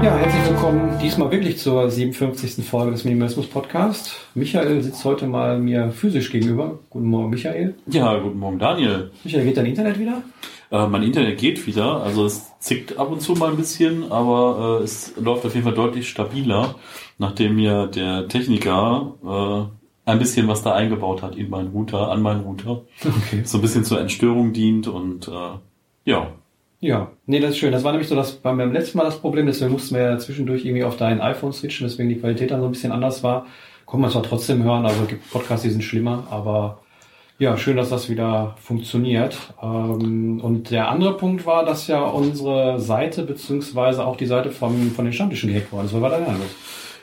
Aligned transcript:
Ja, 0.00 0.16
herzlich 0.16 0.48
willkommen 0.48 0.96
diesmal 1.02 1.30
wirklich 1.32 1.58
zur 1.58 1.90
57. 1.90 2.64
Folge 2.64 2.92
des 2.92 3.04
Minimalismus 3.04 3.48
Podcast. 3.48 4.14
Michael 4.34 4.80
sitzt 4.80 5.04
heute 5.04 5.26
mal 5.26 5.58
mir 5.58 5.90
physisch 5.90 6.30
gegenüber. 6.30 6.78
Guten 6.88 7.08
Morgen, 7.08 7.30
Michael. 7.30 7.74
Ja, 7.86 8.16
guten 8.18 8.38
Morgen, 8.38 8.60
Daniel. 8.60 9.10
Michael, 9.24 9.44
geht 9.44 9.56
dein 9.56 9.66
Internet 9.66 9.98
wieder? 9.98 10.22
Äh, 10.70 10.86
mein 10.86 11.02
Internet 11.02 11.38
geht 11.38 11.66
wieder, 11.66 12.02
also 12.02 12.26
es 12.26 12.58
zickt 12.60 12.96
ab 12.96 13.10
und 13.10 13.20
zu 13.20 13.32
mal 13.32 13.50
ein 13.50 13.56
bisschen, 13.56 14.12
aber 14.12 14.78
äh, 14.80 14.84
es 14.84 15.14
läuft 15.16 15.44
auf 15.44 15.54
jeden 15.54 15.64
Fall 15.64 15.74
deutlich 15.74 16.08
stabiler, 16.08 16.76
nachdem 17.18 17.56
mir 17.56 17.88
der 17.88 18.28
Techniker 18.28 19.14
äh, 19.24 20.10
ein 20.10 20.18
bisschen 20.18 20.46
was 20.46 20.62
da 20.62 20.74
eingebaut 20.74 21.22
hat 21.22 21.36
in 21.36 21.50
meinen 21.50 21.68
Router, 21.68 22.10
an 22.10 22.22
meinen 22.22 22.42
Router. 22.42 22.82
Okay. 23.00 23.42
So 23.44 23.58
ein 23.58 23.62
bisschen 23.62 23.84
zur 23.84 24.00
Entstörung 24.00 24.52
dient 24.52 24.86
und 24.86 25.26
äh, 25.26 25.58
ja, 26.04 26.28
Ja, 26.80 27.10
nee, 27.26 27.40
das 27.40 27.50
ist 27.50 27.58
schön. 27.58 27.72
Das 27.72 27.82
war 27.82 27.90
nämlich 27.92 28.08
so 28.08 28.14
das 28.14 28.32
beim 28.32 28.58
beim 28.58 28.72
letzten 28.72 28.98
Mal 28.98 29.04
das 29.04 29.18
Problem, 29.18 29.46
deswegen 29.46 29.72
mussten 29.72 29.96
wir 29.96 30.02
ja 30.02 30.18
zwischendurch 30.18 30.64
irgendwie 30.64 30.84
auf 30.84 30.96
dein 30.96 31.20
iPhone 31.20 31.52
switchen, 31.52 31.86
deswegen 31.86 32.08
die 32.08 32.20
Qualität 32.20 32.52
dann 32.52 32.60
so 32.60 32.66
ein 32.66 32.72
bisschen 32.72 32.92
anders 32.92 33.22
war. 33.24 33.46
Konnte 33.84 34.02
man 34.02 34.10
zwar 34.10 34.22
trotzdem 34.22 34.62
hören, 34.62 34.86
also 34.86 35.04
gibt 35.04 35.28
Podcasts, 35.30 35.64
die 35.64 35.70
sind 35.70 35.82
schlimmer, 35.82 36.26
aber 36.30 36.78
ja, 37.38 37.56
schön, 37.56 37.76
dass 37.76 37.90
das 37.90 38.08
wieder 38.10 38.56
funktioniert. 38.60 39.36
Ähm, 39.62 40.40
und 40.42 40.70
der 40.70 40.88
andere 40.90 41.16
Punkt 41.16 41.46
war, 41.46 41.64
dass 41.64 41.86
ja 41.86 42.02
unsere 42.02 42.80
Seite 42.80 43.22
beziehungsweise 43.22 44.04
auch 44.04 44.16
die 44.16 44.26
Seite 44.26 44.50
vom, 44.50 44.90
von 44.90 45.04
den 45.04 45.14
Stammtischen 45.14 45.52
gehackt 45.52 45.72
worden 45.72 45.86
ist. 45.86 45.94
Was 45.94 46.00
war 46.00 46.10
denn 46.10 46.26
los? 46.26 46.54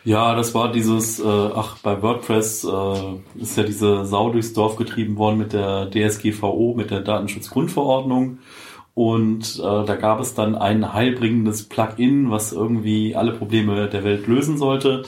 Ja, 0.03 0.35
das 0.35 0.53
war 0.53 0.71
dieses, 0.71 1.19
äh, 1.19 1.23
ach, 1.25 1.77
bei 1.79 2.01
WordPress 2.01 2.63
äh, 2.65 3.41
ist 3.41 3.57
ja 3.57 3.63
diese 3.63 4.05
Sau 4.05 4.29
durchs 4.29 4.53
Dorf 4.53 4.75
getrieben 4.75 5.17
worden 5.17 5.37
mit 5.37 5.53
der 5.53 5.89
DSGVO, 5.89 6.75
mit 6.77 6.91
der 6.91 6.99
Datenschutzgrundverordnung. 6.99 8.37
Und 8.95 9.59
äh, 9.59 9.85
da 9.85 9.95
gab 9.95 10.19
es 10.21 10.33
dann 10.33 10.55
ein 10.55 10.93
heilbringendes 10.93 11.63
Plugin, 11.63 12.31
was 12.31 12.53
irgendwie 12.53 13.15
alle 13.15 13.33
Probleme 13.33 13.87
der 13.89 14.03
Welt 14.03 14.25
lösen 14.25 14.57
sollte 14.57 15.03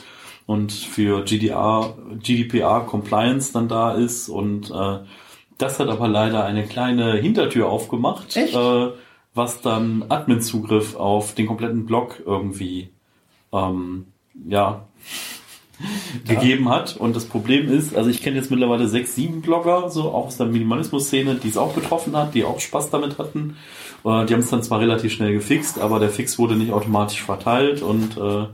und 0.45 0.73
für 0.73 1.23
GDR, 1.23 1.95
GDPR 2.21 2.81
Compliance 2.81 3.53
dann 3.53 3.69
da 3.69 3.93
ist. 3.93 4.27
Und 4.27 4.69
äh, 4.71 4.99
das 5.57 5.79
hat 5.79 5.87
aber 5.87 6.09
leider 6.09 6.43
eine 6.45 6.65
kleine 6.65 7.13
Hintertür 7.13 7.69
aufgemacht? 7.69 8.35
Äh, 8.35 8.89
was 9.33 9.61
dann 9.61 10.05
Admin-Zugriff 10.09 10.95
auf 10.95 11.33
den 11.33 11.47
kompletten 11.47 11.85
Blog 11.85 12.21
irgendwie 12.25 12.89
ähm, 13.53 14.07
ja, 14.47 14.85
gegeben 16.27 16.69
hat. 16.69 16.97
Und 16.97 17.15
das 17.15 17.25
Problem 17.25 17.71
ist, 17.71 17.95
also 17.95 18.09
ich 18.09 18.21
kenne 18.21 18.37
jetzt 18.37 18.51
mittlerweile 18.51 18.87
sechs, 18.87 19.15
sieben 19.15 19.41
Blogger, 19.41 19.89
so 19.89 20.11
auch 20.11 20.27
aus 20.27 20.37
der 20.37 20.47
Minimalismus-Szene, 20.47 21.35
die 21.35 21.49
es 21.49 21.57
auch 21.57 21.73
betroffen 21.73 22.15
hat, 22.15 22.33
die 22.33 22.43
auch 22.43 22.59
Spaß 22.59 22.89
damit 22.89 23.17
hatten. 23.17 23.57
Äh, 24.03 24.25
die 24.25 24.33
haben 24.33 24.41
es 24.41 24.49
dann 24.49 24.63
zwar 24.63 24.79
relativ 24.79 25.13
schnell 25.13 25.33
gefixt, 25.33 25.79
aber 25.79 25.99
der 25.99 26.09
Fix 26.09 26.37
wurde 26.39 26.55
nicht 26.55 26.71
automatisch 26.71 27.21
verteilt 27.21 27.81
und 27.81 28.17
äh, 28.17 28.47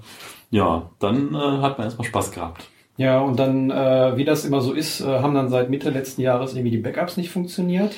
ja, 0.52 0.90
dann 1.00 1.34
äh, 1.34 1.38
hat 1.38 1.78
man 1.78 1.86
erstmal 1.86 2.08
Spaß 2.08 2.32
gehabt. 2.32 2.66
Ja, 2.98 3.22
und 3.22 3.40
dann, 3.40 3.72
äh, 3.72 4.18
wie 4.18 4.24
das 4.24 4.46
immer 4.46 4.62
so 4.62 4.74
ist, 4.74 5.02
äh, 5.02 5.06
haben 5.06 5.34
dann 5.34 5.50
seit 5.50 5.70
Mitte 5.70 5.90
letzten 5.90 6.22
Jahres 6.22 6.54
irgendwie 6.54 6.72
die 6.72 6.78
Backups 6.78 7.18
nicht 7.18 7.32
funktioniert. 7.32 7.96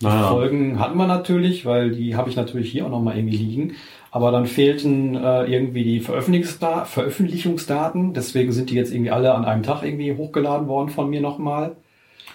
Die 0.00 0.06
Naja. 0.06 0.28
Folgen 0.28 0.78
hatten 0.78 0.96
wir 0.96 1.06
natürlich, 1.06 1.66
weil 1.66 1.90
die 1.90 2.14
habe 2.14 2.30
ich 2.30 2.36
natürlich 2.36 2.70
hier 2.70 2.86
auch 2.86 2.90
nochmal 2.90 3.16
irgendwie 3.16 3.36
liegen. 3.36 3.72
Aber 4.10 4.30
dann 4.30 4.46
fehlten 4.46 5.16
äh, 5.16 5.44
irgendwie 5.44 5.84
die 5.84 6.00
Veröffentlichungsda 6.00 6.84
Veröffentlichungsdaten. 6.84 8.14
Deswegen 8.14 8.52
sind 8.52 8.70
die 8.70 8.74
jetzt 8.74 8.92
irgendwie 8.92 9.10
alle 9.10 9.34
an 9.34 9.44
einem 9.44 9.62
Tag 9.62 9.82
irgendwie 9.82 10.14
hochgeladen 10.16 10.68
worden 10.68 10.88
von 10.88 11.10
mir 11.10 11.20
nochmal. 11.20 11.76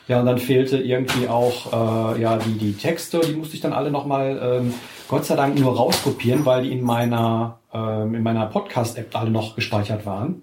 Ja, 0.07 0.19
und 0.19 0.25
dann 0.25 0.37
fehlte 0.37 0.77
irgendwie 0.77 1.29
auch 1.29 1.71
äh, 2.15 2.21
ja 2.21 2.37
die, 2.37 2.57
die 2.57 2.73
Texte, 2.73 3.21
die 3.21 3.33
musste 3.33 3.55
ich 3.55 3.61
dann 3.61 3.71
alle 3.71 3.89
nochmal 3.89 4.39
ähm, 4.43 4.73
Gott 5.07 5.25
sei 5.25 5.35
Dank 5.35 5.57
nur 5.57 5.75
rauskopieren, 5.75 6.45
weil 6.45 6.63
die 6.63 6.71
in 6.73 6.83
meiner, 6.83 7.59
ähm, 7.73 8.13
in 8.15 8.23
meiner 8.23 8.45
Podcast-App 8.47 9.15
alle 9.15 9.31
noch 9.31 9.55
gespeichert 9.55 10.05
waren. 10.05 10.41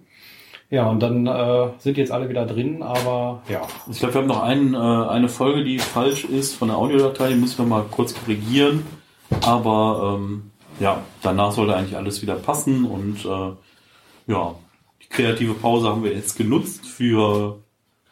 Ja, 0.70 0.88
und 0.88 1.00
dann 1.00 1.26
äh, 1.26 1.68
sind 1.78 1.96
jetzt 1.98 2.12
alle 2.12 2.28
wieder 2.28 2.46
drin, 2.46 2.82
aber 2.82 3.42
ja. 3.48 3.62
Ich 3.90 3.98
glaube, 3.98 4.14
wir 4.14 4.20
haben 4.20 4.28
noch 4.28 4.42
einen, 4.42 4.74
äh, 4.74 4.78
eine 4.78 5.28
Folge, 5.28 5.64
die 5.64 5.78
falsch 5.80 6.24
ist 6.24 6.54
von 6.54 6.68
der 6.68 6.76
Audiodatei, 6.78 7.30
die 7.30 7.34
müssen 7.34 7.58
wir 7.58 7.66
mal 7.66 7.84
kurz 7.90 8.14
korrigieren. 8.14 8.86
Aber 9.42 10.16
ähm, 10.18 10.50
ja, 10.78 10.98
danach 11.22 11.50
sollte 11.52 11.74
eigentlich 11.76 11.96
alles 11.96 12.22
wieder 12.22 12.34
passen 12.36 12.84
und 12.84 13.24
äh, 13.24 14.32
ja, 14.32 14.54
die 15.02 15.08
kreative 15.08 15.54
Pause 15.54 15.88
haben 15.88 16.04
wir 16.04 16.12
jetzt 16.14 16.36
genutzt 16.38 16.86
für 16.86 17.58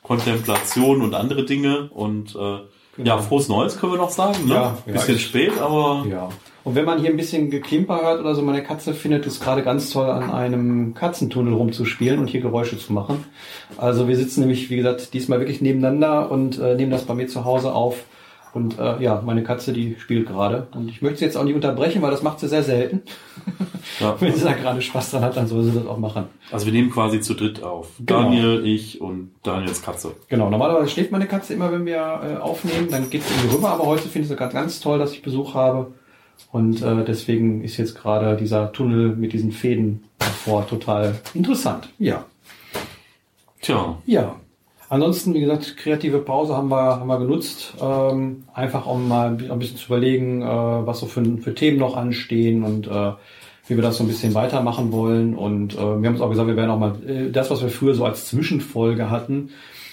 Kontemplation 0.02 1.02
und 1.02 1.14
andere 1.14 1.44
Dinge 1.44 1.90
und 1.92 2.34
äh, 2.34 2.58
ja, 3.04 3.18
frohes 3.18 3.48
Neues 3.48 3.78
können 3.78 3.92
wir 3.92 3.98
noch 3.98 4.10
sagen. 4.10 4.38
Ne? 4.46 4.48
Genau. 4.48 4.54
Ja, 4.54 4.78
ja, 4.86 4.92
Bisschen 4.94 5.16
ich- 5.16 5.24
spät, 5.26 5.52
aber 5.60 6.04
Ja. 6.10 6.28
Und 6.68 6.74
wenn 6.74 6.84
man 6.84 6.98
hier 6.98 7.08
ein 7.08 7.16
bisschen 7.16 7.48
Geklimper 7.48 8.02
hört 8.02 8.20
oder 8.20 8.34
so, 8.34 8.42
meine 8.42 8.62
Katze 8.62 8.92
findet 8.92 9.24
es 9.24 9.40
gerade 9.40 9.62
ganz 9.62 9.88
toll, 9.88 10.10
an 10.10 10.30
einem 10.30 10.92
Katzentunnel 10.92 11.54
rumzuspielen 11.54 12.18
und 12.18 12.28
hier 12.28 12.42
Geräusche 12.42 12.76
zu 12.76 12.92
machen. 12.92 13.24
Also 13.78 14.06
wir 14.06 14.16
sitzen 14.16 14.40
nämlich, 14.40 14.68
wie 14.68 14.76
gesagt, 14.76 15.14
diesmal 15.14 15.40
wirklich 15.40 15.62
nebeneinander 15.62 16.30
und 16.30 16.58
äh, 16.58 16.74
nehmen 16.74 16.90
das 16.90 17.04
bei 17.04 17.14
mir 17.14 17.26
zu 17.26 17.46
Hause 17.46 17.72
auf. 17.72 18.04
Und 18.52 18.78
äh, 18.78 19.02
ja, 19.02 19.22
meine 19.24 19.44
Katze, 19.44 19.72
die 19.72 19.96
spielt 19.98 20.26
gerade. 20.26 20.66
Und 20.74 20.90
ich 20.90 21.00
möchte 21.00 21.20
sie 21.20 21.24
jetzt 21.24 21.38
auch 21.38 21.44
nicht 21.44 21.54
unterbrechen, 21.54 22.02
weil 22.02 22.10
das 22.10 22.22
macht 22.22 22.38
sie 22.40 22.48
sehr 22.48 22.62
selten. 22.62 23.00
ja. 23.98 24.14
Wenn 24.20 24.34
sie 24.34 24.44
da 24.44 24.52
gerade 24.52 24.82
Spaß 24.82 25.12
dran 25.12 25.22
hat, 25.22 25.38
dann 25.38 25.46
soll 25.46 25.62
sie 25.62 25.72
das 25.72 25.86
auch 25.86 25.98
machen. 25.98 26.24
Also 26.52 26.66
wir 26.66 26.74
nehmen 26.74 26.90
quasi 26.90 27.22
zu 27.22 27.32
dritt 27.32 27.62
auf. 27.62 27.88
Genau. 27.98 28.24
Daniel, 28.24 28.66
ich 28.66 29.00
und 29.00 29.30
Daniels 29.42 29.80
Katze. 29.80 30.16
Genau, 30.28 30.50
normalerweise 30.50 30.90
schläft 30.90 31.12
meine 31.12 31.26
Katze 31.26 31.54
immer, 31.54 31.72
wenn 31.72 31.86
wir 31.86 31.96
äh, 31.96 32.36
aufnehmen, 32.42 32.88
dann 32.90 33.08
geht 33.08 33.22
sie 33.22 33.32
irgendwie 33.32 33.56
rüber, 33.56 33.70
aber 33.70 33.86
heute 33.86 34.06
finde 34.06 34.26
ich 34.26 34.30
es 34.30 34.36
gerade 34.36 34.52
ganz 34.52 34.80
toll, 34.80 34.98
dass 34.98 35.14
ich 35.14 35.22
Besuch 35.22 35.54
habe. 35.54 35.92
Und 36.52 36.82
äh, 36.82 37.04
deswegen 37.04 37.62
ist 37.62 37.76
jetzt 37.76 37.94
gerade 37.94 38.36
dieser 38.36 38.72
Tunnel 38.72 39.14
mit 39.16 39.32
diesen 39.32 39.52
Fäden 39.52 40.04
davor 40.18 40.66
total 40.66 41.14
interessant. 41.34 41.88
Ja. 41.98 42.24
Tja, 43.60 43.98
Ja. 44.06 44.36
Ansonsten, 44.90 45.34
wie 45.34 45.40
gesagt, 45.40 45.76
kreative 45.76 46.18
Pause 46.20 46.56
haben 46.56 46.70
wir, 46.70 46.98
haben 46.98 47.08
wir 47.08 47.18
genutzt, 47.18 47.74
ähm, 47.78 48.44
einfach 48.54 48.86
um 48.86 49.06
mal 49.06 49.26
ein 49.28 49.36
bi- 49.36 49.50
ein 49.50 49.58
bisschen 49.58 49.76
zu 49.76 49.84
überlegen, 49.88 50.40
äh, 50.40 50.46
was 50.46 51.00
so 51.00 51.04
für, 51.06 51.22
für 51.36 51.54
Themen 51.54 51.76
noch 51.78 51.94
anstehen 51.94 52.62
und 52.64 52.86
äh, 52.86 53.12
wie 53.66 53.76
wir 53.76 53.82
das 53.82 53.98
so 53.98 54.04
ein 54.04 54.06
bisschen 54.06 54.32
weitermachen 54.32 54.90
wollen. 54.90 55.34
Und 55.36 55.74
äh, 55.74 55.76
wir 55.76 55.84
haben 55.84 56.06
uns 56.14 56.22
auch 56.22 56.30
gesagt, 56.30 56.48
wir 56.48 56.56
werden 56.56 56.70
auch 56.70 56.78
mal 56.78 56.94
äh, 57.06 57.30
das, 57.30 57.50
was 57.50 57.60
wir 57.60 57.68
früher 57.68 57.94
so 57.94 58.06
als 58.06 58.28
Zwischenfolge 58.28 59.10
hatten, 59.10 59.50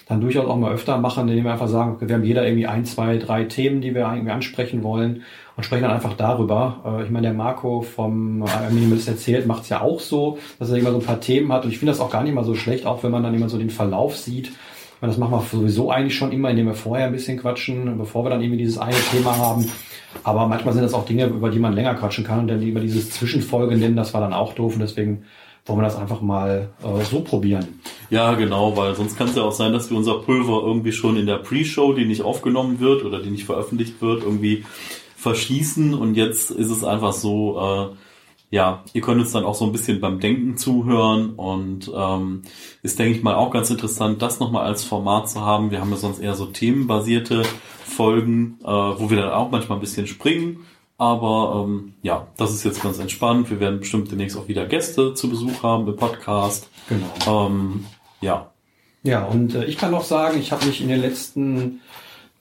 dann 0.07 0.21
durchaus 0.21 0.45
auch 0.45 0.55
mal 0.55 0.71
öfter 0.71 0.97
machen, 0.97 1.27
indem 1.27 1.43
wir 1.43 1.51
einfach 1.51 1.67
sagen, 1.67 1.97
wir 1.99 2.15
haben 2.15 2.23
jeder 2.23 2.45
irgendwie 2.47 2.67
ein, 2.67 2.85
zwei, 2.85 3.17
drei 3.17 3.43
Themen, 3.43 3.81
die 3.81 3.93
wir 3.93 4.03
irgendwie 4.09 4.31
ansprechen 4.31 4.81
wollen 4.81 5.23
und 5.57 5.63
sprechen 5.63 5.83
dann 5.83 5.91
einfach 5.91 6.13
darüber. 6.13 6.81
Äh, 6.85 7.03
ich 7.03 7.09
meine, 7.09 7.27
der 7.27 7.35
Marco 7.35 7.81
vom 7.81 8.43
äh, 8.43 8.69
Minimalist 8.71 9.07
erzählt, 9.07 9.47
macht 9.47 9.63
es 9.63 9.69
ja 9.69 9.81
auch 9.81 9.99
so, 9.99 10.37
dass 10.59 10.69
er 10.69 10.77
immer 10.77 10.91
so 10.91 10.97
ein 10.97 11.05
paar 11.05 11.21
Themen 11.21 11.51
hat 11.51 11.65
und 11.65 11.71
ich 11.71 11.79
finde 11.79 11.91
das 11.91 12.01
auch 12.01 12.09
gar 12.09 12.23
nicht 12.23 12.33
mal 12.33 12.43
so 12.43 12.55
schlecht, 12.55 12.85
auch 12.85 13.03
wenn 13.03 13.11
man 13.11 13.23
dann 13.23 13.33
immer 13.33 13.49
so 13.49 13.57
den 13.57 13.69
Verlauf 13.69 14.17
sieht. 14.17 14.51
Und 15.01 15.09
das 15.09 15.17
machen 15.17 15.33
wir 15.33 15.41
sowieso 15.41 15.91
eigentlich 15.91 16.15
schon 16.15 16.31
immer, 16.31 16.49
indem 16.49 16.67
wir 16.67 16.73
vorher 16.73 17.07
ein 17.07 17.11
bisschen 17.11 17.37
quatschen, 17.37 17.97
bevor 17.97 18.23
wir 18.23 18.29
dann 18.29 18.41
irgendwie 18.41 18.57
dieses 18.57 18.77
eine 18.77 18.95
Thema 19.11 19.37
haben. 19.37 19.69
Aber 20.23 20.47
manchmal 20.47 20.73
sind 20.73 20.83
das 20.83 20.93
auch 20.93 21.05
Dinge, 21.05 21.25
über 21.25 21.49
die 21.49 21.59
man 21.59 21.73
länger 21.73 21.95
quatschen 21.95 22.23
kann 22.23 22.39
und 22.39 22.47
dann 22.47 22.61
lieber 22.61 22.79
dieses 22.79 23.11
Zwischenfolge 23.11 23.75
nennen, 23.75 23.97
das 23.97 24.13
war 24.13 24.21
dann 24.21 24.33
auch 24.33 24.53
doof 24.53 24.73
und 24.73 24.79
deswegen 24.79 25.25
wollen 25.65 25.79
wir 25.79 25.83
das 25.83 25.97
einfach 25.97 26.21
mal 26.21 26.69
äh, 26.83 27.03
so 27.03 27.21
probieren. 27.21 27.81
Ja, 28.09 28.35
genau, 28.35 28.77
weil 28.77 28.95
sonst 28.95 29.17
kann 29.17 29.27
es 29.27 29.35
ja 29.35 29.43
auch 29.43 29.51
sein, 29.51 29.73
dass 29.73 29.89
wir 29.89 29.97
unser 29.97 30.19
Pulver 30.19 30.61
irgendwie 30.65 30.91
schon 30.91 31.17
in 31.17 31.25
der 31.25 31.37
Pre-Show, 31.37 31.93
die 31.93 32.05
nicht 32.05 32.21
aufgenommen 32.21 32.79
wird 32.79 33.03
oder 33.03 33.21
die 33.21 33.31
nicht 33.31 33.45
veröffentlicht 33.45 34.01
wird, 34.01 34.23
irgendwie 34.23 34.63
verschießen 35.25 35.95
und 35.95 36.13
jetzt 36.13 36.51
ist 36.51 36.69
es 36.69 36.83
einfach 36.83 37.11
so, 37.11 37.59
äh, 37.59 37.95
ja, 38.51 38.83
ihr 38.93 39.01
könnt 39.01 39.19
uns 39.19 39.31
dann 39.31 39.43
auch 39.43 39.55
so 39.55 39.65
ein 39.65 39.71
bisschen 39.71 39.99
beim 39.99 40.19
Denken 40.19 40.55
zuhören 40.55 41.31
und 41.31 41.91
ähm, 41.95 42.43
ist, 42.83 42.99
denke 42.99 43.17
ich 43.17 43.23
mal, 43.23 43.33
auch 43.33 43.49
ganz 43.49 43.71
interessant, 43.71 44.21
das 44.21 44.39
nochmal 44.39 44.65
als 44.65 44.83
Format 44.83 45.27
zu 45.27 45.41
haben. 45.41 45.71
Wir 45.71 45.81
haben 45.81 45.89
ja 45.89 45.97
sonst 45.97 46.19
eher 46.19 46.35
so 46.35 46.45
themenbasierte 46.45 47.41
Folgen, 47.83 48.59
äh, 48.63 48.67
wo 48.67 49.09
wir 49.09 49.17
dann 49.17 49.31
auch 49.31 49.49
manchmal 49.49 49.79
ein 49.79 49.81
bisschen 49.81 50.05
springen. 50.05 50.59
Aber 50.99 51.65
ähm, 51.65 51.95
ja, 52.03 52.27
das 52.37 52.53
ist 52.53 52.63
jetzt 52.63 52.83
ganz 52.83 52.99
entspannt. 52.99 53.49
Wir 53.49 53.59
werden 53.59 53.79
bestimmt 53.79 54.11
demnächst 54.11 54.37
auch 54.37 54.47
wieder 54.47 54.67
Gäste 54.67 55.15
zu 55.15 55.27
Besuch 55.27 55.63
haben 55.63 55.87
im 55.87 55.95
Podcast. 55.95 56.69
Genau. 56.87 57.47
Ähm, 57.47 57.85
ja, 58.21 58.51
Ja, 59.01 59.25
und 59.25 59.55
äh, 59.55 59.65
ich 59.65 59.77
kann 59.77 59.89
noch 59.89 60.03
sagen, 60.03 60.39
ich 60.39 60.51
habe 60.51 60.67
mich 60.67 60.81
in 60.81 60.87
den 60.87 61.01
letzten 61.01 61.81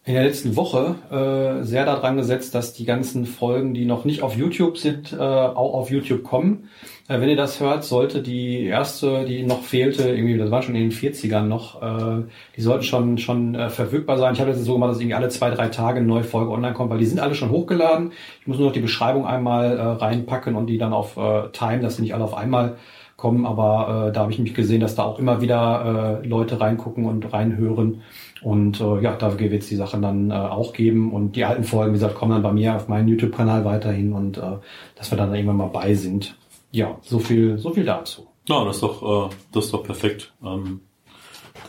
in 0.07 0.13
der 0.13 0.25
letzten 0.25 0.55
Woche 0.55 0.97
äh, 1.11 1.65
sehr 1.65 1.87
daran 1.87 2.19
gesetzt, 2.19 2.55
dass 2.55 2.75
die 2.75 2.85
ganzen 2.85 3.25
Folgen, 3.25 3.73
die 3.73 3.87
noch 3.87 4.05
nicht 4.05 4.23
auf 4.23 4.37
YouTube 4.37 4.77
sind, 4.77 5.15
äh, 5.15 5.17
auch 5.17 5.73
auf 5.73 5.91
YouTube 5.91 6.23
kommen. 6.23 6.69
Äh, 7.09 7.23
wenn 7.23 7.31
ihr 7.31 7.37
das 7.37 7.59
hört, 7.59 7.85
sollte 7.85 8.21
die 8.21 8.65
erste, 8.65 9.25
die 9.25 9.45
noch 9.45 9.63
fehlte, 9.63 10.11
irgendwie, 10.11 10.37
das 10.37 10.51
war 10.51 10.61
schon 10.61 10.75
in 10.75 10.91
den 10.91 10.93
40ern 10.93 11.45
noch, 11.45 11.81
äh, 11.81 12.23
die 12.55 12.61
sollten 12.61 12.85
schon 12.85 13.17
schon 13.17 13.55
äh, 13.55 13.71
verfügbar 13.71 14.19
sein. 14.19 14.35
Ich 14.35 14.41
habe 14.41 14.51
jetzt 14.51 14.63
so 14.63 14.75
gemacht, 14.75 14.91
dass 14.91 15.01
irgendwie 15.01 15.15
alle 15.15 15.31
zwei, 15.31 15.49
drei 15.49 15.69
Tage 15.69 16.01
eine 16.01 16.07
neue 16.07 16.25
Folge 16.25 16.51
online 16.51 16.75
kommt, 16.75 16.91
weil 16.91 16.99
die 16.99 17.07
sind 17.07 17.19
alle 17.19 17.35
schon 17.35 17.49
hochgeladen. 17.49 18.13
Ich 18.43 18.47
muss 18.47 18.59
nur 18.59 18.67
noch 18.67 18.75
die 18.75 18.81
Beschreibung 18.81 19.27
einmal 19.27 19.79
äh, 19.79 19.83
reinpacken 19.83 20.55
und 20.55 20.67
die 20.67 20.77
dann 20.77 20.93
auf 20.93 21.17
äh, 21.17 21.49
Time, 21.53 21.81
dass 21.81 21.97
sie 21.97 22.03
nicht 22.03 22.13
alle 22.13 22.25
auf 22.25 22.35
einmal 22.35 22.77
kommen, 23.17 23.47
aber 23.47 24.09
äh, 24.09 24.13
da 24.13 24.21
habe 24.21 24.33
ich 24.33 24.39
mich 24.39 24.53
gesehen, 24.53 24.81
dass 24.81 24.97
da 24.97 25.05
auch 25.05 25.19
immer 25.19 25.41
wieder 25.41 26.21
äh, 26.23 26.27
Leute 26.27 26.61
reingucken 26.61 27.07
und 27.07 27.33
reinhören. 27.33 28.03
Und 28.45 28.81
äh, 28.81 29.01
ja, 29.01 29.17
da 29.17 29.39
wird 29.39 29.53
es 29.55 29.69
die 29.69 29.77
Sachen 29.77 30.03
dann 30.03 30.31
äh, 30.31 30.35
auch 30.35 30.73
geben. 30.75 31.13
Und 31.13 31.35
die 31.35 31.45
alten 31.45 31.65
Folgen, 31.65 31.93
wie 31.93 31.97
gesagt, 31.97 32.15
kommen 32.15 32.33
dann 32.33 32.43
bei 32.43 32.53
mir 32.53 32.77
auf 32.77 32.89
meinen 32.89 33.09
YouTube-Kanal 33.09 33.65
weiterhin 33.65 34.13
und 34.13 34.37
äh, 34.37 34.59
dass 34.97 35.11
wir 35.11 35.17
dann 35.17 35.35
irgendwann 35.35 35.57
mal 35.57 35.69
bei 35.69 35.95
sind. 35.95 36.37
Ja, 36.71 36.99
so 37.03 37.19
viel, 37.19 37.57
so 37.59 37.71
viel 37.71 37.85
dazu. 37.85 38.27
Ja, 38.47 38.65
das 38.65 38.77
ist 38.77 38.83
doch, 38.83 39.31
äh, 39.31 39.35
das 39.53 39.65
ist 39.65 39.75
doch 39.75 39.83
perfekt. 39.83 40.35
Ähm, 40.45 40.81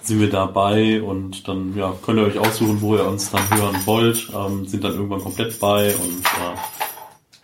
sind 0.01 0.19
wir 0.19 0.30
dabei 0.30 1.01
und 1.01 1.48
dann 1.48 1.75
ja, 1.77 1.94
könnt 2.04 2.19
ihr 2.19 2.25
euch 2.25 2.39
aussuchen, 2.39 2.81
wo 2.81 2.95
ihr 2.95 3.07
uns 3.07 3.31
dann 3.31 3.50
hören 3.50 3.75
wollt. 3.86 4.30
Ähm, 4.36 4.66
sind 4.66 4.83
dann 4.83 4.94
irgendwann 4.94 5.21
komplett 5.21 5.57
bei 5.60 5.95
und 5.95 6.21
äh, 6.25 6.57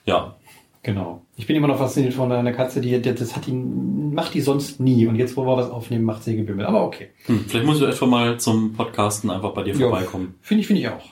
ja, 0.05 0.35
Genau. 0.83 1.25
Ich 1.41 1.47
bin 1.47 1.55
immer 1.55 1.67
noch 1.67 1.79
fasziniert 1.79 2.13
von 2.13 2.31
einer 2.31 2.51
Katze, 2.53 2.81
die, 2.81 3.01
das 3.01 3.35
hat 3.35 3.47
die, 3.47 3.51
macht 3.51 4.35
die 4.35 4.41
sonst 4.41 4.79
nie. 4.79 5.07
Und 5.07 5.15
jetzt, 5.15 5.35
wo 5.35 5.43
wir 5.43 5.57
was 5.57 5.71
aufnehmen, 5.71 6.05
macht 6.05 6.23
sie 6.23 6.35
gebimmelt. 6.35 6.67
Aber 6.67 6.83
okay. 6.83 7.09
Hm, 7.25 7.45
vielleicht 7.47 7.65
muss 7.65 7.81
ich 7.81 7.87
einfach 7.87 8.05
mal 8.05 8.39
zum 8.39 8.73
Podcasten 8.73 9.31
einfach 9.31 9.51
bei 9.51 9.63
dir 9.63 9.73
Ja, 9.73 9.89
vorbeikommen. 9.89 10.35
Finde 10.41 10.61
ich, 10.61 10.67
finde 10.67 10.83
ich 10.83 10.89
auch. 10.89 11.03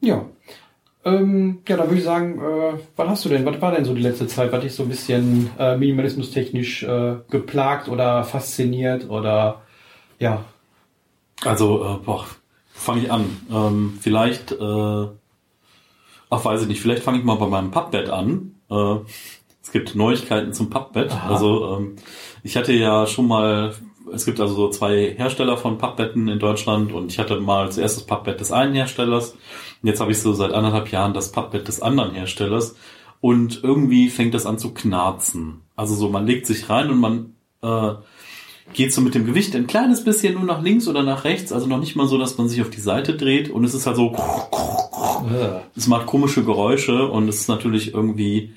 Ja. 0.00 0.24
Ähm, 1.04 1.58
ja, 1.68 1.76
dann 1.76 1.86
würde 1.86 1.98
ich 1.98 2.04
sagen, 2.04 2.38
äh, 2.40 2.78
was 2.96 3.08
hast 3.08 3.24
du 3.26 3.28
denn? 3.28 3.44
Was 3.44 3.60
war 3.60 3.72
denn 3.72 3.84
so 3.84 3.92
die 3.92 4.00
letzte 4.00 4.26
Zeit? 4.26 4.52
Was 4.52 4.62
dich 4.62 4.74
so 4.74 4.84
ein 4.84 4.88
bisschen 4.88 5.50
äh, 5.58 5.76
minimalismustechnisch 5.76 6.84
äh, 6.84 7.16
geplagt 7.28 7.90
oder 7.90 8.24
fasziniert 8.24 9.10
oder 9.10 9.60
ja. 10.18 10.46
Also, 11.44 11.84
äh, 11.84 12.04
boah, 12.06 12.24
fange 12.72 13.02
ich 13.02 13.12
an. 13.12 13.26
Ähm, 13.52 13.98
vielleicht, 14.00 14.52
äh, 14.52 14.56
ach 16.30 16.42
weiß 16.42 16.62
ich 16.62 16.68
nicht, 16.68 16.80
vielleicht 16.80 17.02
fange 17.02 17.18
ich 17.18 17.24
mal 17.24 17.34
bei 17.34 17.48
meinem 17.48 17.70
Pappbett 17.70 18.08
an. 18.08 18.54
Äh, 18.70 18.96
es 19.72 19.80
gibt 19.80 19.94
Neuigkeiten 19.94 20.52
zum 20.52 20.68
Pappbett. 20.68 21.10
Aha. 21.10 21.30
Also 21.30 21.78
ähm, 21.78 21.96
ich 22.42 22.58
hatte 22.58 22.74
ja 22.74 23.06
schon 23.06 23.26
mal, 23.26 23.74
es 24.12 24.26
gibt 24.26 24.38
also 24.38 24.52
so 24.52 24.68
zwei 24.68 25.14
Hersteller 25.16 25.56
von 25.56 25.78
Pappbetten 25.78 26.28
in 26.28 26.38
Deutschland 26.38 26.92
und 26.92 27.10
ich 27.10 27.18
hatte 27.18 27.40
mal 27.40 27.72
zuerst 27.72 27.96
das 27.96 28.04
Pappbett 28.04 28.38
des 28.38 28.52
einen 28.52 28.74
Herstellers 28.74 29.30
und 29.30 29.88
jetzt 29.88 30.02
habe 30.02 30.12
ich 30.12 30.20
so 30.20 30.34
seit 30.34 30.52
anderthalb 30.52 30.92
Jahren 30.92 31.14
das 31.14 31.32
Pappbett 31.32 31.68
des 31.68 31.80
anderen 31.80 32.12
Herstellers 32.12 32.76
und 33.22 33.60
irgendwie 33.62 34.10
fängt 34.10 34.34
das 34.34 34.44
an 34.44 34.58
zu 34.58 34.74
knarzen. 34.74 35.62
Also 35.74 35.94
so, 35.94 36.10
man 36.10 36.26
legt 36.26 36.46
sich 36.46 36.68
rein 36.68 36.90
und 36.90 37.00
man 37.00 37.32
äh, 37.62 37.94
geht 38.74 38.92
so 38.92 39.00
mit 39.00 39.14
dem 39.14 39.24
Gewicht 39.24 39.56
ein 39.56 39.66
kleines 39.66 40.04
bisschen 40.04 40.34
nur 40.34 40.44
nach 40.44 40.60
links 40.60 40.86
oder 40.86 41.02
nach 41.02 41.24
rechts, 41.24 41.50
also 41.50 41.66
noch 41.66 41.80
nicht 41.80 41.96
mal 41.96 42.06
so, 42.06 42.18
dass 42.18 42.36
man 42.36 42.46
sich 42.46 42.60
auf 42.60 42.68
die 42.68 42.80
Seite 42.82 43.14
dreht 43.14 43.48
und 43.48 43.64
es 43.64 43.72
ist 43.72 43.86
halt 43.86 43.96
so, 43.96 44.14
Äh, 45.30 45.60
es 45.76 45.86
macht 45.86 46.06
komische 46.06 46.44
Geräusche 46.44 47.08
und 47.08 47.28
es 47.28 47.40
ist 47.40 47.48
natürlich 47.48 47.94
irgendwie 47.94 48.52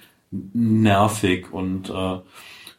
nervig 0.53 1.51
und 1.51 1.89
äh, 1.89 2.19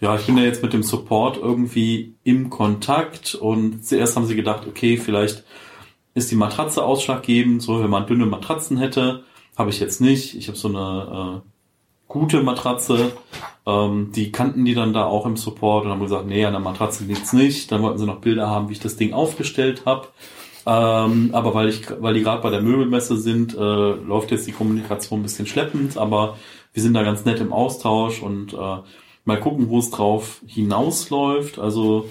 ja, 0.01 0.15
ich 0.15 0.27
bin 0.27 0.37
ja 0.37 0.45
jetzt 0.45 0.63
mit 0.63 0.73
dem 0.73 0.83
Support 0.83 1.39
irgendwie 1.39 2.15
im 2.23 2.51
Kontakt 2.51 3.35
und 3.35 3.85
zuerst 3.85 4.17
haben 4.17 4.27
sie 4.27 4.37
gedacht, 4.37 4.67
okay, 4.67 4.99
vielleicht 4.99 5.45
ist 6.15 6.31
die 6.31 6.37
Matratze 6.37 6.85
ausschlaggebend, 6.85 7.63
so 7.63 7.83
wenn 7.83 7.91
man 7.91 8.07
dünne 8.07 8.27
Matratzen 8.27 8.77
hätte, 8.77 9.25
habe 9.57 9.71
ich 9.71 9.81
jetzt 9.81 10.01
nicht. 10.01 10.35
Ich 10.35 10.49
habe 10.49 10.59
so 10.59 10.69
eine 10.69 11.43
äh, 11.43 11.49
gute 12.09 12.43
Matratze, 12.43 13.13
ähm, 13.67 14.13
die 14.15 14.33
kannten 14.33 14.65
die 14.65 14.75
dann 14.75 14.93
da 14.93 15.05
auch 15.05 15.27
im 15.27 15.37
Support 15.37 15.85
und 15.85 15.91
haben 15.91 16.01
gesagt, 16.01 16.27
nee, 16.27 16.45
an 16.45 16.53
der 16.53 16.61
Matratze 16.61 17.05
liegt's 17.05 17.33
nicht. 17.33 17.73
Dann 17.73 17.83
wollten 17.83 17.99
sie 17.99 18.07
noch 18.07 18.21
Bilder 18.21 18.49
haben, 18.49 18.69
wie 18.69 18.75
ich 18.75 18.81
das 18.81 18.97
Ding 18.97 19.13
aufgestellt 19.13 19.83
habe. 19.87 20.09
Ähm, 20.67 21.31
aber 21.33 21.55
weil 21.55 21.69
ich, 21.69 21.83
weil 22.01 22.15
die 22.15 22.23
gerade 22.23 22.43
bei 22.43 22.51
der 22.51 22.61
Möbelmesse 22.61 23.17
sind, 23.17 23.55
äh, 23.55 23.59
läuft 23.59 24.31
jetzt 24.31 24.47
die 24.47 24.53
Kommunikation 24.53 25.21
ein 25.21 25.23
bisschen 25.23 25.47
schleppend, 25.47 25.97
aber 25.97 26.37
wir 26.77 26.83
sind 26.83 26.93
da 26.93 27.03
ganz 27.03 27.25
nett 27.25 27.41
im 27.41 27.55
Austausch 27.55 28.23
und 28.23 28.53
äh, 28.53 28.77
mal 29.25 29.41
gucken, 29.41 29.71
wo 29.71 29.79
es 29.79 29.91
drauf 29.91 30.43
hinausläuft. 30.47 31.59
Also 31.59 32.11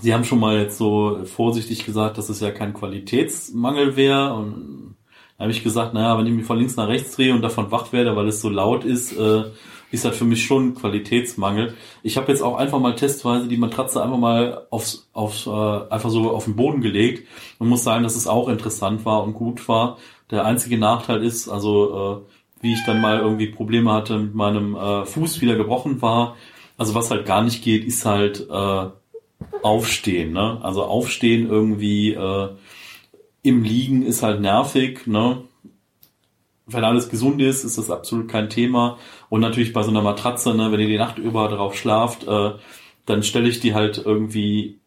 Sie 0.00 0.14
haben 0.14 0.24
schon 0.24 0.40
mal 0.40 0.58
jetzt 0.58 0.78
so 0.78 1.18
vorsichtig 1.26 1.84
gesagt, 1.84 2.16
dass 2.16 2.30
es 2.30 2.40
ja 2.40 2.52
kein 2.52 2.72
Qualitätsmangel 2.72 3.96
wäre. 3.96 4.32
Und 4.32 4.96
da 5.36 5.42
habe 5.42 5.52
ich 5.52 5.62
gesagt, 5.62 5.92
naja, 5.92 6.16
wenn 6.16 6.26
ich 6.26 6.32
mich 6.32 6.46
von 6.46 6.56
links 6.56 6.76
nach 6.76 6.88
rechts 6.88 7.16
drehe 7.16 7.34
und 7.34 7.42
davon 7.42 7.70
wach 7.70 7.92
werde, 7.92 8.16
weil 8.16 8.28
es 8.28 8.40
so 8.40 8.48
laut 8.48 8.84
ist, 8.84 9.12
äh, 9.18 9.44
ist 9.90 10.06
das 10.06 10.16
für 10.16 10.24
mich 10.24 10.42
schon 10.42 10.74
Qualitätsmangel. 10.74 11.74
Ich 12.02 12.16
habe 12.16 12.32
jetzt 12.32 12.40
auch 12.40 12.56
einfach 12.56 12.78
mal 12.78 12.94
testweise 12.94 13.46
die 13.46 13.58
Matratze 13.58 14.02
einfach 14.02 14.16
mal 14.16 14.66
aufs, 14.70 15.10
aufs, 15.12 15.46
äh, 15.46 15.50
einfach 15.50 16.08
so 16.08 16.30
auf 16.30 16.44
den 16.44 16.56
Boden 16.56 16.80
gelegt 16.80 17.28
und 17.58 17.68
muss 17.68 17.84
sagen, 17.84 18.04
dass 18.04 18.16
es 18.16 18.26
auch 18.26 18.48
interessant 18.48 19.04
war 19.04 19.22
und 19.22 19.34
gut 19.34 19.68
war. 19.68 19.98
Der 20.30 20.46
einzige 20.46 20.78
Nachteil 20.78 21.22
ist, 21.22 21.48
also 21.48 22.24
äh, 22.26 22.39
wie 22.60 22.74
ich 22.74 22.84
dann 22.84 23.00
mal 23.00 23.18
irgendwie 23.18 23.46
Probleme 23.46 23.92
hatte 23.92 24.18
mit 24.18 24.34
meinem 24.34 24.74
äh, 24.74 25.04
Fuß 25.04 25.40
wieder 25.40 25.56
gebrochen 25.56 26.02
war. 26.02 26.36
Also 26.76 26.94
was 26.94 27.10
halt 27.10 27.26
gar 27.26 27.42
nicht 27.42 27.62
geht, 27.62 27.84
ist 27.84 28.04
halt 28.04 28.48
äh, 28.50 28.86
aufstehen. 29.62 30.32
Ne? 30.32 30.58
Also 30.62 30.84
aufstehen 30.84 31.48
irgendwie 31.48 32.12
äh, 32.12 32.48
im 33.42 33.62
Liegen 33.62 34.02
ist 34.02 34.22
halt 34.22 34.40
nervig. 34.40 35.06
Ne? 35.06 35.42
Wenn 36.66 36.84
alles 36.84 37.08
gesund 37.08 37.40
ist, 37.42 37.64
ist 37.64 37.78
das 37.78 37.90
absolut 37.90 38.28
kein 38.28 38.50
Thema. 38.50 38.98
Und 39.28 39.40
natürlich 39.40 39.72
bei 39.72 39.82
so 39.82 39.90
einer 39.90 40.02
Matratze, 40.02 40.54
ne, 40.54 40.70
wenn 40.70 40.80
ihr 40.80 40.86
die 40.86 40.98
Nacht 40.98 41.18
über 41.18 41.48
drauf 41.48 41.76
schlaft, 41.76 42.26
äh, 42.28 42.52
dann 43.06 43.22
stelle 43.22 43.48
ich 43.48 43.60
die 43.60 43.74
halt 43.74 43.98
irgendwie 44.04 44.80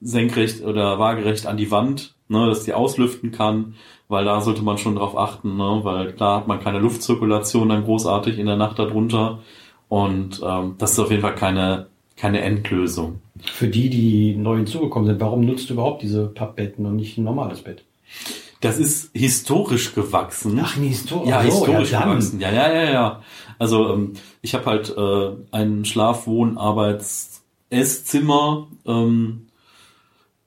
senkrecht 0.00 0.62
oder 0.62 0.98
waagerecht 0.98 1.46
an 1.46 1.56
die 1.56 1.70
Wand, 1.70 2.15
ne, 2.28 2.46
dass 2.46 2.64
die 2.64 2.74
auslüften 2.74 3.30
kann, 3.32 3.74
weil 4.08 4.24
da 4.24 4.40
sollte 4.40 4.62
man 4.62 4.78
schon 4.78 4.96
drauf 4.96 5.16
achten, 5.16 5.56
ne, 5.56 5.80
weil 5.82 6.12
klar 6.12 6.38
hat 6.38 6.46
man 6.48 6.60
keine 6.60 6.78
Luftzirkulation 6.78 7.68
dann 7.68 7.84
großartig 7.84 8.38
in 8.38 8.46
der 8.46 8.56
Nacht 8.56 8.78
darunter 8.78 9.40
und 9.88 10.40
ähm, 10.44 10.74
das 10.78 10.92
ist 10.92 10.98
auf 10.98 11.10
jeden 11.10 11.22
Fall 11.22 11.34
keine 11.34 11.86
keine 12.16 12.40
Endlösung. 12.40 13.20
für 13.44 13.68
die, 13.68 13.90
die 13.90 14.34
neu 14.36 14.56
hinzugekommen 14.56 15.06
sind, 15.06 15.20
warum 15.20 15.42
nutzt 15.42 15.68
du 15.68 15.74
überhaupt 15.74 16.00
diese 16.02 16.28
Pappbetten 16.28 16.86
und 16.86 16.96
nicht 16.96 17.18
ein 17.18 17.24
normales 17.24 17.60
Bett? 17.60 17.84
Das 18.62 18.78
ist 18.78 19.10
historisch 19.12 19.94
gewachsen. 19.94 20.58
Ach, 20.62 20.78
nee, 20.78 20.88
Histo- 20.88 21.28
Ja, 21.28 21.42
so, 21.42 21.46
historisch 21.48 21.92
ja, 21.92 22.04
gewachsen. 22.04 22.40
Ja, 22.40 22.50
ja, 22.50 22.72
ja, 22.72 22.90
ja. 22.90 23.22
Also 23.58 23.92
ähm, 23.92 24.14
ich 24.40 24.54
habe 24.54 24.64
halt 24.64 24.96
äh, 24.96 25.36
ein 25.54 25.84
Schlafwohn 25.84 26.56
Arbeits 26.56 27.42
Esszimmer. 27.68 28.68
Ähm, 28.86 29.45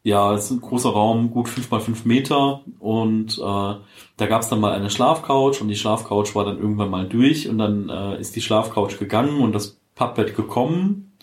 ja, 0.04 0.34
es 0.34 0.46
ist 0.46 0.52
ein 0.52 0.62
großer 0.62 0.90
Raum, 0.90 1.32
gut 1.32 1.50
fünf 1.50 1.70
mal 1.72 1.82
fünf 1.82 2.06
Meter. 2.06 2.62
Und 2.80 3.38
äh, 3.38 3.42
da 3.42 4.26
gab 4.28 4.42
es 4.42 4.50
dann 4.50 4.60
mal 4.60 4.74
eine 4.74 4.90
Schlafcouch 4.90 5.62
und 5.62 5.68
die 5.68 5.76
Schlafcouch 5.76 6.36
war 6.36 6.46
dann 6.46 6.58
irgendwann 6.58 6.90
mal 6.90 7.08
durch 7.08 7.50
und 7.50 7.58
dann 7.58 7.90
äh, 7.90 8.20
ist 8.20 8.36
die 8.36 8.42
Schlafcouch 8.42 8.98
gegangen 8.98 9.42
und 9.42 9.54
das 9.54 9.78
Pappbett 9.96 10.36
gekommen. 10.36 11.18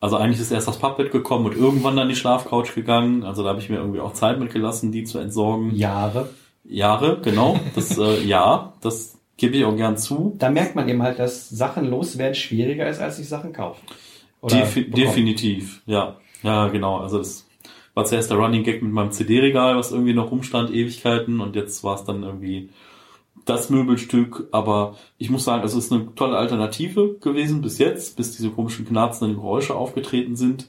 Also 0.00 0.16
eigentlich 0.16 0.40
ist 0.40 0.52
erst 0.52 0.68
das 0.68 0.78
Pappbett 0.78 1.10
gekommen 1.10 1.46
und 1.46 1.56
irgendwann 1.56 1.96
dann 1.96 2.08
die 2.08 2.14
Schlafcouch 2.14 2.74
gegangen. 2.74 3.24
Also 3.24 3.42
da 3.42 3.48
habe 3.50 3.60
ich 3.60 3.68
mir 3.68 3.76
irgendwie 3.76 4.00
auch 4.00 4.12
Zeit 4.12 4.38
mitgelassen, 4.38 4.92
die 4.92 5.04
zu 5.04 5.18
entsorgen. 5.18 5.74
Jahre. 5.74 6.28
Jahre, 6.64 7.20
genau. 7.22 7.58
Das 7.74 7.96
äh, 7.98 8.20
ja, 8.24 8.74
das 8.82 9.18
gebe 9.38 9.56
ich 9.56 9.64
auch 9.64 9.74
gern 9.74 9.96
zu. 9.96 10.36
Da 10.38 10.50
merkt 10.50 10.76
man 10.76 10.88
eben 10.88 11.02
halt, 11.02 11.18
dass 11.18 11.48
Sachen 11.48 11.88
loswerden 11.88 12.34
schwieriger 12.34 12.88
ist, 12.88 13.00
als 13.00 13.16
sich 13.16 13.28
Sachen 13.28 13.52
kaufen. 13.52 13.80
Defi 14.42 14.82
bekommen. 14.82 15.04
definitiv, 15.04 15.82
ja. 15.86 16.16
Ja, 16.42 16.68
genau. 16.68 16.98
Also 16.98 17.18
das 17.18 17.47
war 17.98 18.04
zuerst 18.04 18.30
der 18.30 18.38
Running 18.38 18.62
Gag 18.62 18.80
mit 18.80 18.92
meinem 18.92 19.10
CD-Regal, 19.10 19.76
was 19.76 19.90
irgendwie 19.90 20.14
noch 20.14 20.30
rumstand, 20.30 20.70
Ewigkeiten, 20.70 21.40
und 21.40 21.56
jetzt 21.56 21.82
war 21.82 21.96
es 21.96 22.04
dann 22.04 22.22
irgendwie 22.22 22.68
das 23.44 23.70
Möbelstück. 23.70 24.46
Aber 24.52 24.94
ich 25.18 25.30
muss 25.30 25.44
sagen, 25.44 25.64
es 25.64 25.74
ist 25.74 25.92
eine 25.92 26.14
tolle 26.14 26.36
Alternative 26.36 27.16
gewesen 27.20 27.60
bis 27.60 27.78
jetzt, 27.78 28.16
bis 28.16 28.36
diese 28.36 28.50
komischen 28.50 28.86
knarzenden 28.86 29.34
Geräusche 29.34 29.74
aufgetreten 29.74 30.36
sind. 30.36 30.68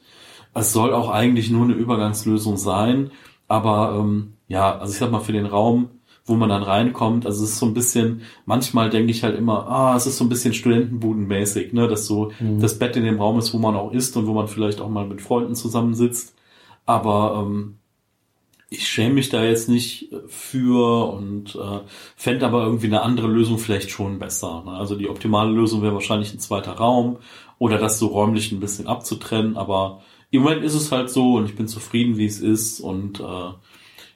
Es 0.55 0.73
soll 0.73 0.91
auch 0.91 1.11
eigentlich 1.11 1.51
nur 1.51 1.65
eine 1.65 1.73
Übergangslösung 1.73 2.57
sein. 2.57 3.11
Aber 3.47 3.95
ähm, 3.99 4.33
ja, 4.47 4.79
also 4.79 4.91
ich 4.91 4.97
sag 4.97 5.11
mal, 5.11 5.19
für 5.19 5.31
den 5.31 5.45
Raum, 5.45 5.89
wo 6.25 6.33
man 6.33 6.49
dann 6.49 6.63
reinkommt, 6.63 7.27
also 7.27 7.43
es 7.43 7.51
ist 7.51 7.59
so 7.59 7.67
ein 7.67 7.75
bisschen, 7.75 8.21
manchmal 8.47 8.89
denke 8.89 9.11
ich 9.11 9.23
halt 9.23 9.37
immer, 9.37 9.67
ah, 9.67 9.95
es 9.95 10.07
ist 10.07 10.17
so 10.17 10.25
ein 10.25 10.29
bisschen 10.29 10.55
Studentenbudenmäßig, 10.55 11.73
ne, 11.73 11.87
dass 11.87 12.07
so 12.07 12.31
das 12.59 12.79
Bett 12.79 12.95
in 12.95 13.03
dem 13.03 13.19
Raum 13.19 13.37
ist, 13.37 13.53
wo 13.53 13.59
man 13.59 13.75
auch 13.75 13.91
isst 13.91 14.17
und 14.17 14.25
wo 14.25 14.33
man 14.33 14.47
vielleicht 14.47 14.81
auch 14.81 14.89
mal 14.89 15.05
mit 15.05 15.21
Freunden 15.21 15.53
zusammensitzt. 15.53 16.33
Aber 16.89 17.45
ähm, 17.45 17.75
ich 18.71 18.87
schäme 18.87 19.13
mich 19.13 19.29
da 19.29 19.43
jetzt 19.43 19.69
nicht 19.69 20.09
für 20.27 21.13
und 21.13 21.53
äh, 21.53 21.81
fände 22.15 22.47
aber 22.47 22.63
irgendwie 22.63 22.87
eine 22.87 23.03
andere 23.03 23.27
Lösung 23.27 23.59
vielleicht 23.59 23.91
schon 23.91 24.17
besser. 24.17 24.63
Ne? 24.65 24.71
Also 24.71 24.95
die 24.95 25.07
optimale 25.07 25.51
Lösung 25.51 25.83
wäre 25.83 25.93
wahrscheinlich 25.93 26.33
ein 26.33 26.39
zweiter 26.39 26.71
Raum 26.71 27.17
oder 27.59 27.77
das 27.77 27.99
so 27.99 28.07
räumlich 28.07 28.51
ein 28.51 28.59
bisschen 28.59 28.87
abzutrennen, 28.87 29.55
aber 29.55 30.01
im 30.31 30.41
Moment 30.41 30.63
ist 30.63 30.73
es 30.73 30.91
halt 30.91 31.11
so 31.11 31.35
und 31.35 31.45
ich 31.45 31.55
bin 31.55 31.67
zufrieden, 31.67 32.17
wie 32.17 32.25
es 32.25 32.39
ist 32.39 32.79
und 32.79 33.19
äh, 33.19 33.51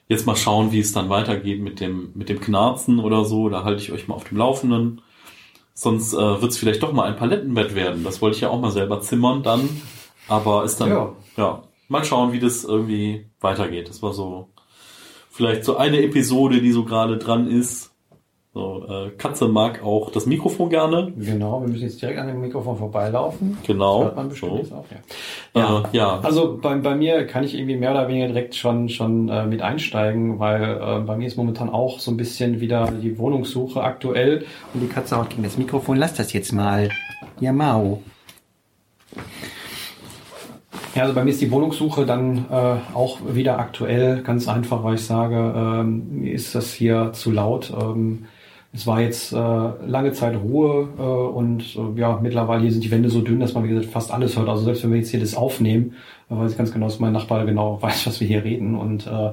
jetzt 0.08 0.26
mal 0.26 0.34
schauen, 0.34 0.72
wie 0.72 0.80
es 0.80 0.90
dann 0.90 1.08
weitergeht 1.08 1.60
mit 1.60 1.78
dem, 1.78 2.10
mit 2.16 2.28
dem 2.28 2.40
Knarzen 2.40 2.98
oder 2.98 3.24
so. 3.24 3.48
Da 3.50 3.62
halte 3.62 3.84
ich 3.84 3.92
euch 3.92 4.08
mal 4.08 4.16
auf 4.16 4.24
dem 4.24 4.38
Laufenden. 4.38 5.00
Sonst 5.74 6.12
äh, 6.12 6.16
wird 6.16 6.50
es 6.50 6.58
vielleicht 6.58 6.82
doch 6.82 6.92
mal 6.92 7.04
ein 7.04 7.16
Palettenbett 7.16 7.76
werden. 7.76 8.02
Das 8.02 8.20
wollte 8.20 8.34
ich 8.34 8.40
ja 8.40 8.48
auch 8.48 8.60
mal 8.60 8.72
selber 8.72 9.00
zimmern 9.00 9.44
dann. 9.44 9.68
Aber 10.26 10.64
ist 10.64 10.80
dann, 10.80 10.90
ja. 10.90 11.12
ja, 11.36 11.62
mal 11.88 12.04
schauen, 12.04 12.32
wie 12.32 12.40
das 12.40 12.64
irgendwie 12.64 13.26
weitergeht. 13.40 13.88
Das 13.88 14.02
war 14.02 14.12
so 14.12 14.48
vielleicht 15.30 15.64
so 15.64 15.76
eine 15.76 16.02
Episode, 16.02 16.60
die 16.60 16.72
so 16.72 16.84
gerade 16.84 17.18
dran 17.18 17.48
ist. 17.48 17.90
So, 18.54 18.86
äh, 18.88 19.10
Katze 19.10 19.48
mag 19.48 19.82
auch 19.82 20.12
das 20.12 20.26
Mikrofon 20.26 20.70
gerne. 20.70 21.12
Genau, 21.16 21.60
wir 21.60 21.68
müssen 21.68 21.82
jetzt 21.82 22.00
direkt 22.00 22.20
an 22.20 22.28
dem 22.28 22.40
Mikrofon 22.40 22.78
vorbeilaufen. 22.78 23.58
Genau. 23.66 23.96
Das 23.96 24.04
hört 24.04 24.16
man 24.16 24.28
bestimmt 24.28 24.66
so. 24.66 24.74
auch, 24.76 24.84
ja. 24.92 25.60
Ja, 25.60 25.80
äh, 25.80 25.96
ja. 25.96 26.20
Also 26.20 26.56
bei, 26.62 26.76
bei 26.76 26.94
mir 26.94 27.26
kann 27.26 27.42
ich 27.42 27.56
irgendwie 27.56 27.76
mehr 27.76 27.90
oder 27.90 28.06
weniger 28.06 28.28
direkt 28.28 28.54
schon 28.54 28.88
schon 28.88 29.28
äh, 29.28 29.44
mit 29.44 29.60
einsteigen, 29.60 30.38
weil 30.38 30.62
äh, 30.62 31.00
bei 31.00 31.16
mir 31.16 31.26
ist 31.26 31.36
momentan 31.36 31.68
auch 31.68 31.98
so 31.98 32.12
ein 32.12 32.16
bisschen 32.16 32.60
wieder 32.60 32.92
die 32.92 33.18
Wohnungssuche 33.18 33.82
aktuell 33.82 34.46
und 34.72 34.80
die 34.82 34.88
Katze 34.88 35.16
haut 35.16 35.30
gegen 35.30 35.42
das 35.42 35.58
Mikrofon. 35.58 35.96
Lass 35.96 36.14
das 36.14 36.32
jetzt 36.32 36.52
mal. 36.52 36.90
Ja, 37.40 37.52
Mau. 37.52 38.04
Ja, 40.94 41.02
also 41.02 41.14
bei 41.14 41.24
mir 41.24 41.30
ist 41.30 41.40
die 41.40 41.50
Wohnungssuche 41.50 42.06
dann 42.06 42.46
äh, 42.50 42.76
auch 42.94 43.18
wieder 43.28 43.58
aktuell, 43.58 44.22
ganz 44.22 44.46
einfach, 44.46 44.84
weil 44.84 44.94
ich 44.94 45.04
sage, 45.04 45.52
ähm, 45.56 46.24
ist 46.24 46.54
das 46.54 46.72
hier 46.72 47.12
zu 47.12 47.32
laut. 47.32 47.72
Ähm, 47.76 48.26
es 48.72 48.86
war 48.86 49.00
jetzt 49.00 49.32
äh, 49.32 49.36
lange 49.36 50.12
Zeit 50.12 50.36
Ruhe 50.36 50.88
äh, 50.96 51.02
und 51.02 51.76
äh, 51.76 52.00
ja, 52.00 52.18
mittlerweile 52.22 52.62
hier 52.62 52.72
sind 52.72 52.84
die 52.84 52.90
Wände 52.92 53.08
so 53.08 53.22
dünn, 53.22 53.40
dass 53.40 53.54
man 53.54 53.64
wie 53.64 53.68
gesagt 53.68 53.86
fast 53.86 54.12
alles 54.12 54.36
hört. 54.36 54.48
Also 54.48 54.64
selbst 54.64 54.84
wenn 54.84 54.90
wir 54.90 54.98
jetzt 54.98 55.10
hier 55.10 55.20
das 55.20 55.34
aufnehmen, 55.34 55.94
äh, 56.30 56.36
weiß 56.36 56.52
ich 56.52 56.58
ganz 56.58 56.72
genau, 56.72 56.86
dass 56.86 57.00
mein 57.00 57.12
Nachbar 57.12 57.44
genau 57.44 57.78
weiß, 57.82 58.06
was 58.06 58.20
wir 58.20 58.28
hier 58.28 58.44
reden. 58.44 58.76
Und 58.76 59.08
äh, 59.08 59.32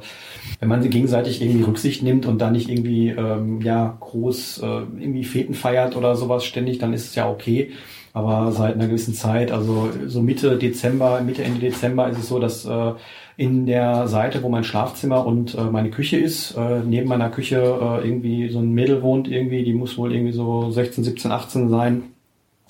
wenn 0.59 0.69
man 0.69 0.81
sie 0.81 0.89
gegenseitig 0.89 1.43
irgendwie 1.43 1.63
Rücksicht 1.63 2.01
nimmt 2.01 2.25
und 2.25 2.39
da 2.39 2.49
nicht 2.49 2.69
irgendwie 2.69 3.09
ähm, 3.09 3.61
ja 3.61 3.97
groß 3.99 4.63
äh, 4.63 4.65
irgendwie 4.99 5.23
Feten 5.23 5.53
feiert 5.53 5.95
oder 5.95 6.15
sowas 6.15 6.43
ständig, 6.43 6.79
dann 6.79 6.93
ist 6.93 7.09
es 7.09 7.15
ja 7.15 7.29
okay. 7.29 7.71
Aber 8.13 8.51
seit 8.51 8.75
einer 8.75 8.87
gewissen 8.87 9.13
Zeit, 9.13 9.51
also 9.51 9.89
so 10.07 10.21
Mitte 10.21 10.57
Dezember, 10.57 11.21
Mitte 11.21 11.43
Ende 11.43 11.59
Dezember 11.59 12.09
ist 12.09 12.19
es 12.19 12.27
so, 12.27 12.39
dass 12.39 12.65
äh, 12.65 12.93
in 13.37 13.65
der 13.65 14.07
Seite, 14.07 14.43
wo 14.43 14.49
mein 14.49 14.63
Schlafzimmer 14.63 15.25
und 15.25 15.55
äh, 15.55 15.63
meine 15.63 15.89
Küche 15.89 16.17
ist, 16.17 16.51
äh, 16.57 16.81
neben 16.85 17.07
meiner 17.07 17.29
Küche 17.29 17.57
äh, 17.57 18.07
irgendwie 18.07 18.49
so 18.49 18.59
ein 18.59 18.71
Mädel 18.71 19.01
wohnt 19.01 19.29
irgendwie, 19.29 19.63
die 19.63 19.73
muss 19.73 19.97
wohl 19.97 20.13
irgendwie 20.13 20.33
so 20.33 20.69
16, 20.71 21.03
17, 21.03 21.31
18 21.31 21.69
sein. 21.69 22.03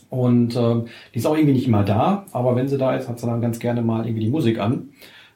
Und 0.10 0.56
äh, 0.56 0.76
die 1.14 1.20
ist 1.20 1.26
auch 1.26 1.36
irgendwie 1.36 1.54
nicht 1.54 1.68
immer 1.68 1.84
da, 1.84 2.26
aber 2.34 2.56
wenn 2.56 2.68
sie 2.68 2.78
da 2.78 2.96
ist, 2.96 3.08
hat 3.08 3.20
sie 3.20 3.26
dann 3.26 3.42
ganz 3.42 3.60
gerne 3.60 3.82
mal 3.82 4.06
irgendwie 4.06 4.26
die 4.26 4.32
Musik 4.32 4.60
an. 4.60 4.90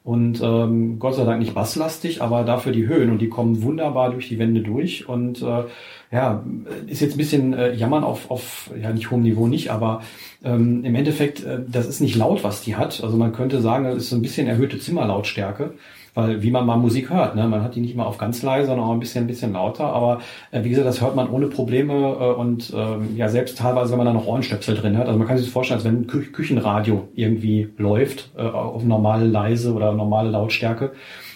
Und 0.06 0.40
ähm, 0.40 1.00
Gott 1.00 1.16
sei 1.16 1.26
Dank 1.26 1.40
nicht 1.40 1.56
basslastig, 1.56 2.22
aber 2.22 2.44
dafür 2.44 2.72
die 2.72 2.86
Höhen 2.86 3.10
und 3.10 3.18
die 3.24 3.28
kommen 3.28 3.64
wunderbar 3.64 4.12
durch 4.12 4.30
die 4.30 4.38
Wände 4.38 4.62
durch. 4.62 5.10
Und 5.10 5.42
äh, 5.42 5.64
ja, 6.12 6.46
ist 6.86 7.02
jetzt 7.02 7.16
ein 7.16 7.18
bisschen 7.18 7.54
äh, 7.54 7.74
jammern 7.74 8.04
auf, 8.04 8.30
auf, 8.30 8.70
ja 8.80 8.94
nicht 8.94 9.10
hohem 9.10 9.24
Niveau 9.24 9.48
nicht, 9.48 9.72
aber 9.72 10.04
ähm, 10.44 10.86
im 10.86 10.94
Endeffekt, 10.94 11.44
äh, 11.44 11.58
das 11.68 11.88
ist 11.88 12.02
nicht 12.02 12.16
laut, 12.16 12.44
was 12.44 12.62
die 12.62 12.76
hat. 12.76 13.04
Also 13.04 13.18
man 13.18 13.34
könnte 13.34 13.62
sagen, 13.62 13.86
das 13.86 13.96
ist 13.96 14.10
so 14.12 14.16
ein 14.16 14.22
bisschen 14.22 14.46
erhöhte 14.46 14.78
Zimmerlautstärke, 14.78 15.74
weil 16.16 16.42
wie 16.42 16.50
man 16.50 16.66
mal 16.66 16.78
Musik 16.78 17.10
hört, 17.10 17.36
ne? 17.36 17.48
man 17.48 17.62
hat 17.62 17.76
die 17.76 17.82
nicht 17.82 17.96
mal 17.96 18.06
auf 18.06 18.18
ganz 18.18 18.42
leise, 18.42 18.68
sondern 18.68 18.88
auch 18.88 18.94
ein 18.94 19.00
bisschen, 19.00 19.26
ein 19.26 19.28
bisschen 19.28 19.54
lauter. 19.54 19.84
Aber 19.84 20.22
äh, 20.52 20.64
wie 20.64 20.70
gesagt, 20.70 20.88
das 20.88 21.02
hört 21.02 21.16
man 21.16 21.30
ohne 21.30 21.48
Probleme 21.48 21.94
äh, 21.94 22.34
und 22.34 22.74
äh, 22.74 23.18
ja 23.18 23.28
selbst 23.28 23.58
teilweise, 23.58 23.92
wenn 23.92 23.98
man 23.98 24.08
da 24.08 24.14
noch 24.14 24.26
Ohrenstöpsel 24.26 24.76
drin 24.76 24.98
hat. 24.98 25.08
Also 25.08 25.20
man 25.20 25.28
kann 25.28 25.38
sich 25.38 25.46
das 25.46 25.54
vorstellen, 25.54 25.80
als 25.80 25.86
wenn 25.86 26.02
ein 26.02 26.08
Kü 26.08 26.32
Küchenradio 26.32 27.10
irgendwie 27.16 27.70
läuft 27.78 28.32
äh, 28.38 28.44
auf 28.44 28.84
normale 28.84 29.28
leise 29.28 29.74
oder 29.74 29.92
normale 29.92 30.30
Lautstärke. 30.30 30.94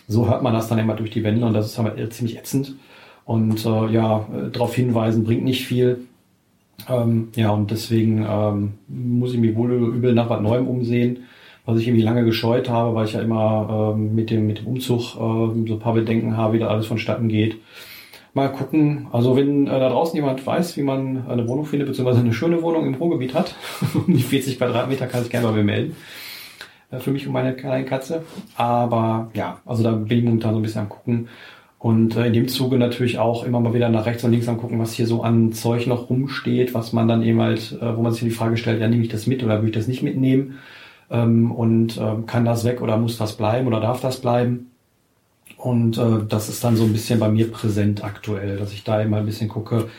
So 0.08 0.28
hört 0.30 0.42
man 0.42 0.54
das 0.54 0.70
dann 0.70 0.80
immer 0.80 0.96
durch 0.96 1.12
die 1.12 1.24
Wände 1.24 1.46
und 1.46 1.54
das 1.54 1.68
ist 1.68 1.78
aber 1.78 1.96
ziemlich 2.10 2.38
ätzend. 2.38 2.76
Und 3.26 3.64
äh, 3.66 3.88
ja, 3.92 4.26
darauf 4.52 4.74
hinweisen 4.74 5.24
bringt 5.24 5.44
nicht 5.44 5.68
viel. 5.68 6.08
Ähm, 6.88 7.30
ja, 7.36 7.52
und 7.52 7.70
deswegen 7.70 8.26
ähm, 8.28 8.74
muss 8.88 9.34
ich 9.34 9.40
mich 9.40 9.56
wohl 9.56 9.72
übel 9.72 10.14
nach 10.14 10.30
was 10.30 10.42
Neuem 10.42 10.68
umsehen, 10.68 11.26
was 11.70 11.80
ich 11.80 11.88
irgendwie 11.88 12.04
lange 12.04 12.26
gescheut 12.26 12.70
habe, 12.70 12.96
weil 12.96 13.06
ich 13.06 13.14
ja 13.14 13.22
immer 13.22 13.94
ähm, 13.96 14.16
mit, 14.16 14.30
dem, 14.30 14.48
mit 14.48 14.60
dem 14.60 14.68
Umzug 14.68 15.16
äh, 15.16 15.18
so 15.18 15.74
ein 15.76 15.80
paar 15.80 15.94
Bedenken 15.94 16.38
habe, 16.38 16.54
wie 16.54 16.60
da 16.60 16.68
alles 16.68 16.88
vonstatten 16.88 17.28
geht. 17.28 17.58
Mal 18.34 18.50
gucken. 18.50 19.08
Also 19.12 19.36
wenn 19.36 19.68
äh, 19.68 19.80
da 19.80 19.90
draußen 19.90 20.16
jemand 20.16 20.46
weiß, 20.46 20.78
wie 20.78 20.84
man 20.84 21.28
eine 21.28 21.48
Wohnung 21.48 21.66
findet, 21.66 21.88
beziehungsweise 21.88 22.20
eine 22.20 22.34
schöne 22.34 22.62
Wohnung 22.62 22.86
im 22.86 22.96
Ruhrgebiet 22.96 23.34
hat, 23.34 23.56
um 23.94 24.06
die 24.08 24.22
40 24.22 24.58
Quadratmeter, 24.58 25.08
kann 25.08 25.24
ich 25.24 25.30
gerne 25.30 25.48
mal 25.48 25.64
melden. 25.64 25.96
Äh, 26.92 27.00
für 27.00 27.12
mich 27.12 27.28
und 27.28 27.34
meine 27.34 27.54
kleine 27.56 27.86
Katze. 27.86 28.24
Aber 28.56 29.32
ja, 29.34 29.60
also 29.66 29.84
da 29.84 29.92
bin 29.92 30.20
ich 30.20 30.24
momentan 30.24 30.54
so 30.54 30.60
ein 30.60 30.64
bisschen 30.64 30.82
am 30.82 30.90
gucken. 30.90 31.30
Und 31.80 32.18
äh, 32.18 32.28
in 32.28 32.34
dem 32.34 32.48
Zuge 32.50 32.78
natürlich 32.78 33.20
auch 33.20 33.46
immer 33.46 33.62
mal 33.62 33.74
wieder 33.74 33.90
nach 33.90 34.06
rechts 34.06 34.24
und 34.24 34.32
links 34.32 34.50
angucken, 34.50 34.80
was 34.80 34.94
hier 34.94 35.08
so 35.08 35.24
an 35.24 35.54
Zeug 35.54 35.88
noch 35.88 36.10
rumsteht, 36.10 36.74
was 36.74 36.92
man 36.92 37.08
dann 37.08 37.24
eben 37.24 37.42
halt, 37.42 37.78
äh, 37.82 37.96
wo 37.96 38.02
man 38.02 38.12
sich 38.12 38.22
die 38.22 38.32
Frage 38.32 38.58
stellt, 38.58 38.82
ja, 38.82 38.88
nehme 38.88 39.04
ich 39.04 39.10
das 39.10 39.28
mit 39.28 39.44
oder 39.44 39.62
will 39.62 39.70
ich 39.70 39.76
das 39.76 39.88
nicht 39.88 40.04
mitnehmen? 40.04 40.60
Ähm, 41.12 41.52
und 41.52 41.98
äh, 41.98 42.16
kann 42.28 42.46
das 42.46 42.64
weg 42.64 42.82
oder 42.82 42.98
muss 42.98 43.18
das 43.18 43.36
bleiben 43.36 43.68
oder 43.68 43.80
darf 43.80 44.02
das 44.02 44.22
bleiben? 44.22 44.72
Und 45.58 45.98
äh, 45.98 46.26
das 46.28 46.50
ist 46.50 46.64
dann 46.64 46.76
so 46.76 46.86
ein 46.86 46.94
bisschen 46.94 47.20
bei 47.20 47.30
mir 47.30 47.52
präsent 47.52 48.04
aktuell, 48.04 48.58
dass 48.58 48.72
ich 48.74 48.84
da 48.84 49.02
immer 49.02 49.18
ein 49.18 49.26
bisschen 49.26 49.50
gucke, 49.50 49.90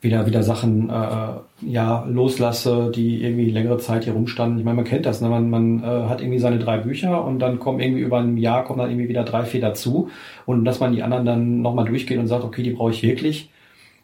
wieder 0.00 0.26
wieder 0.26 0.42
Sachen 0.42 0.90
äh, 0.90 1.32
ja 1.62 2.04
loslasse, 2.06 2.92
die 2.94 3.22
irgendwie 3.22 3.50
längere 3.50 3.78
Zeit 3.78 4.04
hier 4.04 4.12
rumstanden. 4.12 4.58
Ich 4.58 4.64
meine, 4.64 4.76
man 4.76 4.84
kennt 4.84 5.06
das, 5.06 5.20
ne? 5.20 5.28
man, 5.28 5.48
man 5.50 5.82
äh, 5.82 6.08
hat 6.08 6.20
irgendwie 6.20 6.38
seine 6.38 6.58
drei 6.58 6.78
Bücher 6.78 7.24
und 7.24 7.38
dann 7.38 7.58
kommen 7.58 7.80
irgendwie 7.80 8.02
über 8.02 8.18
ein 8.18 8.36
Jahr 8.36 8.64
kommen 8.64 8.80
dann 8.80 8.90
irgendwie 8.90 9.08
wieder 9.08 9.24
drei, 9.24 9.44
vier 9.44 9.62
dazu 9.62 10.10
und 10.46 10.64
dass 10.64 10.78
man 10.80 10.92
die 10.92 11.02
anderen 11.02 11.24
dann 11.24 11.62
nochmal 11.62 11.86
durchgeht 11.86 12.18
und 12.18 12.26
sagt, 12.26 12.44
okay, 12.44 12.62
die 12.62 12.70
brauche 12.70 12.90
ich 12.90 13.02
wirklich. 13.02 13.50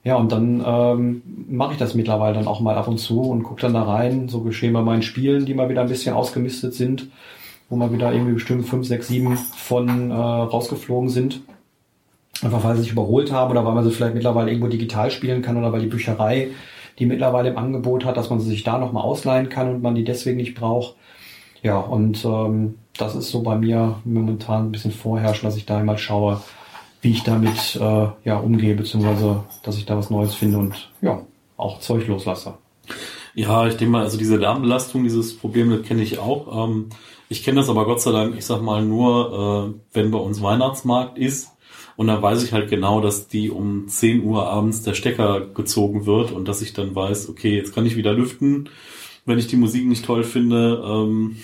Ja, 0.02 0.16
und 0.16 0.32
dann 0.32 0.62
ähm, 0.66 1.22
mache 1.48 1.72
ich 1.72 1.78
das 1.78 1.94
mittlerweile 1.94 2.34
dann 2.34 2.46
auch 2.46 2.60
mal 2.60 2.76
ab 2.76 2.88
und 2.88 2.98
zu 2.98 3.20
und 3.20 3.42
gucke 3.42 3.60
dann 3.60 3.74
da 3.74 3.82
rein. 3.82 4.28
So 4.28 4.40
geschehen 4.40 4.72
bei 4.72 4.82
meinen 4.82 5.02
Spielen, 5.02 5.44
die 5.44 5.54
mal 5.54 5.68
wieder 5.68 5.82
ein 5.82 5.88
bisschen 5.88 6.14
ausgemistet 6.14 6.74
sind, 6.74 7.08
wo 7.68 7.76
mal 7.76 7.92
wieder 7.92 8.12
irgendwie 8.12 8.32
bestimmt 8.32 8.66
fünf, 8.66 8.86
sechs, 8.86 9.08
sieben 9.08 9.36
von 9.36 10.10
äh, 10.10 10.14
rausgeflogen 10.14 11.10
sind. 11.10 11.42
Einfach 12.42 12.64
weil 12.64 12.76
sie 12.76 12.82
sich 12.82 12.92
überholt 12.92 13.30
haben 13.30 13.50
oder 13.50 13.66
weil 13.66 13.74
man 13.74 13.84
sie 13.84 13.90
vielleicht 13.90 14.14
mittlerweile 14.14 14.50
irgendwo 14.50 14.68
digital 14.68 15.10
spielen 15.10 15.42
kann 15.42 15.58
oder 15.58 15.72
weil 15.72 15.82
die 15.82 15.88
Bücherei 15.88 16.50
die 17.00 17.06
mittlerweile 17.06 17.48
im 17.48 17.58
Angebot 17.58 18.04
hat, 18.04 18.16
dass 18.18 18.30
man 18.30 18.40
sie 18.40 18.50
sich 18.50 18.62
da 18.62 18.78
nochmal 18.78 19.02
ausleihen 19.02 19.48
kann 19.48 19.68
und 19.68 19.82
man 19.82 19.94
die 19.94 20.04
deswegen 20.04 20.36
nicht 20.36 20.54
braucht. 20.54 20.94
Ja, 21.62 21.78
und 21.78 22.24
ähm, 22.24 22.78
das 22.96 23.16
ist 23.16 23.30
so 23.30 23.42
bei 23.42 23.56
mir 23.56 23.96
momentan 24.04 24.66
ein 24.66 24.72
bisschen 24.72 24.92
vorherrschen, 24.92 25.48
dass 25.48 25.56
ich 25.56 25.66
da 25.66 25.78
einmal 25.78 25.98
schaue, 25.98 26.42
wie 27.00 27.10
ich 27.10 27.22
damit 27.22 27.76
äh, 27.76 28.08
ja 28.24 28.38
umgehe, 28.38 28.74
beziehungsweise 28.74 29.44
dass 29.62 29.78
ich 29.78 29.86
da 29.86 29.96
was 29.96 30.10
Neues 30.10 30.34
finde 30.34 30.58
und 30.58 30.90
ja, 31.00 31.22
auch 31.56 31.80
Zeug 31.80 32.06
loslasse. 32.06 32.54
Ja, 33.34 33.66
ich 33.66 33.76
denke 33.76 33.92
mal, 33.92 34.02
also 34.02 34.18
diese 34.18 34.36
Lärmbelastung, 34.36 35.04
dieses 35.04 35.36
Problem, 35.36 35.70
das 35.70 35.82
kenne 35.82 36.02
ich 36.02 36.18
auch. 36.18 36.68
Ähm, 36.68 36.88
ich 37.28 37.44
kenne 37.44 37.60
das 37.60 37.68
aber 37.68 37.84
Gott 37.84 38.00
sei 38.00 38.10
Dank, 38.10 38.36
ich 38.36 38.44
sag 38.44 38.60
mal, 38.60 38.84
nur, 38.84 39.72
äh, 39.72 39.80
wenn 39.92 40.10
bei 40.10 40.18
uns 40.18 40.42
Weihnachtsmarkt 40.42 41.16
ist 41.16 41.52
und 41.96 42.06
da 42.06 42.20
weiß 42.20 42.42
ich 42.42 42.52
halt 42.52 42.70
genau, 42.70 43.00
dass 43.00 43.28
die 43.28 43.50
um 43.50 43.86
10 43.86 44.24
Uhr 44.24 44.48
abends 44.48 44.82
der 44.82 44.94
Stecker 44.94 45.46
gezogen 45.46 46.06
wird 46.06 46.32
und 46.32 46.48
dass 46.48 46.62
ich 46.62 46.72
dann 46.72 46.94
weiß, 46.94 47.28
okay, 47.28 47.54
jetzt 47.54 47.74
kann 47.74 47.86
ich 47.86 47.94
wieder 47.96 48.14
lüften, 48.14 48.70
wenn 49.26 49.38
ich 49.38 49.48
die 49.48 49.56
Musik 49.56 49.86
nicht 49.86 50.04
toll 50.04 50.24
finde. 50.24 50.82
Ähm, 50.84 51.36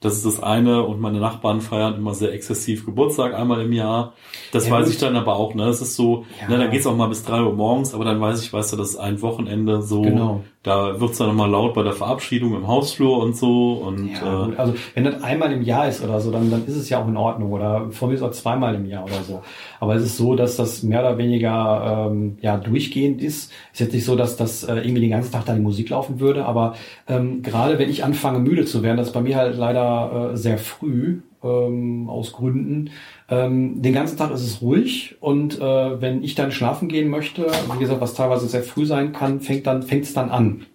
das 0.00 0.16
ist 0.16 0.24
das 0.24 0.42
eine 0.42 0.82
und 0.82 0.98
meine 0.98 1.20
Nachbarn 1.20 1.60
feiern 1.60 1.94
immer 1.94 2.14
sehr 2.14 2.32
exzessiv 2.32 2.86
Geburtstag 2.86 3.34
einmal 3.34 3.60
im 3.60 3.72
Jahr. 3.72 4.14
Das 4.50 4.66
ja, 4.66 4.72
weiß 4.72 4.88
ich 4.88 4.96
dann 4.96 5.14
aber 5.14 5.36
auch, 5.36 5.54
ne? 5.54 5.64
Es 5.64 5.82
ist 5.82 5.94
so, 5.94 6.24
ja. 6.40 6.48
ne, 6.48 6.58
da 6.58 6.66
geht's 6.68 6.86
auch 6.86 6.96
mal 6.96 7.08
bis 7.08 7.22
drei 7.22 7.42
Uhr 7.42 7.52
morgens, 7.52 7.92
aber 7.92 8.06
dann 8.06 8.18
weiß 8.18 8.42
ich, 8.42 8.50
weißt 8.50 8.72
du, 8.72 8.76
das 8.78 8.90
ist 8.90 8.96
ein 8.96 9.20
Wochenende 9.20 9.82
so. 9.82 10.00
Genau. 10.00 10.42
Da 10.62 11.00
wird's 11.00 11.16
dann 11.16 11.28
nochmal 11.28 11.48
laut 11.48 11.72
bei 11.72 11.82
der 11.82 11.94
Verabschiedung 11.94 12.54
im 12.54 12.68
Hausflur 12.68 13.22
und 13.22 13.34
so. 13.34 13.72
Und, 13.72 14.12
ja, 14.12 14.46
äh, 14.46 14.56
also 14.56 14.74
wenn 14.94 15.04
das 15.04 15.22
einmal 15.22 15.50
im 15.52 15.62
Jahr 15.62 15.88
ist 15.88 16.04
oder 16.04 16.20
so, 16.20 16.30
dann, 16.30 16.50
dann 16.50 16.66
ist 16.66 16.76
es 16.76 16.90
ja 16.90 17.02
auch 17.02 17.08
in 17.08 17.16
Ordnung. 17.16 17.50
Oder 17.52 17.90
von 17.92 18.10
mir 18.10 18.16
ist 18.16 18.22
auch 18.22 18.30
zweimal 18.32 18.74
im 18.74 18.84
Jahr 18.84 19.04
oder 19.04 19.22
so. 19.26 19.42
Aber 19.80 19.94
es 19.94 20.02
ist 20.02 20.18
so, 20.18 20.34
dass 20.34 20.56
das 20.56 20.82
mehr 20.82 21.00
oder 21.00 21.16
weniger 21.16 22.10
ähm, 22.10 22.36
ja 22.42 22.58
durchgehend 22.58 23.22
ist. 23.22 23.50
Ist 23.72 23.80
jetzt 23.80 23.94
nicht 23.94 24.04
so, 24.04 24.16
dass 24.16 24.36
das 24.36 24.62
äh, 24.64 24.74
irgendwie 24.74 25.00
den 25.00 25.10
ganzen 25.10 25.32
Tag 25.32 25.46
da 25.46 25.54
die 25.54 25.60
Musik 25.60 25.88
laufen 25.88 26.20
würde, 26.20 26.44
aber 26.44 26.74
ähm, 27.08 27.40
gerade 27.42 27.78
wenn 27.78 27.88
ich 27.88 28.04
anfange 28.04 28.38
müde 28.38 28.66
zu 28.66 28.82
werden, 28.82 28.98
das 28.98 29.08
ist 29.08 29.14
bei 29.14 29.22
mir 29.22 29.36
halt 29.36 29.56
leider 29.56 30.32
äh, 30.32 30.36
sehr 30.36 30.58
früh 30.58 31.22
ähm, 31.42 32.08
aus 32.08 32.32
Gründen. 32.32 32.90
Ähm, 33.30 33.80
den 33.80 33.94
ganzen 33.94 34.16
Tag 34.16 34.32
ist 34.32 34.42
es 34.42 34.60
ruhig 34.60 35.16
und 35.20 35.60
äh, 35.60 36.00
wenn 36.00 36.24
ich 36.24 36.34
dann 36.34 36.50
schlafen 36.50 36.88
gehen 36.88 37.08
möchte, 37.08 37.46
wie 37.72 37.78
gesagt, 37.78 38.00
was 38.00 38.14
teilweise 38.14 38.48
sehr 38.48 38.64
früh 38.64 38.86
sein 38.86 39.12
kann, 39.12 39.40
fängt 39.40 39.66
dann 39.68 39.84
fängt 39.84 40.04
es 40.04 40.12
dann 40.12 40.30
an. 40.30 40.66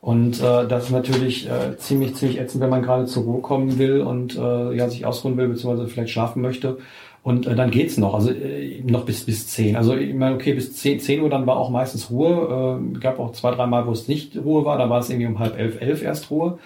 Und 0.00 0.40
äh, 0.40 0.66
das 0.66 0.84
ist 0.84 0.90
natürlich 0.90 1.48
äh, 1.50 1.76
ziemlich 1.76 2.14
ziemlich 2.14 2.40
ätzend, 2.40 2.62
wenn 2.62 2.70
man 2.70 2.82
gerade 2.82 3.04
zur 3.06 3.24
Ruhe 3.24 3.42
kommen 3.42 3.78
will 3.78 4.00
und 4.00 4.36
äh, 4.38 4.74
ja 4.74 4.88
sich 4.88 5.04
ausruhen 5.04 5.36
will 5.36 5.48
beziehungsweise 5.48 5.88
vielleicht 5.88 6.10
schlafen 6.10 6.40
möchte. 6.40 6.78
Und 7.22 7.46
äh, 7.46 7.54
dann 7.54 7.70
geht's 7.70 7.98
noch, 7.98 8.14
also 8.14 8.30
äh, 8.30 8.80
noch 8.86 9.04
bis 9.04 9.26
bis 9.26 9.48
zehn. 9.48 9.76
Also 9.76 9.94
ich 9.94 10.14
meine, 10.14 10.36
okay, 10.36 10.54
bis 10.54 10.74
zehn, 10.76 11.00
zehn 11.00 11.20
Uhr 11.20 11.28
dann 11.28 11.46
war 11.46 11.56
auch 11.58 11.68
meistens 11.68 12.10
Ruhe. 12.10 12.80
Äh, 12.94 12.98
gab 13.00 13.18
auch 13.18 13.32
zwei, 13.32 13.50
drei 13.50 13.66
Mal, 13.66 13.86
wo 13.86 13.92
es 13.92 14.08
nicht 14.08 14.34
Ruhe 14.36 14.64
war. 14.64 14.78
Da 14.78 14.88
war 14.88 15.00
es 15.00 15.10
irgendwie 15.10 15.26
um 15.26 15.38
halb 15.38 15.58
elf, 15.58 15.80
elf 15.82 16.02
erst 16.02 16.30
Ruhe. 16.30 16.58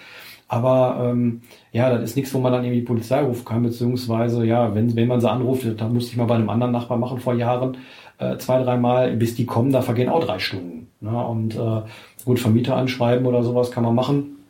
Aber 0.53 1.09
ähm, 1.09 1.41
ja, 1.71 1.89
das 1.89 2.11
ist 2.11 2.15
nichts, 2.15 2.31
wo 2.31 2.37
man 2.37 2.53
dann 2.53 2.63
irgendwie 2.63 2.83
Polizei 2.83 3.21
rufen 3.21 3.43
kann, 3.43 3.63
beziehungsweise 3.63 4.45
ja, 4.45 4.75
wenn, 4.75 4.95
wenn 4.95 5.07
man 5.07 5.19
sie 5.19 5.29
anruft, 5.29 5.65
dann 5.81 5.93
musste 5.93 6.11
ich 6.11 6.17
mal 6.17 6.25
bei 6.25 6.35
einem 6.35 6.51
anderen 6.51 6.71
Nachbar 6.71 6.99
machen 6.99 7.17
vor 7.17 7.33
Jahren, 7.33 7.77
äh, 8.19 8.37
zwei, 8.37 8.61
dreimal, 8.61 9.15
bis 9.15 9.33
die 9.33 9.47
kommen, 9.47 9.71
da 9.71 9.81
vergehen 9.81 10.09
auch 10.09 10.23
drei 10.23 10.37
Stunden. 10.37 10.89
Ne? 11.01 11.25
Und 11.25 11.55
äh, 11.55 11.81
gut, 12.23 12.39
Vermieter 12.39 12.75
anschreiben 12.75 13.25
oder 13.25 13.41
sowas 13.41 13.71
kann 13.71 13.83
man 13.83 13.95
machen. 13.95 14.43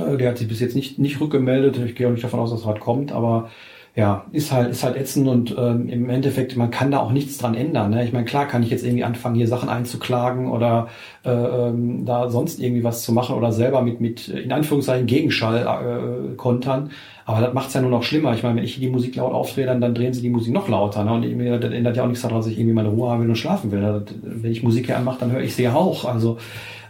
Äh, 0.00 0.16
der 0.16 0.30
hat 0.30 0.38
sich 0.38 0.48
bis 0.48 0.58
jetzt 0.58 0.74
nicht, 0.74 0.98
nicht 0.98 1.20
rückgemeldet. 1.20 1.78
Ich 1.78 1.94
gehe 1.94 2.08
auch 2.08 2.12
nicht 2.12 2.24
davon 2.24 2.40
aus, 2.40 2.50
dass 2.50 2.66
was 2.66 2.80
kommt, 2.80 3.12
aber 3.12 3.48
ja, 3.96 4.26
ist 4.30 4.52
halt, 4.52 4.70
ist 4.70 4.84
halt 4.84 4.94
ätzend 4.94 5.26
und 5.26 5.56
ähm, 5.58 5.88
im 5.88 6.10
Endeffekt, 6.10 6.54
man 6.54 6.70
kann 6.70 6.90
da 6.90 6.98
auch 6.98 7.12
nichts 7.12 7.38
dran 7.38 7.54
ändern. 7.54 7.92
Ne? 7.92 8.04
Ich 8.04 8.12
meine, 8.12 8.26
klar 8.26 8.46
kann 8.46 8.62
ich 8.62 8.68
jetzt 8.68 8.84
irgendwie 8.84 9.04
anfangen, 9.04 9.36
hier 9.36 9.48
Sachen 9.48 9.70
einzuklagen 9.70 10.50
oder 10.50 10.88
äh, 11.24 11.30
ähm, 11.30 12.04
da 12.04 12.28
sonst 12.28 12.60
irgendwie 12.60 12.84
was 12.84 13.02
zu 13.02 13.12
machen 13.12 13.34
oder 13.34 13.52
selber 13.52 13.80
mit, 13.80 14.02
mit 14.02 14.28
in 14.28 14.52
Anführungszeichen 14.52 15.06
Gegenschall 15.06 15.62
äh, 15.62 16.34
kontern. 16.36 16.90
Aber 17.24 17.40
das 17.40 17.54
macht's 17.54 17.72
ja 17.72 17.80
nur 17.80 17.90
noch 17.90 18.02
schlimmer. 18.02 18.34
Ich 18.34 18.42
meine, 18.42 18.56
wenn 18.56 18.64
ich 18.64 18.78
die 18.78 18.90
Musik 18.90 19.16
laut 19.16 19.32
aufdrehe, 19.32 19.64
dann, 19.64 19.80
dann 19.80 19.94
drehen 19.94 20.12
sie 20.12 20.20
die 20.20 20.28
Musik 20.28 20.52
noch 20.52 20.68
lauter. 20.68 21.02
Ne? 21.02 21.12
Und 21.14 21.22
irgendwie, 21.22 21.58
das 21.58 21.72
ändert 21.72 21.96
ja 21.96 22.02
auch 22.02 22.08
nichts 22.08 22.20
daran, 22.20 22.36
dass 22.36 22.46
ich 22.48 22.58
irgendwie 22.58 22.74
meine 22.74 22.90
Ruhe 22.90 23.10
haben 23.10 23.22
will 23.22 23.30
und 23.30 23.36
schlafen 23.36 23.72
will. 23.72 24.04
Wenn 24.22 24.52
ich 24.52 24.62
Musik 24.62 24.86
hier 24.86 24.98
anmache, 24.98 25.20
dann 25.20 25.32
höre 25.32 25.40
ich 25.40 25.54
sie 25.54 25.68
auch. 25.68 26.04
Also 26.04 26.36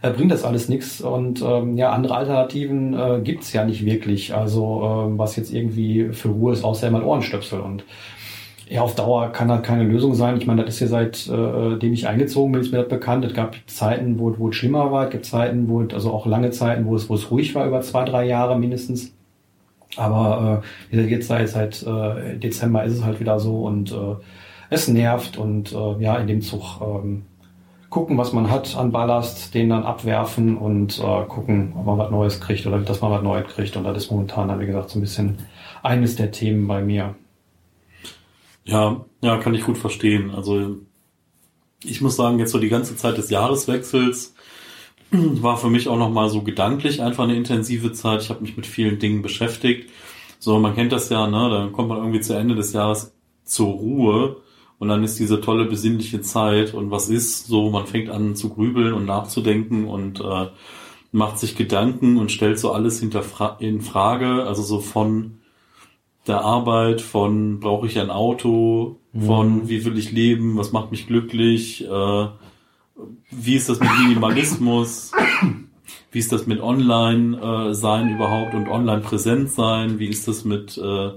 äh, 0.03 0.11
bringt 0.11 0.31
das 0.31 0.45
alles 0.45 0.69
nichts. 0.69 1.01
Und 1.01 1.43
ähm, 1.43 1.77
ja, 1.77 1.91
andere 1.91 2.17
Alternativen 2.17 2.95
äh, 2.95 3.21
gibt's 3.23 3.53
ja 3.53 3.65
nicht 3.65 3.85
wirklich. 3.85 4.35
Also 4.35 5.09
äh, 5.13 5.19
was 5.19 5.37
jetzt 5.37 5.53
irgendwie 5.53 6.11
für 6.13 6.29
Ruhe 6.29 6.53
ist, 6.53 6.65
außer 6.65 6.91
mal 6.91 7.03
Ohrenstöpsel. 7.03 7.61
Und 7.61 7.85
ja, 8.69 8.81
auf 8.81 8.95
Dauer 8.97 9.31
kann 9.33 9.49
das 9.49 9.63
keine 9.63 9.85
Lösung 9.85 10.15
sein. 10.15 10.37
Ich 10.39 10.47
meine, 10.47 10.65
das 10.65 10.75
ist 10.75 10.81
ja 10.81 10.87
seit 10.89 11.29
äh, 11.29 11.87
ich 11.87 12.09
eingezogen 12.09 12.53
bin, 12.53 12.61
ist 12.61 12.73
mir 12.73 12.79
das 12.79 12.89
bekannt. 12.89 13.25
Es 13.25 13.35
gab 13.35 13.57
Zeiten, 13.67 14.19
wo, 14.19 14.37
wo 14.39 14.49
es 14.49 14.57
schlimmer 14.57 14.91
war, 14.91 15.05
es 15.05 15.11
gibt 15.11 15.25
Zeiten, 15.25 15.69
wo 15.69 15.81
also 15.81 16.13
auch 16.13 16.27
lange 16.27 16.51
Zeiten, 16.51 16.87
wo 16.87 16.97
es, 16.97 17.09
wo 17.09 17.15
es 17.15 17.31
ruhig 17.31 17.55
war, 17.55 17.67
über 17.67 17.81
zwei, 17.83 18.05
drei 18.05 18.27
Jahre 18.27 18.59
mindestens. 18.59 19.13
Aber 19.97 20.63
äh, 20.93 21.01
jetzt 21.01 21.29
seit, 21.29 21.49
seit 21.49 21.83
äh, 21.85 22.39
Dezember 22.39 22.85
ist 22.85 22.95
es 22.95 23.05
halt 23.05 23.21
wieder 23.21 23.39
so 23.39 23.65
und 23.65 23.93
äh, 23.93 24.17
es 24.69 24.89
nervt 24.89 25.39
und 25.39 25.73
äh, 25.73 26.03
ja, 26.03 26.17
in 26.17 26.27
dem 26.27 26.41
Zug 26.43 26.81
ähm, 26.81 27.23
gucken, 27.91 28.19
was 28.19 28.33
man 28.33 28.51
hat 28.51 28.77
an 28.77 28.93
Ballast, 28.93 29.55
den 29.55 29.71
dann 29.71 29.85
abwerfen 29.85 30.57
und 30.57 30.99
äh, 30.99 31.25
gucken, 31.27 31.73
ob 31.77 31.87
man 31.87 31.99
was 31.99 32.11
Neues 32.11 32.41
kriegt 32.41 32.67
oder 32.67 32.79
dass 32.79 33.01
man 33.01 33.13
was 33.13 33.23
Neues 33.23 33.47
kriegt. 33.49 33.77
Und 33.77 33.85
das 33.85 33.97
ist 33.97 34.11
momentan, 34.11 34.59
wie 34.61 34.67
gesagt, 34.67 34.91
so 34.91 34.99
ein 34.99 35.03
bisschen 35.03 35.39
eines 35.83 36.17
der 36.17 36.31
Themen 36.31 36.67
bei 36.67 36.83
mir. 36.83 37.15
Ja, 38.65 39.05
ja, 39.23 39.37
kann 39.39 39.55
ich 39.55 39.65
gut 39.65 39.79
verstehen. 39.79 40.31
Also 40.31 40.79
ich 41.85 42.01
muss 42.01 42.17
sagen, 42.17 42.39
jetzt 42.39 42.51
so 42.51 42.59
die 42.59 42.69
ganze 42.69 42.97
Zeit 42.97 43.17
des 43.17 43.31
Jahreswechsels 43.31 44.35
war 45.11 45.57
für 45.57 45.71
mich 45.71 45.89
auch 45.89 45.99
nochmal 45.99 46.29
so 46.29 46.43
gedanklich 46.43 47.01
einfach 47.03 47.25
eine 47.25 47.37
intensive 47.37 47.93
Zeit. 47.93 48.23
Ich 48.23 48.31
habe 48.31 48.41
mich 48.41 48.57
mit 48.57 48.67
vielen 48.67 48.99
Dingen 48.99 49.23
beschäftigt. 49.23 49.91
So, 50.41 50.59
man 50.59 50.75
kennt 50.75 50.93
das 50.93 51.09
ja, 51.09 51.27
ne? 51.27 51.49
Dann 51.51 51.73
kommt 51.73 51.89
man 51.89 51.99
irgendwie 51.99 52.21
zu 52.21 52.35
Ende 52.35 52.57
des 52.57 52.73
Jahres 52.73 53.15
zur 53.45 53.69
Ruhe 53.69 54.37
und 54.79 54.89
dann 54.89 55.05
ist 55.05 55.19
diese 55.19 55.41
tolle 55.41 55.65
besinnliche 55.65 56.21
Zeit 56.21 56.75
und 56.75 56.91
was 56.91 57.09
ist 57.09 57.47
so, 57.47 57.71
man 57.71 57.87
fängt 57.87 58.11
an 58.11 58.37
zu 58.37 58.51
grübeln 58.51 58.93
und 58.93 59.07
nachzudenken 59.07 59.87
und 59.87 60.21
äh, 60.21 60.49
macht 61.13 61.39
sich 61.39 61.57
Gedanken 61.57 62.19
und 62.19 62.31
stellt 62.31 62.59
so 62.59 62.73
alles 62.73 63.01
hinter 63.01 63.23
in 63.59 63.81
Frage, 63.81 64.45
also 64.45 64.63
so 64.63 64.81
von 64.81 65.39
der 66.27 66.43
Arbeit, 66.43 67.01
von 67.01 67.61
brauche 67.61 67.87
ich 67.87 67.99
ein 67.99 68.11
Auto, 68.11 68.99
von 69.19 69.63
mhm. 69.63 69.69
wie 69.69 69.85
will 69.85 69.97
ich 69.97 70.13
leben, 70.13 70.57
was 70.57 70.73
macht 70.73 70.91
mich 70.91 71.07
glücklich, 71.07 71.85
äh, 71.85 72.27
wie 73.31 73.55
ist 73.55 73.69
das 73.69 73.81
mit 73.81 73.89
Minimalismus, 74.03 75.13
wie 76.11 76.19
ist 76.19 76.33
das 76.33 76.47
mit 76.47 76.61
Online 76.61 77.71
äh, 77.71 77.75
sein 77.75 78.15
überhaupt 78.15 78.55
und 78.55 78.69
online 78.69 79.01
präsent 79.01 79.51
sein, 79.51 79.99
wie 79.99 80.09
ist 80.09 80.29
das 80.29 80.45
mit 80.45 80.77
äh, 80.77 81.13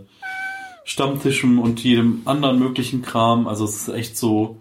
Stammtischen 0.89 1.59
und 1.59 1.83
jedem 1.83 2.23
anderen 2.25 2.57
möglichen 2.57 3.03
Kram. 3.03 3.47
Also 3.47 3.63
es 3.63 3.75
ist 3.75 3.89
echt 3.89 4.17
so, 4.17 4.57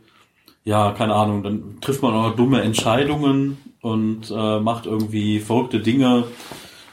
ja, 0.63 0.93
keine 0.93 1.15
Ahnung, 1.15 1.43
dann 1.43 1.79
trifft 1.81 2.03
man 2.03 2.13
auch 2.13 2.37
dumme 2.37 2.61
Entscheidungen 2.61 3.57
und 3.81 4.31
äh, 4.31 4.61
macht 4.61 4.85
irgendwie 4.85 5.41
verrückte 5.41 5.81
Dinge. 5.81 6.25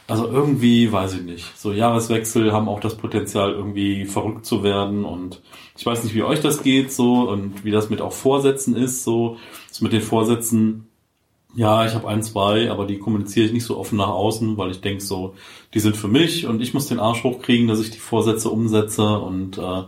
Also 0.08 0.26
irgendwie, 0.30 0.90
weiß 0.90 1.16
ich 1.16 1.24
nicht. 1.24 1.58
So 1.58 1.74
Jahreswechsel 1.74 2.54
haben 2.54 2.70
auch 2.70 2.80
das 2.80 2.96
Potenzial, 2.96 3.52
irgendwie 3.52 4.06
verrückt 4.06 4.46
zu 4.46 4.64
werden. 4.64 5.04
Und 5.04 5.42
ich 5.78 5.86
weiß 5.86 6.06
nicht, 6.06 6.16
wie 6.16 6.24
euch 6.24 6.40
das 6.40 6.64
geht 6.64 6.94
so 6.94 7.28
und 7.28 7.66
wie 7.66 7.72
das 7.72 7.90
mit 7.90 8.00
auch 8.00 8.14
Vorsätzen 8.14 8.74
ist. 8.74 9.04
So, 9.04 9.36
das 9.68 9.82
mit 9.82 9.92
den 9.92 10.02
Vorsätzen 10.02 10.88
ja, 11.56 11.86
ich 11.86 11.94
habe 11.94 12.08
ein, 12.08 12.22
zwei, 12.22 12.70
aber 12.70 12.86
die 12.86 13.00
kommuniziere 13.00 13.46
ich 13.46 13.54
nicht 13.54 13.64
so 13.64 13.78
offen 13.78 13.98
nach 13.98 14.10
außen, 14.10 14.58
weil 14.58 14.72
ich 14.72 14.82
denke 14.82 15.02
so, 15.02 15.36
die 15.74 15.80
sind 15.80 15.96
für 15.96 16.10
mich 16.10 16.46
und 16.46 16.62
ich 16.62 16.74
muss 16.74 16.88
den 16.88 17.00
Arsch 17.00 17.24
hochkriegen, 17.24 17.68
dass 17.68 17.80
ich 17.80 17.92
die 17.92 18.00
Vorsätze 18.00 18.50
umsetze 18.50 19.20
und 19.20 19.58
äh, 19.58 19.84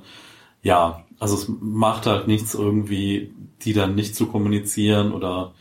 ja, 0.63 1.03
also 1.19 1.35
es 1.35 1.51
macht 1.59 2.05
halt 2.05 2.27
nichts 2.27 2.53
irgendwie, 2.53 3.31
die 3.63 3.73
dann 3.73 3.95
nicht 3.95 4.15
zu 4.15 4.27
kommunizieren 4.27 5.11
oder 5.11 5.53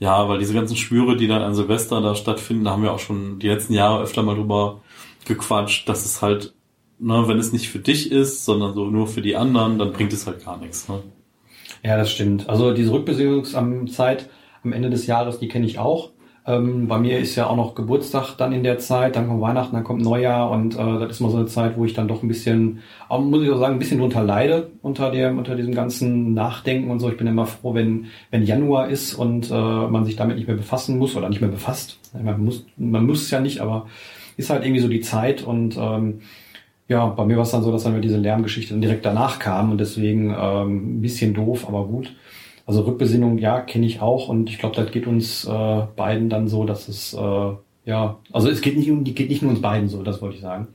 ja, 0.00 0.28
weil 0.28 0.38
diese 0.38 0.54
ganzen 0.54 0.76
Schwüre, 0.76 1.16
die 1.16 1.28
dann 1.28 1.42
an 1.42 1.54
Silvester 1.54 2.00
da 2.00 2.14
stattfinden, 2.14 2.64
da 2.64 2.72
haben 2.72 2.82
wir 2.82 2.92
auch 2.92 2.98
schon 2.98 3.38
die 3.38 3.48
letzten 3.48 3.74
Jahre 3.74 4.02
öfter 4.02 4.22
mal 4.22 4.34
drüber 4.34 4.82
gequatscht, 5.24 5.88
dass 5.88 6.04
es 6.04 6.20
halt, 6.20 6.52
ne, 6.98 7.24
wenn 7.26 7.38
es 7.38 7.52
nicht 7.52 7.70
für 7.70 7.78
dich 7.78 8.10
ist, 8.10 8.44
sondern 8.44 8.74
so 8.74 8.90
nur 8.90 9.06
für 9.06 9.22
die 9.22 9.36
anderen, 9.36 9.78
dann 9.78 9.92
bringt 9.92 10.12
es 10.12 10.26
halt 10.26 10.44
gar 10.44 10.58
nichts. 10.58 10.88
Ne? 10.88 11.00
Ja, 11.82 11.96
das 11.96 12.10
stimmt. 12.10 12.48
Also 12.48 12.74
diese 12.74 12.92
Rückbesinnungszeit 12.92 14.28
am 14.64 14.72
Ende 14.72 14.90
des 14.90 15.06
Jahres, 15.06 15.38
die 15.38 15.48
kenne 15.48 15.66
ich 15.66 15.78
auch. 15.78 16.10
Ähm, 16.46 16.88
bei 16.88 16.98
mir 16.98 17.18
ist 17.18 17.36
ja 17.36 17.46
auch 17.46 17.56
noch 17.56 17.74
Geburtstag 17.74 18.34
dann 18.36 18.52
in 18.52 18.62
der 18.62 18.78
Zeit, 18.78 19.16
dann 19.16 19.28
kommt 19.28 19.40
Weihnachten, 19.40 19.74
dann 19.74 19.84
kommt 19.84 20.02
Neujahr 20.02 20.50
und 20.50 20.74
äh, 20.74 20.98
das 20.98 21.12
ist 21.12 21.20
mal 21.20 21.30
so 21.30 21.38
eine 21.38 21.46
Zeit, 21.46 21.78
wo 21.78 21.86
ich 21.86 21.94
dann 21.94 22.06
doch 22.06 22.22
ein 22.22 22.28
bisschen, 22.28 22.80
muss 23.08 23.42
ich 23.42 23.50
auch 23.50 23.58
sagen, 23.58 23.76
ein 23.76 23.78
bisschen 23.78 23.98
drunter 23.98 24.22
leide 24.22 24.70
unter 24.82 25.10
dem, 25.10 25.38
unter 25.38 25.56
diesem 25.56 25.74
ganzen 25.74 26.34
Nachdenken 26.34 26.90
und 26.90 27.00
so. 27.00 27.08
Ich 27.08 27.16
bin 27.16 27.26
immer 27.26 27.46
froh, 27.46 27.72
wenn, 27.72 28.06
wenn 28.30 28.42
Januar 28.42 28.88
ist 28.88 29.14
und 29.14 29.50
äh, 29.50 29.54
man 29.54 30.04
sich 30.04 30.16
damit 30.16 30.36
nicht 30.36 30.46
mehr 30.46 30.56
befassen 30.56 30.98
muss 30.98 31.16
oder 31.16 31.30
nicht 31.30 31.40
mehr 31.40 31.50
befasst. 31.50 31.98
Man 32.12 32.44
muss, 32.44 32.66
man 32.76 33.06
muss 33.06 33.22
es 33.22 33.30
ja 33.30 33.40
nicht, 33.40 33.60
aber 33.60 33.86
ist 34.36 34.50
halt 34.50 34.64
irgendwie 34.64 34.82
so 34.82 34.88
die 34.88 35.00
Zeit 35.00 35.42
und 35.42 35.78
ähm, 35.78 36.20
ja, 36.88 37.06
bei 37.06 37.24
mir 37.24 37.36
war 37.36 37.44
es 37.44 37.52
dann 37.52 37.62
so, 37.62 37.72
dass 37.72 37.84
dann 37.84 38.02
diese 38.02 38.18
Lärmgeschichte 38.18 38.74
dann 38.74 38.82
direkt 38.82 39.06
danach 39.06 39.38
kam 39.38 39.70
und 39.70 39.78
deswegen 39.78 40.34
ähm, 40.38 40.98
ein 40.98 41.00
bisschen 41.00 41.32
doof, 41.32 41.66
aber 41.66 41.86
gut. 41.86 42.14
Also 42.66 42.82
Rückbesinnung, 42.82 43.38
ja, 43.38 43.60
kenne 43.60 43.86
ich 43.86 44.00
auch 44.00 44.28
und 44.28 44.48
ich 44.48 44.58
glaube, 44.58 44.76
das 44.76 44.90
geht 44.90 45.06
uns 45.06 45.44
äh, 45.44 45.82
beiden 45.96 46.30
dann 46.30 46.48
so, 46.48 46.64
dass 46.64 46.88
es 46.88 47.12
äh, 47.14 47.52
ja, 47.84 48.16
also 48.32 48.48
es 48.48 48.62
geht 48.62 48.76
nicht 48.76 48.90
um, 48.90 49.04
die 49.04 49.14
geht 49.14 49.28
nicht 49.28 49.42
nur 49.42 49.50
uns 49.50 49.60
beiden 49.60 49.88
so, 49.88 50.02
das 50.02 50.22
wollte 50.22 50.36
ich 50.36 50.42
sagen. 50.42 50.68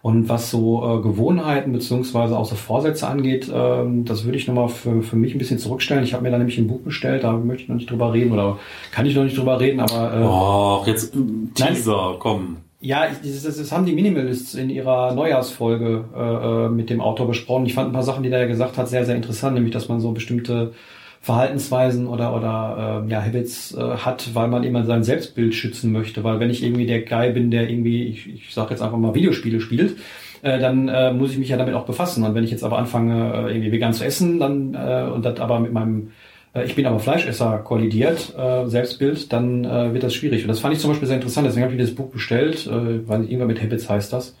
Und 0.00 0.28
was 0.28 0.50
so 0.50 0.98
äh, 0.98 1.00
Gewohnheiten 1.00 1.72
beziehungsweise 1.72 2.36
auch 2.36 2.44
so 2.44 2.56
Vorsätze 2.56 3.06
angeht, 3.06 3.48
ähm, 3.54 4.04
das 4.04 4.24
würde 4.24 4.36
ich 4.36 4.48
nochmal 4.48 4.68
für, 4.68 5.00
für 5.02 5.14
mich 5.14 5.32
ein 5.32 5.38
bisschen 5.38 5.58
zurückstellen. 5.58 6.02
Ich 6.02 6.12
habe 6.12 6.24
mir 6.24 6.32
da 6.32 6.38
nämlich 6.38 6.58
ein 6.58 6.66
Buch 6.66 6.80
bestellt, 6.80 7.22
da 7.22 7.32
möchte 7.32 7.64
ich 7.64 7.68
noch 7.68 7.76
nicht 7.76 7.88
drüber 7.88 8.12
reden 8.12 8.32
oder 8.32 8.58
kann 8.90 9.06
ich 9.06 9.14
noch 9.14 9.22
nicht 9.22 9.38
drüber 9.38 9.60
reden, 9.60 9.78
aber 9.78 10.12
äh, 10.12 10.24
Oh, 10.24 10.82
jetzt 10.86 11.14
Teaser, 11.54 12.08
nein, 12.10 12.16
komm. 12.18 12.56
Ja, 12.84 13.06
das, 13.08 13.44
das, 13.44 13.56
das 13.58 13.70
haben 13.70 13.86
die 13.86 13.92
Minimalists 13.92 14.54
in 14.54 14.68
ihrer 14.68 15.14
Neujahrsfolge 15.14 16.04
äh, 16.16 16.66
äh, 16.66 16.68
mit 16.68 16.90
dem 16.90 17.00
Autor 17.00 17.28
besprochen. 17.28 17.64
Ich 17.64 17.74
fand 17.74 17.90
ein 17.90 17.92
paar 17.92 18.02
Sachen, 18.02 18.24
die 18.24 18.28
er 18.28 18.48
gesagt 18.48 18.76
hat, 18.76 18.88
sehr, 18.88 19.04
sehr 19.04 19.14
interessant, 19.14 19.54
nämlich 19.54 19.72
dass 19.72 19.88
man 19.88 20.00
so 20.00 20.10
bestimmte 20.10 20.72
Verhaltensweisen 21.20 22.08
oder 22.08 22.34
oder 22.34 23.04
äh, 23.06 23.10
ja, 23.10 23.22
Habits 23.22 23.72
äh, 23.74 23.80
hat, 23.98 24.34
weil 24.34 24.48
man 24.48 24.64
immer 24.64 24.84
sein 24.84 25.04
Selbstbild 25.04 25.54
schützen 25.54 25.92
möchte. 25.92 26.24
Weil 26.24 26.40
wenn 26.40 26.50
ich 26.50 26.64
irgendwie 26.64 26.86
der 26.86 27.02
Guy 27.02 27.30
bin, 27.32 27.52
der 27.52 27.70
irgendwie, 27.70 28.02
ich, 28.08 28.28
ich 28.28 28.52
sage 28.52 28.70
jetzt 28.70 28.82
einfach 28.82 28.98
mal 28.98 29.14
Videospiele 29.14 29.60
spielt, 29.60 29.98
äh, 30.42 30.58
dann 30.58 30.88
äh, 30.88 31.12
muss 31.12 31.30
ich 31.30 31.38
mich 31.38 31.50
ja 31.50 31.56
damit 31.56 31.74
auch 31.74 31.86
befassen. 31.86 32.24
Und 32.24 32.34
wenn 32.34 32.42
ich 32.42 32.50
jetzt 32.50 32.64
aber 32.64 32.78
anfange, 32.78 33.32
äh, 33.32 33.52
irgendwie 33.52 33.70
vegan 33.70 33.92
zu 33.92 34.04
essen, 34.04 34.40
dann 34.40 34.74
äh, 34.74 35.08
und 35.08 35.24
das 35.24 35.38
aber 35.38 35.60
mit 35.60 35.72
meinem 35.72 36.10
ich 36.54 36.74
bin 36.74 36.86
aber 36.86 36.98
Fleischesser 36.98 37.58
kollidiert, 37.58 38.34
äh, 38.36 38.66
Selbstbild, 38.66 39.32
dann 39.32 39.64
äh, 39.64 39.94
wird 39.94 40.02
das 40.02 40.14
schwierig. 40.14 40.42
Und 40.42 40.48
das 40.48 40.60
fand 40.60 40.74
ich 40.74 40.80
zum 40.80 40.90
Beispiel 40.90 41.08
sehr 41.08 41.16
interessant, 41.16 41.46
deswegen 41.46 41.64
habe 41.64 41.74
ich 41.74 41.80
das 41.80 41.94
Buch 41.94 42.10
bestellt, 42.10 42.66
äh, 42.66 43.08
weil 43.08 43.24
irgendwann 43.24 43.48
mit 43.48 43.62
Habits 43.62 43.88
heißt 43.88 44.12
das. 44.12 44.36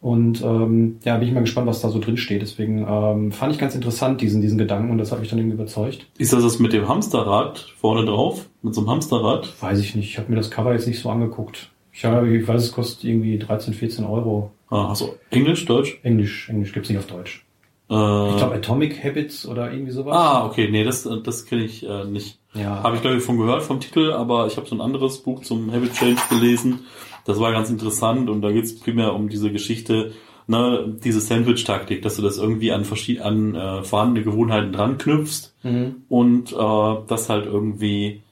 Und 0.00 0.42
ähm, 0.42 0.98
ja, 1.04 1.16
bin 1.16 1.28
ich 1.28 1.34
mal 1.34 1.40
gespannt, 1.40 1.68
was 1.68 1.80
da 1.80 1.88
so 1.88 2.00
drin 2.00 2.16
steht. 2.16 2.42
Deswegen 2.42 2.84
ähm, 2.88 3.30
fand 3.30 3.52
ich 3.52 3.58
ganz 3.60 3.76
interessant 3.76 4.20
diesen, 4.20 4.42
diesen 4.42 4.58
Gedanken 4.58 4.90
und 4.90 4.98
das 4.98 5.12
hat 5.12 5.20
mich 5.20 5.28
dann 5.28 5.38
irgendwie 5.38 5.54
überzeugt. 5.54 6.08
Ist 6.18 6.32
das 6.32 6.42
das 6.42 6.58
mit 6.58 6.72
dem 6.72 6.88
Hamsterrad 6.88 7.72
vorne 7.78 8.04
drauf? 8.04 8.48
Mit 8.62 8.74
so 8.74 8.80
einem 8.80 8.90
Hamsterrad? 8.90 9.52
Weiß 9.62 9.78
ich 9.78 9.94
nicht. 9.94 10.10
Ich 10.10 10.18
habe 10.18 10.28
mir 10.28 10.36
das 10.36 10.50
Cover 10.50 10.72
jetzt 10.72 10.88
nicht 10.88 10.98
so 10.98 11.08
angeguckt. 11.08 11.70
Ich, 11.92 12.04
hab, 12.04 12.24
ich 12.24 12.48
weiß, 12.48 12.64
es 12.64 12.72
kostet 12.72 13.04
irgendwie 13.04 13.38
13, 13.38 13.74
14 13.74 14.04
Euro. 14.04 14.50
Ah, 14.70 14.88
also 14.88 15.14
Englisch, 15.30 15.66
Deutsch? 15.66 16.00
Englisch, 16.02 16.48
Englisch 16.48 16.72
gibt's 16.72 16.88
nicht 16.88 16.98
auf 16.98 17.06
Deutsch. 17.06 17.44
Äh, 17.90 18.30
ich 18.30 18.36
glaube 18.36 18.54
Atomic 18.54 19.02
Habits 19.04 19.46
oder 19.46 19.72
irgendwie 19.72 19.92
sowas. 19.92 20.16
Ah, 20.16 20.46
okay, 20.46 20.68
nee, 20.70 20.84
das, 20.84 21.08
das 21.24 21.46
kenne 21.46 21.64
ich 21.64 21.86
äh, 21.86 22.04
nicht. 22.04 22.38
Ja. 22.54 22.82
Habe 22.82 22.96
ich 22.96 23.02
glaube 23.02 23.16
ich 23.16 23.22
von 23.22 23.38
gehört 23.38 23.62
vom 23.62 23.80
Titel, 23.80 24.12
aber 24.12 24.46
ich 24.46 24.56
habe 24.56 24.66
so 24.66 24.74
ein 24.74 24.80
anderes 24.80 25.18
Buch 25.18 25.42
zum 25.42 25.72
Habit 25.72 25.94
Change 25.94 26.20
gelesen. 26.30 26.80
Das 27.24 27.38
war 27.38 27.52
ganz 27.52 27.70
interessant 27.70 28.28
und 28.28 28.42
da 28.42 28.50
geht 28.50 28.64
es 28.64 28.78
primär 28.78 29.14
um 29.14 29.28
diese 29.28 29.52
Geschichte, 29.52 30.12
ne, 30.46 30.92
diese 31.04 31.20
Sandwich-Taktik, 31.20 32.02
dass 32.02 32.16
du 32.16 32.22
das 32.22 32.38
irgendwie 32.38 32.72
an, 32.72 32.84
an 33.20 33.54
äh, 33.54 33.82
vorhandene 33.84 34.24
Gewohnheiten 34.24 34.72
dran 34.72 34.98
knüpfst 34.98 35.54
mhm. 35.62 36.02
und 36.08 36.52
äh, 36.52 36.96
das 37.06 37.28
halt 37.28 37.46
irgendwie, 37.46 38.22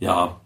ja, 0.00 0.40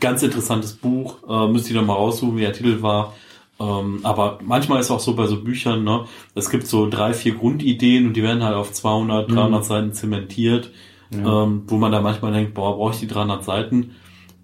ganz 0.00 0.22
interessantes 0.22 0.74
Buch, 0.74 1.16
äh, 1.28 1.48
müsste 1.48 1.70
ich 1.70 1.76
noch 1.76 1.84
mal 1.84 1.94
raussuchen, 1.94 2.36
wie 2.36 2.42
der 2.42 2.52
Titel 2.52 2.82
war. 2.82 3.14
Ähm, 3.60 4.00
aber 4.02 4.38
manchmal 4.42 4.80
ist 4.80 4.90
auch 4.90 5.00
so 5.00 5.14
bei 5.14 5.26
so 5.26 5.42
Büchern, 5.42 5.84
ne, 5.84 6.06
es 6.34 6.50
gibt 6.50 6.66
so 6.66 6.88
drei, 6.88 7.14
vier 7.14 7.34
Grundideen 7.34 8.08
und 8.08 8.16
die 8.16 8.22
werden 8.22 8.42
halt 8.42 8.56
auf 8.56 8.72
200, 8.72 9.30
300 9.30 9.60
mhm. 9.60 9.64
Seiten 9.64 9.92
zementiert, 9.92 10.72
ja. 11.10 11.44
ähm, 11.44 11.62
wo 11.66 11.76
man 11.76 11.92
da 11.92 12.00
manchmal 12.00 12.32
denkt, 12.32 12.54
boah, 12.54 12.76
brauche 12.76 12.94
ich 12.94 13.00
die 13.00 13.06
300 13.06 13.44
Seiten? 13.44 13.92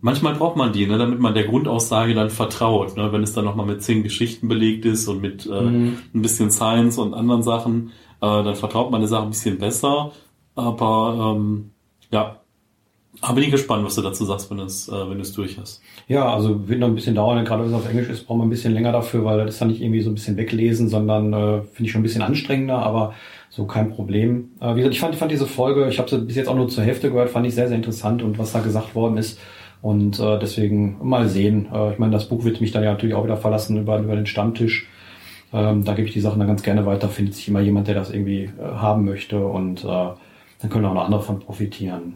Manchmal 0.00 0.34
braucht 0.34 0.56
man 0.56 0.72
die, 0.72 0.86
ne, 0.86 0.96
damit 0.96 1.18
man 1.18 1.34
der 1.34 1.44
Grundaussage 1.44 2.14
dann 2.14 2.30
vertraut, 2.30 2.96
ne, 2.96 3.12
wenn 3.12 3.22
es 3.22 3.32
dann 3.32 3.44
nochmal 3.44 3.66
mit 3.66 3.82
zehn 3.82 4.02
Geschichten 4.02 4.48
belegt 4.48 4.84
ist 4.84 5.08
und 5.08 5.20
mit 5.20 5.44
äh, 5.46 5.60
mhm. 5.60 5.98
ein 6.14 6.22
bisschen 6.22 6.50
Science 6.50 6.96
und 6.98 7.12
anderen 7.12 7.42
Sachen, 7.42 7.90
äh, 8.20 8.42
dann 8.42 8.54
vertraut 8.54 8.90
man 8.90 9.00
der 9.00 9.08
Sache 9.08 9.24
ein 9.24 9.30
bisschen 9.30 9.58
besser. 9.58 10.12
Aber 10.54 11.36
ähm, 11.36 11.70
ja, 12.10 12.39
aber 13.20 13.34
bin 13.34 13.44
ich 13.44 13.50
gespannt, 13.50 13.84
was 13.84 13.96
du 13.96 14.02
dazu 14.02 14.24
sagst, 14.24 14.50
wenn 14.50 14.58
du 14.58 14.64
es, 14.64 14.88
äh, 14.88 14.92
wenn 14.92 15.16
du 15.16 15.22
es 15.22 15.32
durch 15.32 15.58
hast. 15.58 15.82
Ja, 16.08 16.32
also 16.32 16.68
wird 16.68 16.80
noch 16.80 16.88
ein 16.88 16.94
bisschen 16.94 17.14
dauern, 17.14 17.44
gerade 17.44 17.62
wenn 17.62 17.70
es 17.70 17.76
auf 17.76 17.88
Englisch 17.88 18.08
ist, 18.08 18.26
braucht 18.26 18.38
man 18.38 18.46
ein 18.46 18.50
bisschen 18.50 18.72
länger 18.72 18.92
dafür, 18.92 19.24
weil 19.24 19.38
das 19.38 19.54
ist 19.54 19.60
dann 19.60 19.68
nicht 19.68 19.82
irgendwie 19.82 20.00
so 20.00 20.10
ein 20.10 20.14
bisschen 20.14 20.36
weglesen, 20.36 20.88
sondern 20.88 21.32
äh, 21.32 21.62
finde 21.62 21.86
ich 21.86 21.92
schon 21.92 22.00
ein 22.00 22.04
bisschen 22.04 22.22
anstrengender, 22.22 22.78
aber 22.78 23.14
so 23.50 23.66
kein 23.66 23.90
Problem. 23.90 24.50
Äh, 24.60 24.74
wie 24.74 24.78
gesagt, 24.78 24.94
ich 24.94 25.00
fand, 25.00 25.14
fand 25.16 25.32
diese 25.32 25.46
Folge, 25.46 25.88
ich 25.88 25.98
habe 25.98 26.08
sie 26.08 26.18
bis 26.18 26.36
jetzt 26.36 26.48
auch 26.48 26.54
nur 26.54 26.68
zur 26.68 26.84
Hälfte 26.84 27.10
gehört, 27.10 27.30
fand 27.30 27.46
ich 27.46 27.54
sehr, 27.54 27.68
sehr 27.68 27.76
interessant 27.76 28.22
und 28.22 28.38
was 28.38 28.52
da 28.52 28.60
gesagt 28.60 28.94
worden 28.94 29.18
ist. 29.18 29.38
Und 29.82 30.20
äh, 30.20 30.38
deswegen 30.38 30.98
mal 31.02 31.28
sehen. 31.28 31.68
Äh, 31.72 31.92
ich 31.92 31.98
meine, 31.98 32.12
das 32.12 32.28
Buch 32.28 32.44
wird 32.44 32.60
mich 32.60 32.70
dann 32.70 32.84
ja 32.84 32.92
natürlich 32.92 33.14
auch 33.14 33.24
wieder 33.24 33.38
verlassen 33.38 33.78
über, 33.78 33.98
über 33.98 34.14
den 34.14 34.26
Stammtisch. 34.26 34.88
Ähm, 35.52 35.84
da 35.84 35.94
gebe 35.94 36.06
ich 36.06 36.12
die 36.14 36.20
Sachen 36.20 36.38
dann 36.38 36.48
ganz 36.48 36.62
gerne 36.62 36.86
weiter. 36.86 37.08
Findet 37.08 37.34
sich 37.34 37.48
immer 37.48 37.60
jemand, 37.60 37.88
der 37.88 37.94
das 37.94 38.10
irgendwie 38.10 38.44
äh, 38.44 38.50
haben 38.58 39.04
möchte 39.04 39.44
und 39.44 39.84
äh, 39.84 40.08
dann 40.60 40.70
können 40.70 40.84
auch 40.84 40.94
noch 40.94 41.04
andere 41.04 41.22
von 41.22 41.40
profitieren. 41.40 42.14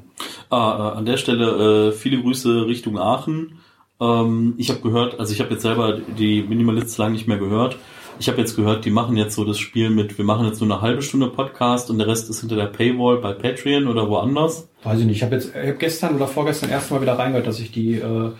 Ah, 0.51 0.93
äh, 0.95 0.99
an 0.99 1.07
der 1.07 1.17
Stelle 1.17 1.89
äh, 1.89 1.93
viele 1.93 2.21
Grüße 2.21 2.67
Richtung 2.67 2.99
Aachen. 2.99 3.59
Ähm, 4.01 4.55
ich 4.59 4.71
habe 4.71 4.81
gehört, 4.81 5.19
also 5.19 5.33
ich 5.33 5.41
habe 5.41 5.51
jetzt 5.51 5.63
selber 5.63 5.99
die 5.99 6.43
Minimalists 6.43 6.99
lang 6.99 7.13
nicht 7.13 7.27
mehr 7.27 7.39
gehört. 7.39 7.79
Ich 8.19 8.29
habe 8.29 8.39
jetzt 8.39 8.55
gehört, 8.55 8.85
die 8.85 8.91
machen 8.91 9.17
jetzt 9.17 9.35
so 9.35 9.45
das 9.45 9.59
Spiel 9.59 9.91
mit, 9.91 10.19
wir 10.19 10.25
machen 10.25 10.47
jetzt 10.47 10.61
nur 10.61 10.71
eine 10.71 10.81
halbe 10.81 11.03
Stunde 11.03 11.29
Podcast 11.29 11.91
und 11.91 11.99
der 11.99 12.07
Rest 12.07 12.31
ist 12.31 12.41
hinter 12.41 12.55
der 12.55 12.67
Paywall 12.67 13.17
bei 13.19 13.33
Patreon 13.33 13.89
oder 13.89 14.09
woanders. 14.09 14.69
Weiß 14.85 15.01
ich 15.01 15.07
nicht. 15.07 15.17
Ich 15.17 15.23
habe 15.25 15.35
jetzt 15.35 15.55
ich 15.55 15.69
hab 15.69 15.79
gestern 15.81 16.15
oder 16.15 16.29
vorgestern 16.29 16.71
erst 16.71 16.93
mal 16.93 17.03
wieder 17.03 17.19
reingehört, 17.19 17.47
dass 17.47 17.59
ich 17.59 17.73
die 17.73 17.95
äh, 17.95 18.31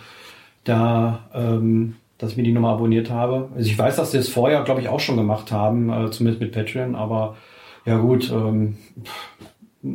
da, 0.63 1.29
ähm, 1.33 1.95
dass 2.17 2.31
ich 2.31 2.37
mir 2.37 2.43
die 2.43 2.53
Nummer 2.53 2.69
abonniert 2.69 3.09
habe. 3.09 3.49
Also 3.55 3.69
ich 3.69 3.77
weiß, 3.77 3.97
dass 3.97 4.11
sie 4.11 4.17
es 4.17 4.29
vorher, 4.29 4.63
glaube 4.63 4.81
ich, 4.81 4.87
auch 4.87 4.99
schon 5.01 5.17
gemacht 5.17 5.51
haben, 5.51 5.89
äh, 5.89 6.09
zumindest 6.11 6.41
mit 6.41 6.53
Patreon, 6.53 6.95
aber 6.95 7.35
ja 7.85 7.97
gut, 7.97 8.31
ähm, 8.31 8.77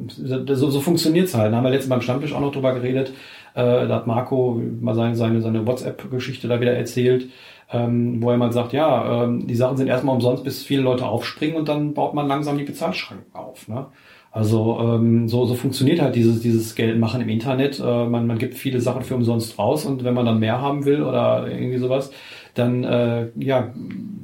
so, 0.09 0.71
so 0.71 0.81
funktioniert 0.81 1.27
es 1.27 1.35
halt. 1.35 1.53
Da 1.53 1.57
haben 1.57 1.65
wir 1.65 1.71
letztens 1.71 1.91
beim 1.91 2.03
Stammtisch 2.03 2.33
auch 2.33 2.41
noch 2.41 2.53
drüber 2.53 2.75
geredet. 2.75 3.13
Äh, 3.55 3.89
da 3.89 3.97
hat 3.97 4.07
Marco 4.07 4.61
mal 4.81 4.95
seine, 4.95 5.17
seine, 5.17 5.41
seine 5.41 5.67
WhatsApp-Geschichte 5.67 6.49
da 6.49 6.61
wieder 6.61 6.73
erzählt, 6.73 7.29
ähm, 7.73 8.23
wo 8.23 8.31
er 8.31 8.37
mal 8.37 8.53
sagt, 8.53 8.73
ja, 8.73 9.25
ähm, 9.25 9.47
die 9.47 9.55
Sachen 9.55 9.77
sind 9.77 9.89
erstmal 9.89 10.15
umsonst, 10.15 10.45
bis 10.45 10.63
viele 10.63 10.83
Leute 10.83 11.07
aufspringen 11.07 11.57
und 11.57 11.69
dann 11.69 11.95
baut 11.95 12.15
man 12.15 12.29
langsam 12.29 12.59
die 12.59 12.65
Bezahlschranken 12.65 13.35
auf. 13.35 13.69
Ne? 13.69 13.87
Also 14.33 14.79
ähm, 14.81 15.29
so, 15.29 15.45
so 15.45 15.55
funktioniert 15.55 16.01
halt 16.01 16.15
dieses, 16.15 16.41
dieses 16.41 16.77
Geldmachen 16.77 17.21
im 17.21 17.29
Internet. 17.29 17.81
Äh, 17.81 18.07
man, 18.07 18.27
man 18.27 18.39
gibt 18.39 18.55
viele 18.55 18.81
Sachen 18.81 19.03
für 19.03 19.17
umsonst 19.17 19.59
raus 19.59 19.85
und 19.85 20.05
wenn 20.05 20.15
man 20.15 20.27
dann 20.27 20.39
mehr 20.39 20.61
haben 20.61 20.85
will 20.85 21.03
oder 21.03 21.49
irgendwie 21.51 21.79
sowas, 21.79 22.13
dann 22.55 22.85
äh, 22.85 23.29
ja, 23.37 23.73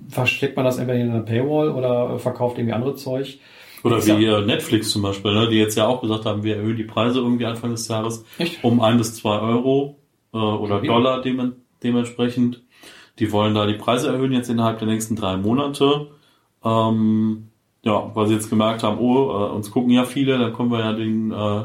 versteckt 0.08 0.56
man 0.56 0.64
das 0.64 0.78
entweder 0.78 0.98
in 0.98 1.10
einer 1.10 1.20
Paywall 1.22 1.70
oder 1.70 2.18
verkauft 2.18 2.58
irgendwie 2.58 2.74
andere 2.74 2.94
Zeug. 2.94 3.38
Oder 3.86 4.04
wie 4.04 4.24
ja. 4.24 4.40
Netflix 4.40 4.90
zum 4.90 5.02
Beispiel, 5.02 5.32
ne, 5.32 5.48
die 5.48 5.56
jetzt 5.56 5.76
ja 5.76 5.86
auch 5.86 6.00
gesagt 6.00 6.24
haben, 6.24 6.42
wir 6.42 6.56
erhöhen 6.56 6.76
die 6.76 6.84
Preise 6.84 7.20
irgendwie 7.20 7.46
Anfang 7.46 7.70
des 7.70 7.88
Jahres 7.88 8.24
Echt? 8.38 8.62
um 8.64 8.80
ein 8.80 8.98
bis 8.98 9.14
zwei 9.14 9.38
Euro 9.38 9.98
äh, 10.32 10.38
oder 10.38 10.76
okay. 10.76 10.86
Dollar 10.86 11.22
dem, 11.22 11.52
dementsprechend. 11.82 12.62
Die 13.18 13.32
wollen 13.32 13.54
da 13.54 13.66
die 13.66 13.74
Preise 13.74 14.08
erhöhen 14.08 14.32
jetzt 14.32 14.50
innerhalb 14.50 14.78
der 14.78 14.88
nächsten 14.88 15.16
drei 15.16 15.36
Monate. 15.36 16.08
Ähm, 16.64 17.48
ja, 17.82 18.10
weil 18.14 18.26
sie 18.26 18.34
jetzt 18.34 18.50
gemerkt 18.50 18.82
haben, 18.82 18.98
oh, 18.98 19.30
äh, 19.30 19.52
uns 19.52 19.70
gucken 19.70 19.90
ja 19.90 20.04
viele, 20.04 20.38
dann 20.38 20.52
können 20.52 20.70
wir 20.70 20.80
ja 20.80 20.92
den, 20.92 21.30
äh, 21.30 21.64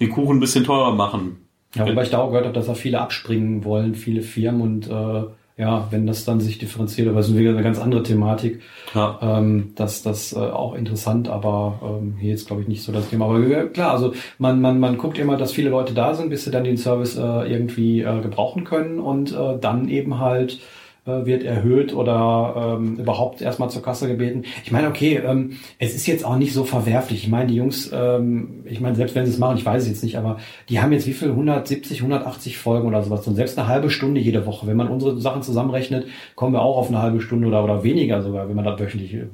den 0.00 0.10
Kuchen 0.10 0.36
ein 0.36 0.40
bisschen 0.40 0.64
teurer 0.64 0.94
machen. 0.94 1.48
Ja, 1.74 1.86
wobei 1.86 2.04
ich 2.04 2.10
da 2.10 2.18
auch 2.18 2.28
gehört 2.28 2.46
habe, 2.46 2.54
dass 2.54 2.66
da 2.66 2.74
viele 2.74 3.00
abspringen 3.00 3.64
wollen, 3.64 3.94
viele 3.94 4.22
Firmen 4.22 4.60
und 4.60 4.88
äh, 4.88 5.24
ja, 5.58 5.88
wenn 5.90 6.06
das 6.06 6.26
dann 6.26 6.40
sich 6.40 6.58
differenziert, 6.58 7.08
aber 7.08 7.18
das 7.18 7.28
ist 7.28 7.36
wieder 7.36 7.50
eine 7.50 7.62
ganz 7.62 7.78
andere 7.78 8.02
Thematik. 8.02 8.60
Ja. 8.94 9.18
Ähm, 9.22 9.72
das 9.74 10.02
das 10.02 10.34
äh, 10.34 10.36
auch 10.36 10.74
interessant, 10.74 11.28
aber 11.28 11.80
ähm, 11.82 12.16
hier 12.18 12.34
ist 12.34 12.46
glaube 12.46 12.62
ich 12.62 12.68
nicht 12.68 12.82
so 12.82 12.92
das 12.92 13.08
Thema. 13.08 13.24
Aber 13.24 13.40
äh, 13.40 13.66
klar, 13.68 13.92
also 13.92 14.12
man 14.38 14.60
man 14.60 14.78
man 14.78 14.98
guckt 14.98 15.18
immer, 15.18 15.38
dass 15.38 15.52
viele 15.52 15.70
Leute 15.70 15.94
da 15.94 16.14
sind, 16.14 16.28
bis 16.28 16.44
sie 16.44 16.50
dann 16.50 16.64
den 16.64 16.76
Service 16.76 17.16
äh, 17.16 17.20
irgendwie 17.20 18.02
äh, 18.02 18.20
gebrauchen 18.20 18.64
können 18.64 18.98
und 18.98 19.32
äh, 19.32 19.58
dann 19.58 19.88
eben 19.88 20.18
halt 20.18 20.60
wird 21.06 21.44
erhöht 21.44 21.94
oder 21.94 22.78
ähm, 22.78 22.96
überhaupt 22.96 23.40
erstmal 23.40 23.70
zur 23.70 23.82
Kasse 23.82 24.08
gebeten. 24.08 24.42
Ich 24.64 24.72
meine, 24.72 24.88
okay, 24.88 25.20
ähm, 25.24 25.52
es 25.78 25.94
ist 25.94 26.06
jetzt 26.06 26.24
auch 26.24 26.36
nicht 26.36 26.52
so 26.52 26.64
verwerflich. 26.64 27.22
Ich 27.22 27.30
meine, 27.30 27.46
die 27.46 27.54
Jungs, 27.54 27.90
ähm, 27.94 28.64
ich 28.64 28.80
meine, 28.80 28.96
selbst 28.96 29.14
wenn 29.14 29.24
sie 29.24 29.32
es 29.32 29.38
machen, 29.38 29.56
ich 29.56 29.64
weiß 29.64 29.84
es 29.84 29.88
jetzt 29.88 30.02
nicht, 30.02 30.18
aber 30.18 30.38
die 30.68 30.80
haben 30.80 30.92
jetzt 30.92 31.06
wie 31.06 31.12
viel? 31.12 31.30
170, 31.30 31.98
180 32.00 32.58
Folgen 32.58 32.88
oder 32.88 33.02
sowas. 33.02 33.26
Und 33.26 33.36
selbst 33.36 33.56
eine 33.58 33.68
halbe 33.68 33.90
Stunde 33.90 34.20
jede 34.20 34.46
Woche. 34.46 34.66
Wenn 34.66 34.76
man 34.76 34.88
unsere 34.88 35.20
Sachen 35.20 35.42
zusammenrechnet, 35.42 36.06
kommen 36.34 36.52
wir 36.52 36.62
auch 36.62 36.76
auf 36.76 36.88
eine 36.88 37.00
halbe 37.00 37.20
Stunde 37.20 37.46
oder, 37.46 37.62
oder 37.62 37.84
weniger 37.84 38.22
sogar, 38.22 38.48
wenn 38.48 38.56
man 38.56 38.64
das 38.64 38.80
wöchentlich 38.80 39.14
äh, 39.14 39.26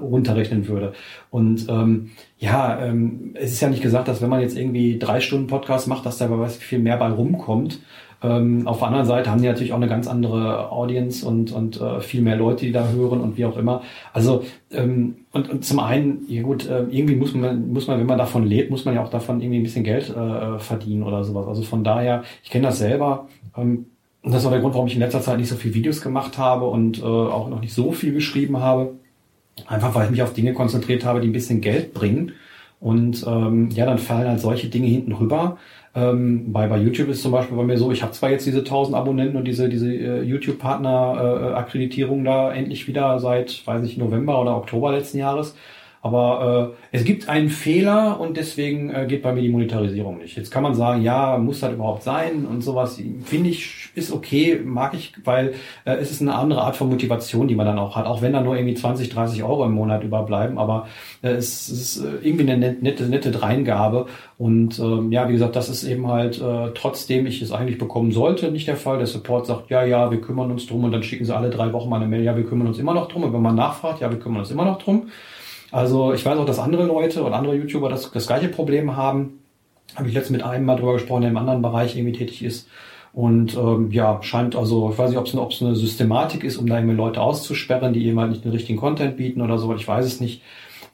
runterrechnen 0.00 0.66
würde. 0.66 0.94
Und 1.30 1.66
ähm, 1.68 2.10
ja, 2.38 2.82
ähm, 2.82 3.34
es 3.34 3.52
ist 3.52 3.60
ja 3.60 3.68
nicht 3.68 3.82
gesagt, 3.82 4.08
dass 4.08 4.22
wenn 4.22 4.30
man 4.30 4.40
jetzt 4.40 4.56
irgendwie 4.56 4.98
drei 4.98 5.20
Stunden 5.20 5.46
Podcast 5.46 5.88
macht, 5.88 6.06
dass 6.06 6.18
da 6.18 6.30
was 6.30 6.56
viel 6.56 6.78
mehr 6.78 6.96
bei 6.96 7.08
rumkommt. 7.08 7.80
Ähm, 8.22 8.68
auf 8.68 8.78
der 8.78 8.88
anderen 8.88 9.06
Seite 9.06 9.30
haben 9.30 9.42
die 9.42 9.48
natürlich 9.48 9.72
auch 9.72 9.76
eine 9.76 9.88
ganz 9.88 10.06
andere 10.06 10.70
Audience 10.70 11.26
und, 11.26 11.52
und 11.52 11.80
äh, 11.80 12.00
viel 12.00 12.22
mehr 12.22 12.36
Leute, 12.36 12.66
die 12.66 12.72
da 12.72 12.88
hören 12.88 13.20
und 13.20 13.36
wie 13.36 13.44
auch 13.44 13.56
immer. 13.56 13.82
Also 14.12 14.44
ähm, 14.70 15.16
und, 15.32 15.50
und 15.50 15.64
zum 15.64 15.80
einen, 15.80 16.24
ja 16.28 16.42
gut, 16.42 16.68
äh, 16.68 16.84
irgendwie 16.90 17.16
muss 17.16 17.34
man, 17.34 17.72
muss 17.72 17.86
man, 17.86 17.98
wenn 17.98 18.06
man 18.06 18.18
davon 18.18 18.46
lebt, 18.46 18.70
muss 18.70 18.84
man 18.84 18.94
ja 18.94 19.02
auch 19.02 19.10
davon 19.10 19.40
irgendwie 19.40 19.58
ein 19.58 19.64
bisschen 19.64 19.84
Geld 19.84 20.08
äh, 20.10 20.58
verdienen 20.58 21.02
oder 21.02 21.24
sowas. 21.24 21.46
Also 21.48 21.62
von 21.62 21.82
daher, 21.82 22.22
ich 22.44 22.50
kenne 22.50 22.66
das 22.66 22.78
selber. 22.78 23.28
Ähm, 23.56 23.86
und 24.22 24.32
das 24.32 24.46
auch 24.46 24.50
der 24.50 24.60
Grund, 24.60 24.74
warum 24.74 24.86
ich 24.86 24.94
in 24.94 25.00
letzter 25.00 25.20
Zeit 25.20 25.38
nicht 25.38 25.48
so 25.48 25.56
viel 25.56 25.74
Videos 25.74 26.00
gemacht 26.00 26.38
habe 26.38 26.66
und 26.66 27.00
äh, 27.00 27.02
auch 27.02 27.48
noch 27.48 27.60
nicht 27.60 27.74
so 27.74 27.90
viel 27.90 28.12
geschrieben 28.12 28.58
habe. 28.58 28.94
Einfach 29.66 29.94
weil 29.94 30.04
ich 30.04 30.10
mich 30.12 30.22
auf 30.22 30.32
Dinge 30.32 30.54
konzentriert 30.54 31.04
habe, 31.04 31.20
die 31.20 31.28
ein 31.28 31.32
bisschen 31.32 31.60
Geld 31.60 31.92
bringen. 31.92 32.32
Und 32.78 33.24
ähm, 33.26 33.70
ja, 33.70 33.86
dann 33.86 33.98
fallen 33.98 34.28
halt 34.28 34.40
solche 34.40 34.68
Dinge 34.68 34.86
hinten 34.86 35.12
rüber. 35.12 35.58
Ähm, 35.94 36.52
bei, 36.52 36.66
bei 36.68 36.78
YouTube 36.78 37.08
ist 37.08 37.22
zum 37.22 37.32
Beispiel 37.32 37.56
bei 37.56 37.64
mir 37.64 37.76
so, 37.76 37.92
ich 37.92 38.02
habe 38.02 38.12
zwar 38.12 38.30
jetzt 38.30 38.46
diese 38.46 38.60
1000 38.60 38.96
Abonnenten 38.96 39.36
und 39.36 39.44
diese, 39.44 39.68
diese 39.68 39.92
äh, 39.92 40.22
YouTube-Partner-Akkreditierung 40.22 42.22
äh, 42.22 42.24
da 42.24 42.52
endlich 42.52 42.88
wieder 42.88 43.18
seit, 43.18 43.66
weiß 43.66 43.84
ich, 43.84 43.98
November 43.98 44.40
oder 44.40 44.56
Oktober 44.56 44.92
letzten 44.92 45.18
Jahres, 45.18 45.54
aber 46.04 46.74
äh, 46.90 46.96
es 46.96 47.04
gibt 47.04 47.28
einen 47.28 47.48
Fehler 47.48 48.18
und 48.18 48.36
deswegen 48.36 48.90
äh, 48.90 49.06
geht 49.06 49.22
bei 49.22 49.32
mir 49.32 49.40
die 49.40 49.48
Monetarisierung 49.48 50.18
nicht. 50.18 50.36
Jetzt 50.36 50.50
kann 50.50 50.64
man 50.64 50.74
sagen, 50.74 51.00
ja, 51.02 51.38
muss 51.38 51.60
das 51.60 51.72
überhaupt 51.72 52.02
sein 52.02 52.44
und 52.44 52.60
sowas. 52.60 53.00
Finde 53.24 53.50
ich, 53.50 53.90
ist 53.94 54.10
okay, 54.10 54.60
mag 54.64 54.94
ich, 54.94 55.12
weil 55.24 55.54
äh, 55.84 55.94
es 55.94 56.10
ist 56.10 56.20
eine 56.20 56.34
andere 56.34 56.62
Art 56.62 56.74
von 56.74 56.88
Motivation, 56.88 57.46
die 57.46 57.54
man 57.54 57.66
dann 57.66 57.78
auch 57.78 57.94
hat. 57.94 58.06
Auch 58.06 58.20
wenn 58.20 58.32
da 58.32 58.40
nur 58.40 58.56
irgendwie 58.56 58.74
20, 58.74 59.10
30 59.10 59.44
Euro 59.44 59.64
im 59.64 59.74
Monat 59.74 60.02
überbleiben, 60.02 60.58
aber 60.58 60.88
äh, 61.22 61.28
es, 61.28 61.68
ist 61.68 61.98
äh, 61.98 62.26
irgendwie 62.26 62.50
eine 62.50 62.72
nette, 62.72 63.04
nette 63.04 63.30
Dreingabe. 63.30 64.06
Und 64.38 64.80
ähm, 64.80 65.12
ja, 65.12 65.28
wie 65.28 65.34
gesagt, 65.34 65.54
das 65.54 65.68
ist 65.68 65.84
eben 65.84 66.08
halt, 66.08 66.40
äh, 66.40 66.72
trotzdem 66.74 67.26
ich 67.26 67.40
es 67.42 67.52
eigentlich 67.52 67.78
bekommen 67.78 68.10
sollte, 68.10 68.50
nicht 68.50 68.66
der 68.66 68.76
Fall. 68.76 68.98
Der 68.98 69.06
Support 69.06 69.46
sagt, 69.46 69.70
ja, 69.70 69.84
ja, 69.84 70.10
wir 70.10 70.20
kümmern 70.20 70.50
uns 70.50 70.66
drum 70.66 70.82
und 70.82 70.90
dann 70.90 71.04
schicken 71.04 71.24
sie 71.24 71.36
alle 71.36 71.50
drei 71.50 71.72
Wochen 71.72 71.88
mal 71.88 71.98
eine 71.98 72.08
Mail, 72.08 72.24
ja, 72.24 72.36
wir 72.36 72.44
kümmern 72.44 72.66
uns 72.66 72.80
immer 72.80 72.92
noch 72.92 73.06
drum. 73.06 73.22
Und 73.22 73.32
wenn 73.32 73.40
man 73.40 73.54
nachfragt, 73.54 74.00
ja, 74.00 74.10
wir 74.10 74.18
kümmern 74.18 74.40
uns 74.40 74.50
immer 74.50 74.64
noch 74.64 74.78
drum. 74.82 75.06
Also 75.72 76.12
ich 76.12 76.24
weiß 76.24 76.38
auch, 76.38 76.44
dass 76.44 76.58
andere 76.58 76.84
Leute 76.84 77.24
und 77.24 77.32
andere 77.32 77.56
YouTuber 77.56 77.88
das, 77.88 78.10
das 78.12 78.26
gleiche 78.26 78.48
Problem 78.48 78.96
haben. 78.96 79.40
Habe 79.96 80.08
ich 80.08 80.14
letztens 80.14 80.38
mit 80.38 80.46
einem 80.46 80.64
mal 80.64 80.76
drüber 80.76 80.94
gesprochen, 80.94 81.22
der 81.22 81.30
im 81.30 81.36
anderen 81.36 81.62
Bereich 81.62 81.96
irgendwie 81.96 82.16
tätig 82.16 82.44
ist. 82.44 82.68
Und 83.12 83.56
ähm, 83.56 83.90
ja, 83.90 84.22
scheint 84.22 84.56
also, 84.56 84.90
ich 84.90 84.98
weiß 84.98 85.10
nicht, 85.10 85.18
ob 85.18 85.26
es 85.26 85.60
eine, 85.60 85.70
eine 85.70 85.76
Systematik 85.76 86.44
ist, 86.44 86.56
um 86.56 86.66
da 86.66 86.78
irgendwie 86.78 86.96
Leute 86.96 87.20
auszusperren, 87.20 87.92
die 87.92 88.06
eben 88.06 88.18
halt 88.18 88.30
nicht 88.30 88.44
den 88.44 88.52
richtigen 88.52 88.78
Content 88.78 89.16
bieten 89.16 89.42
oder 89.42 89.58
so, 89.58 89.74
ich 89.74 89.86
weiß 89.86 90.06
es 90.06 90.20
nicht. 90.20 90.42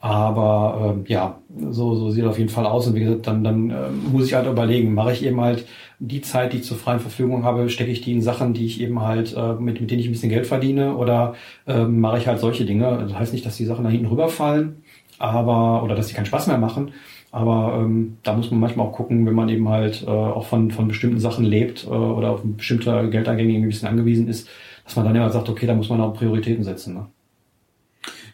Aber 0.01 0.95
ähm, 0.95 1.05
ja, 1.07 1.39
so, 1.69 1.95
so 1.95 2.09
sieht 2.09 2.25
auf 2.25 2.37
jeden 2.37 2.49
Fall 2.49 2.65
aus. 2.65 2.87
Und 2.87 2.95
wie 2.95 3.01
gesagt, 3.01 3.27
dann, 3.27 3.43
dann 3.43 3.69
äh, 3.69 3.89
muss 4.11 4.25
ich 4.25 4.33
halt 4.33 4.47
überlegen, 4.47 4.93
mache 4.93 5.11
ich 5.13 5.25
eben 5.25 5.39
halt 5.41 5.65
die 5.99 6.21
Zeit, 6.21 6.53
die 6.53 6.57
ich 6.57 6.63
zur 6.63 6.77
freien 6.77 7.01
Verfügung 7.01 7.43
habe, 7.43 7.69
stecke 7.69 7.91
ich 7.91 8.01
die 8.01 8.13
in 8.13 8.21
Sachen, 8.21 8.53
die 8.53 8.65
ich 8.65 8.81
eben 8.81 9.01
halt, 9.01 9.35
äh, 9.35 9.53
mit, 9.53 9.81
mit 9.81 9.91
denen 9.91 9.99
ich 9.99 10.07
ein 10.07 10.13
bisschen 10.13 10.29
Geld 10.29 10.47
verdiene 10.47 10.95
oder 10.95 11.35
äh, 11.67 11.83
mache 11.83 12.17
ich 12.17 12.27
halt 12.27 12.39
solche 12.39 12.65
Dinge. 12.65 13.05
Das 13.07 13.19
heißt 13.19 13.33
nicht, 13.33 13.45
dass 13.45 13.57
die 13.57 13.65
Sachen 13.65 13.83
da 13.83 13.89
hinten 13.89 14.07
rüberfallen, 14.07 14.83
aber, 15.17 15.83
oder 15.83 15.95
dass 15.95 16.07
die 16.07 16.13
keinen 16.13 16.25
Spaß 16.25 16.47
mehr 16.47 16.57
machen. 16.57 16.93
Aber 17.31 17.79
ähm, 17.79 18.17
da 18.23 18.33
muss 18.33 18.49
man 18.49 18.59
manchmal 18.59 18.87
auch 18.87 18.93
gucken, 18.93 19.25
wenn 19.25 19.35
man 19.35 19.49
eben 19.49 19.69
halt 19.69 20.03
äh, 20.03 20.09
auch 20.09 20.45
von, 20.45 20.71
von 20.71 20.87
bestimmten 20.87 21.19
Sachen 21.19 21.45
lebt 21.45 21.83
äh, 21.85 21.89
oder 21.89 22.31
auf 22.31 22.41
bestimmte 22.43 23.09
Geldeingänge 23.09 23.65
ein 23.65 23.69
bisschen 23.69 23.87
angewiesen 23.87 24.27
ist, 24.27 24.47
dass 24.85 24.95
man 24.95 25.05
dann 25.05 25.15
immer 25.15 25.29
sagt, 25.29 25.49
okay, 25.49 25.67
da 25.67 25.75
muss 25.75 25.89
man 25.89 26.01
auch 26.01 26.13
Prioritäten 26.13 26.63
setzen. 26.63 26.95
Ne? 26.95 27.05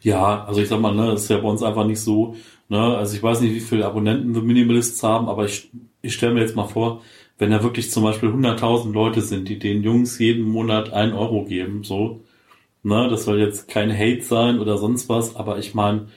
Ja, 0.02 0.46
also 0.46 0.62
ich 0.62 0.70
sag 0.70 0.80
mal, 0.80 0.96
ne, 0.96 1.14
ist 1.14 1.30
ja 1.30 1.38
bei 1.38 1.50
uns 1.50 1.64
einfach 1.64 1.86
nicht 1.86 2.00
so. 2.00 2.36
Ne? 2.70 2.80
Also 2.80 3.18
ich 3.18 3.24
weiß 3.24 3.42
nicht, 3.42 3.54
wie 3.54 3.60
viele 3.60 3.86
Abonnenten 3.86 4.34
wir 4.34 4.42
Minimalists 4.42 5.04
haben, 5.04 5.28
aber 5.28 5.46
ich, 5.46 5.70
ich 6.02 6.14
stelle 6.14 6.34
mir 6.34 6.42
jetzt 6.42 6.56
mal 6.56 6.68
vor, 6.68 7.02
wenn 7.38 7.52
da 7.52 7.64
wirklich 7.64 7.92
zum 7.92 8.04
Beispiel 8.04 8.30
100.000 8.30 8.94
Leute 8.94 9.22
sind, 9.22 9.50
die 9.50 9.60
den 9.60 9.84
Jungs 9.84 10.20
jeden 10.20 10.44
Monat 10.44 10.94
ein 10.94 11.14
Euro 11.14 11.44
geben, 11.46 11.84
so, 11.84 12.22
ne, 12.84 13.08
das 13.10 13.26
soll 13.26 13.40
jetzt 13.40 13.68
kein 13.68 13.92
Hate 13.92 14.22
sein 14.22 14.60
oder 14.60 14.78
sonst 14.78 15.10
was, 15.10 15.36
aber 15.36 15.58
ich 15.58 15.74
meine, 15.76 16.08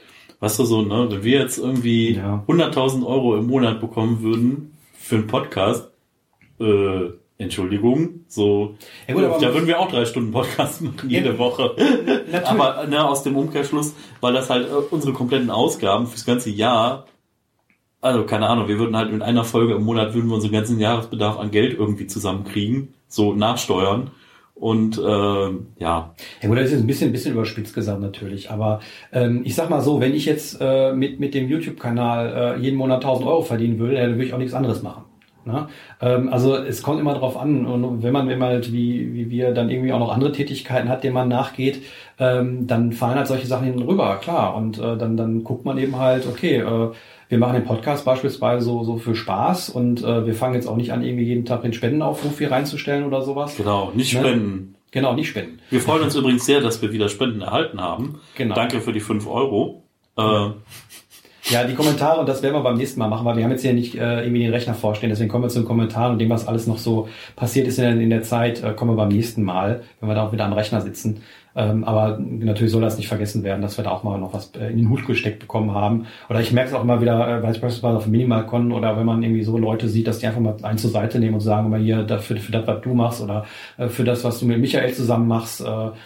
weißt 0.41 0.59
du 0.61 0.65
so, 0.65 0.83
ne, 0.83 1.09
wenn 1.11 1.25
wir 1.25 1.39
jetzt 1.41 1.59
irgendwie 1.59 2.15
Ja. 2.15 2.45
100.000 2.47 3.05
Euro 3.07 3.37
im 3.37 3.47
Monat 3.47 3.81
bekommen 3.81 4.23
würden 4.23 4.73
für 4.97 5.17
einen 5.17 5.27
Podcast, 5.27 5.91
äh, 6.61 7.11
Entschuldigung, 7.41 8.25
so, 8.27 8.75
Ja 9.07 9.15
gut, 9.15 9.25
aber- 9.25 9.39
da 9.41 9.55
würden 9.55 9.67
wir 9.69 9.79
auch 9.79 9.89
drei 9.89 10.05
Stunden 10.05 10.33
Podcast 10.33 10.83
machen 10.83 11.09
jede 11.09 11.31
Ja. 11.31 11.39
Woche. 11.39 11.75
Natürlich. 11.79 12.47
Aber 12.47 12.87
ne, 12.87 13.07
aus 13.09 13.23
dem 13.23 13.37
Umkehrschluss, 13.37 13.95
weil 14.21 14.33
das 14.35 14.51
halt 14.51 14.69
äh, 14.69 14.75
unsere 14.91 15.13
kompletten 15.13 15.51
Ausgaben 15.51 16.07
fürs 16.09 16.25
ganze 16.27 16.51
Jahr, 16.51 17.07
also 18.01 18.25
keine 18.25 18.49
Ahnung, 18.49 18.69
wir 18.69 18.79
würden 18.79 18.97
halt 18.97 19.13
mit 19.13 19.23
einer 19.23 19.45
Folge 19.45 19.75
im 19.75 19.85
Monat 19.85 20.15
würden 20.15 20.29
wir 20.29 20.35
unseren 20.35 20.53
ganzen 20.53 20.79
Jahresbedarf 20.79 21.39
an 21.39 21.51
Geld 21.51 21.79
irgendwie 21.79 22.07
zusammenkriegen, 22.07 22.95
so 23.09 23.35
nachsteuern. 23.35 24.11
Und 24.55 24.99
ähm, 24.99 25.69
ja, 25.79 26.15
Ja 26.43 26.49
gut, 26.49 26.59
das 26.59 26.67
ist 26.67 26.73
jetzt 26.73 26.81
ein 26.81 26.87
bisschen, 26.89 27.11
ein 27.11 27.13
bisschen 27.13 27.33
überspitzt 27.33 27.75
gesagt 27.75 28.01
natürlich, 28.01 28.51
aber 28.51 28.81
ähm, 29.13 29.43
ich 29.45 29.55
sag 29.55 29.71
mal 29.71 29.81
so, 29.81 30.01
wenn 30.01 30.15
ich 30.15 30.27
jetzt 30.27 30.59
äh, 30.61 30.93
mit, 30.93 31.21
mit 31.21 31.35
dem 31.35 31.49
YouTube-Kanal 31.49 32.57
äh, 32.57 32.61
jeden 32.61 32.77
Monat 32.77 33.05
1000 33.05 33.29
Euro 33.29 33.43
verdienen 33.43 33.79
würde, 33.79 33.95
dann 33.97 34.13
würde 34.13 34.25
ich 34.25 34.35
auch 34.35 34.39
nichts 34.39 34.55
anderes 34.55 34.83
machen. 34.83 35.05
Ne? 35.45 35.69
Ähm, 36.01 36.29
also 36.33 36.57
es 36.57 36.83
kommt 36.83 37.01
immer 37.01 37.15
drauf 37.15 37.37
an 37.37 37.67
und 37.67 38.03
wenn 38.03 38.13
man, 38.13 38.29
wenn 38.29 38.39
man 38.39 38.49
halt 38.49 38.73
wie, 38.73 39.15
wie 39.15 39.31
wir 39.31 39.55
dann 39.55 39.71
irgendwie 39.71 39.93
auch 39.93 39.99
noch 39.99 40.13
andere 40.13 40.33
Tätigkeiten 40.33 40.89
hat, 40.89 41.05
denen 41.05 41.15
man 41.15 41.29
nachgeht, 41.29 41.83
ähm, 42.19 42.67
dann 42.67 42.93
fallen 42.93 43.17
halt 43.17 43.29
solche 43.29 43.47
Sachen 43.47 43.65
hinten 43.65 43.83
rüber, 43.83 44.19
klar. 44.21 44.57
Und 44.57 44.79
äh, 44.79 44.97
dann, 44.97 45.17
dann 45.17 45.45
guckt 45.45 45.65
man 45.65 45.79
eben 45.79 45.97
halt, 45.97 46.27
okay, 46.27 46.57
äh, 46.57 46.91
wir 47.29 47.39
machen 47.39 47.55
den 47.55 47.65
Podcast 47.65 48.05
beispielsweise 48.05 48.65
so, 48.65 48.85
so 48.85 48.97
für 48.97 49.15
Spaß 49.15 49.69
und 49.71 50.03
äh, 50.03 50.27
wir 50.27 50.35
fangen 50.35 50.55
jetzt 50.55 50.67
auch 50.67 50.77
nicht 50.77 50.93
an, 50.93 51.03
irgendwie 51.03 51.25
jeden 51.25 51.45
Tag 51.45 51.63
den 51.63 51.73
Spendenaufruf 51.73 52.39
hier 52.39 52.51
reinzustellen 52.51 53.05
oder 53.05 53.23
sowas. 53.23 53.57
genau, 53.57 53.93
nicht 53.95 54.15
Ne? 54.15 54.21
spenden. 54.21 54.75
Genau, 54.91 55.13
nicht 55.15 55.29
spenden. 55.29 55.59
Wir 55.71 55.81
freuen 55.81 56.03
uns 56.05 56.15
übrigens 56.15 56.47
sehr, 56.47 56.61
dass 56.63 56.81
wir 56.81 56.93
wieder 56.93 57.09
Spenden 57.11 57.43
erhalten 57.43 57.81
haben. 57.81 58.21
Genau. 58.37 58.55
Danke 58.55 58.81
für 58.81 58.93
die 58.93 59.01
5 59.01 59.27
Euro. 59.29 59.83
Äh, 60.17 60.23
Ja, 61.51 61.65
die 61.65 61.75
Kommentare, 61.75 62.21
und 62.21 62.29
das 62.29 62.43
werden 62.43 62.55
wir 62.55 62.61
beim 62.63 62.77
nächsten 62.77 62.99
Mal 63.01 63.09
machen, 63.09 63.25
weil 63.25 63.37
wir 63.37 63.45
haben 63.45 63.51
jetzt 63.51 63.63
hier 63.63 63.73
nicht 63.73 63.95
äh, 63.95 64.23
irgendwie 64.23 64.41
den 64.43 64.51
Rechner 64.53 64.75
vorstellen, 64.75 65.09
deswegen 65.11 65.31
kommen 65.31 65.45
wir 65.45 65.49
zu 65.49 65.61
den 65.61 65.67
Kommentaren 65.67 66.13
und 66.13 66.19
dem, 66.19 66.29
was 66.29 66.47
alles 66.47 66.67
noch 66.67 66.77
so 66.79 67.09
passiert 67.37 67.67
ist 67.67 67.79
in 67.79 67.85
der, 67.85 67.93
in 68.01 68.11
der 68.11 68.23
Zeit, 68.23 68.63
äh, 68.63 68.73
kommen 68.75 68.91
wir 68.91 68.97
beim 68.97 69.09
nächsten 69.09 69.43
Mal, 69.43 69.83
wenn 70.01 70.09
wir 70.11 70.15
da 70.15 70.27
auch 70.27 70.33
wieder 70.33 70.45
am 70.45 70.53
Rechner 70.53 70.81
sitzen. 70.83 71.23
Ähm, 71.59 71.83
aber 71.83 72.21
natürlich 72.21 72.71
soll 72.71 72.83
das 72.83 72.99
nicht 72.99 73.09
vergessen 73.09 73.43
werden, 73.43 73.63
dass 73.63 73.77
wir 73.77 73.83
da 73.83 73.91
auch 73.91 74.05
mal 74.05 74.17
noch 74.17 74.33
was 74.33 74.53
äh, 74.55 74.71
in 74.71 74.77
den 74.77 74.91
Hut 74.91 75.05
gesteckt 75.05 75.41
bekommen 75.41 75.75
haben. 75.75 76.07
Oder 76.31 76.41
ich 76.41 76.53
merke 76.53 76.71
es 76.71 76.75
auch 76.77 76.85
immer 76.85 77.01
wieder, 77.01 77.15
äh, 77.27 77.43
weil 77.43 77.51
es 77.51 77.61
beispielsweise 77.61 77.97
auf 77.97 78.07
Minimalcon 78.07 78.71
oder 78.71 78.97
wenn 78.97 79.05
man 79.05 79.25
irgendwie 79.25 79.43
so 79.43 79.59
Leute 79.59 79.89
sieht, 79.89 80.07
dass 80.07 80.21
die 80.21 80.29
einfach 80.29 80.41
mal 80.41 80.55
einen 80.63 80.79
zur 80.79 80.91
Seite 80.91 81.19
nehmen 81.19 81.35
und 81.35 81.41
sagen, 81.41 81.69
mal 81.69 81.81
hier, 81.81 82.05
dafür, 82.05 82.37
für 82.37 82.53
das, 82.53 82.65
was 82.69 82.81
du 82.83 82.95
machst 82.95 83.21
oder 83.21 83.45
äh, 83.77 83.89
für 83.89 84.05
das, 84.05 84.23
was 84.23 84.39
du 84.39 84.47
mit 84.47 84.61
Michael 84.61 84.95
zusammen 84.95 85.27
machst, 85.27 85.61
äh, 85.61 85.65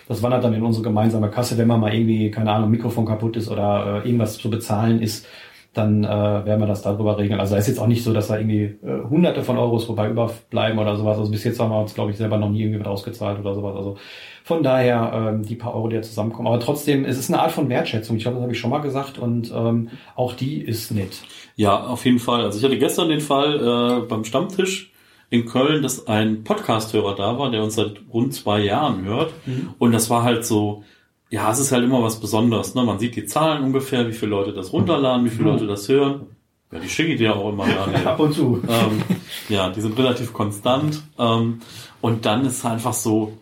das 0.09 0.23
wandert 0.23 0.43
dann 0.43 0.55
in 0.55 0.63
unsere 0.63 0.85
gemeinsame 0.85 1.29
Kasse, 1.29 1.59
wenn 1.59 1.69
man 1.69 1.81
mal 1.81 1.93
irgendwie, 1.93 2.31
keine 2.31 2.51
Ahnung, 2.51 2.71
Mikrofon 2.71 3.05
kaputt 3.05 3.37
ist 3.37 3.51
oder 3.51 4.03
äh, 4.03 4.09
irgendwas 4.09 4.39
zu 4.39 4.49
bezahlen 4.49 5.03
ist 5.03 5.27
dann 5.75 6.05
äh, 6.05 6.09
werden 6.09 6.61
wir 6.61 6.67
das 6.67 6.83
darüber 6.83 7.17
regeln. 7.17 7.41
Also 7.41 7.55
es 7.55 7.63
ist 7.63 7.69
jetzt 7.69 7.81
auch 7.81 7.87
nicht 7.87 8.05
so, 8.05 8.13
dass 8.13 8.29
da 8.29 8.37
irgendwie 8.39 8.77
äh, 8.85 9.09
hunderte 9.09 9.43
von 9.43 9.57
Euros 9.57 9.85
vorbei 9.85 10.11
überbleiben 10.11 10.79
oder 10.79 10.97
sowas. 10.97 11.17
Also 11.17 11.31
bis 11.31 11.45
jetzt 11.45 11.59
haben 11.61 11.71
wir 11.71 11.81
uns, 11.81 11.95
glaube 11.95 12.11
ich, 12.11 12.19
selber 12.19 12.37
noch 12.37 12.51
nie 12.51 12.63
irgendwie 12.63 12.81
was 12.81 12.89
ausgezahlt 12.89 13.41
oder 13.41 13.55
sowas. 13.55 13.75
Also 13.77 13.97
von 14.45 14.63
daher 14.63 15.13
ähm, 15.15 15.43
die 15.45 15.55
paar 15.55 15.75
Euro, 15.75 15.89
die 15.89 15.97
da 15.97 16.03
zusammenkommen. 16.03 16.49
Aber 16.49 16.61
trotzdem, 16.61 17.07
es 17.07 17.19
ist 17.19 17.31
eine 17.31 17.41
Art 17.41 17.53
von 17.53 17.71
Wertschätzung. 17.71 18.17
Ich 18.17 18.23
glaube, 18.23 18.37
das 18.37 18.43
habe 18.43 18.53
ich 18.53 18.59
schon 18.59 18.71
mal 18.71 18.81
gesagt 18.81 19.19
und 19.19 19.51
ähm, 19.55 19.89
auch 20.15 20.35
die 20.35 20.61
ist 20.61 20.91
nett. 20.91 21.23
Ja, 21.57 21.87
auf 21.87 22.05
jeden 22.05 22.19
Fall. 22.19 22.43
Also 22.43 22.59
ich 22.59 22.65
hatte 22.65 22.79
gestern 22.79 23.09
den 23.09 23.21
Fall 23.21 24.03
äh, 24.03 24.07
beim 24.07 24.25
Stammtisch 24.25 24.93
in 25.31 25.47
Köln, 25.47 25.83
dass 25.83 26.07
ein 26.07 26.45
Podcast-Hörer 26.45 27.15
da 27.15 27.39
war, 27.39 27.51
der 27.51 27.63
uns 27.63 27.77
seit 27.77 28.03
rund 28.13 28.35
zwei 28.35 28.61
Jahren 28.61 29.07
hört. 29.07 29.33
Und 29.79 29.93
das 29.93 30.11
war 30.11 30.23
halt 30.23 30.45
so, 30.45 30.85
ja, 31.33 31.51
es 31.51 31.59
ist 31.59 31.73
halt 31.73 31.83
immer 31.83 32.03
was 32.03 32.21
Besonderes. 32.21 32.75
Ne? 32.75 32.85
Man 32.85 32.99
sieht 32.99 33.17
die 33.17 33.25
Zahlen 33.25 33.65
ungefähr, 33.65 34.07
wie 34.07 34.13
viele 34.13 34.33
Leute 34.33 34.53
das 34.53 34.71
runterladen, 34.71 35.25
wie 35.25 35.31
viele 35.31 35.49
Leute 35.49 35.67
das 35.67 35.89
hören. 35.89 36.27
Ja, 36.71 36.79
die 36.79 36.91
schicke 36.91 37.13
ich 37.13 37.19
dir 37.19 37.35
auch 37.35 37.49
immer. 37.49 37.67
Daniel. 37.67 38.07
Ab 38.07 38.21
und 38.21 38.35
zu. 38.35 38.63
ähm, 38.69 39.03
ja, 39.49 39.71
die 39.71 39.81
sind 39.81 39.99
relativ 39.99 40.35
konstant. 40.35 41.03
Ähm, 41.19 41.61
und 42.03 42.27
dann 42.27 42.45
ist 42.45 42.59
es 42.59 42.65
einfach 42.67 42.93
so, 42.93 43.39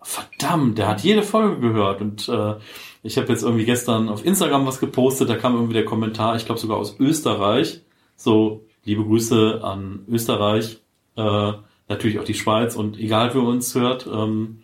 verdammt, 0.00 0.78
der 0.78 0.88
hat 0.88 1.02
jede 1.02 1.22
Folge 1.22 1.60
gehört. 1.60 2.00
Und 2.00 2.26
äh, 2.30 2.54
ich 3.02 3.18
habe 3.18 3.28
jetzt 3.28 3.42
irgendwie 3.42 3.66
gestern 3.66 4.08
auf 4.08 4.24
Instagram 4.24 4.64
was 4.64 4.80
gepostet, 4.80 5.28
da 5.28 5.36
kam 5.36 5.54
irgendwie 5.54 5.74
der 5.74 5.84
Kommentar, 5.84 6.36
ich 6.36 6.46
glaube 6.46 6.60
sogar 6.62 6.78
aus 6.78 6.98
Österreich. 6.98 7.82
So, 8.16 8.64
liebe 8.84 9.04
Grüße 9.04 9.60
an 9.62 10.06
Österreich, 10.08 10.78
äh, 11.18 11.52
natürlich 11.88 12.18
auch 12.18 12.24
die 12.24 12.32
Schweiz 12.32 12.74
und 12.74 12.98
egal 12.98 13.34
wer 13.34 13.42
uns 13.42 13.74
hört. 13.74 14.06
Ähm, 14.06 14.62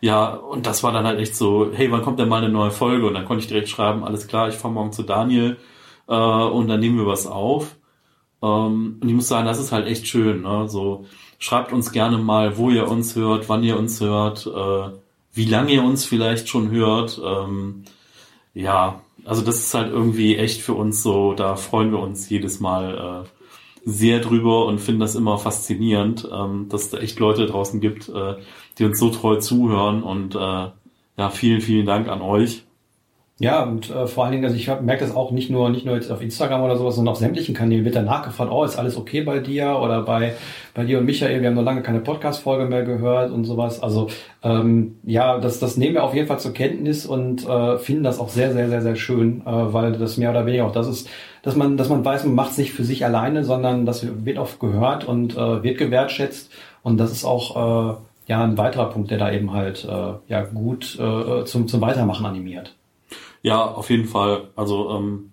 ja, 0.00 0.34
und 0.34 0.66
das 0.66 0.82
war 0.82 0.92
dann 0.92 1.06
halt 1.06 1.18
echt 1.18 1.36
so, 1.36 1.70
hey, 1.72 1.90
wann 1.90 2.02
kommt 2.02 2.18
denn 2.20 2.28
mal 2.28 2.42
eine 2.42 2.52
neue 2.52 2.70
Folge? 2.70 3.06
Und 3.06 3.14
dann 3.14 3.24
konnte 3.24 3.42
ich 3.42 3.48
direkt 3.48 3.68
schreiben, 3.68 4.04
alles 4.04 4.28
klar, 4.28 4.48
ich 4.48 4.54
fahre 4.54 4.74
morgen 4.74 4.92
zu 4.92 5.02
Daniel 5.02 5.56
äh, 6.06 6.14
und 6.14 6.68
dann 6.68 6.80
nehmen 6.80 6.98
wir 6.98 7.06
was 7.06 7.26
auf. 7.26 7.76
Ähm, 8.42 8.98
und 9.00 9.08
ich 9.08 9.14
muss 9.14 9.28
sagen, 9.28 9.46
das 9.46 9.58
ist 9.58 9.72
halt 9.72 9.86
echt 9.86 10.06
schön. 10.06 10.42
Ne? 10.42 10.68
So, 10.68 11.06
schreibt 11.38 11.72
uns 11.72 11.92
gerne 11.92 12.18
mal, 12.18 12.58
wo 12.58 12.70
ihr 12.70 12.88
uns 12.88 13.16
hört, 13.16 13.48
wann 13.48 13.64
ihr 13.64 13.78
uns 13.78 14.00
hört, 14.00 14.46
äh, 14.46 14.96
wie 15.32 15.44
lange 15.46 15.72
ihr 15.72 15.82
uns 15.82 16.04
vielleicht 16.04 16.48
schon 16.48 16.70
hört. 16.70 17.20
Ähm, 17.24 17.84
ja, 18.54 19.00
also 19.24 19.42
das 19.42 19.58
ist 19.58 19.74
halt 19.74 19.92
irgendwie 19.92 20.36
echt 20.36 20.62
für 20.62 20.74
uns 20.74 21.02
so, 21.02 21.34
da 21.34 21.56
freuen 21.56 21.92
wir 21.92 21.98
uns 21.98 22.28
jedes 22.30 22.60
Mal 22.60 23.24
äh, 23.26 23.28
sehr 23.84 24.20
drüber 24.20 24.66
und 24.66 24.80
finden 24.80 25.00
das 25.00 25.14
immer 25.14 25.38
faszinierend, 25.38 26.28
ähm, 26.32 26.68
dass 26.68 26.82
es 26.84 26.90
da 26.90 26.98
echt 26.98 27.18
Leute 27.18 27.46
draußen 27.46 27.80
gibt, 27.80 28.08
äh, 28.08 28.36
die 28.78 28.84
uns 28.84 28.98
so 28.98 29.10
treu 29.10 29.36
zuhören 29.36 30.02
und 30.02 30.34
äh, 30.34 30.38
ja, 30.38 31.30
vielen, 31.30 31.60
vielen 31.60 31.86
Dank 31.86 32.08
an 32.08 32.22
euch. 32.22 32.64
Ja, 33.40 33.62
und 33.62 33.88
äh, 33.90 34.08
vor 34.08 34.24
allen 34.24 34.32
Dingen, 34.32 34.44
also 34.46 34.56
ich 34.56 34.66
merke 34.66 35.04
das 35.04 35.14
auch 35.14 35.30
nicht 35.30 35.48
nur 35.48 35.70
nicht 35.70 35.86
nur 35.86 35.94
jetzt 35.94 36.10
auf 36.10 36.20
Instagram 36.20 36.60
oder 36.60 36.76
sowas, 36.76 36.96
sondern 36.96 37.12
auf 37.12 37.20
sämtlichen 37.20 37.54
Kanälen 37.54 37.84
wird 37.84 37.94
danach 37.94 38.24
gefragt, 38.24 38.50
oh, 38.50 38.64
ist 38.64 38.76
alles 38.76 38.96
okay 38.96 39.20
bei 39.20 39.38
dir 39.38 39.78
oder 39.80 40.02
bei 40.02 40.34
bei 40.74 40.84
dir 40.84 40.98
und 40.98 41.04
Michael, 41.04 41.40
wir 41.40 41.48
haben 41.48 41.54
noch 41.54 41.62
lange 41.62 41.82
keine 41.82 42.00
Podcast-Folge 42.00 42.66
mehr 42.66 42.82
gehört 42.82 43.30
und 43.30 43.44
sowas. 43.44 43.80
Also 43.80 44.08
ähm, 44.42 44.96
ja, 45.04 45.38
das 45.38 45.60
das 45.60 45.76
nehmen 45.76 45.94
wir 45.94 46.02
auf 46.02 46.14
jeden 46.14 46.26
Fall 46.26 46.40
zur 46.40 46.52
Kenntnis 46.52 47.06
und 47.06 47.46
äh, 47.46 47.78
finden 47.78 48.02
das 48.02 48.18
auch 48.18 48.28
sehr 48.28 48.52
sehr 48.52 48.68
sehr 48.68 48.82
sehr 48.82 48.96
schön, 48.96 49.42
äh, 49.42 49.72
weil 49.72 49.92
das 49.92 50.16
mehr 50.16 50.30
oder 50.30 50.44
weniger 50.44 50.66
auch 50.66 50.72
das 50.72 50.88
ist, 50.88 51.08
dass 51.42 51.54
man 51.54 51.76
dass 51.76 51.88
man 51.88 52.04
weiß, 52.04 52.24
man 52.24 52.34
macht 52.34 52.50
es 52.52 52.58
nicht 52.58 52.72
für 52.72 52.82
sich 52.82 53.04
alleine, 53.04 53.44
sondern 53.44 53.86
das 53.86 54.04
wird 54.24 54.38
oft 54.38 54.58
gehört 54.58 55.06
und 55.06 55.36
äh, 55.36 55.62
wird 55.62 55.78
gewertschätzt 55.78 56.50
und 56.82 56.98
das 56.98 57.12
ist 57.12 57.24
auch 57.24 57.92
äh, 57.92 57.96
ja 58.28 58.44
ein 58.44 58.56
weiterer 58.56 58.90
Punkt, 58.90 59.10
der 59.10 59.18
da 59.18 59.32
eben 59.32 59.52
halt 59.52 59.84
äh, 59.84 60.14
ja 60.28 60.44
gut 60.44 60.98
äh, 60.98 61.44
zum 61.44 61.66
zum 61.66 61.80
Weitermachen 61.80 62.24
animiert. 62.24 62.76
Ja, 63.42 63.64
auf 63.64 63.90
jeden 63.90 64.06
Fall. 64.06 64.48
Also 64.54 64.90
ähm, 64.90 65.32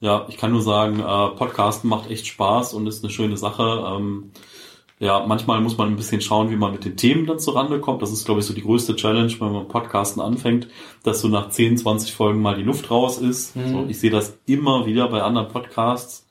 ja, 0.00 0.26
ich 0.28 0.36
kann 0.36 0.52
nur 0.52 0.62
sagen, 0.62 1.00
äh, 1.00 1.36
Podcasten 1.36 1.88
macht 1.88 2.10
echt 2.10 2.26
Spaß 2.26 2.74
und 2.74 2.86
ist 2.86 3.02
eine 3.02 3.12
schöne 3.12 3.36
Sache. 3.36 3.84
Ähm, 3.88 4.32
ja, 4.98 5.24
manchmal 5.26 5.60
muss 5.60 5.76
man 5.76 5.88
ein 5.88 5.96
bisschen 5.96 6.20
schauen, 6.20 6.50
wie 6.50 6.56
man 6.56 6.72
mit 6.72 6.84
den 6.84 6.96
Themen 6.96 7.26
dann 7.26 7.38
zurande 7.38 7.80
kommt. 7.80 8.02
Das 8.02 8.12
ist, 8.12 8.24
glaube 8.24 8.40
ich, 8.40 8.46
so 8.46 8.54
die 8.54 8.62
größte 8.62 8.96
Challenge, 8.96 9.32
wenn 9.40 9.52
man 9.52 9.68
Podcasten 9.68 10.22
anfängt, 10.22 10.68
dass 11.02 11.20
so 11.20 11.28
nach 11.28 11.48
10, 11.48 11.78
20 11.78 12.12
Folgen 12.12 12.42
mal 12.42 12.56
die 12.56 12.62
Luft 12.62 12.90
raus 12.90 13.18
ist. 13.18 13.56
Mhm. 13.56 13.68
So, 13.68 13.86
ich 13.88 13.98
sehe 13.98 14.10
das 14.10 14.38
immer 14.46 14.86
wieder 14.86 15.08
bei 15.08 15.22
anderen 15.22 15.48
Podcasts. 15.48 16.23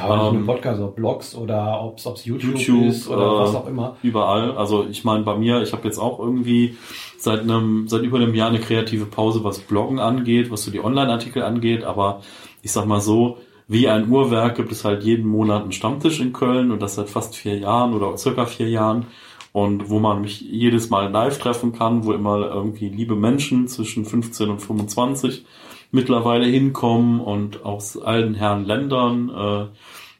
Ja, 0.00 0.06
aber 0.06 0.16
nicht 0.16 0.32
Ähm, 0.32 0.46
nur 0.46 0.54
Podcast, 0.54 0.80
auch 0.80 0.92
Blogs 0.92 1.34
oder 1.34 1.82
ob 1.82 1.98
es 1.98 2.24
YouTube, 2.24 2.58
YouTube 2.58 2.86
ist 2.86 3.08
oder 3.08 3.22
äh, 3.22 3.40
was 3.40 3.54
auch 3.54 3.66
immer. 3.66 3.96
Überall. 4.02 4.52
Also 4.52 4.86
ich 4.88 5.04
meine, 5.04 5.24
bei 5.24 5.36
mir, 5.36 5.62
ich 5.62 5.72
habe 5.72 5.86
jetzt 5.86 5.98
auch 5.98 6.18
irgendwie 6.18 6.76
seit 7.18 7.40
einem, 7.40 7.86
seit 7.88 8.02
über 8.02 8.18
einem 8.18 8.34
Jahr 8.34 8.48
eine 8.48 8.60
kreative 8.60 9.06
Pause, 9.06 9.44
was 9.44 9.60
Bloggen 9.60 9.98
angeht, 9.98 10.50
was 10.50 10.64
so 10.64 10.70
die 10.70 10.82
Online-Artikel 10.82 11.42
angeht. 11.42 11.84
Aber 11.84 12.22
ich 12.62 12.72
sag 12.72 12.86
mal 12.86 13.00
so, 13.00 13.38
wie 13.68 13.88
ein 13.88 14.10
Uhrwerk 14.10 14.56
gibt 14.56 14.72
es 14.72 14.84
halt 14.84 15.04
jeden 15.04 15.28
Monat 15.28 15.62
einen 15.62 15.72
Stammtisch 15.72 16.20
in 16.20 16.32
Köln 16.32 16.70
und 16.72 16.80
das 16.82 16.96
seit 16.96 17.08
fast 17.08 17.36
vier 17.36 17.58
Jahren 17.58 17.94
oder 17.94 18.16
circa 18.16 18.46
vier 18.46 18.68
Jahren. 18.68 19.06
Und 19.52 19.90
wo 19.90 19.98
man 19.98 20.20
mich 20.20 20.40
jedes 20.40 20.90
Mal 20.90 21.10
live 21.10 21.38
treffen 21.38 21.72
kann, 21.72 22.04
wo 22.04 22.12
immer 22.12 22.38
irgendwie 22.38 22.88
liebe 22.88 23.16
Menschen 23.16 23.66
zwischen 23.66 24.04
15 24.04 24.48
und 24.48 24.60
25 24.60 25.44
mittlerweile 25.90 26.46
hinkommen 26.46 27.20
und 27.20 27.64
aus 27.64 27.96
allen 27.96 28.34
Herren 28.34 28.64
Ländern. 28.64 29.28
Äh, 29.30 29.66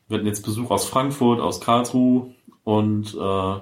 wir 0.09 0.17
hatten 0.19 0.27
jetzt 0.27 0.45
Besuch 0.45 0.71
aus 0.71 0.85
Frankfurt, 0.87 1.41
aus 1.41 1.61
Karlsruhe 1.61 2.31
und 2.65 3.15
äh, 3.15 3.55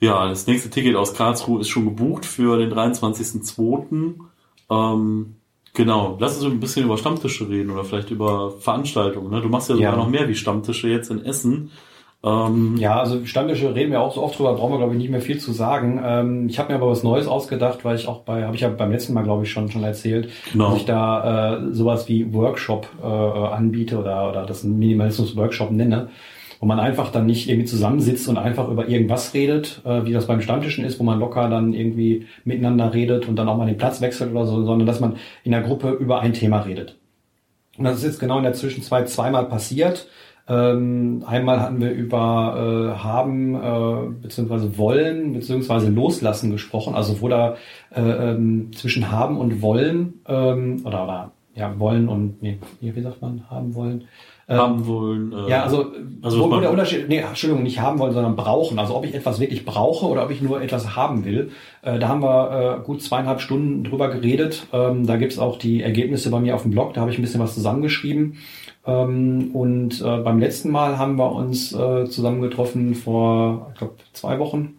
ja, 0.00 0.28
das 0.28 0.46
nächste 0.48 0.68
Ticket 0.70 0.96
aus 0.96 1.14
Karlsruhe 1.14 1.60
ist 1.60 1.68
schon 1.68 1.84
gebucht 1.84 2.24
für 2.26 2.58
den 2.58 2.72
23.02. 2.72 4.14
Ähm, 4.68 5.36
genau, 5.74 6.16
lass 6.18 6.36
uns 6.42 6.52
ein 6.52 6.58
bisschen 6.60 6.84
über 6.86 6.98
Stammtische 6.98 7.48
reden 7.48 7.70
oder 7.70 7.84
vielleicht 7.84 8.10
über 8.10 8.50
Veranstaltungen. 8.50 9.30
Ne? 9.30 9.40
Du 9.40 9.48
machst 9.48 9.68
ja 9.68 9.76
sogar 9.76 9.92
Ja. 9.92 9.96
noch 9.96 10.08
mehr 10.08 10.28
wie 10.28 10.34
Stammtische 10.34 10.88
jetzt 10.88 11.10
in 11.10 11.24
Essen. 11.24 11.70
Ähm, 12.24 12.76
Ja, 12.78 13.00
also 13.00 13.24
Stammtische 13.26 13.74
reden 13.74 13.90
wir 13.92 14.00
auch 14.00 14.14
so 14.14 14.22
oft 14.22 14.38
drüber, 14.38 14.54
brauchen 14.54 14.72
wir 14.72 14.78
glaube 14.78 14.92
ich 14.94 14.98
nicht 14.98 15.10
mehr 15.10 15.20
viel 15.20 15.38
zu 15.38 15.52
sagen. 15.52 16.00
Ähm, 16.04 16.48
ich 16.48 16.58
habe 16.58 16.72
mir 16.72 16.78
aber 16.80 16.90
was 16.90 17.02
Neues 17.02 17.26
ausgedacht, 17.26 17.84
weil 17.84 17.96
ich 17.96 18.06
auch 18.06 18.20
bei, 18.20 18.44
habe 18.44 18.54
ich 18.54 18.60
ja 18.62 18.68
beim 18.68 18.92
letzten 18.92 19.12
Mal 19.14 19.24
glaube 19.24 19.42
ich 19.44 19.50
schon 19.50 19.70
schon 19.70 19.82
erzählt, 19.82 20.28
Genau. 20.52 20.70
dass 20.70 20.78
ich 20.78 20.84
da 20.84 21.56
äh, 21.56 21.72
sowas 21.72 22.08
wie 22.08 22.32
Workshop 22.32 22.88
äh, 23.02 23.06
anbiete 23.06 23.98
oder 23.98 24.28
oder 24.30 24.46
das 24.46 24.62
Minimalismus 24.64 25.36
Workshop 25.36 25.70
nenne. 25.72 26.08
wo 26.60 26.66
man 26.66 26.78
einfach 26.78 27.10
dann 27.10 27.26
nicht 27.26 27.48
irgendwie 27.48 27.66
zusammensitzt 27.66 28.28
und 28.28 28.38
einfach 28.38 28.68
über 28.68 28.86
irgendwas 28.88 29.34
redet, 29.34 29.82
äh, 29.84 30.04
wie 30.04 30.12
das 30.12 30.28
beim 30.28 30.40
Stammtischen 30.40 30.84
ist, 30.84 31.00
wo 31.00 31.02
man 31.02 31.18
locker 31.18 31.48
dann 31.48 31.72
irgendwie 31.74 32.26
miteinander 32.44 32.94
redet 32.94 33.26
und 33.26 33.34
dann 33.34 33.48
auch 33.48 33.56
mal 33.56 33.66
den 33.66 33.78
Platz 33.78 34.00
wechselt 34.00 34.30
oder 34.30 34.46
so, 34.46 34.62
sondern 34.64 34.86
dass 34.86 35.00
man 35.00 35.16
in 35.42 35.50
der 35.50 35.62
Gruppe 35.62 35.90
über 35.90 36.20
ein 36.20 36.34
Thema 36.34 36.60
redet. 36.60 36.98
Und 37.78 37.84
das 37.86 37.96
ist 37.96 38.04
jetzt 38.04 38.20
genau 38.20 38.36
in 38.38 38.44
der 38.44 38.52
Zwischenzeit 38.52 39.08
zweimal 39.08 39.46
passiert. 39.46 40.06
Ähm, 40.48 41.22
einmal 41.26 41.60
hatten 41.60 41.80
wir 41.80 41.92
über 41.92 42.94
äh, 42.96 42.98
haben 42.98 43.54
äh, 43.54 44.22
beziehungsweise 44.22 44.76
wollen 44.76 45.34
beziehungsweise 45.34 45.88
loslassen 45.90 46.50
gesprochen, 46.50 46.94
also 46.94 47.20
wo 47.20 47.28
da 47.28 47.56
äh, 47.94 48.00
ähm, 48.00 48.70
zwischen 48.74 49.10
haben 49.12 49.38
und 49.38 49.62
wollen 49.62 50.20
ähm, 50.26 50.82
oder, 50.84 51.04
oder 51.04 51.32
ja 51.54 51.78
wollen 51.78 52.08
und 52.08 52.42
nee, 52.42 52.58
wie 52.80 53.00
sagt 53.02 53.22
man 53.22 53.48
haben 53.50 53.74
wollen 53.74 54.04
ähm, 54.48 54.58
haben 54.58 54.86
wollen. 54.86 55.32
Äh, 55.32 55.50
ja, 55.50 55.62
also, 55.62 55.92
also 56.22 56.40
wo, 56.40 56.50
wo 56.50 56.60
der 56.60 56.70
Unterschied, 56.70 57.08
nee, 57.08 57.18
Entschuldigung, 57.18 57.62
nicht 57.62 57.80
haben 57.80 57.98
wollen, 57.98 58.12
sondern 58.12 58.36
brauchen. 58.36 58.78
Also 58.78 58.96
ob 58.96 59.04
ich 59.04 59.14
etwas 59.14 59.40
wirklich 59.40 59.64
brauche 59.64 60.06
oder 60.06 60.24
ob 60.24 60.30
ich 60.30 60.42
nur 60.42 60.60
etwas 60.60 60.96
haben 60.96 61.24
will. 61.24 61.50
Äh, 61.82 61.98
da 61.98 62.08
haben 62.08 62.22
wir 62.22 62.80
äh, 62.80 62.84
gut 62.84 63.02
zweieinhalb 63.02 63.40
Stunden 63.40 63.84
drüber 63.84 64.08
geredet. 64.08 64.66
Ähm, 64.72 65.06
da 65.06 65.16
gibt's 65.16 65.38
auch 65.38 65.58
die 65.58 65.82
Ergebnisse 65.82 66.30
bei 66.30 66.40
mir 66.40 66.54
auf 66.54 66.62
dem 66.62 66.70
Blog, 66.70 66.94
da 66.94 67.00
habe 67.00 67.10
ich 67.10 67.18
ein 67.18 67.22
bisschen 67.22 67.40
was 67.40 67.54
zusammengeschrieben. 67.54 68.38
Ähm, 68.86 69.50
und 69.52 70.00
äh, 70.00 70.18
beim 70.18 70.40
letzten 70.40 70.70
Mal 70.70 70.98
haben 70.98 71.16
wir 71.16 71.32
uns 71.32 71.72
äh, 71.72 72.06
zusammengetroffen 72.06 72.94
vor, 72.94 73.70
ich 73.72 73.78
glaube, 73.78 73.94
zwei 74.12 74.38
Wochen. 74.38 74.74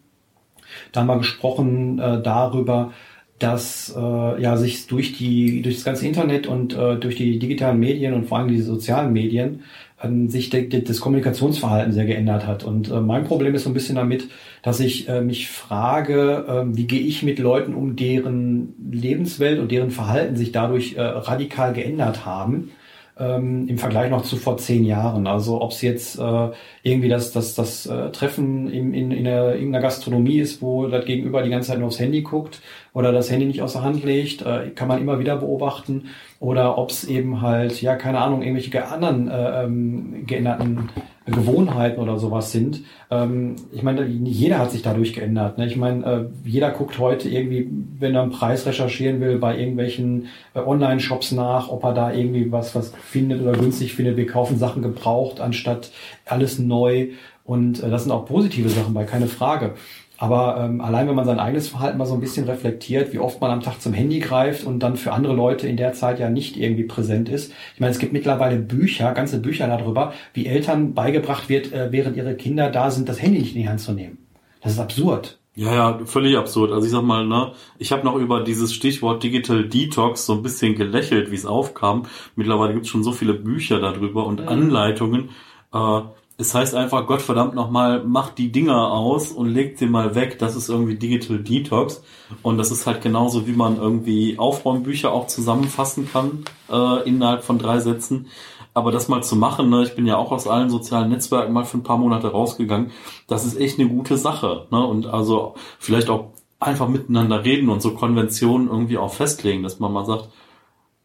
Da 0.92 1.02
haben 1.02 1.08
wir 1.08 1.18
gesprochen 1.18 2.00
äh, 2.00 2.22
darüber, 2.22 2.92
dass 3.40 3.94
ja 3.94 4.56
sich 4.56 4.88
durch 4.88 5.18
die 5.18 5.64
durch 5.64 5.76
das 5.76 5.84
ganze 5.84 6.08
Internet 6.08 6.48
und 6.48 6.78
durch 6.78 7.16
die 7.16 7.40
digitalen 7.40 7.78
Medien 7.78 8.14
und 8.14 8.26
vor 8.26 8.38
allem 8.38 8.48
die 8.48 8.62
sozialen 8.62 9.12
Medien 9.12 9.64
ähm, 10.02 10.30
sich 10.30 10.50
das 10.50 11.02
Kommunikationsverhalten 11.02 11.92
sehr 11.92 12.06
geändert 12.06 12.48
hat. 12.48 12.64
Und 12.64 12.90
mein 13.06 13.26
Problem 13.26 13.54
ist 13.54 13.64
so 13.64 13.70
ein 13.70 13.74
bisschen 13.74 13.98
damit, 13.98 14.30
dass 14.62 14.80
ich 14.80 15.10
mich 15.10 15.50
frage, 15.50 16.46
äh, 16.48 16.78
wie 16.78 16.88
gehe 16.88 17.02
ich 17.02 17.22
mit 17.24 17.38
Leuten 17.38 17.74
um, 17.74 17.98
deren 17.98 18.76
Lebenswelt 18.90 19.60
und 19.60 19.72
deren 19.74 19.92
Verhalten 19.92 20.38
sich 20.38 20.54
dadurch 20.54 20.96
radikal 20.98 21.74
geändert 21.74 22.26
haben 22.26 22.70
ähm, 23.20 23.68
im 23.68 23.78
Vergleich 23.78 24.10
noch 24.10 24.24
zu 24.24 24.38
vor 24.38 24.58
zehn 24.58 24.84
Jahren. 24.84 25.28
Also 25.28 25.62
ob 25.62 25.72
es 25.72 25.82
jetzt 25.82 26.18
äh, 26.20 26.50
irgendwie 26.82 27.10
das, 27.10 27.32
das, 27.32 27.56
das 27.56 27.86
äh, 27.86 28.12
Treffen 28.12 28.70
in, 28.70 28.94
in, 28.94 29.12
in, 29.12 29.24
der, 29.26 29.56
in 29.56 29.68
einer 29.70 29.82
Gastronomie 29.82 30.40
ist, 30.40 30.62
wo 30.62 30.88
das 30.88 31.06
Gegenüber 31.06 31.44
die 31.44 31.50
ganze 31.50 31.70
Zeit 31.70 31.80
nur 31.80 31.88
aufs 31.88 32.00
Handy 32.00 32.22
guckt 32.22 32.62
oder 32.94 33.12
das 33.12 33.30
Handy 33.30 33.46
nicht 33.46 33.62
aus 33.62 33.74
der 33.74 33.84
Hand 33.84 34.04
legt, 34.04 34.42
äh, 34.42 34.70
kann 34.72 34.88
man 34.88 35.02
immer 35.02 35.20
wieder 35.20 35.38
beobachten. 35.38 36.10
Oder 36.40 36.78
ob 36.78 36.90
es 36.90 37.06
eben 37.06 37.42
halt, 37.42 37.82
ja, 37.82 37.96
keine 37.96 38.20
Ahnung, 38.20 38.42
irgendwelche 38.42 38.88
anderen 38.88 39.30
äh, 39.30 39.64
ähm, 39.64 40.26
geänderten 40.26 40.90
Gewohnheiten 41.26 42.02
oder 42.02 42.20
sowas 42.20 42.52
sind. 42.52 42.82
Ähm, 43.10 43.56
ich 43.72 43.82
meine, 43.82 44.06
jeder 44.06 44.60
hat 44.60 44.72
sich 44.72 44.82
dadurch 44.82 45.14
geändert. 45.14 45.58
Ne? 45.58 45.68
Ich 45.68 45.78
meine, 45.78 46.06
äh, 46.06 46.26
jeder 46.48 46.72
guckt 46.72 47.00
heute 47.00 47.30
irgendwie, 47.30 47.70
wenn 48.00 48.16
er 48.16 48.24
einen 48.24 48.32
Preis 48.32 48.66
recherchieren 48.66 49.22
will, 49.22 49.38
bei 49.38 49.58
irgendwelchen 49.58 50.28
äh, 50.54 50.60
Online-Shops 50.60 51.32
nach, 51.32 51.70
ob 51.70 51.84
er 51.84 51.94
da 51.94 52.14
irgendwie 52.14 52.52
was, 52.52 52.76
was 52.76 52.94
findet 53.02 53.42
oder 53.42 53.54
günstig 53.54 53.94
findet. 53.94 54.18
Wir 54.18 54.28
kaufen 54.28 54.58
Sachen 54.58 54.82
gebraucht, 54.82 55.40
anstatt 55.40 55.92
alles 56.26 56.60
neu. 56.60 57.10
Und 57.46 57.82
äh, 57.82 57.90
das 57.90 58.04
sind 58.04 58.12
auch 58.12 58.26
positive 58.26 58.70
Sachen 58.70 58.94
bei, 58.94 59.06
keine 59.06 59.28
Frage. 59.28 59.76
Aber 60.24 60.56
ähm, 60.58 60.80
allein 60.80 61.10
wenn 61.10 61.16
man 61.16 61.26
sein 61.26 61.38
eigenes 61.38 61.68
Verhalten 61.68 61.98
mal 61.98 62.06
so 62.06 62.14
ein 62.14 62.22
bisschen 62.22 62.46
reflektiert, 62.46 63.12
wie 63.12 63.20
oft 63.20 63.42
man 63.42 63.52
am 63.52 63.60
Tag 63.60 63.82
zum 63.82 63.92
Handy 63.92 64.20
greift 64.20 64.66
und 64.66 64.80
dann 64.80 64.96
für 64.96 65.12
andere 65.12 65.34
Leute 65.34 65.68
in 65.68 65.76
der 65.76 65.92
Zeit 65.92 66.18
ja 66.18 66.30
nicht 66.30 66.56
irgendwie 66.56 66.86
präsent 66.86 67.28
ist. 67.28 67.52
Ich 67.74 67.82
meine, 67.82 67.92
es 67.92 68.00
gibt 68.00 68.14
mittlerweile 68.14 68.56
Bücher, 68.56 69.12
ganze 69.12 69.42
Bücher 69.42 69.68
darüber, 69.68 70.14
wie 70.34 70.46
Eltern 70.46 70.94
beigebracht 70.94 71.50
wird, 71.50 71.74
äh, 71.74 71.92
während 71.92 72.16
ihre 72.16 72.36
Kinder 72.36 72.70
da 72.70 72.90
sind, 72.90 73.10
das 73.10 73.22
Handy 73.22 73.40
nicht 73.40 73.54
in 73.54 73.64
die 73.64 73.68
Hand 73.68 73.82
zu 73.82 73.92
nehmen. 73.92 74.18
Das 74.62 74.72
ist 74.72 74.80
absurd. 74.80 75.40
Ja, 75.56 75.76
ja, 75.76 76.00
völlig 76.06 76.38
absurd. 76.38 76.72
Also 76.72 76.86
ich 76.86 76.94
sag 76.94 77.04
mal, 77.04 77.28
ne, 77.28 77.52
ich 77.78 77.92
habe 77.92 78.06
noch 78.06 78.16
über 78.16 78.46
dieses 78.46 78.74
Stichwort 78.74 79.24
Digital 79.24 79.68
Detox 79.68 80.26
so 80.26 80.36
ein 80.36 80.42
bisschen 80.42 80.76
gelächelt, 80.76 81.32
wie 81.32 81.36
es 81.36 81.46
aufkam. 81.46 82.04
Mittlerweile 82.38 82.72
gibt 82.72 82.86
es 82.86 82.92
schon 82.92 83.04
so 83.04 83.12
viele 83.12 83.34
Bücher 83.34 83.82
darüber 83.82 84.26
und 84.26 84.40
mhm. 84.44 84.48
Anleitungen. 84.48 85.32
Äh, 85.74 86.02
es 86.38 86.56
heißt 86.56 86.74
einfach, 86.74 87.06
Gott 87.06 87.22
verdammt 87.22 87.54
nochmal, 87.54 88.04
macht 88.04 88.38
die 88.38 88.52
Dinger 88.52 88.92
aus 88.92 89.32
und 89.32 89.50
legt 89.50 89.78
sie 89.78 89.86
mal 89.86 90.16
weg. 90.16 90.40
Das 90.40 90.56
ist 90.56 90.68
irgendwie 90.68 90.96
Digital 90.96 91.40
Detox. 91.40 92.04
Und 92.42 92.58
das 92.58 92.72
ist 92.72 92.88
halt 92.88 93.02
genauso, 93.02 93.46
wie 93.48 93.54
man 93.54 93.78
irgendwie 93.78 94.40
Aufräumbücher 94.40 95.12
auch 95.12 95.28
zusammenfassen 95.28 96.10
kann, 96.12 96.46
äh, 96.72 97.08
innerhalb 97.08 97.44
von 97.44 97.60
drei 97.60 97.80
Sätzen. 97.80 98.28
Aber 98.74 98.92
das 98.92 99.08
mal 99.08 99.22
zu 99.22 99.36
machen, 99.36 99.70
ne, 99.70 99.84
ich 99.84 99.96
bin 99.96 100.08
ja 100.08 100.18
auch 100.18 100.32
aus 100.32 100.48
allen 100.48 100.72
sozialen 100.72 101.10
Netzwerken 101.10 101.54
mal 101.54 101.66
für 101.66 101.78
ein 101.78 101.84
paar 101.84 102.00
Monate 102.00 102.30
rausgegangen, 102.30 102.90
das 103.28 103.46
ist 103.46 103.60
echt 103.60 103.80
eine 103.80 103.88
gute 103.88 104.18
Sache. 104.18 104.66
Ne? 104.72 104.84
Und 104.84 105.06
also 105.06 105.54
vielleicht 105.78 106.10
auch 106.10 106.32
einfach 106.60 106.88
miteinander 106.88 107.44
reden 107.44 107.70
und 107.70 107.84
so 107.84 107.94
Konventionen 107.94 108.70
irgendwie 108.70 108.98
auch 108.98 109.14
festlegen, 109.14 109.62
dass 109.62 109.80
man 109.80 109.94
mal 109.94 110.06
sagt, 110.06 110.30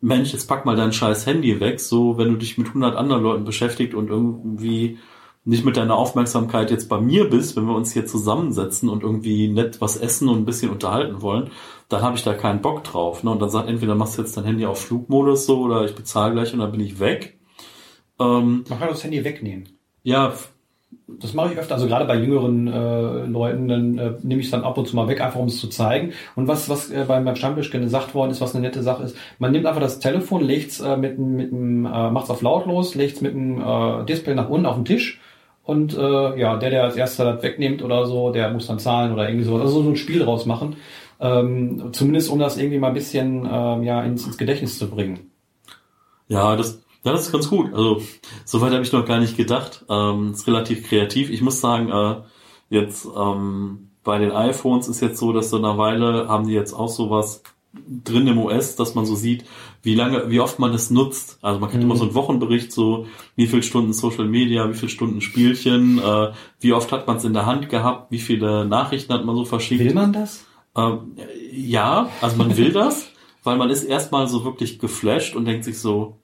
Mensch, 0.00 0.32
jetzt 0.32 0.46
pack 0.46 0.64
mal 0.64 0.76
dein 0.76 0.92
scheiß 0.92 1.26
Handy 1.26 1.60
weg, 1.60 1.80
so 1.80 2.16
wenn 2.16 2.28
du 2.30 2.36
dich 2.36 2.56
mit 2.56 2.68
100 2.68 2.96
anderen 2.96 3.22
Leuten 3.22 3.44
beschäftigt 3.44 3.94
und 3.94 4.08
irgendwie 4.08 4.98
nicht 5.44 5.64
mit 5.64 5.76
deiner 5.76 5.96
Aufmerksamkeit 5.96 6.70
jetzt 6.70 6.88
bei 6.88 7.00
mir 7.00 7.30
bist, 7.30 7.56
wenn 7.56 7.64
wir 7.64 7.74
uns 7.74 7.92
hier 7.92 8.06
zusammensetzen 8.06 8.88
und 8.88 9.02
irgendwie 9.02 9.48
nett 9.48 9.80
was 9.80 9.96
essen 9.96 10.28
und 10.28 10.38
ein 10.38 10.44
bisschen 10.44 10.70
unterhalten 10.70 11.22
wollen, 11.22 11.50
dann 11.88 12.02
habe 12.02 12.16
ich 12.16 12.22
da 12.22 12.34
keinen 12.34 12.60
Bock 12.60 12.84
drauf. 12.84 13.24
Ne? 13.24 13.30
Und 13.30 13.40
dann 13.40 13.50
sagt 13.50 13.68
entweder 13.68 13.94
machst 13.94 14.18
du 14.18 14.22
jetzt 14.22 14.36
dein 14.36 14.44
Handy 14.44 14.66
auf 14.66 14.80
Flugmodus 14.80 15.46
so 15.46 15.60
oder 15.60 15.84
ich 15.84 15.94
bezahle 15.94 16.34
gleich 16.34 16.52
und 16.52 16.58
dann 16.58 16.72
bin 16.72 16.80
ich 16.80 17.00
weg. 17.00 17.38
Ähm, 18.20 18.64
Man 18.68 18.78
kann 18.78 18.88
das 18.88 19.02
Handy 19.04 19.24
wegnehmen. 19.24 19.68
Ja. 20.02 20.34
Das 21.06 21.34
mache 21.34 21.52
ich 21.52 21.58
öfter, 21.58 21.74
also 21.74 21.86
gerade 21.86 22.06
bei 22.06 22.16
jüngeren 22.16 22.66
äh, 22.66 23.26
Leuten, 23.26 23.68
dann 23.68 23.98
äh, 23.98 24.12
nehme 24.22 24.40
ich 24.40 24.46
es 24.46 24.50
dann 24.50 24.64
ab 24.64 24.78
und 24.78 24.88
zu 24.88 24.96
mal 24.96 25.06
weg, 25.06 25.20
einfach 25.20 25.40
um 25.40 25.46
es 25.46 25.60
zu 25.60 25.68
zeigen. 25.68 26.12
Und 26.34 26.48
was, 26.48 26.70
was 26.70 26.90
äh, 26.90 27.04
beim, 27.06 27.26
beim 27.26 27.36
Stammtisch 27.36 27.70
gesagt 27.70 28.14
worden 28.14 28.30
ist, 28.30 28.40
was 28.40 28.54
eine 28.54 28.66
nette 28.66 28.82
Sache 28.82 29.04
ist, 29.04 29.16
man 29.38 29.52
nimmt 29.52 29.66
einfach 29.66 29.80
das 29.82 30.00
Telefon, 30.00 30.42
legt 30.42 30.70
es 30.70 30.80
äh, 30.80 30.96
mit, 30.96 31.18
mit, 31.18 31.52
mit 31.52 31.92
äh, 31.92 32.10
macht's 32.10 32.30
auf 32.30 32.40
lautlos, 32.40 32.94
legt 32.94 33.16
es 33.16 33.20
mit 33.20 33.34
dem 33.34 33.60
äh, 33.60 34.04
Display 34.06 34.34
nach 34.34 34.48
unten 34.48 34.66
auf 34.66 34.76
den 34.76 34.86
Tisch 34.86 35.20
und 35.68 35.94
äh, 35.98 36.40
ja, 36.40 36.56
der, 36.56 36.70
der 36.70 36.84
als 36.84 36.96
erster 36.96 37.30
das 37.30 37.42
wegnimmt 37.42 37.82
oder 37.82 38.06
so, 38.06 38.32
der 38.32 38.50
muss 38.50 38.68
dann 38.68 38.78
zahlen 38.78 39.12
oder 39.12 39.28
irgendwie 39.28 39.44
so. 39.44 39.56
Also 39.56 39.82
so 39.82 39.90
ein 39.90 39.96
Spiel 39.96 40.20
draus 40.20 40.46
machen. 40.46 40.76
Ähm, 41.20 41.90
zumindest 41.92 42.30
um 42.30 42.38
das 42.38 42.56
irgendwie 42.56 42.78
mal 42.78 42.88
ein 42.88 42.94
bisschen 42.94 43.46
ähm, 43.52 43.82
ja, 43.82 44.02
ins, 44.02 44.24
ins 44.24 44.38
Gedächtnis 44.38 44.78
zu 44.78 44.88
bringen. 44.88 45.30
Ja, 46.26 46.56
das, 46.56 46.82
ja, 47.04 47.12
das 47.12 47.26
ist 47.26 47.32
ganz 47.32 47.50
gut. 47.50 47.74
Also 47.74 48.00
soweit 48.46 48.72
habe 48.72 48.82
ich 48.82 48.92
noch 48.92 49.04
gar 49.04 49.20
nicht 49.20 49.36
gedacht. 49.36 49.84
Ähm, 49.90 50.30
ist 50.32 50.46
relativ 50.46 50.88
kreativ. 50.88 51.28
Ich 51.28 51.42
muss 51.42 51.60
sagen, 51.60 51.90
äh, 51.90 52.22
jetzt 52.70 53.06
ähm, 53.14 53.90
bei 54.04 54.18
den 54.18 54.32
iPhones 54.32 54.88
ist 54.88 55.02
jetzt 55.02 55.18
so, 55.18 55.34
dass 55.34 55.50
so 55.50 55.58
eine 55.58 55.76
Weile 55.76 56.28
haben 56.28 56.46
die 56.46 56.54
jetzt 56.54 56.72
auch 56.72 56.88
sowas 56.88 57.42
drin 57.72 58.26
im 58.26 58.38
OS, 58.38 58.76
dass 58.76 58.94
man 58.94 59.06
so 59.06 59.14
sieht, 59.14 59.44
wie 59.82 59.94
lange, 59.94 60.30
wie 60.30 60.40
oft 60.40 60.58
man 60.58 60.72
es 60.74 60.90
nutzt. 60.90 61.38
Also 61.42 61.60
man 61.60 61.70
kriegt 61.70 61.82
mhm. 61.82 61.90
immer 61.90 61.98
so 61.98 62.04
einen 62.04 62.14
Wochenbericht, 62.14 62.72
so 62.72 63.06
wie 63.36 63.46
viel 63.46 63.62
Stunden 63.62 63.92
Social 63.92 64.26
Media, 64.26 64.68
wie 64.68 64.74
viel 64.74 64.88
Stunden 64.88 65.20
Spielchen, 65.20 65.98
äh, 65.98 66.32
wie 66.60 66.72
oft 66.72 66.92
hat 66.92 67.06
man 67.06 67.18
es 67.18 67.24
in 67.24 67.34
der 67.34 67.46
Hand 67.46 67.68
gehabt, 67.68 68.10
wie 68.10 68.18
viele 68.18 68.64
Nachrichten 68.64 69.12
hat 69.12 69.24
man 69.24 69.36
so 69.36 69.44
verschickt. 69.44 69.84
Will 69.84 69.94
man 69.94 70.12
das? 70.12 70.44
Ähm, 70.76 71.16
ja, 71.52 72.08
also 72.20 72.36
man 72.36 72.56
will 72.56 72.72
das, 72.72 73.10
weil 73.44 73.56
man 73.56 73.70
ist 73.70 73.84
erstmal 73.84 74.28
so 74.28 74.44
wirklich 74.44 74.78
geflasht 74.78 75.36
und 75.36 75.44
denkt 75.44 75.64
sich 75.64 75.78
so, 75.78 76.18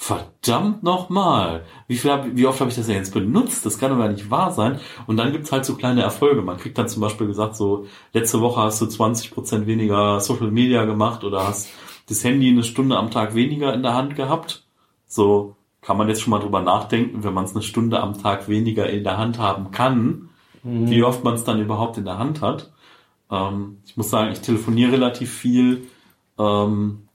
verdammt 0.00 0.84
nochmal, 0.84 1.64
wie, 1.88 1.96
viel 1.96 2.12
hab, 2.12 2.36
wie 2.36 2.46
oft 2.46 2.60
habe 2.60 2.70
ich 2.70 2.76
das 2.76 2.86
ja 2.86 2.94
jetzt 2.94 3.12
benutzt? 3.12 3.66
Das 3.66 3.80
kann 3.80 3.90
aber 3.90 4.08
nicht 4.08 4.30
wahr 4.30 4.52
sein. 4.52 4.78
Und 5.08 5.16
dann 5.16 5.32
gibt's 5.32 5.50
halt 5.50 5.64
so 5.64 5.74
kleine 5.74 6.02
Erfolge. 6.02 6.40
Man 6.40 6.56
kriegt 6.56 6.78
dann 6.78 6.86
zum 6.88 7.02
Beispiel 7.02 7.26
gesagt, 7.26 7.56
so 7.56 7.86
letzte 8.12 8.40
Woche 8.40 8.60
hast 8.60 8.80
du 8.80 8.84
20% 8.84 9.66
weniger 9.66 10.20
Social 10.20 10.52
Media 10.52 10.84
gemacht 10.84 11.24
oder 11.24 11.48
hast 11.48 11.70
das 12.08 12.22
Handy 12.22 12.48
eine 12.48 12.62
Stunde 12.62 12.96
am 12.96 13.10
Tag 13.10 13.34
weniger 13.34 13.74
in 13.74 13.82
der 13.82 13.94
Hand 13.94 14.14
gehabt. 14.14 14.62
So 15.08 15.56
kann 15.82 15.96
man 15.96 16.06
jetzt 16.06 16.22
schon 16.22 16.30
mal 16.30 16.38
drüber 16.38 16.62
nachdenken, 16.62 17.24
wenn 17.24 17.34
man 17.34 17.46
es 17.46 17.56
eine 17.56 17.62
Stunde 17.62 17.98
am 17.98 18.22
Tag 18.22 18.48
weniger 18.48 18.88
in 18.88 19.02
der 19.02 19.18
Hand 19.18 19.40
haben 19.40 19.72
kann, 19.72 20.28
mhm. 20.62 20.88
wie 20.88 21.02
oft 21.02 21.24
man 21.24 21.34
es 21.34 21.42
dann 21.42 21.60
überhaupt 21.60 21.98
in 21.98 22.04
der 22.04 22.18
Hand 22.18 22.40
hat. 22.40 22.70
Ähm, 23.32 23.78
ich 23.84 23.96
muss 23.96 24.10
sagen, 24.10 24.30
ich 24.30 24.42
telefoniere 24.42 24.92
relativ 24.92 25.32
viel. 25.34 25.88
Ähm, 26.38 27.07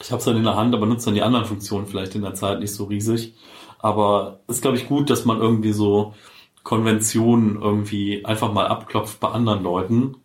ich 0.00 0.10
habe 0.10 0.18
es 0.18 0.24
dann 0.24 0.36
in 0.36 0.44
der 0.44 0.56
Hand, 0.56 0.74
aber 0.74 0.86
nutze 0.86 1.06
dann 1.06 1.14
die 1.14 1.22
anderen 1.22 1.44
Funktionen 1.44 1.86
vielleicht 1.86 2.14
in 2.14 2.22
der 2.22 2.34
Zeit 2.34 2.60
nicht 2.60 2.72
so 2.74 2.84
riesig. 2.84 3.34
Aber 3.78 4.40
ist, 4.48 4.62
glaube 4.62 4.76
ich, 4.76 4.88
gut, 4.88 5.10
dass 5.10 5.24
man 5.24 5.40
irgendwie 5.40 5.72
so 5.72 6.14
Konventionen 6.62 7.60
irgendwie 7.60 8.24
einfach 8.24 8.52
mal 8.52 8.66
abklopft 8.66 9.20
bei 9.20 9.28
anderen 9.28 9.62
Leuten 9.62 10.16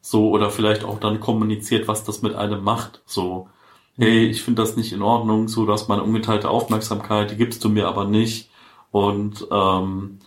so, 0.00 0.30
oder 0.30 0.50
vielleicht 0.50 0.84
auch 0.84 1.00
dann 1.00 1.20
kommuniziert, 1.20 1.88
was 1.88 2.04
das 2.04 2.20
mit 2.20 2.34
einem 2.34 2.62
macht. 2.62 3.02
So, 3.06 3.48
hey, 3.96 4.26
ich 4.26 4.42
finde 4.42 4.62
das 4.62 4.76
nicht 4.76 4.92
in 4.92 5.02
Ordnung, 5.02 5.48
so, 5.48 5.64
du 5.64 5.72
hast 5.72 5.88
meine 5.88 6.02
ungeteilte 6.02 6.50
Aufmerksamkeit, 6.50 7.30
die 7.30 7.36
gibst 7.36 7.64
du 7.64 7.70
mir 7.70 7.88
aber 7.88 8.04
nicht. 8.04 8.50
Und 8.90 9.46
ähm, 9.50 10.18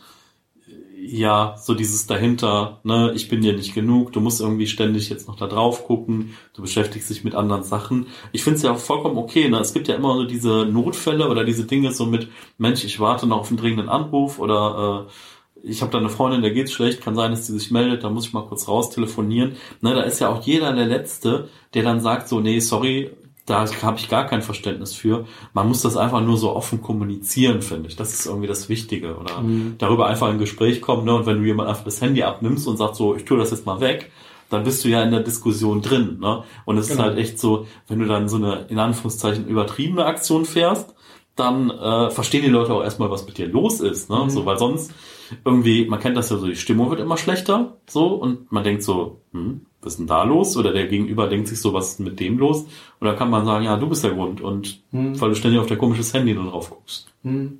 ja, 1.09 1.55
so 1.57 1.73
dieses 1.73 2.07
dahinter, 2.07 2.79
ne, 2.83 3.11
ich 3.15 3.29
bin 3.29 3.41
dir 3.41 3.53
nicht 3.53 3.73
genug, 3.73 4.11
du 4.13 4.19
musst 4.19 4.41
irgendwie 4.41 4.67
ständig 4.67 5.09
jetzt 5.09 5.27
noch 5.27 5.37
da 5.37 5.47
drauf 5.47 5.85
gucken, 5.85 6.33
du 6.53 6.61
beschäftigst 6.61 7.09
dich 7.09 7.23
mit 7.23 7.35
anderen 7.35 7.63
Sachen. 7.63 8.07
Ich 8.31 8.43
finde 8.43 8.57
es 8.57 8.63
ja 8.63 8.75
vollkommen 8.75 9.17
okay, 9.17 9.47
ne? 9.49 9.59
Es 9.59 9.73
gibt 9.73 9.87
ja 9.87 9.95
immer 9.95 10.15
so 10.15 10.25
diese 10.25 10.65
Notfälle 10.65 11.29
oder 11.29 11.43
diese 11.45 11.65
Dinge 11.65 11.91
so 11.91 12.05
mit, 12.05 12.29
Mensch, 12.57 12.83
ich 12.83 12.99
warte 12.99 13.27
noch 13.27 13.39
auf 13.39 13.49
einen 13.49 13.57
dringenden 13.57 13.89
Anruf 13.89 14.39
oder 14.39 15.07
äh, 15.07 15.11
ich 15.63 15.81
habe 15.81 15.91
da 15.91 15.97
eine 15.97 16.09
Freundin, 16.09 16.41
der 16.41 16.51
geht's 16.51 16.71
schlecht, 16.71 17.01
kann 17.01 17.15
sein, 17.15 17.31
dass 17.31 17.47
die 17.47 17.53
sich 17.53 17.71
meldet, 17.71 18.03
da 18.03 18.09
muss 18.09 18.27
ich 18.27 18.33
mal 18.33 18.45
kurz 18.45 18.67
raus 18.67 18.89
telefonieren. 18.89 19.55
Ne, 19.81 19.95
da 19.95 20.01
ist 20.01 20.19
ja 20.19 20.29
auch 20.29 20.43
jeder 20.43 20.73
der 20.73 20.85
Letzte, 20.85 21.49
der 21.73 21.83
dann 21.83 21.99
sagt 21.99 22.27
so, 22.27 22.39
nee, 22.39 22.59
sorry, 22.59 23.11
da 23.47 23.65
habe 23.81 23.97
ich 23.97 24.09
gar 24.09 24.27
kein 24.27 24.41
Verständnis 24.41 24.93
für. 24.93 25.25
Man 25.53 25.69
muss 25.69 25.81
das 25.81 25.95
einfach 25.95 26.21
nur 26.21 26.37
so 26.37 26.53
offen 26.53 26.81
kommunizieren, 26.81 27.61
finde 27.61 27.87
ich. 27.87 27.95
Das 27.95 28.13
ist 28.13 28.25
irgendwie 28.25 28.47
das 28.47 28.67
Wichtige. 28.67 29.15
Oder 29.15 29.41
mhm. 29.41 29.75
darüber 29.77 30.07
einfach 30.07 30.27
in 30.27 30.33
ein 30.33 30.39
Gespräch 30.39 30.81
kommen. 30.81 31.05
Ne? 31.05 31.15
Und 31.15 31.25
wenn 31.25 31.39
du 31.39 31.45
jemand 31.45 31.69
einfach 31.69 31.85
das 31.85 32.01
Handy 32.01 32.23
abnimmst 32.23 32.67
und 32.67 32.75
sagst 32.75 32.97
so, 32.97 33.15
ich 33.15 33.23
tue 33.23 33.37
das 33.37 33.51
jetzt 33.51 33.65
mal 33.65 33.79
weg, 33.79 34.11
dann 34.49 34.65
bist 34.65 34.83
du 34.83 34.89
ja 34.89 35.01
in 35.01 35.11
der 35.11 35.21
Diskussion 35.21 35.81
drin. 35.81 36.17
Ne? 36.19 36.43
Und 36.65 36.77
es 36.77 36.89
genau. 36.89 36.99
ist 36.99 37.05
halt 37.07 37.17
echt 37.17 37.39
so, 37.39 37.67
wenn 37.87 37.99
du 37.99 38.05
dann 38.05 38.27
so 38.27 38.35
eine 38.35 38.65
in 38.67 38.79
Anführungszeichen 38.79 39.47
übertriebene 39.47 40.05
Aktion 40.05 40.43
fährst, 40.43 40.93
dann 41.37 41.69
äh, 41.69 42.09
verstehen 42.09 42.43
die 42.43 42.49
Leute 42.49 42.73
auch 42.73 42.83
erstmal, 42.83 43.11
was 43.11 43.25
mit 43.25 43.37
dir 43.37 43.47
los 43.47 43.79
ist. 43.79 44.09
Ne? 44.09 44.25
Mhm. 44.25 44.29
So, 44.29 44.45
weil 44.45 44.57
sonst 44.57 44.91
irgendwie, 45.45 45.85
man 45.85 46.01
kennt 46.01 46.17
das 46.17 46.29
ja 46.29 46.37
so, 46.37 46.47
die 46.47 46.55
Stimmung 46.57 46.89
wird 46.89 46.99
immer 46.99 47.17
schlechter, 47.17 47.77
so, 47.87 48.07
und 48.07 48.51
man 48.51 48.63
denkt 48.63 48.83
so, 48.83 49.21
hm, 49.31 49.61
was 49.88 49.93
ist 49.93 49.99
denn 49.99 50.07
da 50.07 50.23
los? 50.23 50.55
Oder 50.57 50.73
der 50.73 50.88
Gegenüber 50.88 51.27
denkt 51.27 51.47
sich 51.47 51.59
so, 51.59 51.73
was 51.73 51.93
ist 51.93 51.99
mit 51.99 52.19
dem 52.19 52.38
los? 52.38 52.65
Und 52.99 53.07
da 53.07 53.13
kann 53.13 53.29
man 53.29 53.45
sagen, 53.45 53.65
ja, 53.65 53.77
du 53.77 53.88
bist 53.88 54.03
der 54.03 54.11
Grund. 54.11 54.41
Und 54.41 54.81
hm. 54.91 55.19
weil 55.19 55.29
du 55.29 55.35
ständig 55.35 55.59
auf 55.59 55.67
der 55.67 55.77
komisches 55.77 56.13
Handy 56.13 56.33
nur 56.33 56.51
drauf 56.51 56.69
guckst. 56.69 57.07
Hm. 57.23 57.59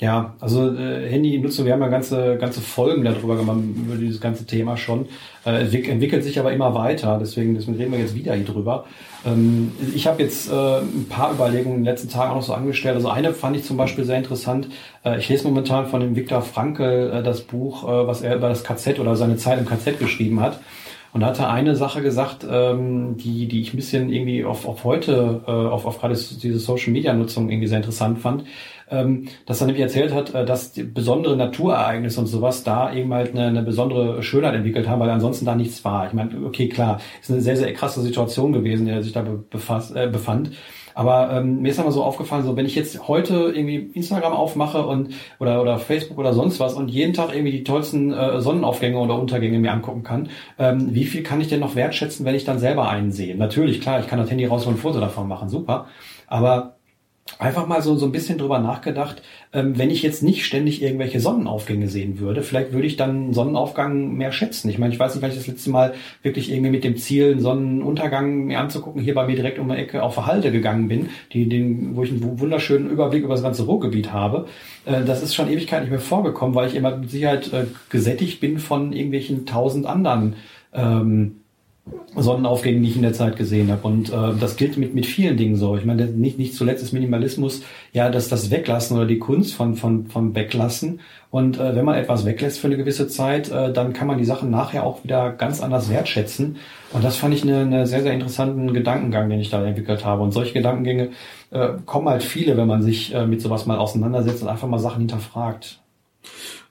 Ja, 0.00 0.36
also 0.38 0.72
äh, 0.76 1.08
Handy-Nutzung, 1.08 1.66
wir 1.66 1.72
haben 1.72 1.80
ja 1.80 1.88
ganze, 1.88 2.36
ganze 2.38 2.60
Folgen 2.60 3.02
darüber 3.02 3.34
gemacht, 3.34 3.58
über 3.76 3.96
dieses 3.96 4.20
ganze 4.20 4.46
Thema 4.46 4.76
schon. 4.76 5.06
Äh, 5.44 5.64
entwickelt 5.64 6.22
sich 6.22 6.38
aber 6.38 6.52
immer 6.52 6.72
weiter, 6.72 7.18
deswegen, 7.20 7.54
deswegen 7.54 7.76
reden 7.78 7.90
wir 7.90 7.98
jetzt 7.98 8.14
wieder 8.14 8.34
hier 8.34 8.44
drüber. 8.44 8.84
Ähm, 9.26 9.72
ich 9.92 10.06
habe 10.06 10.22
jetzt 10.22 10.52
äh, 10.52 10.78
ein 10.78 11.06
paar 11.08 11.32
Überlegungen 11.32 11.78
in 11.78 11.84
den 11.84 11.92
letzten 11.92 12.10
Tagen 12.10 12.30
auch 12.30 12.36
noch 12.36 12.42
so 12.42 12.54
angestellt. 12.54 12.94
Also 12.94 13.08
eine 13.08 13.34
fand 13.34 13.56
ich 13.56 13.64
zum 13.64 13.76
Beispiel 13.76 14.04
sehr 14.04 14.18
interessant. 14.18 14.68
Äh, 15.04 15.18
ich 15.18 15.28
lese 15.28 15.48
momentan 15.48 15.88
von 15.88 16.00
dem 16.00 16.14
Viktor 16.14 16.42
Frankl 16.42 17.10
äh, 17.12 17.22
das 17.24 17.40
Buch, 17.40 17.82
äh, 17.82 18.06
was 18.06 18.22
er 18.22 18.36
über 18.36 18.48
das 18.48 18.62
KZ 18.62 19.00
oder 19.00 19.16
seine 19.16 19.36
Zeit 19.36 19.58
im 19.58 19.66
KZ 19.66 19.98
geschrieben 19.98 20.38
hat. 20.40 20.60
Und 21.12 21.20
da 21.22 21.28
hat 21.28 21.38
er 21.38 21.50
eine 21.50 21.74
Sache 21.74 22.02
gesagt, 22.02 22.46
ähm, 22.50 23.16
die, 23.16 23.48
die 23.48 23.60
ich 23.60 23.72
ein 23.72 23.76
bisschen 23.76 24.12
irgendwie 24.12 24.44
auf, 24.44 24.66
auf 24.66 24.84
heute, 24.84 25.42
äh, 25.46 25.50
auf, 25.50 25.86
auf 25.86 26.00
gerade 26.00 26.14
diese 26.14 26.58
Social 26.58 26.92
Media 26.92 27.12
Nutzung 27.14 27.50
irgendwie 27.50 27.66
sehr 27.66 27.78
interessant 27.78 28.18
fand, 28.18 28.44
ähm, 28.90 29.28
dass 29.46 29.60
er 29.60 29.66
nämlich 29.66 29.82
erzählt 29.82 30.12
hat, 30.12 30.34
äh, 30.34 30.44
dass 30.44 30.72
besondere 30.74 31.36
Naturereignisse 31.36 32.20
und 32.20 32.26
sowas 32.26 32.62
da 32.64 32.92
eben 32.92 33.12
halt 33.12 33.32
eine, 33.32 33.46
eine 33.46 33.62
besondere 33.62 34.22
Schönheit 34.22 34.54
entwickelt 34.54 34.88
haben, 34.88 35.00
weil 35.00 35.10
ansonsten 35.10 35.46
da 35.46 35.54
nichts 35.54 35.84
war. 35.84 36.06
Ich 36.06 36.12
meine, 36.12 36.30
okay, 36.44 36.68
klar, 36.68 37.00
ist 37.20 37.30
eine 37.30 37.40
sehr, 37.40 37.56
sehr 37.56 37.72
krasse 37.72 38.00
Situation 38.02 38.52
gewesen, 38.52 38.80
in 38.80 38.86
der 38.86 38.96
er 38.96 39.02
sich 39.02 39.12
da 39.12 39.24
befasst, 39.50 39.94
äh, 39.96 40.08
befand. 40.08 40.52
Aber 40.98 41.30
ähm, 41.30 41.62
mir 41.62 41.70
ist 41.70 41.78
aber 41.78 41.92
so 41.92 42.02
aufgefallen, 42.02 42.42
so 42.42 42.56
wenn 42.56 42.66
ich 42.66 42.74
jetzt 42.74 43.06
heute 43.06 43.52
irgendwie 43.54 43.88
Instagram 43.94 44.32
aufmache 44.32 44.84
und 44.84 45.14
oder 45.38 45.62
oder 45.62 45.78
Facebook 45.78 46.18
oder 46.18 46.32
sonst 46.32 46.58
was 46.58 46.74
und 46.74 46.88
jeden 46.88 47.12
Tag 47.12 47.32
irgendwie 47.32 47.52
die 47.52 47.62
tollsten 47.62 48.12
äh, 48.12 48.40
Sonnenaufgänge 48.40 48.98
oder 48.98 49.16
Untergänge 49.16 49.60
mir 49.60 49.70
angucken 49.70 50.02
kann, 50.02 50.28
ähm, 50.58 50.92
wie 50.92 51.04
viel 51.04 51.22
kann 51.22 51.40
ich 51.40 51.46
denn 51.46 51.60
noch 51.60 51.76
wertschätzen, 51.76 52.26
wenn 52.26 52.34
ich 52.34 52.44
dann 52.44 52.58
selber 52.58 52.88
einen 52.88 53.12
sehe? 53.12 53.36
Natürlich, 53.36 53.80
klar, 53.80 54.00
ich 54.00 54.08
kann 54.08 54.18
das 54.18 54.28
Handy 54.28 54.44
raus 54.46 54.66
und 54.66 54.76
Foto 54.76 54.98
davon 54.98 55.28
machen, 55.28 55.48
super. 55.48 55.86
Aber 56.26 56.77
einfach 57.38 57.66
mal 57.66 57.82
so, 57.82 57.96
so 57.96 58.06
ein 58.06 58.12
bisschen 58.12 58.38
drüber 58.38 58.58
nachgedacht, 58.58 59.22
ähm, 59.52 59.78
wenn 59.78 59.90
ich 59.90 60.02
jetzt 60.02 60.22
nicht 60.22 60.44
ständig 60.44 60.82
irgendwelche 60.82 61.20
Sonnenaufgänge 61.20 61.88
sehen 61.88 62.18
würde, 62.18 62.42
vielleicht 62.42 62.72
würde 62.72 62.86
ich 62.86 62.96
dann 62.96 63.32
Sonnenaufgang 63.32 64.14
mehr 64.14 64.32
schätzen. 64.32 64.68
Ich 64.68 64.78
meine, 64.78 64.92
ich 64.92 65.00
weiß 65.00 65.14
nicht, 65.14 65.22
wann 65.22 65.30
ich 65.30 65.36
das 65.36 65.46
letzte 65.46 65.70
Mal 65.70 65.94
wirklich 66.22 66.50
irgendwie 66.50 66.70
mit 66.70 66.84
dem 66.84 66.96
Ziel, 66.96 67.32
einen 67.32 67.40
Sonnenuntergang 67.40 68.46
mir 68.46 68.58
anzugucken, 68.58 69.00
hier 69.00 69.14
bei 69.14 69.26
mir 69.26 69.36
direkt 69.36 69.58
um 69.58 69.68
die 69.68 69.76
Ecke 69.76 70.02
auf 70.02 70.14
Verhalte 70.14 70.50
gegangen 70.50 70.88
bin, 70.88 71.10
die, 71.32 71.48
den, 71.48 71.96
wo 71.96 72.02
ich 72.02 72.10
einen 72.10 72.40
wunderschönen 72.40 72.90
Überblick 72.90 73.22
über 73.22 73.34
das 73.34 73.42
ganze 73.42 73.64
Ruhrgebiet 73.64 74.12
habe. 74.12 74.46
Äh, 74.84 75.04
das 75.04 75.22
ist 75.22 75.34
schon 75.34 75.50
Ewigkeit 75.50 75.82
nicht 75.82 75.90
mehr 75.90 76.00
vorgekommen, 76.00 76.54
weil 76.54 76.68
ich 76.68 76.74
immer 76.74 76.96
mit 76.96 77.10
Sicherheit 77.10 77.52
äh, 77.52 77.66
gesättigt 77.88 78.40
bin 78.40 78.58
von 78.58 78.92
irgendwelchen 78.92 79.46
tausend 79.46 79.86
anderen 79.86 80.34
ähm, 80.74 81.36
Sonnenaufgängen, 82.16 82.82
die 82.82 82.90
ich 82.90 82.96
in 82.96 83.02
der 83.02 83.12
Zeit 83.12 83.36
gesehen 83.36 83.70
habe. 83.70 83.86
Und 83.86 84.10
äh, 84.10 84.34
das 84.38 84.56
gilt 84.56 84.76
mit, 84.76 84.94
mit 84.94 85.06
vielen 85.06 85.36
Dingen 85.36 85.56
so. 85.56 85.76
Ich 85.76 85.84
meine, 85.84 86.06
nicht, 86.06 86.38
nicht 86.38 86.54
zuletzt 86.54 86.82
ist 86.82 86.92
Minimalismus 86.92 87.62
ja 87.92 88.10
das, 88.10 88.28
das 88.28 88.50
Weglassen 88.50 88.96
oder 88.96 89.06
die 89.06 89.18
Kunst 89.18 89.54
von, 89.54 89.74
von, 89.74 90.06
von 90.06 90.34
Weglassen. 90.34 91.00
Und 91.30 91.58
äh, 91.58 91.76
wenn 91.76 91.84
man 91.84 91.96
etwas 91.96 92.24
weglässt 92.24 92.58
für 92.58 92.68
eine 92.68 92.76
gewisse 92.76 93.08
Zeit, 93.08 93.50
äh, 93.50 93.72
dann 93.72 93.92
kann 93.92 94.06
man 94.06 94.18
die 94.18 94.24
Sachen 94.24 94.50
nachher 94.50 94.84
auch 94.84 95.04
wieder 95.04 95.30
ganz 95.32 95.60
anders 95.60 95.90
wertschätzen. 95.90 96.56
Und 96.92 97.04
das 97.04 97.16
fand 97.16 97.34
ich 97.34 97.42
eine, 97.42 97.58
eine 97.58 97.86
sehr, 97.86 98.02
sehr 98.02 98.14
interessanten 98.14 98.72
Gedankengang, 98.72 99.28
den 99.28 99.40
ich 99.40 99.50
da 99.50 99.64
entwickelt 99.64 100.04
habe. 100.04 100.22
Und 100.22 100.32
solche 100.32 100.54
Gedankengänge 100.54 101.10
äh, 101.50 101.68
kommen 101.84 102.08
halt 102.08 102.22
viele, 102.22 102.56
wenn 102.56 102.66
man 102.66 102.82
sich 102.82 103.14
äh, 103.14 103.26
mit 103.26 103.42
sowas 103.42 103.66
mal 103.66 103.78
auseinandersetzt 103.78 104.42
und 104.42 104.48
einfach 104.48 104.68
mal 104.68 104.78
Sachen 104.78 105.00
hinterfragt. 105.00 105.80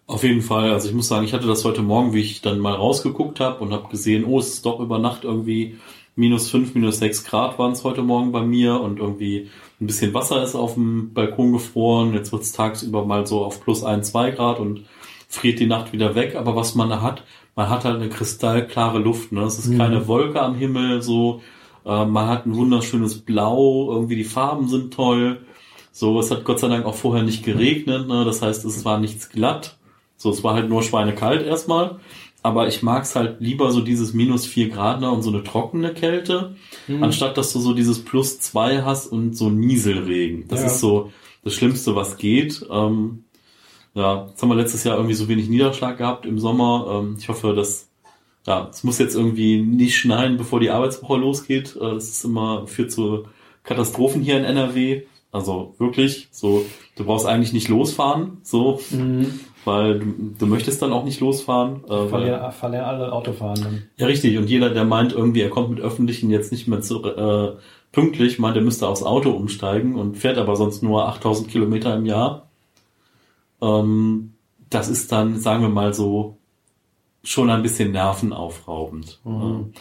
Auf 0.08 0.24
jeden 0.24 0.42
Fall. 0.42 0.72
Also 0.72 0.88
ich 0.88 0.96
muss 0.96 1.10
sagen, 1.10 1.26
ich 1.26 1.34
hatte 1.34 1.48
das 1.48 1.66
heute 1.66 1.82
Morgen, 1.82 2.14
wie 2.14 2.22
ich 2.22 2.42
dann 2.42 2.60
mal 2.60 2.74
rausgeguckt 2.74 3.42
habe 3.42 3.62
und 3.62 3.74
habe 3.74 3.90
gesehen, 3.90 4.24
oh, 4.24 4.40
es 4.40 4.48
ist 4.48 4.66
doch 4.66 4.80
über 4.80 5.00
Nacht 5.00 5.26
irgendwie 5.26 5.76
minus 6.16 6.50
fünf, 6.50 6.74
minus 6.76 7.00
sechs 7.00 7.26
Grad 7.26 7.60
waren 7.60 7.74
es 7.74 7.84
heute 7.84 8.02
Morgen 8.04 8.32
bei 8.32 8.42
mir 8.42 8.80
und 8.80 9.00
irgendwie 9.00 9.50
ein 9.82 9.86
bisschen 9.86 10.14
Wasser 10.14 10.42
ist 10.42 10.56
auf 10.56 10.76
dem 10.76 11.14
Balkon 11.14 11.52
gefroren. 11.52 12.14
Jetzt 12.14 12.32
wird 12.32 12.44
es 12.44 12.54
tagsüber 12.54 13.06
mal 13.06 13.28
so 13.28 13.44
auf 13.44 13.62
plus 13.62 13.84
ein, 13.84 14.02
zwei 14.02 14.32
Grad 14.32 14.62
und 14.62 14.86
friert 15.28 15.60
die 15.60 15.68
Nacht 15.68 15.92
wieder 15.92 16.16
weg. 16.16 16.36
Aber 16.36 16.56
was 16.56 16.74
man 16.74 16.90
da 16.90 17.02
hat, 17.02 17.24
man 17.58 17.70
hat 17.70 17.84
halt 17.84 17.98
eine 17.98 18.10
kristallklare 18.10 19.00
Luft. 19.00 19.34
Ne? 19.34 19.42
Es 19.42 19.60
ist 19.60 19.68
mhm. 19.68 19.78
keine 19.78 20.08
Wolke 20.08 20.42
am 20.42 20.56
Himmel, 20.56 21.02
so. 21.02 21.42
Äh, 21.86 22.06
man 22.06 22.28
hat 22.28 22.46
ein 22.46 22.56
wunderschönes 22.56 23.20
Blau, 23.20 23.92
irgendwie 23.92 24.16
die 24.16 24.24
Farben 24.24 24.70
sind 24.70 24.94
toll. 24.94 25.46
So, 25.92 26.18
es 26.20 26.32
hat 26.32 26.46
Gott 26.46 26.60
sei 26.60 26.70
Dank 26.70 26.86
auch 26.86 26.96
vorher 26.96 27.24
nicht 27.24 27.44
geregnet. 27.44 28.08
Ne? 28.08 28.24
Das 28.24 28.42
heißt, 28.42 28.64
es 28.64 28.86
war 28.86 29.00
nichts 29.00 29.30
glatt. 29.30 29.78
So, 30.18 30.32
es 30.32 30.44
war 30.44 30.56
halt 30.56 30.68
nur 30.68 30.84
schweinekalt 30.84 31.46
erstmal. 31.46 32.00
Aber 32.44 32.68
ich 32.68 32.84
mag's 32.84 33.16
halt 33.16 33.42
lieber 33.42 33.72
so 33.72 33.82
dieses 33.82 34.14
minus 34.14 34.46
vier 34.46 34.70
Grad 34.70 35.02
ne, 35.02 35.10
und 35.12 35.22
so 35.22 35.30
eine 35.30 35.44
trockene 35.44 35.94
Kälte, 35.94 36.56
mhm. 36.88 37.04
anstatt 37.04 37.38
dass 37.38 37.52
du 37.52 37.60
so 37.60 37.74
dieses 37.74 38.04
plus 38.04 38.40
zwei 38.40 38.84
hast 38.84 39.08
und 39.08 39.36
so 39.36 39.50
Nieselregen. 39.50 40.48
Das 40.48 40.62
ja. 40.62 40.68
ist 40.68 40.80
so 40.80 41.12
das 41.44 41.54
Schlimmste, 41.54 41.96
was 41.96 42.18
geht. 42.18 42.66
Ähm, 42.72 43.26
ja, 43.96 44.28
jetzt 44.30 44.42
haben 44.42 44.50
wir 44.50 44.56
letztes 44.56 44.84
Jahr 44.84 44.96
irgendwie 44.96 45.16
so 45.16 45.28
wenig 45.28 45.50
Niederschlag 45.50 45.98
gehabt 45.98 46.26
im 46.26 46.40
Sommer. 46.40 47.02
Ähm, 47.02 47.18
ich 47.20 47.28
hoffe, 47.28 47.54
dass 47.54 47.90
ja, 48.46 48.70
es 48.70 48.84
muss 48.84 49.00
jetzt 49.00 49.16
irgendwie 49.16 49.62
nicht 49.62 49.98
schneien, 49.98 50.38
bevor 50.38 50.60
die 50.60 50.70
Arbeitswoche 50.70 51.18
losgeht. 51.18 51.76
Äh, 51.76 51.96
das 51.96 52.08
ist 52.08 52.24
immer 52.24 52.66
führt 52.68 52.92
zu 52.92 53.26
Katastrophen 53.64 54.22
hier 54.22 54.38
in 54.38 54.46
NRW. 54.46 55.02
Also 55.32 55.76
wirklich, 55.80 56.30
so, 56.32 56.66
du 56.96 57.04
brauchst 57.04 57.26
eigentlich 57.26 57.52
nicht 57.52 57.68
losfahren, 57.68 58.38
so. 58.44 58.80
Mhm 58.92 59.40
weil 59.68 60.00
du, 60.00 60.06
du 60.40 60.46
möchtest 60.48 60.82
dann 60.82 60.94
auch 60.94 61.04
nicht 61.04 61.20
losfahren. 61.20 61.84
Äh, 61.84 62.08
verlieren, 62.08 62.52
verlieren 62.52 62.86
alle 62.86 63.12
Autofahren. 63.12 63.90
Ja, 63.98 64.08
richtig. 64.08 64.38
Und 64.38 64.50
jeder, 64.50 64.72
der 64.72 64.86
meint 64.86 65.14
irgendwie, 65.14 65.42
er 65.42 65.50
kommt 65.50 65.70
mit 65.70 65.80
Öffentlichen 65.80 66.32
jetzt 66.32 66.52
nicht 66.52 66.68
mehr 66.68 66.82
zu, 66.82 67.04
äh, 67.04 67.58
pünktlich, 67.92 68.40
meint, 68.40 68.56
er 68.56 68.64
müsste 68.64 68.88
aufs 68.88 69.04
Auto 69.04 69.32
umsteigen 69.32 69.96
und 69.96 70.18
fährt 70.18 70.38
aber 70.38 70.56
sonst 70.56 70.82
nur 70.82 71.08
8000 71.08 71.50
Kilometer 71.50 71.96
im 71.96 72.06
Jahr. 72.06 72.48
Ähm, 73.62 74.34
das 74.70 74.90
ist 74.90 75.12
dann, 75.12 75.40
sagen 75.40 75.62
wir 75.62 75.70
mal 75.70 75.94
so, 75.94 76.38
schon 77.24 77.50
ein 77.50 77.62
bisschen 77.62 77.92
nervenaufraubend. 77.92 79.20
Mhm. 79.24 79.74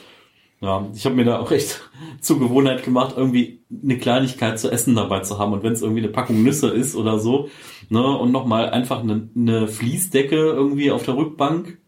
Ja, 0.60 0.88
ich 0.94 1.04
habe 1.04 1.14
mir 1.14 1.24
da 1.24 1.38
auch 1.38 1.50
echt 1.50 1.82
zur 2.20 2.38
Gewohnheit 2.38 2.82
gemacht, 2.82 3.14
irgendwie 3.16 3.60
eine 3.82 3.98
Kleinigkeit 3.98 4.58
zu 4.58 4.70
essen 4.70 4.94
dabei 4.94 5.20
zu 5.20 5.38
haben. 5.38 5.52
Und 5.52 5.62
wenn 5.62 5.72
es 5.72 5.82
irgendwie 5.82 6.02
eine 6.02 6.12
Packung 6.12 6.42
Nüsse 6.42 6.68
ist 6.68 6.96
oder 6.96 7.18
so, 7.18 7.48
ne, 7.90 8.04
und 8.18 8.32
nochmal 8.32 8.70
einfach 8.70 9.00
eine, 9.00 9.28
eine 9.36 9.68
Fließdecke 9.68 10.36
irgendwie 10.36 10.90
auf 10.90 11.04
der 11.04 11.16
Rückbank 11.16 11.78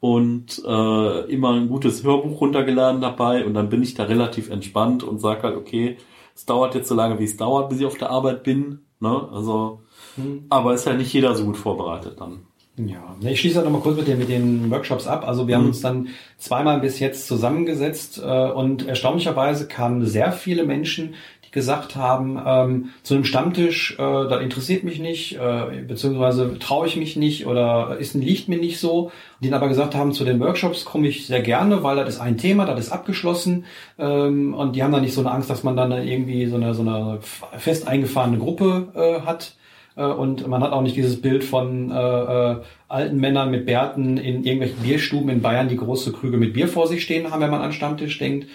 und 0.00 0.62
äh, 0.64 1.20
immer 1.30 1.52
ein 1.52 1.68
gutes 1.68 2.04
Hörbuch 2.04 2.40
runtergeladen 2.40 3.00
dabei 3.00 3.44
und 3.44 3.54
dann 3.54 3.68
bin 3.68 3.82
ich 3.82 3.94
da 3.94 4.04
relativ 4.04 4.50
entspannt 4.50 5.02
und 5.02 5.18
sag 5.18 5.42
halt, 5.42 5.56
okay, 5.56 5.96
es 6.34 6.46
dauert 6.46 6.74
jetzt 6.74 6.88
so 6.88 6.94
lange, 6.94 7.18
wie 7.18 7.24
es 7.24 7.36
dauert, 7.36 7.68
bis 7.68 7.80
ich 7.80 7.86
auf 7.86 7.98
der 7.98 8.10
Arbeit 8.10 8.44
bin. 8.44 8.80
Ne? 9.00 9.28
Also, 9.32 9.82
hm. 10.14 10.46
aber 10.48 10.74
ist 10.74 10.86
ja 10.86 10.94
nicht 10.94 11.12
jeder 11.12 11.34
so 11.34 11.44
gut 11.44 11.56
vorbereitet 11.56 12.20
dann. 12.20 12.47
Ja, 12.86 13.16
ich 13.28 13.40
schließe 13.40 13.62
noch 13.62 13.70
mal 13.70 13.80
kurz 13.80 13.96
mit 13.96 14.06
den, 14.06 14.18
mit 14.18 14.28
den 14.28 14.70
Workshops 14.70 15.06
ab. 15.06 15.26
Also 15.26 15.48
wir 15.48 15.56
mhm. 15.56 15.62
haben 15.62 15.68
uns 15.68 15.80
dann 15.80 16.08
zweimal 16.36 16.80
bis 16.80 17.00
jetzt 17.00 17.26
zusammengesetzt 17.26 18.22
äh, 18.24 18.50
und 18.50 18.86
erstaunlicherweise 18.86 19.66
kamen 19.66 20.06
sehr 20.06 20.30
viele 20.30 20.64
Menschen, 20.64 21.14
die 21.44 21.50
gesagt 21.50 21.96
haben, 21.96 22.40
ähm, 22.44 22.90
zu 23.02 23.14
einem 23.14 23.24
Stammtisch, 23.24 23.94
äh, 23.98 24.28
das 24.28 24.42
interessiert 24.42 24.84
mich 24.84 25.00
nicht, 25.00 25.36
äh, 25.36 25.82
beziehungsweise 25.88 26.58
traue 26.60 26.86
ich 26.86 26.96
mich 26.96 27.16
nicht 27.16 27.46
oder 27.46 27.96
ist, 27.98 28.14
liegt 28.14 28.48
mir 28.48 28.58
nicht 28.58 28.78
so. 28.78 29.10
Die 29.40 29.52
aber 29.52 29.68
gesagt 29.68 29.94
haben, 29.94 30.12
zu 30.12 30.24
den 30.24 30.40
Workshops 30.40 30.84
komme 30.84 31.08
ich 31.08 31.26
sehr 31.26 31.40
gerne, 31.40 31.82
weil 31.82 31.96
das 31.96 32.10
ist 32.10 32.20
ein 32.20 32.38
Thema, 32.38 32.64
das 32.64 32.78
ist 32.78 32.92
abgeschlossen 32.92 33.64
ähm, 33.98 34.54
und 34.54 34.76
die 34.76 34.82
haben 34.82 34.92
dann 34.92 35.02
nicht 35.02 35.14
so 35.14 35.20
eine 35.20 35.30
Angst, 35.30 35.50
dass 35.50 35.64
man 35.64 35.76
dann 35.76 35.90
irgendwie 35.90 36.46
so 36.46 36.56
eine, 36.56 36.74
so 36.74 36.82
eine 36.82 37.18
fest 37.56 37.88
eingefahrene 37.88 38.38
Gruppe 38.38 38.88
äh, 38.94 39.26
hat 39.26 39.54
und 40.02 40.46
man 40.46 40.62
hat 40.62 40.72
auch 40.72 40.82
nicht 40.82 40.96
dieses 40.96 41.20
Bild 41.20 41.44
von 41.44 41.90
äh, 41.90 41.94
äh, 41.94 42.56
alten 42.88 43.18
Männern 43.18 43.50
mit 43.50 43.66
Bärten 43.66 44.16
in 44.16 44.44
irgendwelchen 44.44 44.78
Bierstuben 44.82 45.28
in 45.28 45.42
Bayern, 45.42 45.68
die 45.68 45.76
große 45.76 46.12
Krüge 46.12 46.36
mit 46.36 46.52
Bier 46.52 46.68
vor 46.68 46.86
sich 46.86 47.02
stehen 47.02 47.30
haben, 47.30 47.40
wenn 47.40 47.50
man 47.50 47.62
an 47.62 47.72
Stammtisch 47.72 48.18
denkt. 48.18 48.46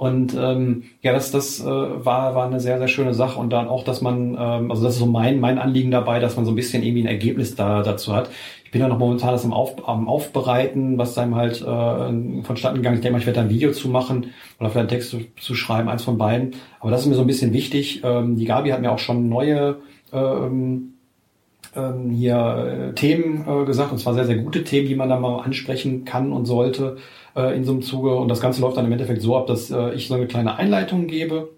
Und 0.00 0.34
ähm, 0.34 0.84
ja, 1.02 1.12
das, 1.12 1.30
das 1.30 1.60
äh, 1.60 1.66
war, 1.66 2.34
war 2.34 2.46
eine 2.46 2.58
sehr, 2.58 2.78
sehr 2.78 2.88
schöne 2.88 3.12
Sache. 3.12 3.38
Und 3.38 3.50
dann 3.50 3.68
auch, 3.68 3.84
dass 3.84 4.00
man, 4.00 4.30
ähm, 4.30 4.70
also 4.70 4.82
das 4.82 4.94
ist 4.94 4.98
so 4.98 5.04
mein, 5.04 5.40
mein 5.40 5.58
Anliegen 5.58 5.90
dabei, 5.90 6.20
dass 6.20 6.36
man 6.36 6.46
so 6.46 6.52
ein 6.52 6.54
bisschen 6.54 6.82
irgendwie 6.82 7.02
ein 7.02 7.06
Ergebnis 7.06 7.54
da 7.54 7.82
dazu 7.82 8.14
hat. 8.14 8.30
Ich 8.64 8.70
bin 8.70 8.80
ja 8.80 8.88
noch 8.88 8.98
momentan 8.98 9.32
das 9.32 9.44
am, 9.44 9.52
Auf, 9.52 9.86
am 9.86 10.08
Aufbereiten, 10.08 10.96
was 10.96 11.18
einem 11.18 11.34
halt 11.34 11.60
äh, 11.60 12.42
vonstatten 12.44 12.76
gegangen 12.76 12.94
ist. 12.94 13.00
Ich 13.00 13.02
denke 13.02 13.12
mal, 13.12 13.18
ich 13.18 13.26
werde 13.26 13.40
da 13.40 13.42
ein 13.42 13.50
Video 13.50 13.72
zu 13.72 13.90
machen 13.90 14.28
oder 14.58 14.70
vielleicht 14.70 14.76
einen 14.76 14.88
Text 14.88 15.10
zu, 15.10 15.18
zu 15.38 15.54
schreiben, 15.54 15.90
eins 15.90 16.02
von 16.02 16.16
beiden. 16.16 16.52
Aber 16.80 16.90
das 16.90 17.02
ist 17.02 17.06
mir 17.06 17.14
so 17.14 17.20
ein 17.20 17.26
bisschen 17.26 17.52
wichtig. 17.52 18.00
Ähm, 18.02 18.36
die 18.36 18.46
Gabi 18.46 18.70
hat 18.70 18.80
mir 18.80 18.92
auch 18.92 18.98
schon 18.98 19.28
neue 19.28 19.80
ähm, 20.12 20.94
ähm, 21.74 22.10
hier 22.10 22.90
äh, 22.90 22.94
Themen 22.94 23.46
äh, 23.46 23.64
gesagt, 23.64 23.92
und 23.92 23.98
zwar 23.98 24.14
sehr, 24.14 24.26
sehr 24.26 24.38
gute 24.38 24.64
Themen, 24.64 24.88
die 24.88 24.94
man 24.94 25.08
da 25.08 25.18
mal 25.18 25.40
ansprechen 25.40 26.04
kann 26.04 26.32
und 26.32 26.46
sollte 26.46 26.96
äh, 27.36 27.56
in 27.56 27.64
so 27.64 27.72
einem 27.72 27.82
Zuge. 27.82 28.14
Und 28.14 28.28
das 28.28 28.40
Ganze 28.40 28.60
läuft 28.60 28.76
dann 28.76 28.86
im 28.86 28.92
Endeffekt 28.92 29.22
so 29.22 29.36
ab, 29.36 29.46
dass 29.46 29.70
äh, 29.70 29.94
ich 29.94 30.08
so 30.08 30.14
eine 30.14 30.26
kleine 30.26 30.56
Einleitung 30.56 31.06
gebe. 31.06 31.50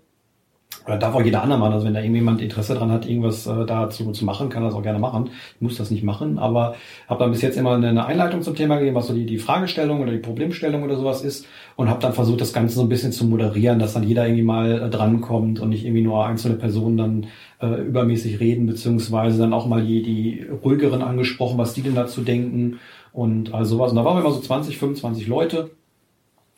Oder 0.86 0.98
darf 0.98 1.14
auch 1.14 1.22
jeder 1.22 1.42
andere 1.42 1.58
machen. 1.58 1.72
Also 1.72 1.86
wenn 1.86 1.94
da 1.94 2.00
irgendjemand 2.00 2.40
Interesse 2.40 2.74
dran 2.74 2.90
hat, 2.90 3.06
irgendwas 3.06 3.46
äh, 3.46 3.64
dazu 3.66 4.10
zu 4.12 4.24
machen, 4.24 4.48
kann 4.48 4.64
das 4.64 4.74
auch 4.74 4.82
gerne 4.82 4.98
machen. 4.98 5.30
Ich 5.56 5.60
muss 5.60 5.76
das 5.76 5.90
nicht 5.90 6.02
machen, 6.02 6.38
aber 6.38 6.74
habe 7.08 7.20
dann 7.20 7.30
bis 7.30 7.42
jetzt 7.42 7.56
immer 7.56 7.74
eine 7.74 8.04
Einleitung 8.04 8.42
zum 8.42 8.56
Thema 8.56 8.76
gegeben, 8.76 8.96
was 8.96 9.06
so 9.06 9.14
die, 9.14 9.26
die 9.26 9.38
Fragestellung 9.38 10.00
oder 10.00 10.12
die 10.12 10.18
Problemstellung 10.18 10.82
oder 10.82 10.96
sowas 10.96 11.22
ist 11.22 11.46
und 11.76 11.88
habe 11.88 12.00
dann 12.00 12.12
versucht, 12.12 12.40
das 12.40 12.52
Ganze 12.52 12.74
so 12.74 12.82
ein 12.82 12.88
bisschen 12.88 13.12
zu 13.12 13.24
moderieren, 13.24 13.78
dass 13.78 13.94
dann 13.94 14.02
jeder 14.02 14.26
irgendwie 14.26 14.42
mal 14.42 14.82
äh, 14.82 14.90
drankommt 14.90 15.60
und 15.60 15.70
nicht 15.70 15.84
irgendwie 15.84 16.02
nur 16.02 16.26
einzelne 16.26 16.56
Personen 16.56 16.96
dann 16.96 17.26
äh, 17.60 17.80
übermäßig 17.82 18.40
reden, 18.40 18.66
beziehungsweise 18.66 19.38
dann 19.38 19.52
auch 19.52 19.66
mal 19.66 19.84
die, 19.84 20.02
die 20.02 20.46
ruhigeren 20.64 21.02
angesprochen, 21.02 21.58
was 21.58 21.74
die 21.74 21.82
denn 21.82 21.94
dazu 21.94 22.22
denken 22.22 22.80
und 23.12 23.54
all 23.54 23.64
sowas. 23.64 23.90
Und 23.90 23.96
da 23.96 24.04
waren 24.04 24.16
wir 24.16 24.20
immer 24.20 24.32
so 24.32 24.40
20, 24.40 24.78
25 24.78 25.26
Leute. 25.28 25.70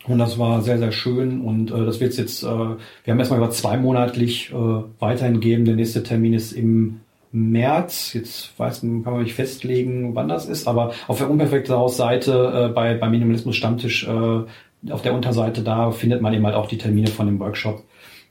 Und 0.07 0.19
das 0.19 0.39
war 0.39 0.61
sehr, 0.63 0.79
sehr 0.79 0.93
schön. 0.93 1.41
Und 1.41 1.71
äh, 1.71 1.85
das 1.85 2.01
wird 2.01 2.17
jetzt, 2.17 2.43
äh, 2.43 2.47
wir 2.47 2.79
haben 3.07 3.19
erstmal 3.19 3.39
über 3.39 3.51
zweimonatlich 3.51 4.53
äh, 4.53 4.83
weiterhin 4.99 5.41
geben. 5.41 5.65
Der 5.65 5.77
nächste 5.77 6.03
Termin 6.03 6.35
ist 6.35 6.53
im 6.53 7.01
März. 7.33 8.13
Jetzt 8.13 8.59
weiß 8.59 8.83
man, 8.83 9.03
kann 9.03 9.15
man 9.15 9.23
nicht 9.23 9.35
festlegen, 9.35 10.15
wann 10.15 10.29
das 10.29 10.47
ist. 10.47 10.69
Aber 10.69 10.93
auf 11.09 11.19
der 11.19 11.31
unperfekte 11.31 11.77
Hausseite 11.77 12.69
äh, 12.69 12.73
bei, 12.73 12.95
bei 12.95 13.09
Minimalismus 13.09 13.57
Stammtisch 13.57 14.07
äh, 14.07 14.93
auf 14.93 15.03
der 15.03 15.15
Unterseite, 15.15 15.63
da 15.63 15.91
findet 15.91 16.21
man 16.21 16.35
eben 16.35 16.45
halt 16.45 16.55
auch 16.55 16.69
die 16.69 16.79
Termine 16.79 17.07
von 17.09 17.27
dem 17.27 17.41
Workshop 17.41 17.83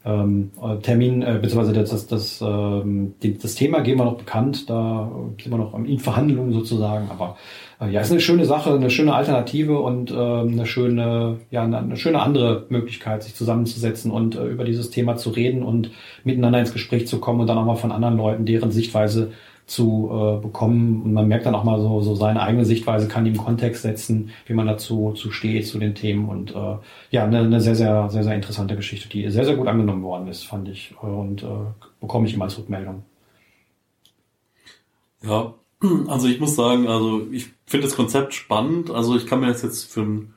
ähm, 0.06 0.52
äh, 0.62 0.78
Termin, 0.78 1.22
äh, 1.22 1.40
beziehungsweise 1.42 1.74
das, 1.74 1.90
das, 1.90 2.08
das, 2.08 2.42
ähm, 2.42 3.14
das 3.22 3.56
Thema 3.56 3.80
geben 3.82 4.00
wir 4.00 4.06
noch 4.06 4.18
bekannt, 4.18 4.70
da 4.70 5.10
sind 5.42 5.52
wir 5.52 5.58
noch 5.58 5.74
in 5.78 6.00
Verhandlungen 6.00 6.52
sozusagen, 6.52 7.10
aber 7.10 7.38
äh, 7.80 7.90
ja, 7.90 8.02
ist 8.02 8.12
eine 8.12 8.20
schöne 8.20 8.46
Sache, 8.46 8.74
eine 8.74 8.90
schöne 8.90 9.14
Alternative 9.14 9.80
und 9.80 10.12
äh, 10.12 10.16
eine 10.16 10.66
schöne, 10.66 11.40
ja, 11.52 11.64
eine, 11.64 11.78
eine 11.78 11.98
schöne 11.98 12.22
andere 12.22 12.66
Möglichkeit, 12.70 13.24
sich 13.24 13.36
zusammenzusetzen 13.36 14.12
und 14.12 14.36
äh, 14.36 14.46
über 14.46 14.66
dieses 14.66 14.90
Thema 14.90 15.16
zu 15.16 15.30
reden 15.30 15.64
und 15.64 15.92
miteinander 16.24 16.60
ins 16.60 16.74
Gespräch 16.74 17.08
zu 17.08 17.20
kommen 17.20 17.40
und 17.40 17.48
dann 17.48 17.58
auch 17.58 17.66
mal 17.66 17.76
von 17.76 17.92
anderen 17.92 18.18
Leuten 18.18 18.46
deren 18.46 18.72
Sichtweise 18.72 19.32
zu 19.66 20.10
äh, 20.12 20.42
bekommen. 20.42 21.02
Und 21.04 21.14
man 21.14 21.28
merkt 21.28 21.46
dann 21.46 21.56
auch 21.56 21.64
mal 21.64 21.80
so, 21.80 22.02
so 22.02 22.16
seine 22.16 22.42
eigene 22.42 22.66
Sichtweise, 22.66 23.08
kann 23.08 23.26
die 23.26 23.32
im 23.32 23.38
Kontext 23.38 23.84
setzen, 23.84 24.32
wie 24.46 24.54
man 24.54 24.68
dazu 24.68 25.14
zu 25.14 25.32
steht, 25.32 25.68
zu 25.68 25.80
den 25.80 25.96
Themen. 25.96 26.28
Und 26.30 26.56
äh, 26.56 26.78
ja, 27.12 27.24
eine, 27.26 27.40
eine 27.40 27.62
sehr, 27.62 27.76
sehr, 27.76 28.10
sehr, 28.10 28.24
sehr 28.24 28.36
interessante 28.36 28.76
Geschichte, 28.76 29.10
die 29.10 29.30
sehr, 29.30 29.46
sehr 29.46 29.56
gut 29.56 29.68
angenommen 29.68 30.04
worden 30.04 30.28
ist, 30.28 30.44
fand 30.44 30.68
ich. 30.70 30.94
Und 31.02 31.44
äh, 31.44 31.48
bekomme 32.02 32.28
ich 32.28 32.34
immer 32.34 32.46
als 32.46 32.58
Rückmeldung. 32.58 33.04
Ja, 35.24 35.54
also 36.08 36.28
ich 36.28 36.40
muss 36.40 36.56
sagen, 36.56 36.88
also 36.88 37.28
ich 37.32 37.48
finde 37.66 37.88
das 37.88 37.96
Konzept 37.96 38.34
spannend. 38.34 38.92
Also 38.92 39.16
ich 39.16 39.26
kann 39.26 39.40
mir 39.40 39.48
das 39.48 39.62
jetzt 39.62 39.92
für 39.92 40.02
einen 40.02 40.34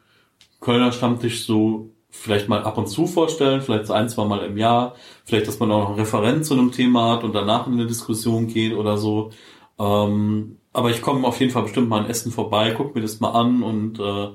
Kölner 0.61 0.93
Stammtisch 0.93 1.45
so 1.45 1.91
vielleicht 2.21 2.49
mal 2.49 2.63
ab 2.63 2.79
und 2.79 2.89
zu 2.89 3.07
vorstellen, 3.07 3.61
vielleicht 3.61 3.87
so 3.87 3.93
ein, 3.93 4.09
zwei 4.09 4.25
Mal 4.25 4.45
im 4.45 4.57
Jahr, 4.57 4.95
vielleicht, 5.25 5.47
dass 5.47 5.59
man 5.59 5.71
auch 5.71 5.81
noch 5.81 5.89
einen 5.91 5.99
Referent 5.99 6.45
zu 6.45 6.55
einem 6.55 6.73
Thema 6.73 7.13
hat 7.13 7.25
und 7.25 7.35
danach 7.35 7.67
in 7.67 7.75
eine 7.75 7.87
Diskussion 7.87 8.47
geht 8.49 8.75
oder 8.75 8.97
so. 8.97 9.31
Ähm, 9.79 10.59
aber 10.73 10.91
ich 10.91 11.03
komme 11.03 11.27
auf 11.27 11.41
jeden 11.41 11.53
Fall 11.53 11.63
bestimmt 11.63 11.89
mal 11.89 12.05
in 12.05 12.11
Essen 12.11 12.33
vorbei, 12.33 12.75
guck 12.77 12.95
mir 12.95 13.03
das 13.03 13.21
mal 13.21 13.31
an 13.31 13.63
und 13.63 13.99
äh, 13.99 14.29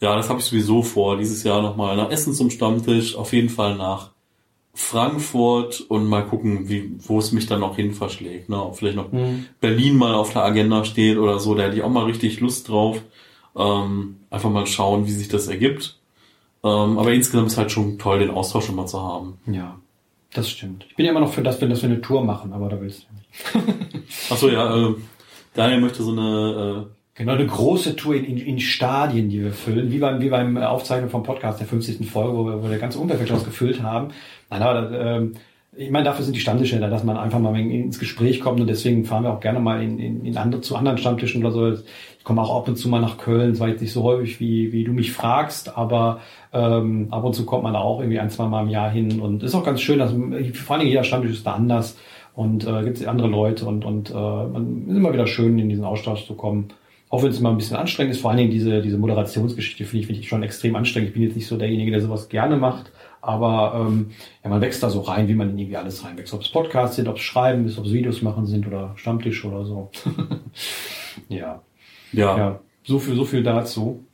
ja, 0.00 0.16
das 0.16 0.28
habe 0.28 0.40
ich 0.40 0.46
sowieso 0.46 0.82
vor, 0.82 1.16
dieses 1.16 1.44
Jahr 1.44 1.62
nochmal 1.62 1.96
nach 1.96 2.10
Essen 2.10 2.34
zum 2.34 2.50
Stammtisch, 2.50 3.14
auf 3.14 3.32
jeden 3.32 3.48
Fall 3.48 3.76
nach 3.76 4.10
Frankfurt 4.74 5.80
und 5.82 6.06
mal 6.06 6.26
gucken, 6.26 6.68
wie, 6.68 6.94
wo 6.98 7.18
es 7.18 7.32
mich 7.32 7.46
dann 7.46 7.60
noch 7.60 7.76
hin 7.76 7.92
verschlägt. 7.92 8.48
Ne? 8.48 8.60
Ob 8.60 8.76
vielleicht 8.76 8.96
noch 8.96 9.12
mhm. 9.12 9.46
Berlin 9.60 9.96
mal 9.96 10.14
auf 10.14 10.32
der 10.32 10.44
Agenda 10.44 10.84
steht 10.84 11.18
oder 11.18 11.38
so, 11.38 11.54
da 11.54 11.64
hätte 11.64 11.76
ich 11.76 11.82
auch 11.82 11.90
mal 11.90 12.04
richtig 12.04 12.40
Lust 12.40 12.68
drauf. 12.68 13.02
Ähm, 13.54 14.16
einfach 14.30 14.50
mal 14.50 14.66
schauen, 14.66 15.06
wie 15.06 15.12
sich 15.12 15.28
das 15.28 15.46
ergibt. 15.46 16.00
Ähm, 16.64 16.98
aber 16.98 17.12
insgesamt 17.12 17.48
ist 17.48 17.58
halt 17.58 17.72
schon 17.72 17.98
toll, 17.98 18.20
den 18.20 18.30
Austausch 18.30 18.68
immer 18.68 18.86
zu 18.86 19.00
haben. 19.00 19.38
Ja, 19.46 19.76
das 20.32 20.50
stimmt. 20.50 20.86
Ich 20.88 20.96
bin 20.96 21.04
ja 21.04 21.10
immer 21.10 21.20
noch 21.20 21.32
für 21.32 21.42
das, 21.42 21.60
wenn 21.60 21.70
das 21.70 21.82
wir 21.82 21.90
eine 21.90 22.00
Tour 22.00 22.24
machen, 22.24 22.52
aber 22.52 22.68
da 22.68 22.80
willst 22.80 23.06
du 23.08 23.58
nicht. 23.60 24.30
Achso, 24.30 24.48
ja, 24.48 24.88
äh, 24.88 24.94
Daniel 25.54 25.80
möchte 25.80 26.02
so 26.02 26.12
eine... 26.12 26.86
Äh, 26.88 26.92
Genau, 27.14 27.32
eine 27.32 27.46
große 27.46 27.94
Tour 27.94 28.14
in, 28.14 28.24
in, 28.24 28.38
in 28.38 28.58
Stadien, 28.58 29.28
die 29.28 29.42
wir 29.42 29.52
füllen, 29.52 29.92
wie 29.92 29.98
beim, 29.98 30.22
wie 30.22 30.30
beim 30.30 30.56
Aufzeichnen 30.56 31.10
vom 31.10 31.22
Podcast 31.22 31.60
der 31.60 31.66
50. 31.66 32.10
Folge, 32.10 32.36
wo 32.36 32.46
wir, 32.46 32.62
wo 32.62 32.70
wir 32.70 32.78
ganz 32.78 32.96
unperfekt 32.96 33.30
was 33.30 33.44
gefüllt 33.44 33.82
haben. 33.82 34.08
Nein, 34.48 34.62
aber 34.62 34.90
ähm, 34.90 35.32
ich 35.76 35.90
meine, 35.90 36.04
dafür 36.04 36.24
sind 36.24 36.34
die 36.34 36.40
Stammtische 36.40 36.78
da, 36.80 36.88
dass 36.88 37.04
man 37.04 37.18
einfach 37.18 37.38
mal 37.38 37.58
ins 37.58 37.98
Gespräch 37.98 38.40
kommt 38.40 38.60
und 38.60 38.66
deswegen 38.66 39.04
fahren 39.04 39.24
wir 39.24 39.32
auch 39.32 39.40
gerne 39.40 39.60
mal 39.60 39.82
in, 39.82 39.98
in, 39.98 40.24
in 40.24 40.36
andere, 40.38 40.62
zu 40.62 40.74
anderen 40.74 40.98
Stammtischen 40.98 41.44
oder 41.44 41.52
so. 41.52 41.82
Ich 42.22 42.24
komme 42.24 42.40
auch 42.40 42.56
ab 42.56 42.68
und 42.68 42.76
zu 42.76 42.88
mal 42.88 43.00
nach 43.00 43.18
Köln, 43.18 43.52
zwar 43.56 43.66
jetzt 43.66 43.80
nicht 43.80 43.92
so 43.92 44.04
häufig, 44.04 44.38
wie, 44.38 44.70
wie 44.70 44.84
du 44.84 44.92
mich 44.92 45.10
fragst, 45.10 45.76
aber 45.76 46.20
ähm, 46.52 47.08
ab 47.10 47.24
und 47.24 47.34
zu 47.34 47.44
kommt 47.44 47.64
man 47.64 47.72
da 47.72 47.80
auch 47.80 47.98
irgendwie 47.98 48.20
ein, 48.20 48.30
zwei 48.30 48.46
Mal 48.46 48.62
im 48.62 48.68
Jahr 48.68 48.92
hin 48.92 49.20
und 49.20 49.42
ist 49.42 49.56
auch 49.56 49.64
ganz 49.64 49.80
schön, 49.80 49.98
dass 49.98 50.14
vor 50.54 50.76
allem 50.76 50.86
jeder 50.86 51.02
Stammtisch 51.02 51.32
ist 51.32 51.44
da 51.44 51.54
anders 51.54 51.98
und 52.36 52.64
äh, 52.64 52.84
gibt 52.84 52.98
es 52.98 53.06
andere 53.08 53.26
Leute 53.26 53.66
und, 53.66 53.84
und 53.84 54.10
äh, 54.10 54.14
man 54.14 54.86
ist 54.86 54.96
immer 54.96 55.12
wieder 55.12 55.26
schön, 55.26 55.58
in 55.58 55.68
diesen 55.68 55.84
Austausch 55.84 56.24
zu 56.24 56.36
kommen. 56.36 56.68
Auch 57.08 57.24
wenn 57.24 57.30
es 57.30 57.40
immer 57.40 57.50
ein 57.50 57.56
bisschen 57.56 57.76
anstrengend 57.76 58.14
ist, 58.14 58.20
vor 58.20 58.30
allen 58.30 58.38
Dingen 58.38 58.52
diese, 58.52 58.82
diese 58.82 58.98
Moderationsgeschichte 58.98 59.84
finde 59.84 60.02
ich, 60.02 60.06
finde 60.06 60.20
ich 60.20 60.28
schon 60.28 60.44
extrem 60.44 60.76
anstrengend. 60.76 61.08
Ich 61.08 61.14
bin 61.14 61.24
jetzt 61.24 61.34
nicht 61.34 61.48
so 61.48 61.56
derjenige, 61.56 61.90
der 61.90 62.02
sowas 62.02 62.28
gerne 62.28 62.56
macht, 62.56 62.92
aber 63.20 63.84
ähm, 63.88 64.10
ja, 64.44 64.50
man 64.50 64.60
wächst 64.60 64.80
da 64.80 64.90
so 64.90 65.00
rein, 65.00 65.26
wie 65.26 65.34
man 65.34 65.50
in 65.50 65.58
irgendwie 65.58 65.76
alles 65.76 66.04
reinwächst. 66.04 66.32
Ob 66.34 66.42
es 66.42 66.48
Podcasts 66.50 66.94
sind, 66.94 67.08
ob 67.08 67.16
es 67.16 67.22
Schreiben 67.22 67.66
ist, 67.66 67.78
ob 67.78 67.86
es 67.86 67.92
Videos 67.92 68.22
machen 68.22 68.46
sind 68.46 68.64
oder 68.68 68.92
Stammtisch 68.94 69.44
oder 69.44 69.64
so. 69.64 69.90
ja. 71.28 71.60
Ja. 72.12 72.36
ja. 72.36 72.60
So 72.84 72.98
viel, 72.98 73.14
so 73.14 73.24
viel 73.24 73.42
dazu. 73.42 74.04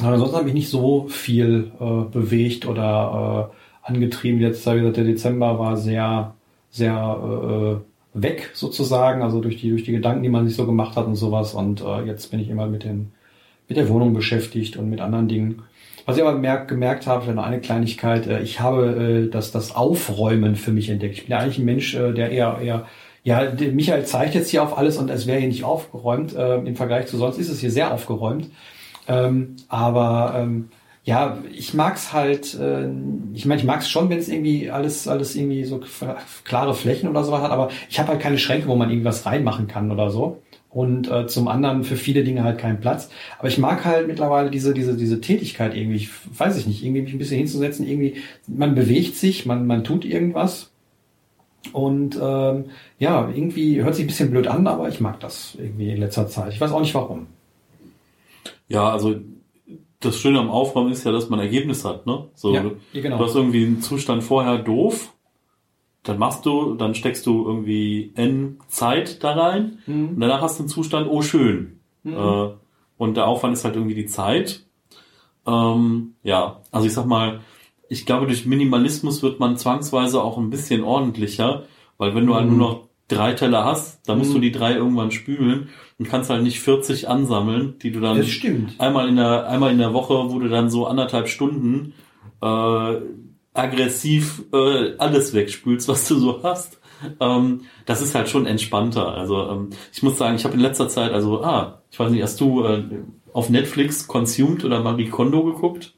Aber 0.00 0.12
ansonsten 0.12 0.36
habe 0.36 0.48
ich 0.48 0.54
nicht 0.54 0.68
so 0.68 1.06
viel 1.08 1.72
äh, 1.80 2.10
bewegt 2.10 2.66
oder 2.66 3.50
äh, 3.52 3.88
angetrieben. 3.88 4.40
Jetzt, 4.40 4.66
wie 4.66 4.78
gesagt, 4.78 4.96
der 4.96 5.04
Dezember 5.04 5.58
war 5.58 5.76
sehr, 5.76 6.34
sehr 6.70 7.82
äh, 8.14 8.22
weg 8.22 8.50
sozusagen, 8.54 9.22
also 9.22 9.40
durch 9.40 9.58
die, 9.58 9.70
durch 9.70 9.84
die 9.84 9.92
Gedanken, 9.92 10.22
die 10.22 10.28
man 10.28 10.46
sich 10.46 10.56
so 10.56 10.66
gemacht 10.66 10.96
hat 10.96 11.06
und 11.06 11.16
sowas. 11.16 11.54
Und 11.54 11.82
äh, 11.82 12.04
jetzt 12.04 12.30
bin 12.30 12.40
ich 12.40 12.50
immer 12.50 12.66
mit 12.66 12.84
den, 12.84 13.12
mit 13.68 13.78
der 13.78 13.88
Wohnung 13.88 14.12
beschäftigt 14.12 14.76
und 14.76 14.90
mit 14.90 15.00
anderen 15.00 15.28
Dingen. 15.28 15.62
Was 16.06 16.16
ich 16.16 16.22
aber 16.22 16.38
merk, 16.38 16.68
gemerkt 16.68 17.06
habe, 17.06 17.32
noch 17.32 17.44
eine 17.44 17.60
Kleinigkeit, 17.60 18.26
äh, 18.26 18.40
ich 18.42 18.60
habe 18.60 19.26
äh, 19.26 19.30
das, 19.30 19.50
das 19.50 19.74
Aufräumen 19.74 20.56
für 20.56 20.72
mich 20.72 20.88
entdeckt. 20.88 21.14
Ich 21.14 21.22
bin 21.26 21.32
ja 21.32 21.38
eigentlich 21.38 21.58
ein 21.58 21.64
Mensch, 21.64 21.94
äh, 21.94 22.12
der 22.12 22.30
eher, 22.30 22.58
eher 22.62 22.86
ja, 23.26 23.52
Michael 23.72 24.04
zeigt 24.04 24.36
jetzt 24.36 24.50
hier 24.50 24.62
auf 24.62 24.78
alles 24.78 24.98
und 24.98 25.10
es 25.10 25.26
wäre 25.26 25.40
hier 25.40 25.48
nicht 25.48 25.64
aufgeräumt. 25.64 26.36
Äh, 26.36 26.58
Im 26.58 26.76
Vergleich 26.76 27.08
zu 27.08 27.16
sonst 27.16 27.38
ist 27.38 27.48
es 27.48 27.58
hier 27.58 27.72
sehr 27.72 27.92
aufgeräumt. 27.92 28.50
Ähm, 29.08 29.56
aber 29.66 30.36
ähm, 30.36 30.68
ja, 31.02 31.38
ich 31.52 31.74
mag's 31.74 32.12
halt, 32.12 32.54
äh, 32.54 32.88
ich 33.34 33.44
meine, 33.44 33.60
ich 33.60 33.66
mag's 33.66 33.88
schon, 33.88 34.10
wenn 34.10 34.20
es 34.20 34.28
irgendwie 34.28 34.70
alles, 34.70 35.08
alles 35.08 35.34
irgendwie 35.34 35.64
so 35.64 35.80
klare 36.44 36.72
Flächen 36.72 37.08
oder 37.08 37.24
sowas 37.24 37.42
hat, 37.42 37.50
aber 37.50 37.70
ich 37.90 37.98
habe 37.98 38.10
halt 38.10 38.20
keine 38.20 38.38
Schränke, 38.38 38.68
wo 38.68 38.76
man 38.76 38.90
irgendwas 38.90 39.26
reinmachen 39.26 39.66
kann 39.66 39.90
oder 39.90 40.10
so. 40.10 40.40
Und 40.70 41.10
äh, 41.10 41.26
zum 41.26 41.48
anderen 41.48 41.82
für 41.82 41.96
viele 41.96 42.22
Dinge 42.22 42.44
halt 42.44 42.58
keinen 42.58 42.78
Platz. 42.78 43.10
Aber 43.40 43.48
ich 43.48 43.58
mag 43.58 43.84
halt 43.84 44.06
mittlerweile 44.06 44.50
diese, 44.50 44.72
diese, 44.72 44.96
diese 44.96 45.20
Tätigkeit 45.20 45.74
irgendwie, 45.74 45.96
ich 45.96 46.10
weiß 46.38 46.56
ich 46.58 46.68
nicht, 46.68 46.84
irgendwie 46.84 47.02
mich 47.02 47.12
ein 47.12 47.18
bisschen 47.18 47.38
hinzusetzen, 47.38 47.88
irgendwie, 47.88 48.18
man 48.46 48.76
bewegt 48.76 49.16
sich, 49.16 49.46
man, 49.46 49.66
man 49.66 49.82
tut 49.82 50.04
irgendwas 50.04 50.70
und 51.72 52.18
ähm, 52.20 52.66
ja, 52.98 53.28
irgendwie 53.28 53.82
hört 53.82 53.94
sich 53.94 54.04
ein 54.04 54.08
bisschen 54.08 54.30
blöd 54.30 54.46
an, 54.46 54.66
aber 54.66 54.88
ich 54.88 55.00
mag 55.00 55.20
das 55.20 55.56
irgendwie 55.58 55.90
in 55.90 55.98
letzter 55.98 56.26
Zeit. 56.28 56.52
Ich 56.52 56.60
weiß 56.60 56.72
auch 56.72 56.80
nicht 56.80 56.94
warum. 56.94 57.26
Ja, 58.68 58.90
also 58.90 59.16
das 60.00 60.18
Schöne 60.18 60.38
am 60.38 60.50
Aufräumen 60.50 60.92
ist 60.92 61.04
ja, 61.04 61.12
dass 61.12 61.28
man 61.28 61.40
Ergebnis 61.40 61.84
hat, 61.84 62.06
ne? 62.06 62.26
So, 62.34 62.54
ja, 62.54 62.64
genau. 62.92 63.18
du 63.18 63.24
hast 63.24 63.34
irgendwie 63.34 63.64
einen 63.64 63.80
Zustand 63.80 64.22
vorher 64.22 64.58
doof, 64.58 65.12
dann 66.02 66.18
machst 66.18 66.46
du, 66.46 66.74
dann 66.74 66.94
steckst 66.94 67.26
du 67.26 67.46
irgendwie 67.46 68.12
N 68.14 68.58
Zeit 68.68 69.24
da 69.24 69.32
rein 69.32 69.78
mhm. 69.86 70.10
und 70.10 70.20
danach 70.20 70.40
hast 70.40 70.58
du 70.58 70.62
einen 70.62 70.68
Zustand, 70.68 71.08
oh 71.10 71.22
schön. 71.22 71.80
Mhm. 72.04 72.14
Äh, 72.14 72.48
und 72.98 73.16
der 73.16 73.26
Aufwand 73.26 73.54
ist 73.54 73.64
halt 73.64 73.76
irgendwie 73.76 73.94
die 73.94 74.06
Zeit. 74.06 74.64
Ähm, 75.46 76.14
ja, 76.22 76.60
also 76.70 76.86
ich 76.86 76.92
sag 76.92 77.06
mal, 77.06 77.40
ich 77.88 78.06
glaube, 78.06 78.26
durch 78.26 78.46
Minimalismus 78.46 79.22
wird 79.22 79.40
man 79.40 79.56
zwangsweise 79.56 80.22
auch 80.22 80.38
ein 80.38 80.50
bisschen 80.50 80.82
ordentlicher, 80.84 81.64
weil 81.98 82.14
wenn 82.14 82.26
du 82.26 82.34
halt 82.34 82.46
nur 82.46 82.54
mhm. 82.54 82.60
noch 82.60 82.88
drei 83.08 83.32
Teller 83.34 83.64
hast, 83.64 84.08
dann 84.08 84.18
musst 84.18 84.30
Mhm. 84.30 84.34
du 84.34 84.40
die 84.40 84.52
drei 84.52 84.74
irgendwann 84.74 85.12
spülen 85.12 85.68
und 85.98 86.08
kannst 86.08 86.28
halt 86.28 86.42
nicht 86.42 86.60
40 86.60 87.08
ansammeln, 87.08 87.74
die 87.80 87.92
du 87.92 88.00
dann 88.00 88.16
einmal 88.78 89.08
in 89.08 89.16
der 89.16 89.48
einmal 89.48 89.70
in 89.72 89.78
der 89.78 89.92
Woche, 89.94 90.14
wo 90.30 90.38
du 90.40 90.48
dann 90.48 90.70
so 90.70 90.86
anderthalb 90.86 91.28
Stunden 91.28 91.92
äh, 92.42 92.94
aggressiv 93.54 94.42
äh, 94.52 94.96
alles 94.98 95.32
wegspülst, 95.34 95.88
was 95.88 96.08
du 96.08 96.16
so 96.16 96.42
hast. 96.42 96.80
Ähm, 97.20 97.62
das 97.84 98.02
ist 98.02 98.14
halt 98.14 98.28
schon 98.28 98.46
entspannter. 98.46 99.14
Also 99.14 99.48
ähm, 99.48 99.70
ich 99.92 100.02
muss 100.02 100.18
sagen, 100.18 100.36
ich 100.36 100.44
habe 100.44 100.54
in 100.54 100.60
letzter 100.60 100.88
Zeit, 100.88 101.12
also 101.12 101.42
ah, 101.42 101.82
ich 101.90 101.98
weiß 101.98 102.10
nicht, 102.10 102.22
hast 102.22 102.40
du 102.40 102.64
äh, 102.64 102.82
auf 103.32 103.50
Netflix 103.50 104.06
Consumed 104.08 104.64
oder 104.64 104.82
Marie 104.82 105.08
Kondo 105.08 105.44
geguckt? 105.44 105.94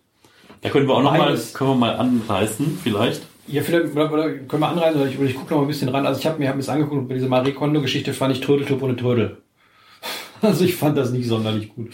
Da 0.63 0.71
können 0.71 0.87
wir 0.89 0.95
auch 0.95 1.03
noch 1.03 1.13
mal, 1.13 1.27
Beides. 1.29 1.55
können 1.55 1.71
wir 1.71 1.77
mal 1.77 1.97
anreißen, 1.97 2.79
vielleicht. 2.83 3.23
Ja, 3.47 3.63
vielleicht 3.63 3.93
oder, 3.95 4.13
oder 4.13 4.31
können 4.31 4.61
wir 4.63 4.69
anreisen 4.69 5.01
oder 5.01 5.11
ich, 5.11 5.19
ich 5.21 5.35
gucke 5.35 5.51
noch 5.53 5.61
mal 5.61 5.65
ein 5.65 5.69
bisschen 5.69 5.89
ran. 5.89 6.05
Also 6.07 6.21
ich 6.21 6.27
habe 6.27 6.39
mir 6.39 6.49
hab 6.49 6.57
mir's 6.57 6.69
angeguckt 6.69 7.09
bei 7.09 7.15
dieser 7.15 7.29
Marie 7.29 7.53
Kondo-Geschichte 7.53 8.13
fand 8.13 8.35
ich 8.35 8.41
Trödeltrupp 8.41 8.83
ohne 8.83 8.97
Trödel. 8.97 9.39
Also 10.41 10.65
ich 10.65 10.77
fand 10.77 10.97
das 10.97 11.11
nicht 11.11 11.27
sonderlich 11.27 11.75
gut. 11.75 11.91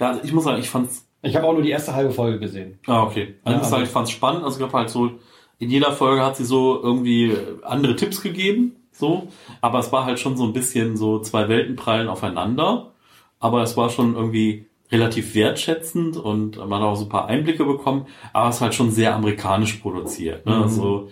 Ja, 0.00 0.08
also 0.08 0.20
ich 0.24 0.32
muss 0.32 0.44
sagen, 0.44 0.58
ich 0.58 0.70
fand's 0.70 1.06
Ich 1.20 1.36
habe 1.36 1.46
auch 1.46 1.52
nur 1.52 1.60
die 1.62 1.68
erste 1.70 1.94
halbe 1.94 2.12
Folge 2.12 2.38
gesehen. 2.38 2.78
Ah, 2.86 3.02
okay. 3.02 3.34
Also 3.44 3.50
Ja, 3.50 3.52
ich 3.52 3.58
muss 3.58 3.62
sagen, 3.68 3.74
aber- 3.74 3.82
ich 3.82 3.88
fand's 3.90 4.10
spannend. 4.10 4.42
Also 4.44 4.54
ich 4.54 4.58
glaube 4.58 4.72
halt 4.78 4.88
so, 4.88 5.10
in 5.58 5.68
jeder 5.70 5.92
Folge 5.92 6.24
hat 6.24 6.36
sie 6.36 6.44
so 6.46 6.80
irgendwie 6.82 7.36
andere 7.62 7.94
Tipps 7.96 8.22
gegeben, 8.22 8.76
so. 8.92 9.28
Aber 9.60 9.80
es 9.80 9.92
war 9.92 10.06
halt 10.06 10.18
schon 10.18 10.36
so 10.38 10.44
ein 10.44 10.54
bisschen 10.54 10.96
so 10.96 11.18
zwei 11.20 11.48
Welten 11.50 11.76
prallen 11.76 12.08
aufeinander. 12.08 12.92
Aber 13.38 13.62
es 13.62 13.76
war 13.76 13.90
schon 13.90 14.14
irgendwie 14.14 14.64
relativ 14.90 15.34
wertschätzend 15.34 16.16
und 16.16 16.56
man 16.56 16.80
hat 16.80 16.88
auch 16.88 16.96
so 16.96 17.04
ein 17.04 17.08
paar 17.10 17.26
Einblicke 17.26 17.64
bekommen. 17.64 18.06
Aber 18.32 18.48
es 18.48 18.56
ist 18.56 18.62
halt 18.62 18.74
schon 18.74 18.90
sehr 18.90 19.14
amerikanisch 19.14 19.74
produziert. 19.74 20.46
Ne? 20.46 20.56
Mhm. 20.56 20.62
Also 20.62 21.08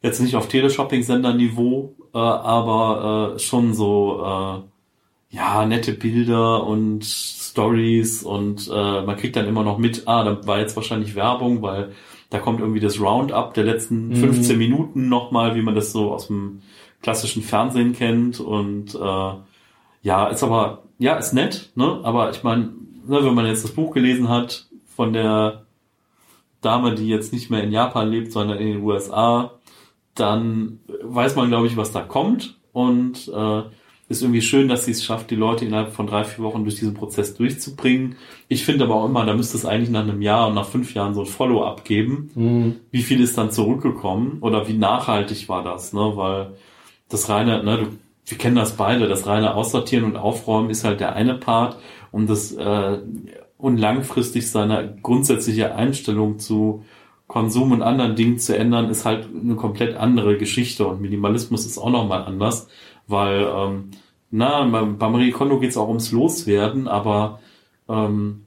jetzt 0.00 0.20
nicht 0.20 0.36
auf 0.36 0.48
Teleshopping-Sender-Niveau, 0.48 1.94
äh, 2.14 2.18
aber 2.18 3.34
äh, 3.34 3.38
schon 3.38 3.74
so 3.74 4.22
äh, 4.24 5.36
ja 5.36 5.66
nette 5.66 5.92
Bilder 5.92 6.64
und 6.66 7.04
Stories 7.04 8.22
und 8.22 8.68
äh, 8.72 9.02
man 9.02 9.16
kriegt 9.16 9.36
dann 9.36 9.46
immer 9.46 9.64
noch 9.64 9.78
mit, 9.78 10.04
ah, 10.06 10.22
da 10.24 10.46
war 10.46 10.58
jetzt 10.60 10.76
wahrscheinlich 10.76 11.14
Werbung, 11.14 11.62
weil 11.62 11.92
da 12.30 12.38
kommt 12.38 12.60
irgendwie 12.60 12.80
das 12.80 13.00
Roundup 13.00 13.54
der 13.54 13.64
letzten 13.64 14.08
Mhm. 14.08 14.16
15 14.16 14.56
Minuten 14.58 15.08
nochmal, 15.08 15.54
wie 15.56 15.62
man 15.62 15.74
das 15.74 15.92
so 15.92 16.12
aus 16.12 16.28
dem 16.28 16.60
klassischen 17.02 17.42
Fernsehen 17.42 17.92
kennt 17.94 18.38
und 18.40 18.94
äh, 18.94 19.32
ja, 20.02 20.28
ist 20.28 20.42
aber, 20.44 20.84
ja, 20.98 21.16
ist 21.16 21.32
nett, 21.32 21.70
ne? 21.74 22.00
Aber 22.02 22.30
ich 22.30 22.42
meine, 22.42 22.72
ne, 23.06 23.24
wenn 23.24 23.34
man 23.34 23.46
jetzt 23.46 23.64
das 23.64 23.72
Buch 23.72 23.92
gelesen 23.92 24.28
hat 24.28 24.66
von 24.94 25.12
der 25.12 25.66
Dame, 26.60 26.94
die 26.94 27.08
jetzt 27.08 27.32
nicht 27.32 27.50
mehr 27.50 27.62
in 27.62 27.72
Japan 27.72 28.10
lebt, 28.10 28.32
sondern 28.32 28.58
in 28.58 28.66
den 28.66 28.82
USA, 28.82 29.52
dann 30.14 30.80
weiß 31.02 31.36
man, 31.36 31.48
glaube 31.48 31.68
ich, 31.68 31.76
was 31.76 31.92
da 31.92 32.02
kommt. 32.02 32.56
Und 32.72 33.28
äh, 33.28 33.62
ist 34.08 34.22
irgendwie 34.22 34.42
schön, 34.42 34.68
dass 34.68 34.86
sie 34.86 34.92
es 34.92 35.04
schafft, 35.04 35.30
die 35.30 35.36
Leute 35.36 35.64
innerhalb 35.64 35.92
von 35.92 36.06
drei, 36.06 36.24
vier 36.24 36.42
Wochen 36.42 36.62
durch 36.64 36.76
diesen 36.76 36.94
Prozess 36.94 37.34
durchzubringen. 37.34 38.16
Ich 38.48 38.64
finde 38.64 38.84
aber 38.84 38.94
auch 38.94 39.06
immer, 39.06 39.26
da 39.26 39.34
müsste 39.34 39.56
es 39.56 39.66
eigentlich 39.66 39.90
nach 39.90 40.02
einem 40.02 40.22
Jahr 40.22 40.48
und 40.48 40.54
nach 40.54 40.66
fünf 40.66 40.94
Jahren 40.94 41.14
so 41.14 41.20
ein 41.20 41.26
Follow-up 41.26 41.84
geben. 41.84 42.30
Wie 42.90 43.02
viel 43.02 43.20
ist 43.20 43.36
dann 43.36 43.50
zurückgekommen 43.50 44.38
oder 44.40 44.66
wie 44.66 44.72
nachhaltig 44.74 45.48
war 45.48 45.62
das? 45.62 45.92
Ne? 45.92 46.12
Weil 46.14 46.54
das 47.10 47.28
reine, 47.28 47.62
ne, 47.62 47.78
du, 47.78 47.86
wir 48.28 48.38
kennen 48.38 48.56
das 48.56 48.76
beide, 48.76 49.08
das 49.08 49.26
reine 49.26 49.54
Aussortieren 49.54 50.04
und 50.04 50.16
Aufräumen 50.16 50.70
ist 50.70 50.84
halt 50.84 51.00
der 51.00 51.14
eine 51.14 51.34
Part 51.34 51.78
und 52.12 52.28
das 52.28 52.52
äh, 52.52 52.98
und 53.56 53.76
langfristig 53.76 54.50
seine 54.50 54.96
grundsätzliche 55.02 55.74
Einstellung 55.74 56.38
zu 56.38 56.84
Konsum 57.26 57.72
und 57.72 57.82
anderen 57.82 58.16
Dingen 58.16 58.38
zu 58.38 58.56
ändern, 58.56 58.88
ist 58.88 59.04
halt 59.04 59.28
eine 59.34 59.56
komplett 59.56 59.96
andere 59.96 60.38
Geschichte. 60.38 60.86
Und 60.86 61.02
Minimalismus 61.02 61.66
ist 61.66 61.76
auch 61.76 61.90
nochmal 61.90 62.24
anders, 62.24 62.68
weil 63.06 63.46
ähm, 63.54 63.90
na, 64.30 64.64
bei 64.64 65.08
Marie 65.08 65.30
Kondo 65.30 65.58
geht 65.58 65.70
es 65.70 65.76
auch 65.76 65.88
ums 65.88 66.12
Loswerden, 66.12 66.88
aber 66.88 67.40
ähm, 67.88 68.44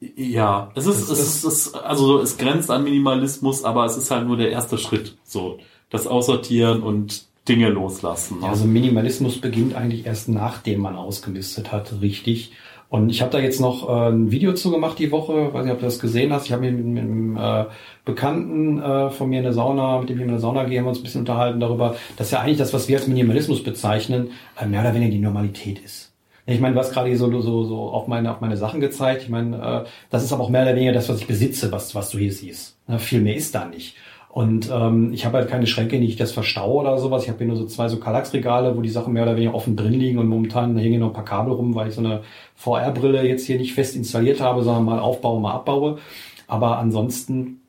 ja, 0.00 0.70
es 0.74 0.86
ist, 0.86 1.08
es 1.08 1.20
ist, 1.20 1.44
es, 1.44 1.74
also 1.74 2.20
es 2.20 2.36
grenzt 2.36 2.70
an 2.70 2.84
Minimalismus, 2.84 3.64
aber 3.64 3.84
es 3.86 3.96
ist 3.96 4.10
halt 4.10 4.26
nur 4.26 4.36
der 4.36 4.50
erste 4.50 4.76
Schritt, 4.76 5.16
so 5.24 5.58
das 5.88 6.06
Aussortieren 6.06 6.82
und 6.82 7.26
Dinge 7.48 7.68
loslassen. 7.68 8.40
ne? 8.40 8.48
Also 8.48 8.66
Minimalismus 8.66 9.40
beginnt 9.40 9.74
eigentlich 9.74 10.06
erst 10.06 10.28
nachdem 10.28 10.80
man 10.80 10.96
ausgemistet 10.96 11.72
hat, 11.72 12.00
richtig. 12.00 12.52
Und 12.88 13.10
ich 13.10 13.20
habe 13.20 13.32
da 13.32 13.40
jetzt 13.40 13.60
noch 13.60 13.88
äh, 13.88 14.10
ein 14.10 14.30
Video 14.30 14.54
zu 14.54 14.70
gemacht 14.70 14.98
die 14.98 15.10
Woche, 15.10 15.52
weiß 15.52 15.64
nicht, 15.64 15.72
ob 15.72 15.80
du 15.80 15.86
das 15.86 15.98
gesehen 15.98 16.32
hast. 16.32 16.46
Ich 16.46 16.52
habe 16.52 16.70
mit, 16.70 16.84
mit 16.84 17.02
einem 17.02 17.36
äh, 17.36 17.64
Bekannten 18.04 18.80
äh, 18.80 19.10
von 19.10 19.28
mir 19.28 19.38
in 19.38 19.44
der 19.44 19.52
Sauna, 19.52 19.98
mit 19.98 20.08
dem 20.08 20.18
ich 20.18 20.22
in 20.22 20.28
der 20.28 20.38
Sauna 20.38 20.64
gehe, 20.64 20.78
haben 20.78 20.86
wir 20.86 20.90
uns 20.90 21.00
ein 21.00 21.02
bisschen 21.02 21.22
unterhalten 21.22 21.58
darüber, 21.58 21.96
dass 22.16 22.30
ja 22.30 22.40
eigentlich 22.40 22.58
das, 22.58 22.72
was 22.72 22.88
wir 22.88 22.98
als 22.98 23.08
Minimalismus 23.08 23.64
bezeichnen, 23.64 24.30
äh, 24.60 24.66
mehr 24.66 24.82
oder 24.82 24.94
weniger 24.94 25.10
die 25.10 25.18
Normalität 25.18 25.80
ist. 25.80 26.12
Ich 26.48 26.60
meine, 26.60 26.74
du 26.74 26.80
hast 26.80 26.92
gerade 26.92 27.08
hier 27.08 27.18
so, 27.18 27.28
so, 27.40 27.64
so 27.64 27.90
auf 27.90 28.06
meine, 28.06 28.30
auf 28.30 28.40
meine 28.40 28.56
Sachen 28.56 28.80
gezeigt. 28.80 29.22
Ich 29.22 29.28
meine, 29.28 29.84
äh, 29.84 29.88
das 30.10 30.22
ist 30.22 30.32
aber 30.32 30.44
auch 30.44 30.48
mehr 30.48 30.62
oder 30.62 30.76
weniger 30.76 30.92
das, 30.92 31.08
was 31.08 31.20
ich 31.20 31.26
besitze, 31.26 31.72
was, 31.72 31.96
was 31.96 32.10
du 32.10 32.18
hier 32.18 32.32
siehst. 32.32 32.78
Ne, 32.86 33.00
viel 33.00 33.20
mehr 33.20 33.34
ist 33.34 33.52
da 33.56 33.64
nicht. 33.64 33.96
Und 34.36 34.70
ähm, 34.70 35.14
ich 35.14 35.24
habe 35.24 35.38
halt 35.38 35.48
keine 35.48 35.66
Schränke, 35.66 35.96
in 35.96 36.02
die 36.02 36.08
ich 36.08 36.16
das 36.16 36.30
verstaue 36.30 36.82
oder 36.82 36.98
sowas. 36.98 37.22
Ich 37.22 37.30
habe 37.30 37.38
hier 37.38 37.46
nur 37.46 37.56
so 37.56 37.64
zwei 37.64 37.88
so 37.88 37.96
Kallax-Regale, 37.96 38.76
wo 38.76 38.82
die 38.82 38.90
Sachen 38.90 39.14
mehr 39.14 39.22
oder 39.22 39.34
weniger 39.34 39.54
offen 39.54 39.76
drin 39.76 39.94
liegen 39.94 40.18
und 40.18 40.28
momentan 40.28 40.76
hängen 40.76 41.00
noch 41.00 41.06
ein 41.06 41.12
paar 41.14 41.24
Kabel 41.24 41.54
rum, 41.54 41.74
weil 41.74 41.88
ich 41.88 41.94
so 41.94 42.02
eine 42.02 42.20
VR-Brille 42.54 43.26
jetzt 43.26 43.46
hier 43.46 43.56
nicht 43.56 43.72
fest 43.72 43.96
installiert 43.96 44.42
habe, 44.42 44.62
sondern 44.62 44.84
mal 44.84 44.98
aufbaue, 44.98 45.40
mal 45.40 45.54
abbaue. 45.54 45.96
Aber 46.48 46.76
ansonsten 46.76 47.62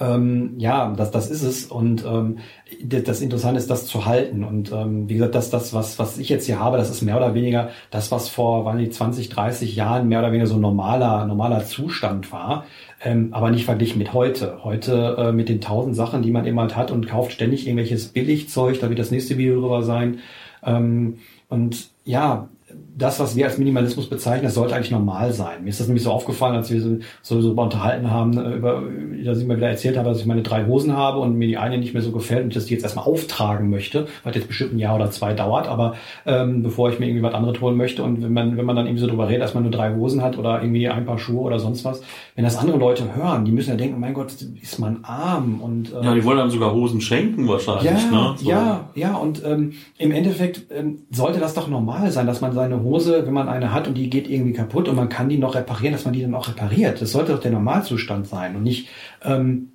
ähm, 0.00 0.54
ja, 0.58 0.92
das, 0.96 1.10
das 1.12 1.30
ist 1.30 1.42
es. 1.42 1.66
Und 1.66 2.04
ähm, 2.04 2.38
das 2.82 3.20
Interessante 3.20 3.58
ist, 3.58 3.70
das 3.70 3.86
zu 3.86 4.06
halten. 4.06 4.42
Und 4.42 4.72
ähm, 4.72 5.08
wie 5.08 5.14
gesagt, 5.14 5.34
das, 5.34 5.50
das 5.50 5.72
was, 5.72 5.98
was 5.98 6.18
ich 6.18 6.28
jetzt 6.28 6.46
hier 6.46 6.58
habe, 6.58 6.76
das 6.76 6.90
ist 6.90 7.02
mehr 7.02 7.16
oder 7.16 7.34
weniger 7.34 7.70
das, 7.90 8.10
was 8.10 8.28
vor 8.28 8.64
weiß 8.64 8.76
nicht, 8.76 8.94
20, 8.94 9.28
30 9.28 9.76
Jahren 9.76 10.08
mehr 10.08 10.18
oder 10.18 10.32
weniger 10.32 10.48
so 10.48 10.56
normaler, 10.56 11.24
normaler 11.26 11.64
Zustand 11.64 12.32
war. 12.32 12.66
Ähm, 13.04 13.28
aber 13.32 13.50
nicht 13.50 13.66
verglichen 13.66 13.98
mit 13.98 14.14
heute. 14.14 14.64
Heute 14.64 15.16
äh, 15.18 15.32
mit 15.32 15.50
den 15.50 15.60
tausend 15.60 15.94
Sachen, 15.94 16.22
die 16.22 16.30
man 16.30 16.46
eben 16.46 16.58
halt 16.58 16.74
hat 16.74 16.90
und 16.90 17.06
kauft 17.06 17.32
ständig 17.32 17.66
irgendwelches 17.66 18.08
Billigzeug, 18.08 18.80
da 18.80 18.88
wird 18.88 18.98
das 18.98 19.10
nächste 19.10 19.36
Video 19.36 19.60
drüber 19.60 19.82
sein. 19.82 20.20
Ähm, 20.64 21.18
und 21.50 21.90
ja, 22.04 22.48
das, 22.96 23.18
was 23.18 23.34
wir 23.34 23.46
als 23.46 23.58
Minimalismus 23.58 24.08
bezeichnen, 24.08 24.44
das 24.44 24.54
sollte 24.54 24.74
eigentlich 24.74 24.92
normal 24.92 25.32
sein. 25.32 25.64
Mir 25.64 25.70
ist 25.70 25.80
das 25.80 25.88
nämlich 25.88 26.04
so 26.04 26.12
aufgefallen, 26.12 26.54
als 26.54 26.70
wir 26.70 26.80
so, 26.80 26.98
so, 27.22 27.40
so 27.40 27.50
unterhalten 27.50 28.10
haben, 28.10 28.38
äh, 28.38 28.54
über, 28.54 28.82
dass 29.24 29.38
ich 29.38 29.46
mir 29.46 29.56
wieder 29.56 29.68
erzählt 29.68 29.96
habe, 29.96 30.08
dass 30.08 30.20
ich 30.20 30.26
meine 30.26 30.42
drei 30.42 30.66
Hosen 30.66 30.96
habe 30.96 31.18
und 31.18 31.34
mir 31.34 31.48
die 31.48 31.56
eine 31.56 31.78
nicht 31.78 31.92
mehr 31.92 32.02
so 32.02 32.12
gefällt 32.12 32.44
und 32.44 32.54
dass 32.54 32.64
ich 32.64 32.68
die 32.68 32.74
jetzt 32.74 32.84
erstmal 32.84 33.06
auftragen 33.06 33.68
möchte, 33.68 34.06
was 34.22 34.34
jetzt 34.36 34.46
bestimmt 34.46 34.74
ein 34.74 34.78
Jahr 34.78 34.94
oder 34.94 35.10
zwei 35.10 35.32
dauert, 35.32 35.66
aber 35.66 35.94
ähm, 36.24 36.62
bevor 36.62 36.90
ich 36.90 37.00
mir 37.00 37.06
irgendwie 37.06 37.24
was 37.24 37.34
anderes 37.34 37.60
holen 37.60 37.76
möchte 37.76 38.04
und 38.04 38.22
wenn 38.22 38.32
man, 38.32 38.56
wenn 38.56 38.64
man 38.64 38.76
dann 38.76 38.86
irgendwie 38.86 39.02
so 39.02 39.08
drüber 39.08 39.28
redet, 39.28 39.42
dass 39.42 39.54
man 39.54 39.64
nur 39.64 39.72
drei 39.72 39.94
Hosen 39.94 40.22
hat 40.22 40.38
oder 40.38 40.62
irgendwie 40.62 40.88
ein 40.88 41.04
paar 41.04 41.18
Schuhe 41.18 41.40
oder 41.40 41.58
sonst 41.58 41.84
was, 41.84 42.00
wenn 42.36 42.44
das 42.44 42.56
andere 42.56 42.78
Leute 42.78 43.16
hören, 43.16 43.44
die 43.44 43.50
müssen 43.50 43.70
ja 43.70 43.76
denken, 43.76 43.98
mein 43.98 44.14
Gott, 44.14 44.32
ist 44.62 44.78
man 44.78 45.00
arm 45.02 45.60
und 45.60 45.92
äh, 45.92 46.04
ja, 46.04 46.14
die 46.14 46.24
wollen 46.24 46.38
einem 46.38 46.50
sogar 46.50 46.72
Hosen 46.72 47.00
schenken 47.00 47.48
wahrscheinlich, 47.48 47.86
ja, 47.86 48.10
ne? 48.10 48.34
So. 48.36 48.48
ja, 48.48 48.90
ja, 48.94 49.14
und 49.16 49.42
ähm, 49.44 49.72
im 49.98 50.12
Endeffekt 50.12 50.66
ähm, 50.70 51.00
sollte 51.10 51.40
das 51.40 51.54
doch 51.54 51.66
normal 51.66 52.12
sein, 52.12 52.26
dass 52.26 52.40
man 52.40 52.52
seine 52.52 52.83
Hose, 52.84 53.26
wenn 53.26 53.34
man 53.34 53.48
eine 53.48 53.72
hat 53.72 53.88
und 53.88 53.94
die 53.94 54.08
geht 54.08 54.30
irgendwie 54.30 54.52
kaputt 54.52 54.88
und 54.88 54.96
man 54.96 55.08
kann 55.08 55.28
die 55.28 55.38
noch 55.38 55.54
reparieren, 55.54 55.92
dass 55.92 56.04
man 56.04 56.14
die 56.14 56.22
dann 56.22 56.34
auch 56.34 56.48
repariert. 56.48 57.00
Das 57.00 57.10
sollte 57.12 57.32
doch 57.32 57.40
der 57.40 57.50
Normalzustand 57.50 58.28
sein 58.28 58.54
und 58.54 58.62
nicht 58.62 58.88
ähm, 59.24 59.70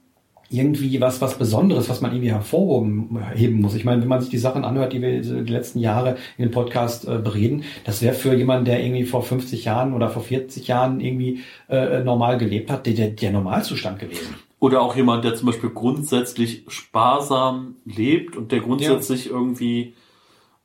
irgendwie 0.49 0.99
was 0.99 1.21
was 1.21 1.37
Besonderes, 1.37 1.89
was 1.89 2.01
man 2.01 2.11
irgendwie 2.11 2.31
hervorheben 2.31 3.61
muss. 3.61 3.75
Ich 3.75 3.85
meine, 3.85 4.01
wenn 4.01 4.07
man 4.07 4.21
sich 4.21 4.29
die 4.29 4.37
Sachen 4.37 4.65
anhört, 4.65 4.93
die 4.93 5.01
wir 5.01 5.21
die 5.21 5.51
letzten 5.51 5.79
Jahre 5.79 6.17
in 6.37 6.45
dem 6.45 6.51
Podcast 6.51 7.07
äh, 7.07 7.17
bereden, 7.17 7.63
das 7.83 8.01
wäre 8.01 8.15
für 8.15 8.33
jemanden, 8.33 8.65
der 8.65 8.83
irgendwie 8.83 9.05
vor 9.05 9.21
50 9.21 9.65
Jahren 9.65 9.93
oder 9.93 10.09
vor 10.09 10.23
40 10.23 10.67
Jahren 10.67 10.99
irgendwie 10.99 11.41
äh, 11.69 12.03
normal 12.03 12.37
gelebt 12.37 12.71
hat, 12.71 12.85
der, 12.85 12.93
der, 12.93 13.09
der 13.09 13.31
Normalzustand 13.31 13.99
gewesen. 13.99 14.35
Oder 14.59 14.81
auch 14.81 14.95
jemand, 14.95 15.23
der 15.23 15.35
zum 15.35 15.47
Beispiel 15.47 15.69
grundsätzlich 15.69 16.63
sparsam 16.67 17.75
lebt 17.85 18.35
und 18.35 18.51
der 18.51 18.59
grundsätzlich 18.59 19.29
irgendwie 19.29 19.93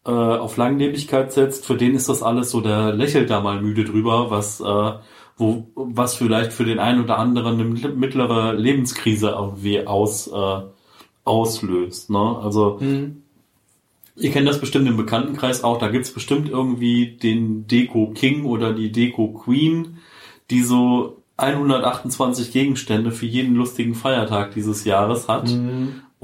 äh, 0.07 0.11
auf 0.11 0.57
Langlebigkeit 0.57 1.33
setzt, 1.33 1.67
für 1.67 1.77
den 1.77 1.95
ist 1.95 2.09
das 2.09 2.23
alles 2.23 2.51
so, 2.51 2.61
der 2.61 2.93
lächelt 2.93 3.31
da 3.31 3.41
mal 3.41 3.61
müde 3.61 3.85
drüber, 3.85 4.31
was, 4.31 4.61
äh, 4.61 4.93
wo, 5.37 5.69
was 5.75 6.15
vielleicht 6.15 6.53
für 6.53 6.65
den 6.65 6.79
einen 6.79 7.03
oder 7.03 7.19
anderen 7.19 7.55
eine 7.55 7.65
mittlere 7.65 8.53
Lebenskrise 8.53 9.31
irgendwie 9.31 9.87
aus, 9.87 10.29
äh, 10.29 10.61
auslöst. 11.25 12.11
Ne? 12.11 12.39
Also 12.43 12.79
ihr 14.17 14.31
kennt 14.31 14.47
das 14.47 14.61
bestimmt 14.61 14.87
im 14.87 14.97
Bekanntenkreis 14.97 15.65
auch, 15.65 15.79
da 15.79 15.89
gibt's 15.89 16.13
bestimmt 16.13 16.49
irgendwie 16.49 17.17
den 17.17 17.67
Deko 17.67 18.13
King 18.15 18.45
oder 18.45 18.73
die 18.73 18.93
Deko 18.93 19.33
Queen, 19.33 19.99
die 20.51 20.63
so 20.63 21.23
128 21.37 22.53
Gegenstände 22.53 23.11
für 23.11 23.27
jeden 23.27 23.57
lustigen 23.57 23.95
Feiertag 23.95 24.53
dieses 24.53 24.85
Jahres 24.85 25.29
hat 25.29 25.49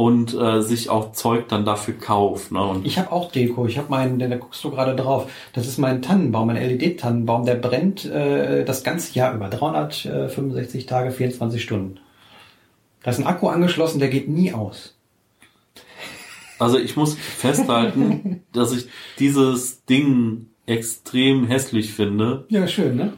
und 0.01 0.33
äh, 0.33 0.63
sich 0.63 0.89
auch 0.89 1.13
Zeug 1.13 1.49
dann 1.49 1.67
dafür 1.67 1.93
kauft. 1.93 2.53
Ne? 2.53 2.65
Und 2.65 2.87
Ich 2.87 2.97
habe 2.97 3.13
auch 3.13 3.31
Deko. 3.31 3.67
Ich 3.67 3.77
habe 3.77 3.91
meinen, 3.91 4.19
da 4.19 4.35
guckst 4.35 4.65
du 4.65 4.71
gerade 4.71 4.97
drauf. 4.97 5.31
Das 5.53 5.67
ist 5.69 5.77
mein 5.77 6.01
Tannenbaum, 6.01 6.47
mein 6.47 6.57
LED-Tannenbaum. 6.57 7.45
Der 7.45 7.57
brennt 7.57 8.07
äh, 8.07 8.65
das 8.65 8.83
ganze 8.83 9.13
Jahr 9.13 9.35
über. 9.35 9.51
365 9.51 10.87
Tage, 10.87 11.11
24 11.11 11.63
Stunden. 11.63 12.01
Da 13.03 13.11
ist 13.11 13.19
ein 13.19 13.27
Akku 13.27 13.49
angeschlossen, 13.49 13.99
der 13.99 14.09
geht 14.09 14.27
nie 14.27 14.55
aus. 14.55 14.97
Also 16.59 16.79
ich 16.79 16.97
muss 16.97 17.15
festhalten, 17.15 18.43
dass 18.55 18.73
ich 18.73 18.89
dieses 19.19 19.85
Ding 19.85 20.47
extrem 20.65 21.47
hässlich 21.47 21.93
finde. 21.93 22.47
Ja, 22.49 22.67
schön, 22.69 22.97
ne? 22.97 23.13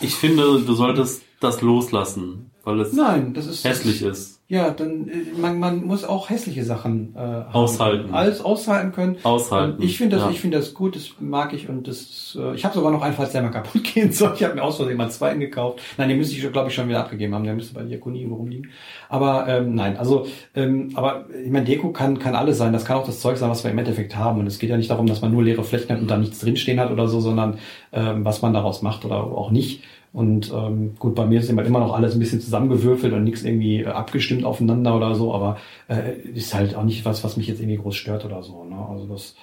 Ich 0.00 0.16
finde, 0.16 0.62
du 0.62 0.74
solltest 0.74 1.22
das 1.38 1.60
loslassen, 1.60 2.50
weil 2.64 2.80
es 2.80 2.92
Nein, 2.92 3.34
das 3.34 3.46
ist 3.46 3.62
hässlich 3.62 4.02
ist. 4.02 4.37
Ja, 4.50 4.70
dann 4.70 5.08
äh, 5.08 5.38
man, 5.38 5.58
man 5.58 5.84
muss 5.84 6.04
auch 6.04 6.30
hässliche 6.30 6.64
Sachen 6.64 7.14
äh. 7.14 7.18
Aushalten. 7.52 8.14
Alles 8.14 8.40
aushalten 8.40 8.92
können. 8.92 9.18
Aushalten, 9.22 9.76
Und 9.76 9.84
ich 9.84 9.98
finde 9.98 10.16
das, 10.16 10.24
ja. 10.24 10.30
ich 10.30 10.40
finde 10.40 10.56
das 10.56 10.72
gut, 10.72 10.96
das 10.96 11.10
mag 11.20 11.52
ich 11.52 11.68
und 11.68 11.86
das. 11.86 12.36
Äh, 12.40 12.54
ich 12.54 12.64
habe 12.64 12.74
sogar 12.74 12.90
noch 12.90 13.02
einen, 13.02 13.14
falls 13.14 13.32
der 13.32 13.42
mal 13.42 13.50
kaputt 13.50 13.84
gehen 13.94 14.10
soll. 14.10 14.32
Ich 14.34 14.42
habe 14.42 14.54
mir 14.54 14.62
aus 14.62 14.76
Versehen 14.76 14.96
mal 14.96 15.04
einen 15.04 15.12
zweiten 15.12 15.40
gekauft. 15.40 15.80
Nein, 15.98 16.08
den 16.08 16.16
müsste 16.16 16.34
ich, 16.34 16.50
glaube 16.50 16.68
ich, 16.68 16.74
schon 16.74 16.88
wieder 16.88 17.00
abgegeben 17.00 17.34
haben. 17.34 17.44
Der 17.44 17.52
müsste 17.52 17.74
bei 17.74 17.82
Diakonie 17.82 18.20
irgendwo 18.20 18.36
rumliegen. 18.36 18.70
Aber 19.10 19.46
ähm, 19.48 19.74
nein, 19.74 19.98
also 19.98 20.26
ähm, 20.54 20.92
aber 20.94 21.26
ich 21.44 21.50
meine, 21.50 21.66
Deko 21.66 21.90
kann 21.92 22.18
kann 22.18 22.34
alles 22.34 22.56
sein. 22.56 22.72
Das 22.72 22.86
kann 22.86 22.96
auch 22.96 23.06
das 23.06 23.20
Zeug 23.20 23.36
sein, 23.36 23.50
was 23.50 23.64
wir 23.64 23.70
im 23.70 23.78
Endeffekt 23.78 24.16
haben. 24.16 24.40
Und 24.40 24.46
es 24.46 24.58
geht 24.58 24.70
ja 24.70 24.78
nicht 24.78 24.88
darum, 24.88 25.06
dass 25.06 25.20
man 25.20 25.30
nur 25.30 25.42
leere 25.42 25.62
Flächen 25.62 25.90
hat 25.90 26.00
und 26.00 26.10
da 26.10 26.16
nichts 26.16 26.38
drinstehen 26.38 26.80
hat 26.80 26.90
oder 26.90 27.06
so, 27.06 27.20
sondern 27.20 27.58
ähm, 27.92 28.24
was 28.24 28.40
man 28.40 28.54
daraus 28.54 28.80
macht 28.80 29.04
oder 29.04 29.16
auch 29.24 29.50
nicht. 29.50 29.82
Und 30.12 30.50
ähm, 30.52 30.94
gut, 30.98 31.14
bei 31.14 31.26
mir 31.26 31.40
ist 31.40 31.50
immer 31.50 31.64
immer 31.64 31.80
noch 31.80 31.94
alles 31.94 32.14
ein 32.14 32.18
bisschen 32.18 32.40
zusammengewürfelt 32.40 33.12
und 33.12 33.24
nichts 33.24 33.42
irgendwie 33.42 33.82
äh, 33.82 33.86
abgestimmt 33.86 34.44
aufeinander 34.44 34.96
oder 34.96 35.14
so, 35.14 35.34
aber 35.34 35.58
äh, 35.88 36.16
ist 36.34 36.54
halt 36.54 36.74
auch 36.74 36.84
nicht 36.84 37.04
was, 37.04 37.24
was 37.24 37.36
mich 37.36 37.46
jetzt 37.46 37.60
irgendwie 37.60 37.76
groß 37.76 37.94
stört 37.94 38.24
oder 38.24 38.42
so. 38.42 38.64
Ne? 38.64 38.76
Also 38.88 39.06
das 39.06 39.36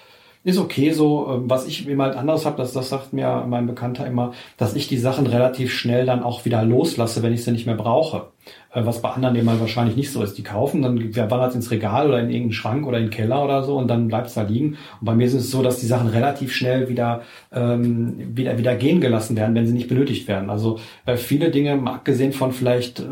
ist 0.45 0.59
okay 0.59 0.91
so. 0.91 1.27
Ähm, 1.29 1.49
Was 1.49 1.67
ich 1.67 1.87
immer 1.87 2.05
halt 2.05 2.15
anders 2.15 2.45
habe, 2.45 2.57
das, 2.57 2.71
das 2.71 2.89
sagt 2.89 3.11
mir 3.13 3.45
mein 3.49 3.67
Bekannter 3.67 4.07
immer, 4.07 4.31
dass 4.57 4.75
ich 4.75 4.87
die 4.87 4.97
Sachen 4.97 5.27
relativ 5.27 5.73
schnell 5.73 6.05
dann 6.05 6.23
auch 6.23 6.45
wieder 6.45 6.63
loslasse, 6.63 7.23
wenn 7.23 7.33
ich 7.33 7.43
sie 7.43 7.51
nicht 7.51 7.65
mehr 7.65 7.75
brauche. 7.75 8.27
Äh, 8.71 8.85
Was 8.85 9.01
bei 9.01 9.09
anderen 9.09 9.35
eben 9.35 9.49
halt 9.49 9.59
wahrscheinlich 9.59 9.95
nicht 9.95 10.11
so 10.11 10.21
ist. 10.21 10.37
Die 10.37 10.43
kaufen, 10.43 10.83
dann 10.83 10.99
wandert 11.15 11.49
es 11.49 11.55
ins 11.55 11.71
Regal 11.71 12.07
oder 12.07 12.19
in 12.19 12.29
irgendeinen 12.29 12.53
Schrank 12.53 12.85
oder 12.85 12.99
in 12.99 13.05
den 13.05 13.09
Keller 13.09 13.43
oder 13.43 13.63
so 13.63 13.75
und 13.75 13.87
dann 13.87 14.07
bleibt 14.07 14.27
es 14.27 14.35
da 14.35 14.43
liegen. 14.43 14.77
Und 15.01 15.05
bei 15.05 15.15
mir 15.15 15.25
ist 15.25 15.33
es 15.33 15.49
so, 15.49 15.63
dass 15.63 15.79
die 15.79 15.87
Sachen 15.87 16.09
relativ 16.09 16.53
schnell 16.53 16.89
wieder, 16.89 17.23
ähm, 17.51 18.13
wieder, 18.37 18.59
wieder 18.59 18.75
gehen 18.75 19.01
gelassen 19.01 19.35
werden, 19.35 19.55
wenn 19.55 19.65
sie 19.65 19.73
nicht 19.73 19.89
benötigt 19.89 20.27
werden. 20.27 20.51
Also 20.51 20.77
äh, 21.07 21.17
viele 21.17 21.49
Dinge, 21.49 21.73
abgesehen 21.91 22.33
von 22.33 22.51
vielleicht, 22.51 22.99
äh, 22.99 23.03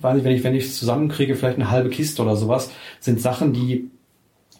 weiß 0.00 0.16
nicht, 0.16 0.24
wenn 0.24 0.34
ich 0.34 0.42
wenn 0.42 0.56
ich 0.56 0.64
es 0.64 0.78
zusammenkriege, 0.78 1.36
vielleicht 1.36 1.58
eine 1.58 1.70
halbe 1.70 1.90
Kiste 1.90 2.20
oder 2.20 2.34
sowas, 2.34 2.72
sind 2.98 3.20
Sachen, 3.20 3.52
die 3.52 3.90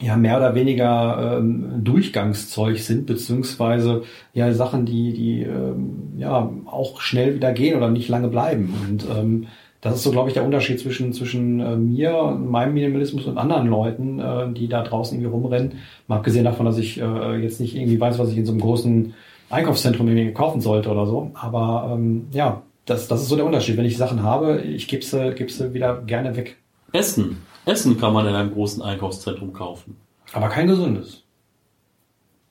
ja 0.01 0.17
mehr 0.17 0.37
oder 0.37 0.55
weniger 0.55 1.39
ähm, 1.39 1.85
Durchgangszeug 1.85 2.79
sind, 2.79 3.07
beziehungsweise 3.07 4.03
ja 4.33 4.53
Sachen, 4.53 4.87
die, 4.87 5.13
die 5.13 5.43
ähm, 5.43 6.15
ja 6.17 6.51
auch 6.67 7.01
schnell 7.01 7.35
wieder 7.37 7.53
gehen 7.53 7.77
oder 7.77 7.91
nicht 7.91 8.09
lange 8.09 8.29
bleiben. 8.29 8.75
Und 8.89 9.07
ähm, 9.09 9.47
das 9.81 9.97
ist 9.97 10.03
so, 10.03 10.11
glaube 10.13 10.29
ich, 10.29 10.35
der 10.35 10.45
Unterschied 10.45 10.81
zwischen, 10.81 11.13
zwischen 11.13 11.61
äh, 11.61 11.77
mir 11.77 12.31
meinem 12.31 12.75
Minimalismus 12.75 13.27
und 13.27 13.37
anderen 13.37 13.69
Leuten, 13.69 14.19
äh, 14.19 14.53
die 14.53 14.67
da 14.67 14.83
draußen 14.83 15.17
irgendwie 15.17 15.33
rumrennen. 15.33 15.73
Mal 16.09 16.17
abgesehen 16.17 16.45
davon, 16.45 16.67
dass 16.67 16.79
ich 16.79 17.01
äh, 17.01 17.37
jetzt 17.37 17.61
nicht 17.61 17.77
irgendwie 17.77 18.01
weiß, 18.01 18.19
was 18.19 18.31
ich 18.31 18.39
in 18.39 18.47
so 18.47 18.53
einem 18.53 18.63
großen 18.63 19.15
Einkaufszentrum 19.51 20.09
irgendwie 20.09 20.33
kaufen 20.33 20.61
sollte 20.61 20.91
oder 20.91 21.07
so. 21.07 21.31
Aber 21.35 21.93
ähm, 21.93 22.27
ja, 22.33 22.63
das, 22.87 23.09
das 23.09 23.23
ist 23.23 23.29
so 23.29 23.37
der 23.37 23.45
Unterschied. 23.45 23.77
Wenn 23.77 23.85
ich 23.85 23.97
Sachen 23.97 24.23
habe, 24.23 24.63
ich 24.63 24.89
gebe 24.89 25.05
sie, 25.05 25.35
geb 25.35 25.51
sie 25.51 25.75
wieder 25.75 26.03
gerne 26.03 26.35
weg. 26.35 26.57
Essen. 26.93 27.39
Essen 27.67 27.99
kann 27.99 28.13
man 28.13 28.27
in 28.27 28.35
einem 28.35 28.53
großen 28.53 28.83
Einkaufszentrum 28.83 29.53
kaufen. 29.53 29.97
Aber 30.33 30.49
kein 30.49 30.67
gesundes. 30.67 31.23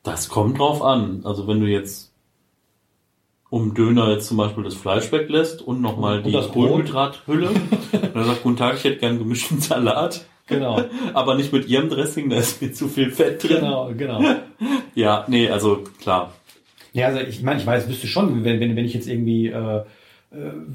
Das 0.03 0.29
kommt 0.29 0.59
drauf 0.59 0.81
an. 0.81 1.21
Also 1.23 1.47
wenn 1.47 1.59
du 1.59 1.67
jetzt 1.67 2.13
um 3.53 3.75
Döner 3.75 4.09
jetzt 4.09 4.27
zum 4.27 4.37
Beispiel 4.37 4.63
das 4.63 4.73
Fleisch 4.73 5.11
weglässt 5.11 5.61
und 5.61 5.79
nochmal 5.79 6.23
die. 6.23 6.31
Kohlenhydrathülle 6.31 7.49
und 7.49 7.61
dann 8.15 8.25
sagt, 8.25 8.41
guten 8.41 8.57
Tag, 8.57 8.77
ich 8.77 8.83
hätte 8.83 8.97
gern 8.97 9.19
gemischten 9.19 9.61
Salat. 9.61 10.25
Genau. 10.47 10.81
Aber 11.13 11.35
nicht 11.35 11.53
mit 11.53 11.67
ihrem 11.67 11.87
Dressing, 11.87 12.31
da 12.31 12.37
ist 12.37 12.63
mir 12.63 12.73
zu 12.73 12.87
viel 12.87 13.11
Fett 13.11 13.43
drin. 13.43 13.59
Genau, 13.59 13.91
genau. 13.95 14.19
Ja, 14.95 15.25
nee, 15.27 15.49
also 15.49 15.83
klar. 16.01 16.33
Ja, 16.93 17.07
also 17.07 17.19
ich 17.19 17.41
meine, 17.41 17.59
ich 17.59 17.65
weiß, 17.65 17.87
wüsste 17.87 18.07
schon, 18.07 18.43
wenn, 18.43 18.59
wenn, 18.59 18.75
wenn 18.75 18.85
ich 18.85 18.93
jetzt 18.93 19.07
irgendwie 19.07 19.47
äh, 19.47 19.77
äh, 19.77 19.83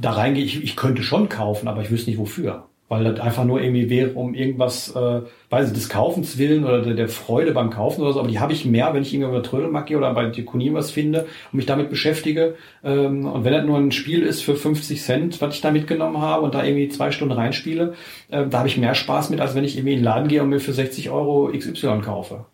da 0.00 0.12
reingehe, 0.12 0.44
ich, 0.44 0.62
ich 0.62 0.76
könnte 0.76 1.02
schon 1.02 1.28
kaufen, 1.28 1.68
aber 1.68 1.82
ich 1.82 1.90
wüsste 1.90 2.10
nicht 2.10 2.18
wofür. 2.18 2.67
Weil 2.88 3.04
das 3.04 3.20
einfach 3.20 3.44
nur 3.44 3.60
irgendwie 3.60 3.90
wäre, 3.90 4.12
um 4.14 4.32
irgendwas, 4.32 4.94
äh, 4.96 5.20
weiß 5.50 5.68
ich, 5.68 5.74
des 5.74 5.90
Kaufens 5.90 6.38
willen 6.38 6.64
oder 6.64 6.80
der, 6.80 6.94
der 6.94 7.08
Freude 7.08 7.52
beim 7.52 7.68
Kaufen 7.68 8.00
oder 8.00 8.14
so. 8.14 8.20
Aber 8.20 8.28
die 8.28 8.40
habe 8.40 8.54
ich 8.54 8.64
mehr, 8.64 8.94
wenn 8.94 9.02
ich 9.02 9.12
irgendwie 9.12 9.30
über 9.30 9.42
Trödelmarkt 9.42 9.88
gehe 9.88 9.98
oder 9.98 10.14
bei 10.14 10.26
Diakonie 10.26 10.72
was 10.72 10.90
finde 10.90 11.26
und 11.52 11.56
mich 11.58 11.66
damit 11.66 11.90
beschäftige. 11.90 12.56
Ähm, 12.82 13.26
und 13.26 13.44
wenn 13.44 13.52
das 13.52 13.64
nur 13.66 13.76
ein 13.76 13.92
Spiel 13.92 14.22
ist 14.22 14.42
für 14.42 14.56
50 14.56 15.02
Cent, 15.02 15.40
was 15.42 15.54
ich 15.54 15.60
da 15.60 15.70
mitgenommen 15.70 16.20
habe 16.20 16.44
und 16.44 16.54
da 16.54 16.64
irgendwie 16.64 16.88
zwei 16.88 17.10
Stunden 17.10 17.34
reinspiele, 17.34 17.94
äh, 18.30 18.46
da 18.46 18.58
habe 18.60 18.68
ich 18.68 18.78
mehr 18.78 18.94
Spaß 18.94 19.30
mit, 19.30 19.40
als 19.40 19.54
wenn 19.54 19.64
ich 19.64 19.76
irgendwie 19.76 19.92
in 19.92 19.98
den 19.98 20.04
Laden 20.04 20.28
gehe 20.28 20.42
und 20.42 20.48
mir 20.48 20.60
für 20.60 20.72
60 20.72 21.10
Euro 21.10 21.50
XY 21.52 22.00
kaufe. 22.00 22.46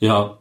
Ja, 0.00 0.38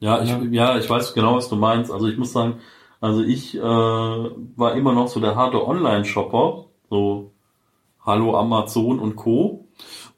ja, 0.00 0.22
ich, 0.22 0.30
Ja. 0.30 0.42
ja, 0.50 0.78
ich 0.78 0.88
weiß 0.88 1.14
genau, 1.14 1.36
was 1.36 1.48
du 1.48 1.56
meinst. 1.56 1.90
Also 1.92 2.08
ich 2.08 2.18
muss 2.18 2.32
sagen, 2.32 2.60
also 3.00 3.22
ich 3.22 3.56
äh, 3.56 3.60
war 3.60 4.74
immer 4.76 4.92
noch 4.94 5.08
so 5.08 5.20
der 5.20 5.36
harte 5.36 5.66
Online-Shopper, 5.66 6.66
so 6.90 7.31
Hallo 8.04 8.36
Amazon 8.36 8.98
und 8.98 9.16
Co. 9.16 9.68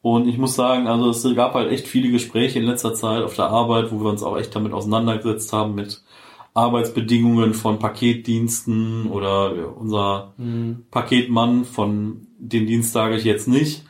Und 0.00 0.28
ich 0.28 0.38
muss 0.38 0.54
sagen, 0.54 0.86
also 0.86 1.10
es 1.10 1.34
gab 1.34 1.54
halt 1.54 1.70
echt 1.70 1.86
viele 1.86 2.10
Gespräche 2.10 2.58
in 2.58 2.66
letzter 2.66 2.94
Zeit 2.94 3.22
auf 3.22 3.36
der 3.36 3.46
Arbeit, 3.46 3.92
wo 3.92 4.00
wir 4.00 4.10
uns 4.10 4.22
auch 4.22 4.36
echt 4.36 4.54
damit 4.54 4.72
auseinandergesetzt 4.72 5.52
haben 5.52 5.74
mit 5.74 6.02
Arbeitsbedingungen 6.54 7.52
von 7.52 7.78
Paketdiensten 7.78 9.06
oder 9.10 9.76
unser 9.76 10.34
Paketmann 10.90 11.64
von 11.64 12.26
dem 12.38 12.66
Dienst 12.66 12.92
sage 12.92 13.16
ich 13.16 13.24
jetzt 13.24 13.48
nicht, 13.48 13.84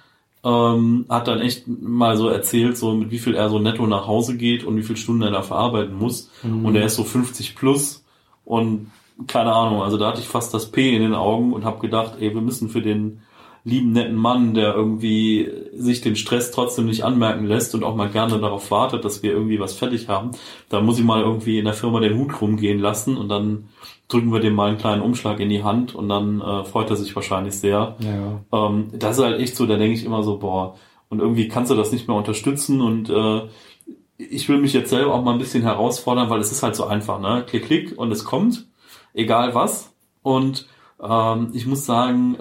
ähm, 0.44 1.06
hat 1.08 1.28
dann 1.28 1.40
echt 1.40 1.66
mal 1.68 2.16
so 2.16 2.28
erzählt, 2.28 2.76
so 2.76 2.94
mit 2.94 3.10
wie 3.10 3.18
viel 3.18 3.34
er 3.34 3.48
so 3.48 3.58
netto 3.58 3.86
nach 3.86 4.06
Hause 4.06 4.36
geht 4.36 4.64
und 4.64 4.76
wie 4.76 4.82
viel 4.82 4.96
Stunden 4.96 5.22
er 5.22 5.30
da 5.30 5.42
verarbeiten 5.42 5.96
muss. 5.96 6.30
Und 6.66 6.74
er 6.76 6.84
ist 6.86 6.96
so 6.96 7.04
50 7.04 7.54
plus 7.54 8.04
und 8.44 8.90
keine 9.28 9.52
Ahnung, 9.52 9.82
also 9.82 9.96
da 9.96 10.08
hatte 10.08 10.20
ich 10.20 10.26
fast 10.28 10.52
das 10.54 10.70
P 10.70 10.94
in 10.94 11.02
den 11.02 11.14
Augen 11.14 11.52
und 11.52 11.64
habe 11.64 11.78
gedacht, 11.80 12.14
ey, 12.18 12.34
wir 12.34 12.40
müssen 12.40 12.68
für 12.68 12.82
den 12.82 13.20
lieben 13.64 13.92
netten 13.92 14.16
Mann, 14.16 14.52
der 14.52 14.74
irgendwie 14.74 15.50
sich 15.74 16.02
den 16.02 16.16
Stress 16.16 16.50
trotzdem 16.50 16.84
nicht 16.84 17.02
anmerken 17.02 17.46
lässt 17.46 17.74
und 17.74 17.82
auch 17.82 17.96
mal 17.96 18.10
gerne 18.10 18.38
darauf 18.38 18.70
wartet, 18.70 19.04
dass 19.04 19.22
wir 19.22 19.32
irgendwie 19.32 19.58
was 19.58 19.72
fertig 19.72 20.08
haben, 20.08 20.32
da 20.68 20.82
muss 20.82 20.98
ich 20.98 21.04
mal 21.04 21.22
irgendwie 21.22 21.58
in 21.58 21.64
der 21.64 21.74
Firma 21.74 22.00
den 22.00 22.18
Hut 22.18 22.40
rumgehen 22.40 22.78
lassen 22.78 23.16
und 23.16 23.28
dann 23.30 23.70
drücken 24.08 24.32
wir 24.32 24.40
dem 24.40 24.54
mal 24.54 24.68
einen 24.68 24.78
kleinen 24.78 25.00
Umschlag 25.00 25.40
in 25.40 25.48
die 25.48 25.64
Hand 25.64 25.94
und 25.94 26.10
dann 26.10 26.42
äh, 26.42 26.64
freut 26.64 26.90
er 26.90 26.96
sich 26.96 27.16
wahrscheinlich 27.16 27.58
sehr. 27.58 27.96
Ja. 28.00 28.66
Ähm, 28.66 28.90
das 28.92 29.16
ist 29.16 29.24
halt 29.24 29.40
echt 29.40 29.56
so, 29.56 29.64
da 29.64 29.76
denke 29.76 29.96
ich 29.96 30.04
immer 30.04 30.22
so, 30.22 30.38
boah, 30.38 30.76
und 31.08 31.20
irgendwie 31.20 31.48
kannst 31.48 31.70
du 31.70 31.74
das 31.74 31.90
nicht 31.90 32.06
mehr 32.06 32.16
unterstützen 32.16 32.82
und 32.82 33.08
äh, 33.08 33.42
ich 34.18 34.48
will 34.48 34.58
mich 34.58 34.74
jetzt 34.74 34.90
selber 34.90 35.14
auch 35.14 35.22
mal 35.22 35.32
ein 35.32 35.38
bisschen 35.38 35.62
herausfordern, 35.62 36.28
weil 36.28 36.40
es 36.40 36.52
ist 36.52 36.62
halt 36.62 36.76
so 36.76 36.84
einfach, 36.84 37.18
ne? 37.18 37.44
Klick, 37.46 37.66
klick 37.66 37.98
und 37.98 38.12
es 38.12 38.24
kommt, 38.24 38.66
egal 39.12 39.54
was. 39.54 39.92
Und 40.22 40.68
ähm, 41.02 41.50
ich 41.52 41.66
muss 41.66 41.84
sagen, 41.84 42.38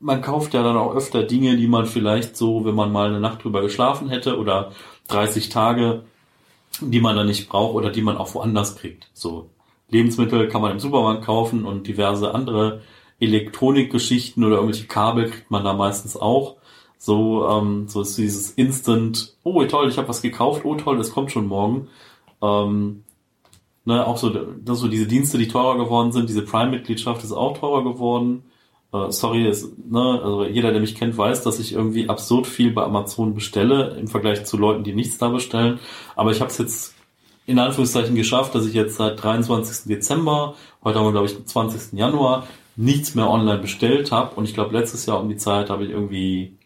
man 0.00 0.22
kauft 0.22 0.54
ja 0.54 0.62
dann 0.62 0.76
auch 0.76 0.94
öfter 0.94 1.22
Dinge, 1.22 1.56
die 1.56 1.66
man 1.66 1.86
vielleicht 1.86 2.36
so, 2.36 2.64
wenn 2.64 2.74
man 2.74 2.92
mal 2.92 3.08
eine 3.08 3.20
Nacht 3.20 3.44
drüber 3.44 3.62
geschlafen 3.62 4.08
hätte 4.08 4.38
oder 4.38 4.72
30 5.08 5.48
Tage, 5.48 6.04
die 6.80 7.00
man 7.00 7.16
dann 7.16 7.26
nicht 7.26 7.48
braucht 7.48 7.74
oder 7.74 7.90
die 7.90 8.02
man 8.02 8.16
auch 8.16 8.34
woanders 8.34 8.76
kriegt. 8.76 9.08
So 9.14 9.50
Lebensmittel 9.88 10.48
kann 10.48 10.62
man 10.62 10.72
im 10.72 10.80
Supermarkt 10.80 11.24
kaufen 11.24 11.64
und 11.64 11.86
diverse 11.86 12.34
andere 12.34 12.80
Elektronikgeschichten 13.20 14.44
oder 14.44 14.56
irgendwelche 14.56 14.86
Kabel 14.86 15.30
kriegt 15.30 15.50
man 15.50 15.64
da 15.64 15.72
meistens 15.72 16.16
auch. 16.16 16.56
So, 16.98 17.46
ähm, 17.48 17.86
so 17.88 18.00
ist 18.00 18.16
dieses 18.16 18.50
Instant, 18.52 19.36
oh 19.44 19.62
toll, 19.64 19.88
ich 19.88 19.98
habe 19.98 20.08
was 20.08 20.22
gekauft, 20.22 20.64
oh 20.64 20.74
toll, 20.74 20.96
das 20.96 21.12
kommt 21.12 21.30
schon 21.30 21.46
morgen. 21.46 21.88
Ähm, 22.42 23.04
ne, 23.84 24.06
auch 24.06 24.16
so, 24.16 24.30
das 24.30 24.78
so 24.78 24.88
diese 24.88 25.06
Dienste, 25.06 25.38
die 25.38 25.48
teurer 25.48 25.76
geworden 25.76 26.12
sind, 26.12 26.28
diese 26.28 26.42
Prime-Mitgliedschaft 26.42 27.22
ist 27.22 27.32
auch 27.32 27.58
teurer 27.58 27.84
geworden. 27.84 28.44
Äh, 28.94 29.10
sorry, 29.10 29.48
ist, 29.48 29.76
ne, 29.90 30.20
also 30.22 30.44
jeder, 30.44 30.70
der 30.70 30.80
mich 30.80 30.94
kennt, 30.94 31.18
weiß, 31.18 31.42
dass 31.42 31.58
ich 31.58 31.72
irgendwie 31.72 32.08
absurd 32.08 32.46
viel 32.46 32.70
bei 32.70 32.84
Amazon 32.84 33.34
bestelle 33.34 33.96
im 33.98 34.06
Vergleich 34.06 34.44
zu 34.44 34.56
Leuten, 34.56 34.84
die 34.84 34.94
nichts 34.94 35.18
da 35.18 35.30
bestellen. 35.30 35.80
Aber 36.14 36.30
ich 36.30 36.40
habe 36.40 36.50
es 36.50 36.58
jetzt 36.58 36.94
in 37.44 37.58
Anführungszeichen 37.58 38.14
geschafft, 38.14 38.54
dass 38.54 38.66
ich 38.66 38.72
jetzt 38.72 38.96
seit 38.96 39.22
23. 39.22 39.88
Dezember, 39.88 40.54
heute 40.84 40.98
haben 40.98 41.06
wir 41.06 41.12
glaube 41.12 41.26
ich 41.26 41.34
den 41.34 41.46
20. 41.46 41.98
Januar, 41.98 42.46
nichts 42.76 43.16
mehr 43.16 43.28
online 43.28 43.58
bestellt 43.58 44.12
habe. 44.12 44.36
Und 44.36 44.44
ich 44.44 44.54
glaube, 44.54 44.78
letztes 44.78 45.06
Jahr 45.06 45.20
um 45.20 45.28
die 45.28 45.36
Zeit 45.36 45.70
habe 45.70 45.84
ich 45.84 45.90
irgendwie 45.90 46.56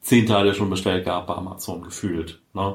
zehn 0.00 0.26
Teile 0.26 0.54
schon 0.54 0.70
bestellt 0.70 1.04
gehabt 1.04 1.28
bei 1.28 1.34
Amazon 1.34 1.82
gefühlt. 1.82 2.40
Ne? 2.52 2.74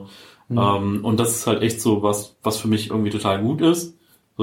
Ähm, 0.50 1.04
und 1.04 1.20
das 1.20 1.36
ist 1.36 1.48
halt 1.48 1.62
echt 1.62 1.82
so 1.82 2.02
was, 2.02 2.38
was 2.44 2.58
für 2.60 2.68
mich 2.68 2.90
irgendwie 2.90 3.10
total 3.10 3.42
gut 3.42 3.62
ist. 3.62 3.98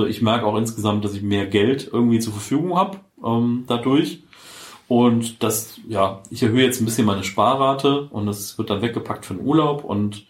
Ich 0.08 0.22
merke 0.22 0.46
auch 0.46 0.56
insgesamt, 0.56 1.04
dass 1.04 1.14
ich 1.14 1.22
mehr 1.22 1.46
Geld 1.46 1.88
irgendwie 1.90 2.20
zur 2.20 2.34
Verfügung 2.34 2.76
habe 2.76 2.98
ähm, 3.24 3.64
dadurch. 3.66 4.22
Und 4.88 5.42
das, 5.42 5.78
ja, 5.86 6.22
ich 6.30 6.42
erhöhe 6.42 6.64
jetzt 6.64 6.80
ein 6.80 6.86
bisschen 6.86 7.06
meine 7.06 7.22
Sparrate 7.22 8.08
und 8.10 8.26
das 8.26 8.56
wird 8.56 8.70
dann 8.70 8.80
weggepackt 8.80 9.26
für 9.26 9.34
den 9.34 9.46
Urlaub 9.46 9.84
und 9.84 10.26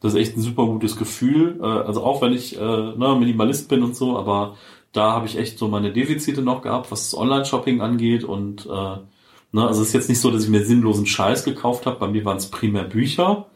das 0.00 0.14
ist 0.14 0.20
echt 0.20 0.36
ein 0.36 0.42
super 0.42 0.66
gutes 0.66 0.96
Gefühl. 0.96 1.58
Äh, 1.60 1.64
also 1.64 2.04
auch 2.04 2.22
wenn 2.22 2.32
ich 2.32 2.56
äh, 2.56 2.60
ne, 2.60 3.16
Minimalist 3.18 3.68
bin 3.68 3.82
und 3.82 3.96
so, 3.96 4.16
aber 4.16 4.56
da 4.92 5.12
habe 5.12 5.26
ich 5.26 5.36
echt 5.36 5.58
so 5.58 5.66
meine 5.68 5.92
Defizite 5.92 6.42
noch 6.42 6.62
gehabt, 6.62 6.90
was 6.92 7.10
das 7.10 7.18
Online-Shopping 7.18 7.80
angeht 7.80 8.22
und 8.22 8.66
äh, 8.66 8.68
ne, 8.70 9.66
also 9.66 9.82
es 9.82 9.88
ist 9.88 9.94
jetzt 9.94 10.08
nicht 10.08 10.20
so, 10.20 10.30
dass 10.30 10.44
ich 10.44 10.50
mir 10.50 10.64
sinnlosen 10.64 11.06
Scheiß 11.06 11.44
gekauft 11.44 11.86
habe. 11.86 11.98
Bei 11.98 12.08
mir 12.08 12.24
waren 12.24 12.36
es 12.36 12.50
primär 12.50 12.84
Bücher. 12.84 13.46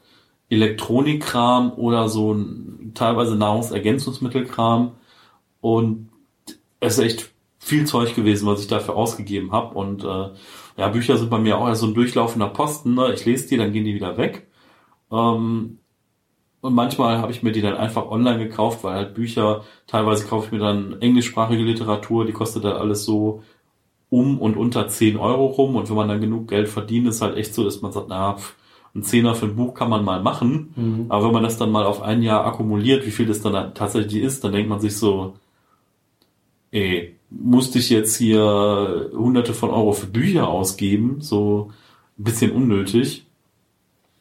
Elektronikkram 0.51 1.73
oder 1.75 2.09
so 2.09 2.35
ein, 2.35 2.91
teilweise 2.95 3.37
Nahrungsergänzungsmittelkram. 3.37 4.93
Und 5.61 6.09
es 6.81 6.99
ist 6.99 7.05
echt 7.05 7.31
viel 7.61 7.85
Zeug 7.85 8.17
gewesen, 8.17 8.49
was 8.49 8.61
ich 8.61 8.67
dafür 8.67 8.97
ausgegeben 8.97 9.53
habe. 9.53 9.75
Und 9.77 10.03
äh, 10.03 10.31
ja, 10.77 10.89
Bücher 10.89 11.19
sind 11.19 11.31
bei 11.31 11.39
mir 11.39 11.59
auch 11.59 11.73
so 11.75 11.87
ein 11.87 11.95
durchlaufender 11.95 12.49
Posten. 12.49 12.95
Ne? 12.95 13.13
Ich 13.13 13.27
lese 13.27 13.49
die, 13.49 13.59
dann 13.59 13.73
gehen 13.73 13.85
die 13.85 13.95
wieder 13.95 14.17
weg. 14.17 14.49
Ähm, 15.13 15.79
und 16.63 16.75
manchmal 16.75 17.19
habe 17.19 17.33
ich 17.33 17.43
mir 17.43 17.53
die 17.53 17.61
dann 17.61 17.77
einfach 17.77 18.07
online 18.07 18.39
gekauft, 18.39 18.83
weil 18.83 18.95
halt 18.95 19.15
Bücher, 19.15 19.63
teilweise 19.87 20.27
kaufe 20.27 20.47
ich 20.47 20.53
mir 20.53 20.59
dann 20.59 21.01
englischsprachige 21.01 21.63
Literatur, 21.63 22.25
die 22.25 22.33
kostet 22.33 22.65
dann 22.65 22.77
alles 22.77 23.05
so 23.05 23.43
um 24.09 24.39
und 24.39 24.57
unter 24.57 24.89
10 24.89 25.19
Euro 25.19 25.47
rum. 25.47 25.77
Und 25.77 25.89
wenn 25.89 25.97
man 25.97 26.09
dann 26.09 26.21
genug 26.21 26.49
Geld 26.49 26.69
verdient, 26.69 27.09
ist 27.09 27.21
halt 27.21 27.37
echt 27.37 27.55
so, 27.55 27.63
dass 27.63 27.83
man 27.83 27.93
sagt, 27.93 28.07
na, 28.09 28.37
pff, 28.37 28.57
ein 28.95 29.03
Zehner 29.03 29.35
für 29.35 29.47
ein 29.47 29.57
Buch 29.57 29.75
kann 29.75 29.91
man 29.91 30.05
mal 30.05 30.23
machen. 30.23 30.73
Mhm. 30.77 31.07
Aber 31.11 31.27
wenn 31.27 31.35
man 31.35 31.43
das 31.43 31.59
dann 31.59 31.71
mal 31.71 31.85
auf 31.85 32.01
ein 32.03 32.23
Jahr 32.23 32.47
akkumuliert, 32.47 33.07
wie 33.07 33.11
viel 33.11 33.27
das 33.27 33.43
dann 33.43 33.75
tatsächlich 33.75 34.23
ist, 34.23 34.43
dann 34.43 34.53
denkt 34.53 34.69
man 34.69 34.81
sich 34.81 34.97
so, 34.97 35.35
ey, 36.73 37.17
musste 37.31 37.79
ich 37.79 37.91
jetzt 37.91 38.17
hier 38.17 39.11
hunderte 39.13 39.55
von 39.55 39.71
Euro 39.71 39.93
für 39.93 40.07
Bücher 40.07 40.49
ausgeben? 40.49 41.21
So 41.21 41.71
ein 42.19 42.25
bisschen 42.25 42.53
unnötig. 42.53 43.27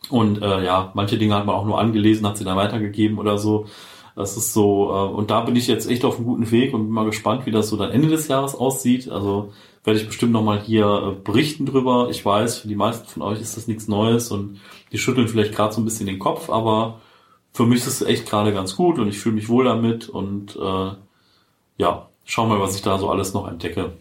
Und 0.09 0.41
äh, 0.41 0.63
ja, 0.63 0.91
manche 0.95 1.17
Dinge 1.17 1.35
hat 1.35 1.45
man 1.45 1.55
auch 1.55 1.65
nur 1.65 1.79
angelesen, 1.79 2.25
hat 2.27 2.37
sie 2.37 2.45
dann 2.45 2.57
weitergegeben 2.57 3.19
oder 3.19 3.37
so. 3.37 3.67
Das 4.15 4.37
ist 4.37 4.53
so, 4.53 4.89
äh, 4.89 5.15
und 5.15 5.31
da 5.31 5.41
bin 5.41 5.55
ich 5.55 5.67
jetzt 5.67 5.89
echt 5.89 6.03
auf 6.05 6.17
einem 6.17 6.25
guten 6.25 6.51
Weg 6.51 6.73
und 6.73 6.85
bin 6.85 6.93
mal 6.93 7.05
gespannt, 7.05 7.45
wie 7.45 7.51
das 7.51 7.69
so 7.69 7.77
dann 7.77 7.91
Ende 7.91 8.09
des 8.09 8.27
Jahres 8.27 8.55
aussieht. 8.55 9.09
Also 9.09 9.53
werde 9.83 9.99
ich 9.99 10.07
bestimmt 10.07 10.33
nochmal 10.33 10.59
hier 10.61 10.85
äh, 10.85 11.23
berichten 11.23 11.65
drüber. 11.65 12.07
Ich 12.09 12.25
weiß, 12.25 12.59
für 12.59 12.67
die 12.67 12.75
meisten 12.75 13.07
von 13.07 13.21
euch 13.23 13.39
ist 13.41 13.57
das 13.57 13.67
nichts 13.67 13.87
Neues 13.87 14.31
und 14.31 14.59
die 14.91 14.97
schütteln 14.97 15.27
vielleicht 15.27 15.53
gerade 15.53 15.73
so 15.73 15.81
ein 15.81 15.85
bisschen 15.85 16.07
den 16.07 16.19
Kopf, 16.19 16.49
aber 16.49 17.01
für 17.53 17.65
mich 17.65 17.79
ist 17.79 17.87
es 17.87 18.01
echt 18.01 18.29
gerade 18.29 18.53
ganz 18.53 18.75
gut 18.75 18.99
und 18.99 19.07
ich 19.07 19.19
fühle 19.19 19.35
mich 19.35 19.49
wohl 19.49 19.65
damit 19.65 20.09
und 20.09 20.55
äh, 20.55 20.91
ja, 21.77 22.08
schau 22.29 22.45
mal, 22.45 22.59
was 22.59 22.75
ich 22.75 22.81
da 22.81 22.97
so 22.97 23.09
alles 23.09 23.33
noch 23.33 23.49
entdecke. 23.49 23.93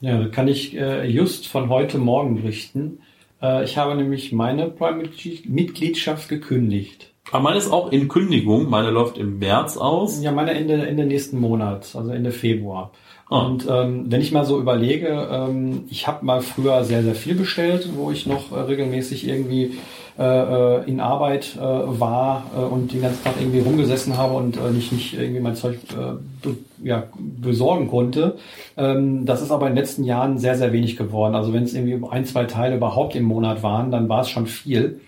Ja, 0.00 0.28
kann 0.28 0.48
ich 0.48 0.76
äh, 0.76 1.04
just 1.06 1.48
von 1.48 1.68
heute 1.68 1.98
Morgen 1.98 2.36
berichten. 2.36 3.00
Äh, 3.42 3.64
ich 3.64 3.76
habe 3.76 3.96
nämlich 3.96 4.32
meine 4.32 4.70
Prime-Mitgliedschaft 4.70 6.28
gekündigt. 6.28 7.10
Aber 7.32 7.42
meine 7.42 7.58
ist 7.58 7.72
auch 7.72 7.90
in 7.90 8.08
Kündigung. 8.08 8.70
Meine 8.70 8.90
läuft 8.90 9.18
im 9.18 9.38
März 9.38 9.76
aus. 9.76 10.22
Ja, 10.22 10.30
meine 10.30 10.52
Ende, 10.52 10.86
Ende 10.86 11.04
nächsten 11.04 11.40
Monats, 11.40 11.96
also 11.96 12.10
Ende 12.10 12.30
Februar. 12.30 12.92
Ah. 13.34 13.46
Und 13.46 13.66
ähm, 13.68 14.06
wenn 14.08 14.20
ich 14.20 14.32
mal 14.32 14.44
so 14.44 14.60
überlege, 14.60 15.28
ähm, 15.30 15.84
ich 15.90 16.06
habe 16.06 16.24
mal 16.24 16.40
früher 16.40 16.84
sehr, 16.84 17.02
sehr 17.02 17.14
viel 17.14 17.34
bestellt, 17.34 17.88
wo 17.96 18.10
ich 18.10 18.26
noch 18.26 18.52
äh, 18.52 18.60
regelmäßig 18.60 19.26
irgendwie 19.28 19.78
äh, 20.16 20.22
äh 20.22 20.84
in 20.88 21.00
Arbeit 21.00 21.56
äh, 21.56 21.60
war 21.60 22.46
äh, 22.56 22.60
und 22.60 22.92
den 22.92 23.02
ganzen 23.02 23.24
Tag 23.24 23.34
irgendwie 23.40 23.60
rumgesessen 23.60 24.16
habe 24.16 24.34
und 24.34 24.56
äh, 24.56 24.70
nicht, 24.70 24.92
nicht 24.92 25.14
irgendwie 25.14 25.40
mein 25.40 25.56
Zeug 25.56 25.78
äh, 25.90 26.14
be, 26.42 26.56
ja, 26.82 27.04
besorgen 27.18 27.88
konnte. 27.88 28.36
Ähm, 28.76 29.26
das 29.26 29.42
ist 29.42 29.50
aber 29.50 29.66
in 29.66 29.74
den 29.74 29.82
letzten 29.82 30.04
Jahren 30.04 30.38
sehr, 30.38 30.56
sehr 30.56 30.72
wenig 30.72 30.96
geworden. 30.96 31.34
Also 31.34 31.52
wenn 31.52 31.64
es 31.64 31.74
irgendwie 31.74 32.06
ein, 32.08 32.26
zwei 32.26 32.44
Teile 32.44 32.76
überhaupt 32.76 33.16
im 33.16 33.24
Monat 33.24 33.64
waren, 33.64 33.90
dann 33.90 34.08
war 34.08 34.20
es 34.20 34.28
schon 34.28 34.46
viel. 34.46 35.00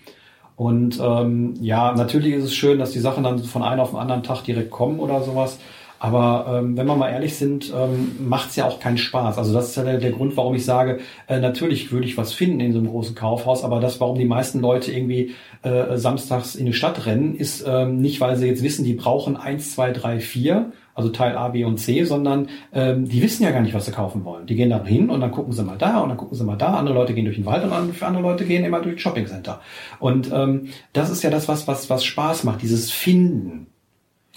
Und 0.57 0.99
ähm, 0.99 1.53
ja, 1.61 1.93
natürlich 1.93 2.33
ist 2.33 2.45
es 2.45 2.55
schön, 2.55 2.79
dass 2.79 2.91
die 2.91 2.99
Sachen 2.99 3.23
dann 3.23 3.39
von 3.39 3.63
einem 3.63 3.79
auf 3.79 3.91
den 3.91 3.99
anderen 3.99 4.23
Tag 4.23 4.43
direkt 4.43 4.71
kommen 4.71 4.99
oder 4.99 5.21
sowas. 5.21 5.59
Aber 5.99 6.59
ähm, 6.59 6.77
wenn 6.77 6.85
wir 6.85 6.95
mal 6.95 7.09
ehrlich 7.09 7.35
sind, 7.35 7.73
ähm, 7.75 8.15
macht 8.19 8.51
es 8.51 8.55
ja 8.55 8.65
auch 8.65 8.79
keinen 8.79 8.97
Spaß. 8.97 9.37
Also 9.37 9.53
das 9.53 9.69
ist 9.69 9.77
ja 9.77 9.83
der, 9.83 9.97
der 9.97 10.11
Grund, 10.11 10.37
warum 10.37 10.55
ich 10.55 10.65
sage, 10.65 10.99
äh, 11.27 11.39
natürlich 11.39 11.91
würde 11.91 12.05
ich 12.05 12.17
was 12.17 12.33
finden 12.33 12.59
in 12.59 12.71
so 12.71 12.79
einem 12.79 12.89
großen 12.89 13.15
Kaufhaus, 13.15 13.63
aber 13.63 13.79
das, 13.79 13.99
warum 13.99 14.17
die 14.17 14.25
meisten 14.25 14.59
Leute 14.59 14.91
irgendwie 14.91 15.33
äh, 15.63 15.97
samstags 15.97 16.55
in 16.55 16.65
die 16.65 16.73
Stadt 16.73 17.05
rennen, 17.05 17.35
ist 17.35 17.65
ähm, 17.67 17.97
nicht, 17.97 18.21
weil 18.21 18.35
sie 18.35 18.47
jetzt 18.47 18.63
wissen, 18.63 18.85
die 18.85 18.93
brauchen 18.93 19.37
eins, 19.37 19.73
zwei, 19.73 19.91
drei, 19.91 20.19
vier, 20.19 20.71
also 20.97 21.09
Teil 21.09 21.37
A, 21.37 21.49
B 21.49 21.63
und 21.63 21.77
C, 21.77 22.03
sondern 22.05 22.49
ähm, 22.73 23.07
die 23.07 23.21
wissen 23.21 23.43
ja 23.43 23.51
gar 23.51 23.61
nicht, 23.61 23.75
was 23.75 23.85
sie 23.85 23.91
kaufen 23.91 24.25
wollen. 24.25 24.47
Die 24.47 24.55
gehen 24.55 24.71
da 24.71 24.83
hin 24.83 25.11
und 25.11 25.21
dann 25.21 25.31
gucken 25.31 25.53
sie 25.53 25.63
mal 25.63 25.77
da 25.77 25.99
und 25.99 26.09
dann 26.09 26.17
gucken 26.17 26.35
sie 26.35 26.43
mal 26.43 26.55
da. 26.55 26.73
Andere 26.73 26.95
Leute 26.95 27.13
gehen 27.13 27.25
durch 27.25 27.37
den 27.37 27.45
Wald 27.45 27.63
und 27.63 27.71
andere 27.71 28.23
Leute 28.23 28.45
gehen 28.45 28.65
immer 28.65 28.81
durch 28.81 28.95
ein 28.95 28.99
Shoppingcenter. 28.99 29.61
Und 29.99 30.31
ähm, 30.33 30.69
das 30.93 31.11
ist 31.11 31.21
ja 31.21 31.29
das, 31.29 31.47
was, 31.47 31.67
was, 31.67 31.91
was 31.91 32.03
Spaß 32.03 32.45
macht, 32.45 32.63
dieses 32.63 32.89
Finden. 32.89 33.67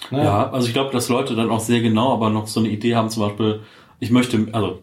Naja. 0.09 0.23
Ja, 0.23 0.51
also 0.51 0.67
ich 0.67 0.73
glaube, 0.73 0.91
dass 0.91 1.09
Leute 1.09 1.35
dann 1.35 1.49
auch 1.49 1.59
sehr 1.59 1.81
genau 1.81 2.13
aber 2.13 2.29
noch 2.29 2.47
so 2.47 2.59
eine 2.59 2.69
Idee 2.69 2.95
haben, 2.95 3.09
zum 3.09 3.23
Beispiel, 3.23 3.61
ich 3.99 4.11
möchte, 4.11 4.47
also 4.51 4.79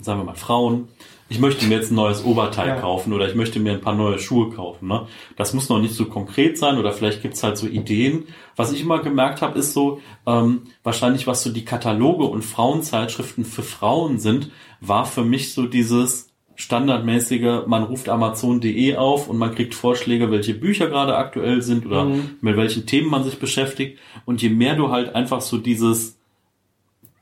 sagen 0.00 0.20
wir 0.20 0.24
mal 0.24 0.34
Frauen, 0.34 0.88
ich 1.30 1.40
möchte 1.40 1.66
mir 1.66 1.76
jetzt 1.76 1.90
ein 1.90 1.96
neues 1.96 2.24
Oberteil 2.24 2.68
ja. 2.68 2.80
kaufen 2.80 3.12
oder 3.12 3.28
ich 3.28 3.34
möchte 3.34 3.60
mir 3.60 3.72
ein 3.72 3.80
paar 3.80 3.94
neue 3.94 4.18
Schuhe 4.18 4.50
kaufen. 4.50 4.88
Ne? 4.88 5.06
Das 5.36 5.52
muss 5.52 5.68
noch 5.68 5.78
nicht 5.78 5.94
so 5.94 6.06
konkret 6.06 6.56
sein 6.56 6.78
oder 6.78 6.92
vielleicht 6.92 7.20
gibt's 7.20 7.42
halt 7.42 7.58
so 7.58 7.66
Ideen. 7.66 8.24
Was 8.56 8.72
ich 8.72 8.80
immer 8.80 9.00
gemerkt 9.00 9.42
habe, 9.42 9.58
ist 9.58 9.74
so, 9.74 10.00
ähm, 10.26 10.62
wahrscheinlich 10.82 11.26
was 11.26 11.42
so 11.42 11.50
die 11.50 11.66
Kataloge 11.66 12.24
und 12.24 12.42
Frauenzeitschriften 12.42 13.44
für 13.44 13.62
Frauen 13.62 14.18
sind, 14.18 14.50
war 14.80 15.04
für 15.04 15.24
mich 15.24 15.52
so 15.52 15.66
dieses, 15.66 16.27
standardmäßige, 16.58 17.66
man 17.66 17.84
ruft 17.84 18.08
Amazon.de 18.08 18.96
auf 18.96 19.28
und 19.28 19.38
man 19.38 19.54
kriegt 19.54 19.76
Vorschläge, 19.76 20.32
welche 20.32 20.54
Bücher 20.54 20.88
gerade 20.88 21.16
aktuell 21.16 21.62
sind 21.62 21.86
oder 21.86 22.06
mhm. 22.06 22.30
mit 22.40 22.56
welchen 22.56 22.84
Themen 22.84 23.08
man 23.08 23.22
sich 23.22 23.38
beschäftigt. 23.38 24.00
Und 24.24 24.42
je 24.42 24.48
mehr 24.48 24.74
du 24.74 24.90
halt 24.90 25.14
einfach 25.14 25.40
so 25.40 25.56
dieses, 25.58 26.18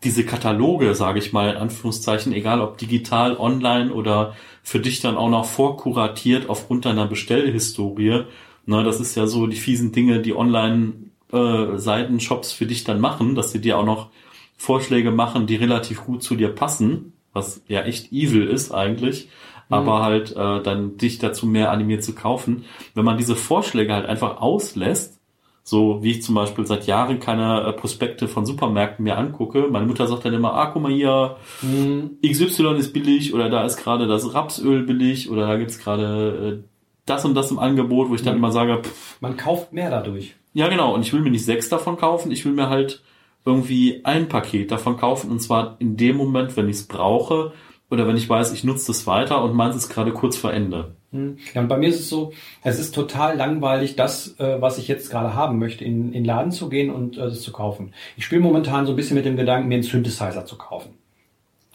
diese 0.02 0.24
Kataloge, 0.24 0.94
sage 0.94 1.18
ich 1.18 1.34
mal, 1.34 1.50
in 1.50 1.58
Anführungszeichen, 1.58 2.32
egal 2.32 2.62
ob 2.62 2.78
digital, 2.78 3.36
online 3.36 3.92
oder 3.92 4.34
für 4.62 4.80
dich 4.80 5.00
dann 5.00 5.18
auch 5.18 5.28
noch 5.28 5.44
vorkuratiert 5.44 6.48
aufgrund 6.48 6.86
deiner 6.86 7.06
Bestellhistorie, 7.06 8.22
ne, 8.64 8.84
das 8.84 9.00
ist 9.00 9.16
ja 9.16 9.26
so 9.26 9.46
die 9.46 9.56
fiesen 9.56 9.92
Dinge, 9.92 10.22
die 10.22 10.34
online 10.34 10.94
äh, 11.30 11.76
Seiten, 11.76 12.20
Shops 12.20 12.52
für 12.52 12.64
dich 12.64 12.84
dann 12.84 13.02
machen, 13.02 13.34
dass 13.34 13.52
sie 13.52 13.60
dir 13.60 13.76
auch 13.76 13.84
noch 13.84 14.08
Vorschläge 14.56 15.10
machen, 15.10 15.46
die 15.46 15.56
relativ 15.56 16.06
gut 16.06 16.22
zu 16.22 16.36
dir 16.36 16.48
passen 16.48 17.12
was 17.36 17.62
ja 17.68 17.82
echt 17.82 18.12
evil 18.12 18.48
ist 18.48 18.72
eigentlich, 18.72 19.26
mhm. 19.68 19.74
aber 19.74 20.02
halt 20.02 20.32
äh, 20.32 20.62
dann 20.62 20.96
dich 20.96 21.18
dazu 21.18 21.46
mehr 21.46 21.70
animiert 21.70 22.02
zu 22.02 22.14
kaufen. 22.14 22.64
Wenn 22.94 23.04
man 23.04 23.18
diese 23.18 23.36
Vorschläge 23.36 23.94
halt 23.94 24.06
einfach 24.06 24.40
auslässt, 24.40 25.20
so 25.68 26.00
wie 26.00 26.12
ich 26.12 26.22
zum 26.22 26.36
Beispiel 26.36 26.64
seit 26.64 26.86
Jahren 26.86 27.18
keine 27.18 27.62
äh, 27.62 27.72
Prospekte 27.72 28.28
von 28.28 28.46
Supermärkten 28.46 29.02
mehr 29.02 29.18
angucke. 29.18 29.66
Meine 29.68 29.86
Mutter 29.86 30.06
sagt 30.06 30.24
dann 30.24 30.32
immer, 30.32 30.54
ah, 30.54 30.66
guck 30.66 30.80
mal 30.80 30.92
hier, 30.92 31.36
mhm. 31.60 32.18
XY 32.24 32.76
ist 32.76 32.92
billig 32.92 33.34
oder 33.34 33.50
da 33.50 33.64
ist 33.64 33.76
gerade 33.76 34.06
das 34.06 34.32
Rapsöl 34.32 34.84
billig 34.84 35.28
oder 35.28 35.48
da 35.48 35.56
gibt's 35.56 35.80
gerade 35.80 36.62
äh, 36.62 36.68
das 37.04 37.24
und 37.24 37.34
das 37.34 37.50
im 37.50 37.58
Angebot, 37.58 38.10
wo 38.10 38.14
ich 38.14 38.22
dann 38.22 38.34
mhm. 38.34 38.44
immer 38.44 38.52
sage, 38.52 38.80
pff, 38.80 39.20
man 39.20 39.36
kauft 39.36 39.72
mehr 39.72 39.90
dadurch. 39.90 40.36
Ja, 40.54 40.68
genau. 40.68 40.94
Und 40.94 41.02
ich 41.02 41.12
will 41.12 41.20
mir 41.20 41.30
nicht 41.30 41.44
sechs 41.44 41.68
davon 41.68 41.96
kaufen, 41.96 42.30
ich 42.30 42.44
will 42.44 42.52
mir 42.52 42.68
halt 42.68 43.02
irgendwie 43.46 44.00
ein 44.04 44.28
Paket 44.28 44.70
davon 44.70 44.96
kaufen 44.96 45.30
und 45.30 45.40
zwar 45.40 45.76
in 45.78 45.96
dem 45.96 46.16
Moment, 46.16 46.56
wenn 46.56 46.68
ich 46.68 46.76
es 46.76 46.86
brauche 46.86 47.52
oder 47.88 48.06
wenn 48.08 48.16
ich 48.16 48.28
weiß, 48.28 48.52
ich 48.52 48.64
nutze 48.64 48.88
das 48.88 49.06
weiter 49.06 49.42
und 49.42 49.54
meins 49.54 49.76
ist 49.76 49.88
gerade 49.88 50.12
kurz 50.12 50.36
vor 50.36 50.52
Ende. 50.52 50.96
Hm. 51.12 51.38
Ja, 51.54 51.60
und 51.60 51.68
bei 51.68 51.78
mir 51.78 51.88
ist 51.88 52.00
es 52.00 52.08
so, 52.08 52.32
es 52.62 52.80
ist 52.80 52.94
total 52.94 53.36
langweilig, 53.36 53.94
das, 53.94 54.38
äh, 54.40 54.60
was 54.60 54.78
ich 54.78 54.88
jetzt 54.88 55.10
gerade 55.10 55.34
haben 55.34 55.58
möchte, 55.58 55.84
in, 55.84 56.12
in 56.12 56.24
Laden 56.24 56.50
zu 56.50 56.68
gehen 56.68 56.90
und 56.90 57.16
äh, 57.16 57.20
das 57.20 57.42
zu 57.42 57.52
kaufen. 57.52 57.92
Ich 58.16 58.24
spiele 58.24 58.40
momentan 58.40 58.86
so 58.86 58.92
ein 58.92 58.96
bisschen 58.96 59.16
mit 59.16 59.24
dem 59.24 59.36
Gedanken, 59.36 59.68
mir 59.68 59.74
einen 59.74 59.84
Synthesizer 59.84 60.44
zu 60.44 60.58
kaufen. 60.58 60.95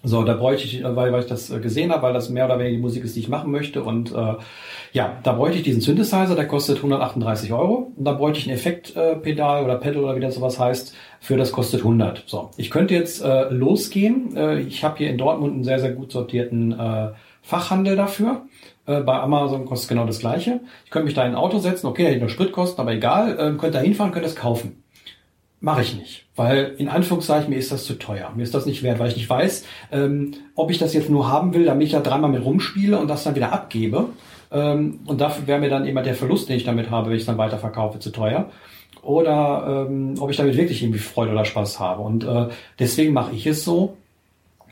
So, 0.04 0.24
da 0.24 0.34
bräuchte 0.34 0.66
ich, 0.66 0.84
weil, 0.84 1.12
weil 1.14 1.22
ich 1.22 1.28
das 1.28 1.52
äh, 1.52 1.60
gesehen 1.60 1.92
habe, 1.92 2.02
weil 2.02 2.14
das 2.14 2.30
mehr 2.30 2.46
oder 2.46 2.58
weniger 2.58 2.76
die 2.76 2.82
Musik 2.82 3.04
ist, 3.04 3.16
die 3.16 3.20
ich 3.20 3.30
machen 3.30 3.52
möchte. 3.52 3.84
Und 3.84 4.12
äh, 4.12 4.34
ja, 4.94 5.18
da 5.24 5.34
bräuchte 5.34 5.58
ich 5.58 5.64
diesen 5.64 5.82
Synthesizer, 5.82 6.36
der 6.36 6.48
kostet 6.48 6.78
138 6.78 7.54
Euro. 7.54 7.92
Und 7.96 8.04
da 8.04 8.14
bräuchte 8.14 8.40
ich 8.40 8.48
ein 8.48 8.54
Effektpedal 8.54 9.64
oder 9.64 9.76
Pedal 9.76 10.04
oder 10.04 10.16
wie 10.16 10.22
das 10.22 10.36
sowas 10.36 10.60
heißt, 10.60 10.96
für 11.20 11.38
das 11.38 11.52
kostet 11.52 11.82
100. 11.82 12.24
So, 12.26 12.50
ich 12.58 12.72
könnte 12.72 12.96
jetzt 12.96 13.24
äh, 13.24 13.50
losgehen. 13.50 14.36
Äh, 14.36 14.62
ich 14.62 14.84
habe 14.84 14.98
hier 14.98 15.10
in 15.10 15.20
Dortmund 15.20 15.54
einen 15.54 15.64
sehr, 15.64 15.80
sehr 15.80 15.92
gut 15.92 16.12
sortierten 16.12 16.72
äh, 16.72 17.10
Fachhandel 17.44 17.96
dafür. 17.96 18.48
Äh, 18.88 19.02
bei 19.02 19.20
Amazon 19.20 19.66
kostet 19.66 19.90
genau 19.90 20.06
das 20.06 20.20
gleiche. 20.20 20.62
Ich 20.86 20.92
könnte 20.92 21.06
mich 21.06 21.14
da 21.14 21.24
in 21.26 21.32
ein 21.32 21.36
Auto 21.36 21.60
setzen, 21.60 21.88
okay, 21.88 22.08
hätte 22.08 22.24
noch 22.24 22.30
Spritkosten, 22.30 22.82
aber 22.82 22.94
egal, 22.94 23.34
äh, 23.34 23.58
könnte 23.58 23.72
da 23.72 23.80
hinfahren, 23.80 24.12
könnte 24.12 24.28
es 24.28 24.36
kaufen. 24.36 24.84
Mache 25.60 25.84
ich 25.84 25.96
nicht, 25.96 26.26
weil 26.42 26.74
in 26.80 26.90
Anführungszeichen 26.90 27.52
mir 27.52 27.58
ist 27.58 27.72
das 27.72 27.86
zu 27.86 28.00
teuer. 28.00 28.32
Mir 28.36 28.42
ist 28.42 28.54
das 28.56 28.66
nicht 28.66 28.82
wert, 28.82 28.98
weil 28.98 29.10
ich 29.10 29.16
nicht 29.16 29.30
weiß, 29.30 29.64
ähm, 29.92 30.34
ob 30.56 30.72
ich 30.72 30.80
das 30.80 30.94
jetzt 30.94 31.10
nur 31.10 31.30
haben 31.30 31.54
will, 31.54 31.66
damit 31.66 31.86
ich 31.86 31.94
da 31.94 32.00
dreimal 32.00 32.32
mit 32.32 32.44
rumspiele 32.44 32.98
und 32.98 33.08
das 33.08 33.24
dann 33.24 33.36
wieder 33.36 33.54
abgebe. 33.54 34.10
Ähm, 34.52 35.02
und 35.06 35.22
dafür 35.22 35.46
wäre 35.46 35.60
mir 35.60 35.70
dann 35.70 35.86
immer 35.86 36.02
der 36.02 36.16
Verlust, 36.16 36.50
den 36.50 36.58
ich 36.58 36.64
damit 36.64 36.90
habe, 36.90 37.10
wenn 37.10 37.16
ich 37.16 37.22
es 37.22 37.28
dann 37.28 37.38
weiterverkaufe, 37.38 38.00
zu 38.00 38.10
teuer. 38.10 38.50
Oder 39.04 39.88
ähm, 39.88 40.16
ob 40.20 40.32
ich 40.32 40.38
damit 40.38 40.58
wirklich 40.58 40.82
irgendwie 40.82 41.00
Freude 41.00 41.32
oder 41.32 41.46
Spaß 41.46 41.80
habe. 41.80 42.02
Und 42.02 42.24
äh, 42.24 42.48
deswegen 42.80 43.14
mache 43.14 43.36
ich 43.36 43.46
es 43.46 43.64
so, 43.64 43.98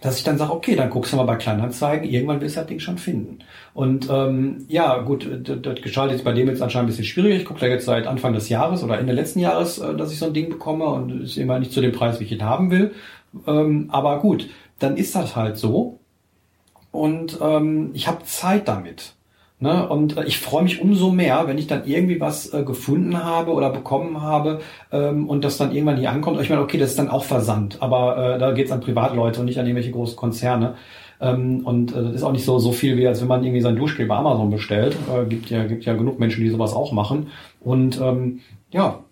dass 0.02 0.18
ich 0.18 0.24
dann 0.24 0.38
sage, 0.38 0.54
okay, 0.54 0.76
dann 0.76 0.89
guckst 0.89 1.12
du 1.12 1.18
mal 1.18 1.24
bei 1.24 1.36
Kleinanzeigen, 1.36 2.10
irgendwann 2.10 2.41
wirst 2.41 2.56
du 2.56 2.62
das 2.62 2.68
Ding 2.68 2.80
schon 2.80 2.97
finden. 2.97 3.39
Und 3.74 4.10
ähm, 4.10 4.66
ja, 4.68 5.00
gut, 5.00 5.28
das 5.43 5.82
geschaltet 5.82 6.18
ist 6.18 6.24
bei 6.24 6.34
dem 6.34 6.47
jetzt 6.47 6.62
anscheinend 6.62 6.88
ein 6.88 6.91
bisschen 6.91 7.06
schwieriger. 7.06 7.36
Ich 7.36 7.45
gucke 7.45 7.60
da 7.60 7.68
jetzt 7.68 7.86
seit 7.86 8.08
Anfang 8.08 8.34
des 8.34 8.50
Jahres 8.50 8.84
oder 8.84 9.00
Ende 9.00 9.14
letzten 9.14 9.39
Jahres, 9.39 9.80
äh, 9.80 9.95
dass 9.95 10.12
ich 10.12 10.20
so 10.20 10.28
ein 10.28 10.34
Ding 10.34 10.50
bekomme 10.50 10.86
und 10.86 11.22
ist 11.22 11.38
immer 11.38 11.60
nicht 11.60 11.72
zu 11.72 11.82
dem 11.82 11.91
Preis, 11.91 12.20
wie 12.20 12.24
ich 12.24 12.32
ihn 12.32 12.43
haben 12.43 12.72
will. 12.72 12.93
Ähm, 13.45 13.89
aber 13.91 14.20
gut, 14.20 14.50
dann 14.80 14.97
ist 14.97 15.16
das 15.16 15.36
halt 15.36 15.58
so. 15.58 16.00
Und 16.91 17.38
ähm, 17.41 17.91
ich 17.93 18.08
habe 18.08 18.24
Zeit 18.24 18.68
damit. 18.68 19.14
Ne? 19.62 19.88
Und 19.89 20.18
äh, 20.18 20.24
ich 20.24 20.39
freue 20.39 20.64
mich 20.64 20.82
umso 20.82 21.12
mehr, 21.12 21.47
wenn 21.47 21.57
ich 21.57 21.68
dann 21.68 21.86
irgendwie 21.86 22.22
was 22.22 22.53
äh, 22.53 22.64
gefunden 22.64 23.24
habe 23.24 23.51
oder 23.51 23.70
bekommen 23.70 24.22
habe 24.22 24.60
ähm, 24.91 25.28
und 25.28 25.43
das 25.43 25.57
dann 25.57 25.74
irgendwann 25.74 25.97
hier 25.97 26.12
ankommt. 26.12 26.39
Ich 26.41 26.49
meine, 26.49 26.62
okay, 26.62 26.78
das 26.78 26.91
ist 26.91 26.99
dann 26.99 27.10
auch 27.10 27.26
Versand, 27.26 27.82
aber 27.82 28.36
äh, 28.36 28.39
da 28.39 28.51
geht 28.51 28.68
es 28.68 28.72
an 28.72 28.80
Privatleute 28.80 29.41
und 29.41 29.47
nicht 29.47 29.60
an 29.60 29.66
irgendwelche 29.66 29.91
großen 29.91 30.16
Konzerne. 30.16 30.76
Ähm, 31.20 31.66
und 31.66 31.91
äh, 31.91 32.03
das 32.03 32.16
ist 32.16 32.24
auch 32.24 32.32
nicht 32.32 32.45
so, 32.45 32.57
so 32.60 32.72
viel, 32.72 32.97
wie 32.97 33.05
als 33.05 33.20
wenn 33.20 33.28
man 33.28 33.43
irgendwie 33.43 33.60
sein 33.62 33.76
Duschgel 33.76 34.05
bei 34.05 34.16
Amazon 34.16 34.49
bestellt. 34.49 34.95
Äh, 35.14 35.26
gibt, 35.26 35.49
ja, 35.49 35.66
gibt 35.66 35.84
ja 35.84 35.93
genug 35.93 36.20
Menschen, 36.20 36.43
die 36.43 36.49
sowas 36.49 36.74
auch 36.74 36.93
machen. 36.93 37.28
Und 37.60 37.99
ähm, 37.99 38.39
ja, 38.72 39.03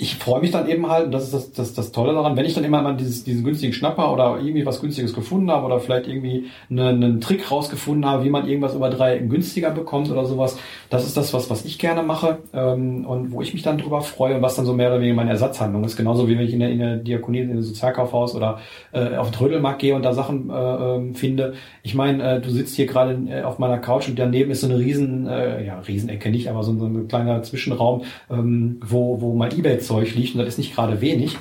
ich 0.00 0.14
freue 0.14 0.40
mich 0.40 0.52
dann 0.52 0.68
eben 0.68 0.88
halt, 0.88 1.06
und 1.06 1.12
das 1.12 1.24
ist 1.24 1.34
das, 1.34 1.52
das, 1.52 1.74
das 1.74 1.90
Tolle 1.90 2.12
daran, 2.12 2.36
wenn 2.36 2.44
ich 2.44 2.54
dann 2.54 2.62
immer 2.62 2.80
mal 2.80 2.96
dieses, 2.96 3.24
diesen 3.24 3.42
günstigen 3.42 3.72
Schnapper 3.72 4.12
oder 4.12 4.38
irgendwie 4.40 4.64
was 4.64 4.80
Günstiges 4.80 5.12
gefunden 5.12 5.50
habe 5.50 5.66
oder 5.66 5.80
vielleicht 5.80 6.06
irgendwie 6.06 6.46
einen, 6.70 7.02
einen 7.02 7.20
Trick 7.20 7.50
rausgefunden 7.50 8.08
habe, 8.08 8.24
wie 8.24 8.30
man 8.30 8.46
irgendwas 8.46 8.76
über 8.76 8.90
drei 8.90 9.18
günstiger 9.18 9.72
bekommt 9.72 10.08
oder 10.08 10.24
sowas, 10.24 10.56
das 10.88 11.04
ist 11.04 11.16
das, 11.16 11.34
was, 11.34 11.50
was 11.50 11.64
ich 11.64 11.80
gerne 11.80 12.04
mache 12.04 12.38
ähm, 12.52 13.06
und 13.06 13.32
wo 13.32 13.42
ich 13.42 13.52
mich 13.54 13.64
dann 13.64 13.76
drüber 13.76 14.00
freue 14.02 14.36
und 14.36 14.42
was 14.42 14.54
dann 14.54 14.66
so 14.66 14.72
mehr 14.72 14.88
oder 14.88 15.00
weniger 15.00 15.16
meine 15.16 15.30
Ersatzhandlung 15.30 15.82
ist. 15.82 15.96
Genauso 15.96 16.28
wie 16.28 16.38
wenn 16.38 16.46
ich 16.46 16.52
in 16.52 16.60
der, 16.60 16.70
in 16.70 16.78
der 16.78 16.96
Diakonie, 16.98 17.40
in 17.40 17.52
der 17.52 17.62
Sozialkaufhaus 17.62 18.36
oder 18.36 18.60
äh, 18.92 19.16
auf 19.16 19.30
den 19.30 19.34
Trödelmarkt 19.34 19.80
gehe 19.80 19.96
und 19.96 20.04
da 20.04 20.12
Sachen 20.12 20.48
äh, 20.48 20.54
ähm, 20.54 21.16
finde. 21.16 21.54
Ich 21.82 21.96
meine, 21.96 22.36
äh, 22.36 22.40
du 22.40 22.50
sitzt 22.50 22.76
hier 22.76 22.86
gerade 22.86 23.18
äh, 23.28 23.42
auf 23.42 23.58
meiner 23.58 23.78
Couch 23.78 24.08
und 24.08 24.16
daneben 24.16 24.52
ist 24.52 24.60
so 24.60 24.68
eine 24.68 24.78
riesen, 24.78 25.26
äh, 25.26 25.66
ja, 25.66 25.80
Riesenecke 25.80 26.30
nicht, 26.30 26.48
aber 26.48 26.62
so, 26.62 26.72
so 26.78 26.86
ein 26.86 27.08
kleiner 27.08 27.42
Zwischenraum, 27.42 28.04
ähm, 28.30 28.78
wo, 28.86 29.20
wo 29.20 29.34
mein 29.34 29.58
Ebay 29.58 29.87
Zeug 29.88 30.14
liegt 30.14 30.34
und 30.34 30.40
das 30.40 30.48
ist 30.48 30.58
nicht 30.58 30.74
gerade 30.74 31.00
wenig. 31.00 31.38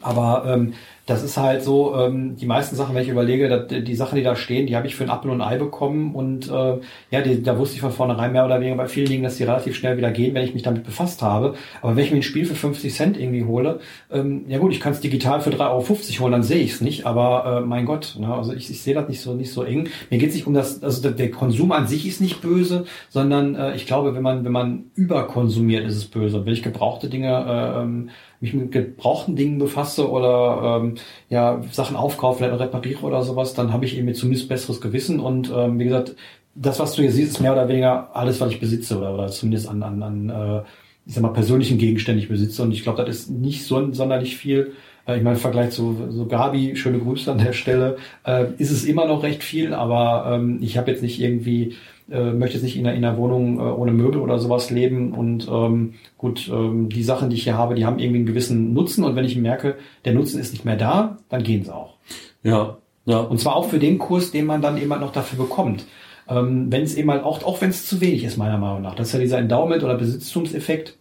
Aber 0.00 0.44
ähm, 0.46 0.74
das 1.06 1.22
ist 1.24 1.36
halt 1.36 1.62
so, 1.62 1.96
ähm, 1.96 2.36
die 2.36 2.46
meisten 2.46 2.76
Sachen, 2.76 2.94
wenn 2.94 3.02
ich 3.02 3.08
überlege, 3.08 3.48
dass, 3.48 3.66
die 3.66 3.94
Sachen, 3.94 4.16
die 4.16 4.22
da 4.22 4.36
stehen, 4.36 4.66
die 4.66 4.76
habe 4.76 4.86
ich 4.86 4.94
für 4.94 5.02
ein 5.02 5.10
Apfel 5.10 5.30
und 5.30 5.40
ein 5.40 5.48
Ei 5.48 5.58
bekommen 5.58 6.14
und 6.14 6.48
äh, 6.48 6.78
ja, 7.10 7.20
die, 7.20 7.42
da 7.42 7.58
wusste 7.58 7.74
ich 7.74 7.80
von 7.80 7.90
vornherein 7.90 8.32
mehr 8.32 8.44
oder 8.44 8.60
weniger 8.60 8.76
bei 8.76 8.86
vielen 8.86 9.08
Dingen, 9.08 9.24
dass 9.24 9.36
die 9.36 9.44
relativ 9.44 9.74
schnell 9.74 9.96
wieder 9.96 10.12
gehen, 10.12 10.34
wenn 10.34 10.44
ich 10.44 10.54
mich 10.54 10.62
damit 10.62 10.84
befasst 10.84 11.20
habe. 11.22 11.54
Aber 11.80 11.96
wenn 11.96 12.04
ich 12.04 12.12
mir 12.12 12.18
ein 12.18 12.22
Spiel 12.22 12.44
für 12.44 12.54
50 12.54 12.94
Cent 12.94 13.18
irgendwie 13.18 13.44
hole, 13.44 13.80
ähm, 14.12 14.44
ja 14.46 14.58
gut, 14.58 14.72
ich 14.72 14.80
kann 14.80 14.92
es 14.92 15.00
digital 15.00 15.40
für 15.40 15.50
3,50 15.50 15.60
Euro 15.60 16.20
holen, 16.20 16.32
dann 16.32 16.42
sehe 16.44 16.62
ich 16.62 16.72
es 16.72 16.80
nicht, 16.80 17.04
aber 17.04 17.58
äh, 17.58 17.66
mein 17.66 17.84
Gott, 17.84 18.16
ne, 18.20 18.32
also 18.32 18.52
ich, 18.52 18.70
ich 18.70 18.82
sehe 18.82 18.94
das 18.94 19.08
nicht 19.08 19.20
so 19.20 19.34
nicht 19.34 19.52
so 19.52 19.64
eng. 19.64 19.88
Mir 20.10 20.18
geht 20.18 20.28
es 20.28 20.34
nicht 20.36 20.46
um 20.46 20.54
das, 20.54 20.82
also 20.82 21.02
der, 21.02 21.12
der 21.12 21.30
Konsum 21.30 21.72
an 21.72 21.88
sich 21.88 22.06
ist 22.06 22.20
nicht 22.20 22.40
böse, 22.40 22.84
sondern 23.08 23.56
äh, 23.56 23.74
ich 23.74 23.86
glaube, 23.86 24.14
wenn 24.14 24.22
man, 24.22 24.44
wenn 24.44 24.52
man 24.52 24.84
überkonsumiert, 24.94 25.84
ist 25.84 25.96
es 25.96 26.04
böse. 26.04 26.38
Und 26.38 26.46
wenn 26.46 26.52
ich 26.52 26.62
gebrauchte 26.62 27.08
Dinge 27.08 27.28
äh, 27.28 27.82
ähm, 27.82 28.10
mich 28.42 28.52
mit 28.52 28.72
gebrauchten 28.72 29.36
Dingen 29.36 29.58
befasse 29.58 30.10
oder 30.10 30.80
ähm, 30.82 30.96
ja 31.30 31.62
Sachen 31.70 31.96
aufkaufe, 31.96 32.38
vielleicht 32.38 32.60
repariere 32.60 33.02
oder 33.02 33.22
sowas, 33.22 33.54
dann 33.54 33.72
habe 33.72 33.84
ich 33.84 33.96
eben 33.96 34.12
zumindest 34.14 34.48
besseres 34.48 34.80
Gewissen 34.80 35.20
und 35.20 35.50
ähm, 35.54 35.78
wie 35.78 35.84
gesagt, 35.84 36.16
das, 36.54 36.78
was 36.78 36.94
du 36.94 37.02
hier 37.02 37.12
siehst, 37.12 37.32
ist 37.32 37.40
mehr 37.40 37.52
oder 37.52 37.68
weniger 37.68 38.14
alles, 38.14 38.40
was 38.40 38.50
ich 38.50 38.60
besitze 38.60 38.98
oder, 38.98 39.14
oder 39.14 39.28
zumindest 39.28 39.68
an, 39.68 39.82
an, 39.82 40.02
an 40.02 40.28
äh, 40.28 40.62
ich 41.06 41.14
sag 41.14 41.22
mal, 41.22 41.32
persönlichen 41.32 41.78
Gegenständen 41.78 42.22
ich 42.22 42.28
besitze 42.28 42.62
und 42.62 42.72
ich 42.72 42.82
glaube, 42.82 43.04
das 43.04 43.16
ist 43.16 43.30
nicht 43.30 43.64
so 43.64 43.92
sonderlich 43.92 44.36
viel. 44.36 44.72
Äh, 45.06 45.16
ich 45.16 45.22
meine, 45.22 45.36
im 45.36 45.40
Vergleich 45.40 45.70
zu 45.70 46.08
so 46.10 46.26
Gabi, 46.26 46.76
schöne 46.76 46.98
Grüße 46.98 47.30
an 47.30 47.38
der 47.38 47.52
Stelle, 47.52 47.96
äh, 48.24 48.46
ist 48.58 48.70
es 48.70 48.84
immer 48.84 49.06
noch 49.06 49.22
recht 49.22 49.42
viel, 49.42 49.72
aber 49.72 50.32
ähm, 50.34 50.58
ich 50.60 50.76
habe 50.76 50.90
jetzt 50.90 51.02
nicht 51.02 51.20
irgendwie 51.20 51.76
äh, 52.12 52.32
möchte 52.32 52.56
jetzt 52.56 52.64
nicht 52.64 52.76
in 52.76 52.86
einer, 52.86 52.96
in 52.96 53.04
einer 53.04 53.16
Wohnung 53.16 53.58
äh, 53.58 53.62
ohne 53.62 53.92
Möbel 53.92 54.20
oder 54.20 54.38
sowas 54.38 54.70
leben. 54.70 55.12
Und 55.12 55.48
ähm, 55.50 55.94
gut, 56.18 56.50
ähm, 56.52 56.88
die 56.88 57.02
Sachen, 57.02 57.30
die 57.30 57.36
ich 57.36 57.44
hier 57.44 57.56
habe, 57.56 57.74
die 57.74 57.84
haben 57.84 57.98
irgendwie 57.98 58.18
einen 58.18 58.26
gewissen 58.26 58.72
Nutzen. 58.72 59.04
Und 59.04 59.16
wenn 59.16 59.24
ich 59.24 59.36
merke, 59.36 59.76
der 60.04 60.14
Nutzen 60.14 60.40
ist 60.40 60.52
nicht 60.52 60.64
mehr 60.64 60.76
da, 60.76 61.18
dann 61.28 61.42
gehen 61.42 61.64
sie 61.64 61.74
auch. 61.74 61.94
Ja, 62.42 62.78
ja. 63.04 63.18
Und 63.18 63.40
zwar 63.40 63.56
auch 63.56 63.68
für 63.68 63.78
den 63.78 63.98
Kurs, 63.98 64.30
den 64.30 64.46
man 64.46 64.62
dann 64.62 64.76
eben 64.76 64.92
halt 64.92 65.00
noch 65.00 65.12
dafür 65.12 65.38
bekommt. 65.44 65.84
Ähm, 66.28 66.70
wenn 66.70 66.82
es 66.82 66.94
eben 66.94 67.10
halt 67.10 67.24
auch, 67.24 67.42
auch 67.44 67.60
wenn 67.60 67.70
es 67.70 67.86
zu 67.86 68.00
wenig 68.00 68.24
ist, 68.24 68.36
meiner 68.36 68.58
Meinung 68.58 68.82
nach. 68.82 68.94
Das 68.94 69.08
ist 69.08 69.14
ja 69.14 69.20
dieser 69.20 69.38
Endowment- 69.38 69.82
oder 69.82 69.96
Besitztumseffekt 69.96 70.96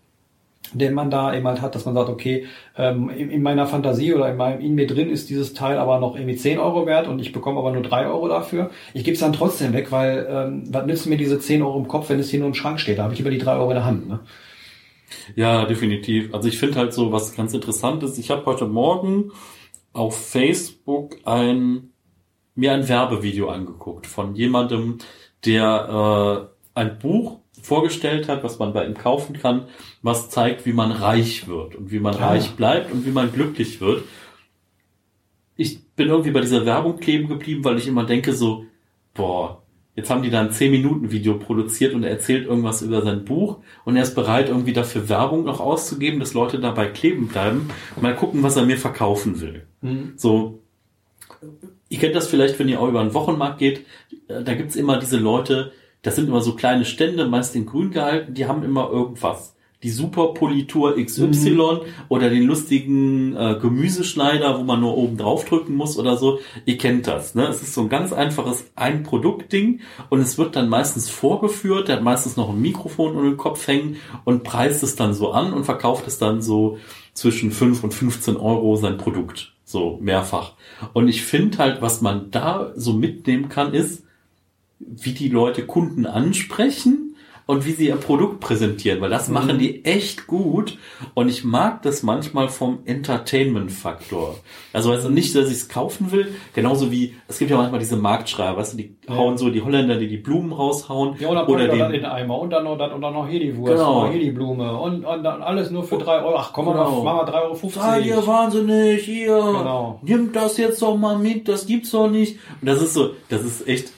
den 0.74 0.93
man 0.93 1.09
da 1.09 1.34
eben 1.34 1.47
halt 1.47 1.62
hat, 1.62 1.76
dass 1.76 1.86
man 1.86 1.93
sagt, 1.93 2.09
okay, 2.09 2.45
ähm, 2.78 3.09
in, 3.09 3.30
in, 3.30 3.41
meiner 3.41 3.68
Fantasie 3.68 4.14
oder 4.14 4.30
in, 4.30 4.38
meinem, 4.38 4.62
in 4.62 4.76
mir 4.76 4.88
drin 4.88 5.09
ist 5.09 5.30
dieses 5.30 5.53
Teil 5.53 5.78
aber 5.78 5.99
noch 5.99 6.16
irgendwie 6.16 6.36
10 6.36 6.59
Euro 6.59 6.86
wert 6.86 7.07
und 7.07 7.20
ich 7.20 7.34
bekomme 7.34 7.59
aber 7.59 7.72
nur 7.72 7.84
3 7.84 8.07
Euro 8.07 8.28
dafür. 8.28 8.70
Ich 8.93 9.03
gebe 9.03 9.16
es 9.16 9.20
dann 9.20 9.34
trotzdem 9.34 9.74
weg, 9.74 9.91
weil 9.91 10.28
ähm, 10.30 10.64
was 10.70 10.86
nützt 10.86 11.07
mir 11.07 11.18
diese 11.18 11.39
10 11.39 11.62
Euro 11.62 11.78
im 11.78 11.88
Kopf, 11.88 12.09
wenn 12.09 12.20
es 12.20 12.30
hier 12.30 12.39
nur 12.39 12.47
im 12.47 12.53
Schrank 12.53 12.80
steht? 12.80 12.99
Da 12.99 13.03
habe 13.03 13.14
ich 13.14 13.20
über 13.20 13.32
die 13.32 13.38
3 13.38 13.55
Euro 13.55 13.72
in 13.72 13.76
der 13.76 13.86
Hand. 13.86 14.07
Ne? 14.07 14.20
Ja, 15.36 15.66
definitiv. 15.66 16.34
Also 16.34 16.47
ich 16.47 16.57
finde 16.57 16.80
halt 16.80 16.93
so, 16.93 17.12
was 17.12 17.36
ganz 17.36 17.53
interessant 17.53 18.03
ist, 18.03 18.18
ich 18.18 18.32
habe 18.32 18.45
heute 18.45 18.66
Morgen 18.66 19.32
auf 19.93 20.18
Facebook 20.18 21.18
ein 21.26 21.91
mir 22.55 22.74
ein 22.74 22.88
Werbevideo 22.88 23.49
angeguckt 23.49 24.07
von 24.07 24.36
jemandem, 24.36 24.97
der 25.45 26.49
äh, 26.76 26.80
ein 26.80 26.99
Buch 26.99 27.41
vorgestellt 27.62 28.28
hat, 28.28 28.43
was 28.43 28.59
man 28.59 28.74
bei 28.74 28.86
ihm 28.86 28.95
kaufen 28.95 29.38
kann, 29.39 29.68
was 30.01 30.30
zeigt, 30.30 30.66
wie 30.66 30.74
man 30.74 30.91
reich 30.91 31.47
wird 31.47 31.76
und 31.76 31.91
wie 31.91 31.99
man 31.99 32.16
ah. 32.16 32.30
reich 32.30 32.51
bleibt 32.51 32.91
und 32.91 33.05
wie 33.05 33.12
man 33.12 33.32
glücklich 33.32 33.82
wird. 33.82 34.03
Ich 35.55 35.84
bin 35.95 36.07
irgendwie 36.07 36.32
bei 36.32 36.41
dieser 36.41 36.66
Werbung 36.66 36.97
kleben 36.97 37.28
geblieben, 37.28 37.64
weil 37.64 37.78
ich 37.78 37.88
immer 37.88 38.05
denke 38.05 38.34
so, 38.34 38.66
boah, 39.14 39.62
jetzt 39.95 40.09
haben 40.09 40.24
die 40.24 40.30
da 40.30 40.41
ein 40.41 40.51
10 40.51 40.72
Minuten 40.72 41.12
Video 41.12 41.38
produziert 41.38 41.93
und 41.93 42.03
er 42.03 42.12
erzählt 42.12 42.47
irgendwas 42.47 42.82
über 42.82 43.01
sein 43.01 43.26
Buch 43.26 43.57
und 43.86 43.95
er 43.95 44.03
ist 44.03 44.16
bereit 44.16 44.49
irgendwie 44.49 44.74
dafür 44.74 45.09
Werbung 45.09 45.43
noch 45.43 45.59
auszugeben, 45.59 46.20
dass 46.20 46.34
Leute 46.34 46.59
dabei 46.59 46.88
kleben 46.88 47.28
bleiben. 47.28 47.70
Mal 47.99 48.16
gucken, 48.16 48.41
was 48.43 48.55
er 48.55 48.66
mir 48.66 48.78
verkaufen 48.78 49.41
will. 49.41 49.68
Mhm. 49.82 50.14
So, 50.16 50.62
ihr 51.89 51.99
kennt 51.99 52.16
das 52.16 52.28
vielleicht, 52.28 52.57
wenn 52.57 52.70
ihr 52.70 52.80
auch 52.80 52.88
über 52.88 53.01
einen 53.01 53.14
Wochenmarkt 53.14 53.59
geht, 53.59 53.86
da 54.28 54.53
gibt's 54.53 54.76
immer 54.76 54.97
diese 54.97 55.18
Leute, 55.18 55.74
das 56.02 56.16
sind 56.16 56.28
immer 56.28 56.41
so 56.41 56.56
kleine 56.56 56.86
Stände, 56.86 57.28
meist 57.28 57.56
in 57.56 57.66
grün 57.66 57.91
gehalten, 57.91 58.34
die 58.34 58.47
haben 58.47 58.64
immer 58.64 58.89
irgendwas. 58.89 59.56
Die 59.84 59.89
Superpolitur 59.89 60.95
XY 61.04 61.49
mhm. 61.49 61.80
oder 62.08 62.30
den 62.30 62.43
lustigen 62.43 63.36
äh, 63.36 63.58
Gemüseschneider, 63.60 64.60
wo 64.60 64.64
man 64.64 64.80
nur 64.80 64.95
oben 64.95 65.18
drauf 65.18 65.43
drücken 65.45 65.76
muss 65.76 65.97
oder 65.97 66.18
so. 66.18 66.39
Ihr 66.66 66.78
kennt 66.78 67.08
das. 67.08 67.34
Ne? 67.34 67.47
Es 67.47 67.64
ist 67.64 67.74
so 67.74 67.82
ein 67.82 67.89
ganz 67.89 68.14
einfaches 68.14 68.66
Ein-Produkt-Ding 68.76 69.80
und 70.10 70.20
es 70.20 70.38
wird 70.38 70.56
dann 70.56 70.70
meistens 70.70 71.10
vorgeführt. 71.10 71.88
Der 71.88 71.95
hat 71.95 72.04
meistens 72.04 72.38
noch 72.38 72.49
ein 72.49 72.62
Mikrofon 72.62 73.16
um 73.16 73.24
den 73.24 73.38
Kopf 73.38 73.68
hängen 73.68 73.95
und 74.24 74.43
preist 74.43 74.84
es 74.84 74.95
dann 74.95 75.16
so 75.16 75.32
an 75.32 75.52
und 75.52 75.64
verkauft 75.64 76.06
es 76.06 76.20
dann 76.20 76.43
so 76.43 76.78
zwischen 77.14 77.52
5 77.52 77.84
und 77.84 77.93
15 77.93 78.38
Euro 78.38 78.76
sein 78.76 78.97
Produkt. 78.97 79.54
So 79.64 79.97
mehrfach. 79.99 80.54
Und 80.93 81.08
ich 81.08 81.24
finde 81.24 81.58
halt, 81.58 81.82
was 81.82 82.02
man 82.02 82.30
da 82.30 82.72
so 82.76 82.93
mitnehmen 82.93 83.49
kann, 83.49 83.74
ist, 83.74 84.04
wie 84.98 85.14
die 85.14 85.30
Leute 85.30 85.66
Kunden 85.66 86.06
ansprechen 86.06 87.12
und 87.52 87.66
wie 87.66 87.72
sie 87.72 87.88
ihr 87.88 87.98
Produkt 87.98 88.39
präsentieren, 88.39 89.02
weil 89.02 89.10
das 89.10 89.28
mhm. 89.28 89.34
machen 89.34 89.60
die 89.60 89.84
echt 89.84 90.26
gut 90.26 90.78
und 91.14 91.28
ich 91.28 91.44
mag 91.44 91.82
das 91.82 92.02
manchmal 92.02 92.48
vom 92.48 92.80
Entertainment-Faktor. 92.86 94.38
Also 94.72 94.92
also 94.92 95.10
nicht, 95.10 95.36
dass 95.36 95.48
ich 95.48 95.56
es 95.56 95.70
kaufen 95.70 96.12
will, 96.12 96.34
genauso 96.54 96.92
wie, 96.92 97.16
es 97.28 97.39
gibt 97.39 97.52
ja 97.52 97.58
manchmal 97.58 97.80
diese 97.80 97.98
Marktschreier, 97.98 98.56
weißt 98.56 98.74
du, 98.74 98.78
die 98.78 98.96
ja. 99.08 99.16
hauen 99.16 99.38
so 99.38 99.50
die 99.50 99.62
Holländer, 99.62 99.98
die 99.98 100.08
die 100.08 100.18
Blumen 100.18 100.54
raushauen. 100.54 101.16
Ja, 101.20 101.28
oder, 101.28 101.50
oder 101.50 101.68
den, 101.68 101.80
dann 101.80 101.94
in 101.94 102.02
den 102.02 102.10
Eimer 102.10 102.39
und 102.39 102.52
dann 102.52 102.64
noch, 102.64 102.78
dann, 102.78 102.94
und 102.94 103.02
dann 103.02 103.14
noch 103.14 103.28
hier 103.28 103.39
die 103.39 103.58
Wurst 103.58 103.74
genau. 103.74 104.06
und 104.06 104.12
hier 104.12 104.22
die 104.22 104.32
Blume 104.32 104.72
und, 104.78 105.04
und 105.04 105.24
dann 105.24 105.42
alles 105.42 105.72
nur 105.72 105.84
für 105.84 105.98
drei 105.98 106.22
Euro. 106.22 106.38
Ach 106.38 106.54
komm, 106.54 106.68
genau. 106.68 107.04
mal, 107.04 107.16
machen 107.16 107.34
wir 107.34 107.34
3,50 107.34 107.64
Euro. 107.64 107.70
Seid 107.70 108.06
ihr 108.06 108.28
wahnsinnig, 108.28 109.04
hier, 109.04 109.36
genau. 109.36 110.00
nimmt 110.04 110.36
das 110.36 110.58
jetzt 110.58 110.82
doch 110.82 110.96
mal 110.96 111.18
mit, 111.18 111.48
das 111.48 111.66
gibt's 111.66 111.92
doch 111.92 112.10
nicht. 112.10 112.38
Und 112.62 112.68
das 112.68 112.82
ist 112.82 112.94
so, 112.94 113.12
das 113.30 113.44
ist 113.44 113.68
echt 113.68 113.92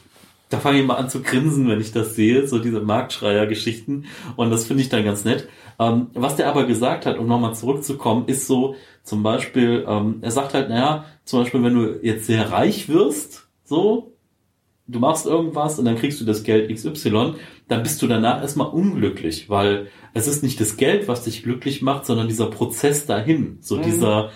da 0.53 0.59
fange 0.59 0.79
ich 0.79 0.85
mal 0.85 0.95
an 0.97 1.09
zu 1.09 1.23
grinsen, 1.23 1.67
wenn 1.67 1.81
ich 1.81 1.91
das 1.91 2.15
sehe, 2.15 2.47
so 2.47 2.59
diese 2.59 2.79
Marktschreier-Geschichten. 2.79 4.05
Und 4.35 4.51
das 4.51 4.65
finde 4.65 4.83
ich 4.83 4.89
dann 4.89 5.03
ganz 5.03 5.25
nett. 5.25 5.49
Ähm, 5.79 6.07
was 6.13 6.35
der 6.35 6.47
aber 6.47 6.65
gesagt 6.65 7.07
hat, 7.07 7.17
um 7.17 7.25
nochmal 7.25 7.55
zurückzukommen, 7.55 8.27
ist 8.27 8.45
so, 8.45 8.75
zum 9.01 9.23
Beispiel, 9.23 9.83
ähm, 9.87 10.19
er 10.21 10.29
sagt 10.29 10.53
halt, 10.53 10.69
naja, 10.69 11.05
zum 11.25 11.41
Beispiel, 11.41 11.63
wenn 11.63 11.73
du 11.73 11.99
jetzt 12.03 12.27
sehr 12.27 12.51
reich 12.51 12.87
wirst, 12.87 13.47
so, 13.63 14.13
du 14.85 14.99
machst 14.99 15.25
irgendwas 15.25 15.79
und 15.79 15.85
dann 15.85 15.95
kriegst 15.95 16.21
du 16.21 16.25
das 16.25 16.43
Geld 16.43 16.71
XY, 16.71 17.33
dann 17.67 17.81
bist 17.81 17.99
du 18.03 18.07
danach 18.07 18.41
erstmal 18.41 18.67
unglücklich, 18.67 19.49
weil 19.49 19.87
es 20.13 20.27
ist 20.27 20.43
nicht 20.43 20.61
das 20.61 20.77
Geld, 20.77 21.07
was 21.07 21.23
dich 21.23 21.41
glücklich 21.41 21.81
macht, 21.81 22.05
sondern 22.05 22.27
dieser 22.27 22.47
Prozess 22.51 23.07
dahin, 23.07 23.57
so 23.61 23.77
mhm. 23.77 23.81
dieser, 23.81 24.29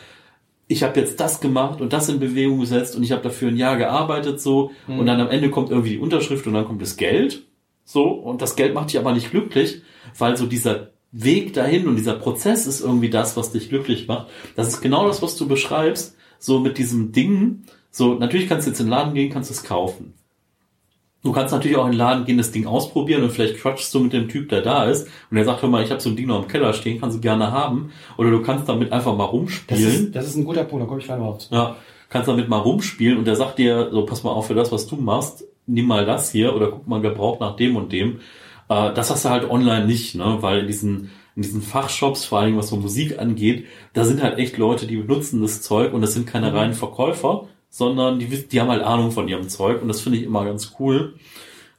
ich 0.68 0.84
habe 0.84 1.00
jetzt 1.00 1.20
das 1.20 1.40
gemacht 1.40 1.82
und 1.82 1.94
das 1.94 2.10
in 2.10 2.20
Bewegung 2.20 2.60
gesetzt 2.60 2.96
und 2.96 3.04
ich 3.04 3.12
habe 3.12 3.22
dafür 3.22 3.50
ein 3.50 3.58
Jahr 3.58 3.78
gearbeitet 3.78 4.42
so 4.42 4.72
mhm. 4.88 5.00
und 5.00 5.06
dann 5.06 5.22
am 5.22 5.30
Ende 5.30 5.50
kommt 5.50 5.70
irgendwie 5.70 5.92
die 5.92 6.00
Unterschrift 6.00 6.46
und 6.46 6.54
dann 6.54 6.66
kommt 6.66 6.82
das 6.82 6.98
Geld 6.98 7.44
so 7.86 8.10
und 8.10 8.42
das 8.42 8.56
Geld 8.56 8.74
macht 8.74 8.90
dich 8.90 9.00
aber 9.00 9.14
nicht 9.14 9.32
glücklich, 9.32 9.82
weil 10.18 10.36
so 10.36 10.46
dieser 10.46 10.92
Weg 11.14 11.54
dahin 11.54 11.88
und 11.88 11.96
dieser 11.96 12.16
Prozess 12.16 12.68
ist 12.68 12.82
irgendwie 12.82 13.10
das, 13.10 13.38
was 13.38 13.54
dich 13.54 13.70
glücklich 13.70 14.08
macht. 14.08 14.28
Das 14.56 14.68
ist 14.68 14.82
genau 14.82 15.08
das, 15.08 15.22
was 15.22 15.38
du 15.38 15.48
beschreibst, 15.48 16.18
so 16.38 16.60
mit 16.60 16.78
diesem 16.78 17.14
Ding. 17.14 17.64
So 17.90 18.16
natürlich 18.16 18.50
kannst 18.50 18.68
du 18.68 18.72
jetzt 18.72 18.82
in 18.82 18.88
den 18.88 18.92
Laden 18.92 19.14
gehen, 19.14 19.32
kannst 19.32 19.50
es 19.50 19.64
kaufen. 19.64 20.14
Du 21.24 21.32
kannst 21.32 21.54
natürlich 21.54 21.78
auch 21.78 21.86
in 21.86 21.92
den 21.92 21.98
Laden 21.98 22.26
gehen, 22.26 22.38
das 22.38 22.52
Ding 22.52 22.68
ausprobieren 22.68 23.24
und 23.24 23.32
vielleicht 23.32 23.58
quatschst 23.58 23.94
du 23.94 24.00
mit 24.00 24.14
dem 24.14 24.30
Typ, 24.30 24.50
der 24.50 24.62
da 24.62 24.86
ist 24.86 25.08
und 25.30 25.36
der 25.36 25.46
sagt, 25.46 25.62
hör 25.62 25.70
mal, 25.70 25.84
ich 25.84 25.90
habe 25.90 26.00
so 26.00 26.10
ein 26.10 26.16
Ding 26.16 26.28
noch 26.28 26.44
im 26.44 26.48
Keller 26.48 26.74
stehen, 26.74 27.02
kannst 27.02 27.18
du 27.18 27.22
gerne 27.22 27.52
haben. 27.52 27.92
Oder 28.18 28.32
du 28.32 28.42
kannst 28.42 28.70
damit 28.70 28.92
einfach 28.92 29.16
mal 29.16 29.26
rumspielen. 29.26 29.84
Das 29.84 29.94
ist, 29.94 30.16
das 30.16 30.28
ist 30.28 30.36
ein 30.36 30.46
guter 30.46 30.64
Punkt, 30.64 30.84
da 30.84 30.88
komme 30.88 31.00
ich 31.00 31.06
gleich 31.06 31.20
mal 31.20 31.26
auf. 31.26 31.48
Ja, 31.50 31.76
kannst 32.10 32.28
damit 32.28 32.48
mal 32.50 32.60
rumspielen 32.60 33.18
und 33.18 33.26
der 33.26 33.36
sagt 33.36 33.58
dir, 33.58 33.90
so 33.92 34.06
pass 34.06 34.24
mal 34.24 34.32
auf 34.32 34.48
für 34.48 34.54
das, 34.54 34.72
was 34.72 34.88
du 34.88 34.96
machst, 34.96 35.44
nimm 35.66 35.88
mal 35.88 36.06
das 36.06 36.32
hier 36.32 36.56
oder 36.56 36.72
guck 36.72 36.88
mal 36.88 37.02
gebraucht 37.02 37.40
nach 37.40 37.56
dem 37.56 37.76
und 37.76 37.92
dem. 37.92 38.20
Äh, 38.70 38.94
das 38.94 39.10
hast 39.10 39.26
du 39.26 39.30
halt 39.30 39.50
online 39.50 39.86
nicht, 39.86 40.16
ne? 40.16 40.38
Weil 40.42 40.60
in 40.60 40.68
diesen, 40.68 41.12
in 41.36 41.42
diesen 41.42 41.62
Fachshops, 41.62 42.26
vor 42.26 42.40
allem 42.40 42.58
was 42.58 42.70
so 42.70 42.78
Musik 42.78 43.20
angeht, 43.20 43.66
da 43.94 44.06
sind 44.06 44.22
halt 44.22 44.38
echt 44.38 44.58
Leute, 44.58 44.88
die 44.88 44.98
benutzen 44.98 45.42
das 45.42 45.62
Zeug 45.62 45.94
und 45.94 46.02
das 46.02 46.14
sind 46.14 46.28
keine 46.28 46.54
reinen 46.54 46.74
Verkäufer, 46.74 47.48
sondern 47.70 48.20
die, 48.20 48.26
die 48.28 48.62
haben 48.62 48.70
halt 48.70 48.84
Ahnung 48.84 49.12
von 49.12 49.28
ihrem 49.28 49.50
Zeug 49.50 49.82
und 49.82 49.88
das 49.88 50.02
finde 50.02 50.18
ich 50.20 50.24
immer 50.26 50.46
ganz 50.46 50.74
cool, 50.80 51.16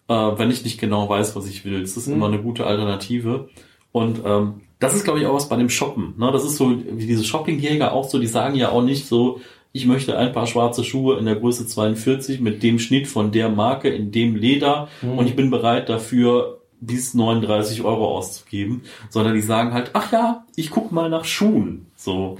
äh, 0.09 0.14
wenn 0.14 0.51
ich 0.51 0.64
nicht 0.64 0.78
genau 0.80 1.09
weiß, 1.09 1.34
was 1.36 1.47
ich 1.49 1.64
will. 1.64 1.80
Das 1.80 1.97
ist 1.97 2.07
Mhm. 2.09 2.14
immer 2.14 2.26
eine 2.26 2.43
gute 2.43 2.66
Alternative. 2.66 3.49
Und 3.93 4.20
ähm, 4.24 4.61
das 4.78 4.95
ist, 4.95 5.05
glaube 5.05 5.18
ich, 5.20 5.26
auch 5.26 5.34
was 5.34 5.49
bei 5.49 5.57
dem 5.57 5.70
Shoppen. 5.70 6.14
Ne? 6.18 6.30
Das 6.30 6.45
ist 6.45 6.57
so, 6.57 6.70
wie 6.70 7.07
diese 7.07 7.24
Shoppingjäger 7.24 7.93
auch 7.93 8.09
so, 8.09 8.18
die 8.18 8.26
sagen 8.26 8.55
ja 8.55 8.70
auch 8.70 8.82
nicht 8.82 9.07
so, 9.07 9.41
ich 9.72 9.86
möchte 9.86 10.16
ein 10.16 10.32
paar 10.32 10.47
schwarze 10.47 10.82
Schuhe 10.84 11.18
in 11.18 11.24
der 11.26 11.36
Größe 11.36 11.66
42 11.66 12.41
mit 12.41 12.62
dem 12.62 12.78
Schnitt 12.78 13.07
von 13.07 13.32
der 13.32 13.49
Marke 13.49 13.89
in 13.89 14.12
dem 14.12 14.34
Leder 14.36 14.89
und 15.03 15.26
ich 15.26 15.36
bin 15.36 15.51
bereit 15.51 15.89
dafür 15.89 16.61
bis 16.80 17.12
39 17.14 17.82
Euro 17.82 18.16
auszugeben, 18.16 18.82
sondern 19.11 19.34
die 19.34 19.41
sagen 19.43 19.74
halt, 19.74 19.91
ach 19.95 20.12
ja, 20.12 20.45
ich 20.57 20.70
guck 20.70 20.91
mal 20.93 21.11
nach 21.11 21.24
Schuhen. 21.24 21.86
So. 21.97 22.39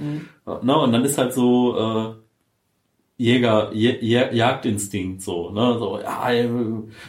Ne? 0.63 0.77
Und 0.77 0.91
dann 0.93 1.03
ist 1.05 1.17
halt 1.17 1.33
so, 1.33 1.77
äh, 1.77 2.13
Jäger, 3.21 3.71
Jä- 3.73 4.31
Jagdinstinkt, 4.33 5.21
so, 5.21 5.49
ne, 5.49 5.75
so, 5.77 5.99
ja, 6.01 6.31
äh, 6.31 6.47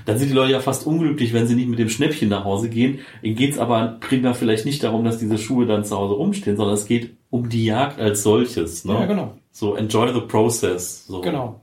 dann 0.06 0.18
sind 0.18 0.28
die 0.28 0.34
Leute 0.34 0.50
ja 0.50 0.58
fast 0.58 0.84
unglücklich, 0.84 1.32
wenn 1.32 1.46
sie 1.46 1.54
nicht 1.54 1.68
mit 1.68 1.78
dem 1.78 1.88
Schnäppchen 1.88 2.28
nach 2.28 2.44
Hause 2.44 2.68
gehen. 2.68 2.98
Ihnen 3.22 3.36
geht's 3.36 3.58
aber 3.58 3.98
primär 4.00 4.34
vielleicht 4.34 4.64
nicht 4.64 4.82
darum, 4.82 5.04
dass 5.04 5.18
diese 5.18 5.38
Schuhe 5.38 5.66
dann 5.66 5.84
zu 5.84 5.96
Hause 5.96 6.14
rumstehen, 6.14 6.56
sondern 6.56 6.74
es 6.74 6.86
geht 6.86 7.14
um 7.30 7.48
die 7.48 7.64
Jagd 7.64 8.00
als 8.00 8.24
solches, 8.24 8.84
ne? 8.84 8.94
Ja, 8.94 9.06
genau. 9.06 9.34
So, 9.52 9.76
enjoy 9.76 10.12
the 10.12 10.20
process, 10.22 11.06
so. 11.06 11.20
Genau. 11.20 11.60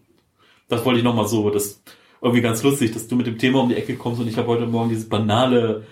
Das 0.69 0.85
wollte 0.85 0.99
ich 0.99 1.03
nochmal 1.03 1.27
so, 1.27 1.49
das 1.49 1.83
irgendwie 2.21 2.41
ganz 2.41 2.63
lustig, 2.63 2.93
dass 2.93 3.07
du 3.09 3.17
mit 3.17 3.27
dem 3.27 3.37
Thema 3.37 3.59
um 3.61 3.67
die 3.69 3.75
Ecke 3.75 3.95
kommst 3.97 4.21
und 4.21 4.29
ich 4.29 4.37
habe 4.37 4.47
heute 4.47 4.65
Morgen 4.65 4.87
dieses 4.89 5.09
banale 5.09 5.83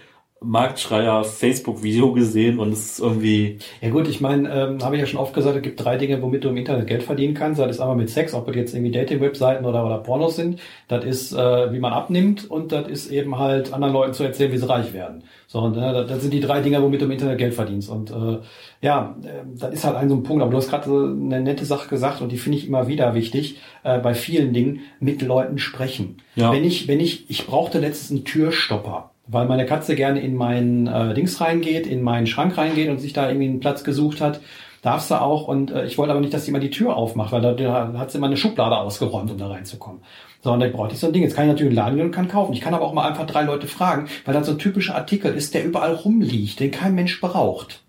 Marktschreier 0.41 1.23
Facebook-Video 1.23 2.11
gesehen 2.11 2.59
und 2.59 2.71
es 2.71 2.91
ist 2.91 2.99
irgendwie, 2.99 3.57
Ja 3.81 3.89
gut, 3.89 4.07
ich 4.07 4.21
meine, 4.21 4.49
ähm, 4.49 4.83
habe 4.83 4.95
ich 4.95 5.01
ja 5.01 5.07
schon 5.07 5.19
oft 5.19 5.33
gesagt, 5.33 5.55
es 5.55 5.61
gibt 5.61 5.83
drei 5.83 5.97
Dinge, 5.97 6.21
womit 6.21 6.43
du 6.43 6.49
im 6.49 6.57
Internet 6.57 6.87
Geld 6.87 7.03
verdienen 7.03 7.33
kannst. 7.33 7.59
Das 7.59 7.71
ist 7.71 7.79
einmal 7.79 7.95
mit 7.95 8.09
Sex, 8.09 8.33
ob 8.33 8.45
das 8.45 8.55
jetzt 8.55 8.73
irgendwie 8.73 8.91
Dating-Webseiten 8.91 9.65
oder, 9.65 9.85
oder 9.85 9.99
Pornos 9.99 10.35
sind. 10.35 10.59
Das 10.87 11.03
ist, 11.05 11.31
äh, 11.33 11.71
wie 11.71 11.79
man 11.79 11.93
abnimmt 11.93 12.49
und 12.49 12.71
das 12.71 12.87
ist 12.87 13.11
eben 13.11 13.39
halt 13.39 13.73
anderen 13.73 13.93
Leuten 13.93 14.13
zu 14.13 14.23
erzählen, 14.23 14.51
wie 14.51 14.57
sie 14.57 14.69
reich 14.69 14.93
werden. 14.93 15.23
So, 15.47 15.59
und 15.59 15.77
äh, 15.77 16.05
das, 16.05 16.21
sind 16.21 16.33
die 16.33 16.41
drei 16.41 16.61
Dinge, 16.61 16.81
womit 16.81 17.01
du 17.01 17.05
im 17.05 17.11
Internet 17.11 17.37
Geld 17.37 17.53
verdienst. 17.53 17.89
Und 17.89 18.11
äh, 18.11 18.39
ja, 18.81 19.15
äh, 19.23 19.45
das 19.57 19.73
ist 19.73 19.83
halt 19.85 19.95
ein 19.95 20.09
so 20.09 20.15
ein 20.15 20.23
Punkt. 20.23 20.43
Aber 20.43 20.51
du 20.51 20.57
hast 20.57 20.69
gerade 20.69 20.85
so 20.85 21.05
eine 21.05 21.41
nette 21.41 21.65
Sache 21.65 21.87
gesagt 21.89 22.21
und 22.21 22.31
die 22.31 22.37
finde 22.37 22.57
ich 22.57 22.67
immer 22.67 22.87
wieder 22.87 23.15
wichtig, 23.15 23.59
äh, 23.83 23.99
bei 23.99 24.13
vielen 24.13 24.53
Dingen 24.53 24.81
mit 24.99 25.21
Leuten 25.21 25.57
sprechen. 25.57 26.17
Ja. 26.35 26.51
Wenn 26.51 26.65
ich, 26.65 26.87
wenn 26.87 26.99
ich, 26.99 27.29
ich 27.29 27.47
brauchte 27.47 27.79
letztens 27.79 28.11
einen 28.11 28.25
Türstopper 28.25 29.11
weil 29.27 29.47
meine 29.47 29.65
Katze 29.65 29.95
gerne 29.95 30.21
in 30.21 30.35
meinen 30.35 30.87
äh, 30.87 31.13
Dings 31.13 31.41
reingeht, 31.41 31.87
in 31.87 32.01
meinen 32.01 32.27
Schrank 32.27 32.57
reingeht 32.57 32.89
und 32.89 32.99
sich 32.99 33.13
da 33.13 33.27
irgendwie 33.27 33.47
einen 33.47 33.59
Platz 33.59 33.83
gesucht 33.83 34.21
hat. 34.21 34.39
Darf 34.81 35.01
sie 35.01 35.19
auch. 35.19 35.47
Und 35.47 35.71
äh, 35.71 35.85
ich 35.85 35.97
wollte 35.97 36.11
aber 36.11 36.21
nicht, 36.21 36.33
dass 36.33 36.45
sie 36.45 36.51
immer 36.51 36.59
die 36.59 36.69
Tür 36.69 36.95
aufmacht, 36.95 37.31
weil 37.31 37.41
da, 37.41 37.53
da 37.53 37.93
hat 37.97 38.11
sie 38.11 38.19
immer 38.19 38.27
eine 38.27 38.37
Schublade 38.37 38.77
ausgeräumt, 38.77 39.31
um 39.31 39.37
da 39.37 39.47
reinzukommen. 39.47 40.01
So, 40.43 40.51
und 40.51 40.59
da 40.59 40.67
brauchte 40.67 40.93
ich 40.93 40.99
so 40.99 41.07
ein 41.07 41.13
Ding. 41.13 41.23
Jetzt 41.23 41.35
kann 41.35 41.45
ich 41.45 41.51
natürlich 41.51 41.71
in 41.71 41.75
den 41.75 41.83
Laden 41.83 41.95
gehen 41.95 42.05
und 42.05 42.11
kann 42.11 42.27
kaufen. 42.27 42.53
Ich 42.53 42.61
kann 42.61 42.75
aber 42.75 42.85
auch 42.85 42.93
mal 42.93 43.07
einfach 43.07 43.25
drei 43.25 43.43
Leute 43.43 43.65
fragen, 43.65 44.07
weil 44.25 44.35
das 44.35 44.45
so 44.45 44.51
ein 44.51 44.59
typischer 44.59 44.95
Artikel 44.95 45.33
ist, 45.33 45.55
der 45.55 45.65
überall 45.65 45.95
rumliegt, 45.95 46.59
den 46.59 46.69
kein 46.69 46.93
Mensch 46.93 47.19
braucht. 47.19 47.81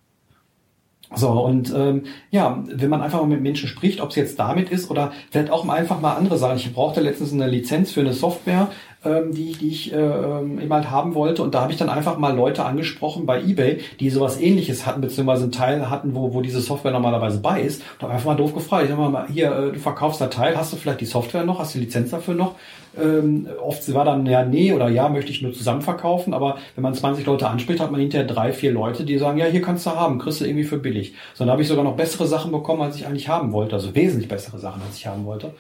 So, 1.15 1.31
und 1.31 1.73
ähm, 1.75 2.05
ja, 2.31 2.65
wenn 2.67 2.91
man 2.91 3.01
einfach 3.01 3.21
mal 3.21 3.29
mit 3.29 3.41
Menschen 3.41 3.69
spricht, 3.69 4.01
ob 4.01 4.11
es 4.11 4.17
jetzt 4.17 4.39
damit 4.41 4.71
ist 4.71 4.91
oder 4.91 5.13
vielleicht 5.31 5.51
auch 5.51 5.69
einfach 5.69 6.01
mal 6.01 6.15
andere 6.15 6.37
Sachen. 6.37 6.57
Ich 6.57 6.73
brauchte 6.73 7.01
letztens 7.01 7.33
eine 7.33 7.47
Lizenz 7.47 7.93
für 7.93 8.01
eine 8.01 8.13
Software, 8.13 8.69
ähm, 9.05 9.33
die, 9.33 9.53
die 9.53 9.69
ich 9.69 9.93
äh, 9.93 9.97
ähm, 9.97 10.61
eben 10.61 10.73
halt 10.73 10.91
haben 10.91 11.15
wollte. 11.15 11.43
Und 11.43 11.55
da 11.55 11.63
habe 11.63 11.73
ich 11.73 11.79
dann 11.79 11.89
einfach 11.89 12.19
mal 12.19 12.35
Leute 12.35 12.65
angesprochen 12.65 13.27
bei 13.27 13.43
Ebay, 13.43 13.81
die 14.01 14.11
sowas 14.11 14.41
ähnliches 14.41 14.87
hatten, 14.87 15.01
beziehungsweise 15.01 15.45
einen 15.45 15.53
Teil 15.53 15.91
hatten, 15.91 16.15
wo, 16.15 16.35
wo 16.35 16.41
diese 16.41 16.61
Software 16.61 16.93
normalerweise 16.93 17.39
bei 17.39 17.61
ist. 17.61 17.83
Und 17.95 18.03
habe 18.03 18.15
einfach 18.15 18.27
mal 18.27 18.37
doof 18.37 18.55
gefragt. 18.55 18.85
Ich 18.85 18.91
sag 18.91 18.99
mal, 18.99 19.27
hier, 19.29 19.53
äh, 19.53 19.73
du 19.73 19.79
verkaufst 19.79 20.21
da 20.21 20.27
Teil, 20.27 20.57
hast 20.57 20.73
du 20.73 20.77
vielleicht 20.77 21.01
die 21.01 21.07
Software 21.07 21.45
noch, 21.45 21.59
hast 21.59 21.75
du 21.75 21.79
die 21.79 21.85
Lizenz 21.85 22.11
dafür 22.11 22.35
noch? 22.35 22.55
Ähm, 22.99 23.47
oft 23.63 23.93
war 23.93 24.05
dann 24.05 24.25
ja, 24.27 24.45
nee 24.45 24.73
oder 24.73 24.89
ja, 24.89 25.09
möchte 25.09 25.31
ich 25.31 25.43
nur 25.43 25.53
zusammen 25.53 25.83
verkaufen, 25.83 26.33
aber 26.33 26.57
wenn 26.75 26.83
man 26.83 26.95
20 26.95 27.27
Leute 27.27 27.47
anspricht, 27.49 27.81
hat 27.81 27.91
man 27.91 28.01
hinterher 28.01 28.27
drei, 28.27 28.53
vier 28.53 28.73
Leute, 28.73 29.05
die 29.05 29.19
sagen, 29.19 29.39
ja, 29.39 29.47
hier 29.47 29.61
kannst 29.61 29.85
du 29.85 29.91
haben, 29.91 30.19
kriegst 30.19 30.41
du 30.41 30.47
irgendwie 30.47 30.65
für 30.65 30.79
billig. 30.79 31.15
So, 31.35 31.45
dann 31.45 31.53
habe 31.53 31.61
ich 31.61 31.69
sogar 31.69 31.85
noch 31.85 31.97
bessere 31.97 32.27
Sachen 32.27 32.53
bekommen, 32.53 32.83
als 32.83 32.97
ich 32.97 33.07
eigentlich 33.07 33.29
haben 33.29 33.53
wollte, 33.53 33.77
also 33.77 33.95
wesentlich 33.95 34.29
bessere 34.29 34.59
Sachen, 34.59 34.81
als 34.83 34.97
ich 34.97 35.07
haben 35.07 35.27
wollte. 35.27 35.53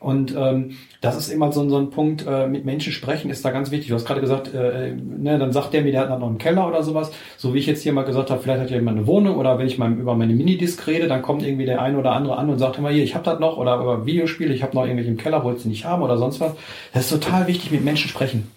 Und 0.00 0.34
ähm, 0.34 0.78
das 1.02 1.18
ist 1.18 1.28
immer 1.28 1.52
so, 1.52 1.68
so 1.68 1.76
ein 1.76 1.90
Punkt, 1.90 2.26
äh, 2.26 2.48
mit 2.48 2.64
Menschen 2.64 2.90
sprechen 2.90 3.30
ist 3.30 3.44
da 3.44 3.50
ganz 3.50 3.70
wichtig. 3.70 3.88
Du 3.88 3.94
hast 3.94 4.06
gerade 4.06 4.22
gesagt, 4.22 4.52
äh, 4.54 4.94
ne, 4.94 5.38
dann 5.38 5.52
sagt 5.52 5.74
der 5.74 5.82
mir, 5.82 5.92
der 5.92 6.08
hat 6.08 6.18
noch 6.18 6.26
einen 6.26 6.38
Keller 6.38 6.66
oder 6.66 6.82
sowas. 6.82 7.12
So 7.36 7.52
wie 7.52 7.58
ich 7.58 7.66
jetzt 7.66 7.82
hier 7.82 7.92
mal 7.92 8.04
gesagt 8.04 8.30
habe, 8.30 8.40
vielleicht 8.42 8.62
hat 8.62 8.70
ja 8.70 8.76
jemand 8.76 8.96
eine 8.96 9.06
Wohnung 9.06 9.36
oder 9.36 9.58
wenn 9.58 9.66
ich 9.66 9.76
mal 9.76 9.92
über 9.92 10.14
meine 10.14 10.32
Minidisc 10.32 10.86
rede, 10.86 11.06
dann 11.06 11.20
kommt 11.20 11.42
irgendwie 11.42 11.66
der 11.66 11.82
eine 11.82 11.98
oder 11.98 12.12
andere 12.12 12.38
an 12.38 12.48
und 12.48 12.58
sagt 12.58 12.78
immer 12.78 12.88
hier, 12.88 13.04
ich 13.04 13.14
habe 13.14 13.26
das 13.26 13.38
noch 13.40 13.58
oder 13.58 13.76
über 13.76 14.06
Videospiele, 14.06 14.54
ich 14.54 14.62
habe 14.62 14.74
noch 14.74 14.84
irgendwelche 14.84 15.10
im 15.10 15.18
Keller, 15.18 15.44
wolltest 15.44 15.66
du 15.66 15.68
nicht 15.68 15.84
haben 15.84 16.02
oder 16.02 16.16
sonst 16.16 16.40
was. 16.40 16.54
Das 16.94 17.04
ist 17.04 17.10
total 17.10 17.46
wichtig, 17.46 17.70
mit 17.70 17.84
Menschen 17.84 18.08
sprechen. 18.08 18.50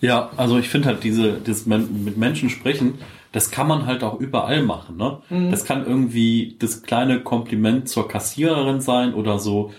Ja, 0.00 0.30
also 0.36 0.58
ich 0.58 0.68
finde 0.68 0.88
halt 0.88 1.04
diese, 1.04 1.34
das 1.34 1.64
mit 1.66 2.16
Menschen 2.16 2.50
sprechen, 2.50 2.94
das 3.30 3.52
kann 3.52 3.68
man 3.68 3.86
halt 3.86 4.02
auch 4.02 4.18
überall 4.18 4.62
machen. 4.62 4.96
Ne? 4.96 5.18
Das 5.50 5.64
kann 5.64 5.86
irgendwie 5.86 6.56
das 6.58 6.82
kleine 6.82 7.20
Kompliment 7.20 7.88
zur 7.88 8.08
Kassiererin 8.08 8.80
sein 8.80 9.14
oder 9.14 9.38
so 9.38 9.70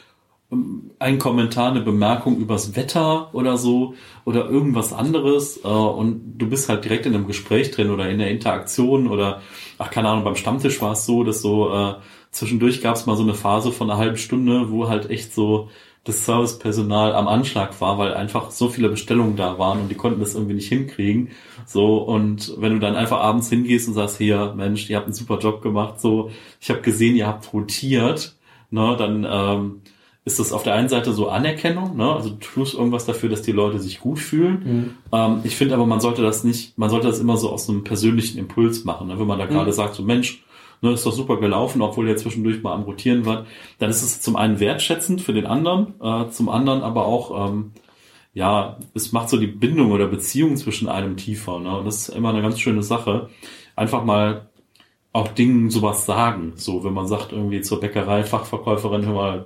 ein 0.99 1.19
Kommentar, 1.19 1.71
eine 1.71 1.81
Bemerkung 1.81 2.37
übers 2.37 2.75
Wetter 2.75 3.33
oder 3.33 3.57
so 3.57 3.95
oder 4.25 4.49
irgendwas 4.49 4.93
anderes 4.93 5.59
äh, 5.63 5.67
und 5.67 6.37
du 6.37 6.49
bist 6.49 6.69
halt 6.69 6.85
direkt 6.85 7.05
in 7.05 7.15
einem 7.15 7.27
Gespräch 7.27 7.71
drin 7.71 7.91
oder 7.91 8.09
in 8.09 8.19
der 8.19 8.31
Interaktion 8.31 9.07
oder 9.07 9.41
ach 9.77 9.91
keine 9.91 10.09
Ahnung, 10.09 10.23
beim 10.23 10.35
Stammtisch 10.35 10.81
war 10.81 10.93
es 10.93 11.05
so, 11.05 11.23
dass 11.23 11.41
so 11.41 11.73
äh, 11.73 11.95
zwischendurch 12.31 12.81
gab 12.81 12.95
es 12.95 13.05
mal 13.05 13.17
so 13.17 13.23
eine 13.23 13.33
Phase 13.33 13.71
von 13.71 13.89
einer 13.89 13.99
halben 13.99 14.17
Stunde, 14.17 14.71
wo 14.71 14.87
halt 14.87 15.09
echt 15.09 15.33
so 15.33 15.69
das 16.03 16.25
Servicepersonal 16.25 17.13
am 17.15 17.27
Anschlag 17.29 17.79
war, 17.79 17.97
weil 17.97 18.13
einfach 18.13 18.51
so 18.51 18.67
viele 18.67 18.89
Bestellungen 18.89 19.37
da 19.37 19.57
waren 19.57 19.79
und 19.79 19.89
die 19.89 19.95
konnten 19.95 20.19
das 20.19 20.35
irgendwie 20.35 20.55
nicht 20.55 20.67
hinkriegen. 20.67 21.29
So, 21.65 21.97
und 21.97 22.53
wenn 22.57 22.73
du 22.73 22.79
dann 22.79 22.95
einfach 22.95 23.21
abends 23.21 23.49
hingehst 23.49 23.87
und 23.87 23.93
sagst, 23.93 24.17
hier, 24.17 24.53
Mensch, 24.55 24.89
ihr 24.89 24.97
habt 24.97 25.05
einen 25.05 25.15
super 25.15 25.39
Job 25.39 25.61
gemacht, 25.61 26.01
so, 26.01 26.29
ich 26.59 26.69
habe 26.69 26.81
gesehen, 26.81 27.15
ihr 27.15 27.27
habt 27.27 27.53
rotiert, 27.53 28.35
ne, 28.69 28.95
dann 28.97 29.25
ähm, 29.29 29.81
ist 30.25 30.39
das 30.39 30.53
auf 30.53 30.63
der 30.63 30.73
einen 30.75 30.87
Seite 30.87 31.13
so 31.13 31.27
Anerkennung, 31.29 31.97
ne? 31.97 32.13
Also 32.13 32.29
du 32.29 32.35
tust 32.35 32.75
irgendwas 32.75 33.05
dafür, 33.05 33.29
dass 33.29 33.41
die 33.41 33.51
Leute 33.51 33.79
sich 33.79 33.99
gut 33.99 34.19
fühlen. 34.19 34.97
Ähm, 35.11 35.41
ich 35.43 35.55
finde 35.55 35.75
aber, 35.75 35.85
man 35.85 35.99
sollte 35.99 36.21
das 36.21 36.43
nicht, 36.43 36.77
man 36.77 36.89
sollte 36.89 37.07
das 37.07 37.19
immer 37.19 37.35
so 37.35 37.49
aus 37.49 37.69
einem 37.69 37.83
persönlichen 37.83 38.37
Impuls 38.37 38.85
machen. 38.85 39.07
Ne? 39.07 39.19
Wenn 39.19 39.27
man 39.27 39.39
da 39.39 39.45
gerade 39.45 39.73
sagt, 39.73 39.95
so 39.95 40.03
Mensch, 40.03 40.43
ne, 40.81 40.91
ist 40.93 41.05
doch 41.05 41.11
super 41.11 41.37
gelaufen, 41.37 41.81
obwohl 41.81 42.07
er 42.07 42.15
zwischendurch 42.15 42.63
mal 42.63 42.73
am 42.73 42.83
Rotieren 42.83 43.25
war, 43.25 43.45
dann 43.79 43.89
ist 43.89 44.01
es 44.01 44.21
zum 44.21 44.37
einen 44.37 44.61
wertschätzend 44.61 45.21
für 45.21 45.33
den 45.33 45.45
anderen, 45.45 45.93
äh, 46.01 46.29
zum 46.29 46.47
anderen 46.47 46.83
aber 46.83 47.05
auch, 47.05 47.49
ähm, 47.49 47.71
ja, 48.33 48.77
es 48.93 49.11
macht 49.11 49.29
so 49.29 49.37
die 49.37 49.47
Bindung 49.47 49.91
oder 49.91 50.07
Beziehung 50.07 50.55
zwischen 50.55 50.87
einem 50.87 51.17
tiefer. 51.17 51.59
Ne? 51.59 51.77
Und 51.77 51.85
das 51.85 52.07
ist 52.07 52.15
immer 52.15 52.29
eine 52.29 52.41
ganz 52.41 52.59
schöne 52.59 52.81
Sache. 52.81 53.29
Einfach 53.75 54.03
mal 54.05 54.47
auch 55.11 55.27
Dingen 55.27 55.69
sowas 55.69 56.05
sagen. 56.05 56.53
So, 56.55 56.83
wenn 56.83 56.93
man 56.93 57.07
sagt 57.07 57.31
irgendwie 57.31 57.61
zur 57.61 57.79
Bäckerei, 57.79 58.23
Fachverkäuferin, 58.23 59.05
hör 59.05 59.13
mal, 59.13 59.45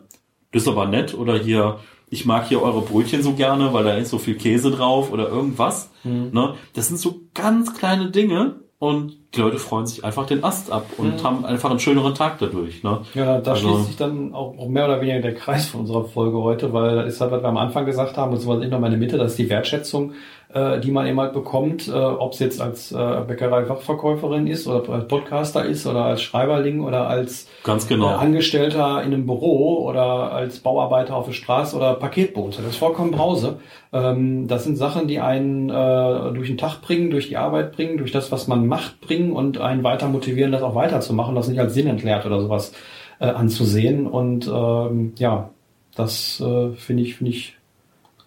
das 0.52 0.64
ist 0.64 0.68
aber 0.68 0.86
nett 0.86 1.14
oder 1.14 1.38
hier, 1.38 1.80
ich 2.10 2.26
mag 2.26 2.48
hier 2.48 2.62
eure 2.62 2.82
Brötchen 2.82 3.22
so 3.22 3.34
gerne, 3.34 3.74
weil 3.74 3.84
da 3.84 3.96
ist 3.96 4.10
so 4.10 4.18
viel 4.18 4.36
Käse 4.36 4.72
drauf 4.72 5.12
oder 5.12 5.28
irgendwas. 5.30 5.90
Ne? 6.04 6.54
Das 6.74 6.88
sind 6.88 6.98
so 7.00 7.22
ganz 7.34 7.78
kleine 7.78 8.12
Dinge 8.12 8.62
und 8.80 9.18
die 9.36 9.42
Leute 9.42 9.58
freuen 9.60 9.86
sich 9.86 10.06
einfach 10.06 10.26
den 10.26 10.44
Ast 10.44 10.72
ab 10.72 10.86
und 10.98 11.22
haben 11.24 11.44
einfach 11.46 11.70
einen 11.70 11.80
schöneren 11.80 12.16
Tag 12.16 12.40
dadurch. 12.40 12.82
Ne? 12.84 13.02
Ja, 13.14 13.40
da, 13.42 13.52
Also- 13.52 13.68
schließt 13.74 13.88
sich 13.88 13.98
dann 13.98 14.34
auch, 14.34 14.56
mehr 14.70 14.86
oder 14.86 15.02
weniger 15.02 15.20
der 15.20 15.36
Kreis 15.36 15.68
von 15.68 15.82
unserer 15.82 16.06
Folge 16.06 16.38
heute, 16.38 16.72
weil 16.74 16.96
das 16.96 17.14
ist 17.16 17.22
halt, 17.22 17.32
was 17.32 17.42
wir 17.44 17.50
am 17.50 17.58
Anfang 17.58 17.86
gesagt 17.86 18.16
haben, 18.18 18.32
und 18.32 18.40
so 18.40 18.62
ich 18.62 18.70
noch 18.70 18.80
mal 18.80 18.88
in 18.88 18.92
der 18.94 19.00
Mitte, 19.00 19.18
das 19.18 19.32
ist 19.32 19.40
die 19.40 19.50
Wertschätzung, 19.50 20.14
äh, 20.54 20.80
die 20.80 20.92
man 20.92 21.06
eben 21.08 21.20
halt 21.20 21.34
bekommt, 21.34 21.88
äh, 21.88 21.92
ob 21.92 22.34
es 22.34 22.40
jetzt 22.40 22.62
als 22.62 22.92
äh, 22.92 22.96
Bäckerei-Fachverkäuferin 22.96 24.48
ist 24.48 24.66
oder 24.68 24.88
als 24.94 25.08
Podcaster 25.08 25.66
ist 25.66 25.86
oder 25.86 26.06
als 26.06 26.22
Schreiberling 26.22 26.82
oder 26.82 27.08
als 27.10 27.48
Ganz 27.64 27.88
genau. 27.88 28.12
äh, 28.12 28.14
Angestellter 28.14 29.04
in 29.04 29.14
einem 29.14 29.26
Büro 29.26 29.86
oder 29.86 30.32
als 30.32 30.60
Bauarbeiter 30.60 31.16
auf 31.16 31.26
der 31.26 31.34
Straße 31.34 31.76
oder 31.76 31.96
Paketbote. 31.96 32.62
Das 32.62 32.72
ist 32.72 32.78
vollkommen 32.78 33.12
Brause. 33.12 33.60
Ähm, 33.92 34.48
das 34.48 34.64
sind 34.64 34.78
Sachen, 34.78 35.08
die 35.08 35.20
einen 35.20 35.70
äh, 35.70 36.34
durch 36.34 36.48
den 36.48 36.58
Tag 36.58 36.82
bringen, 36.82 37.10
durch 37.10 37.28
die 37.28 37.38
Arbeit 37.38 37.74
bringen, 37.74 37.98
durch 37.98 38.14
das, 38.14 38.32
was 38.32 38.48
man 38.48 38.68
macht, 38.68 39.02
bringen 39.02 39.34
und 39.34 39.58
einen 39.58 39.84
weiter 39.84 40.08
motivieren, 40.08 40.54
das 40.54 40.62
auch 40.62 40.76
weiterzumachen, 40.76 41.36
das 41.36 41.50
nicht 41.50 41.60
als 41.60 41.74
Sinn 41.74 41.88
entleert 41.88 42.26
oder 42.26 42.40
sowas 42.40 42.72
äh, 43.20 43.26
anzusehen. 43.26 44.08
Und 44.08 44.48
ähm, 44.48 45.14
ja, 45.18 45.50
das 45.96 46.40
äh, 46.40 46.72
finde 46.72 47.04
ich, 47.04 47.16
finde 47.16 47.32
ich 47.32 47.58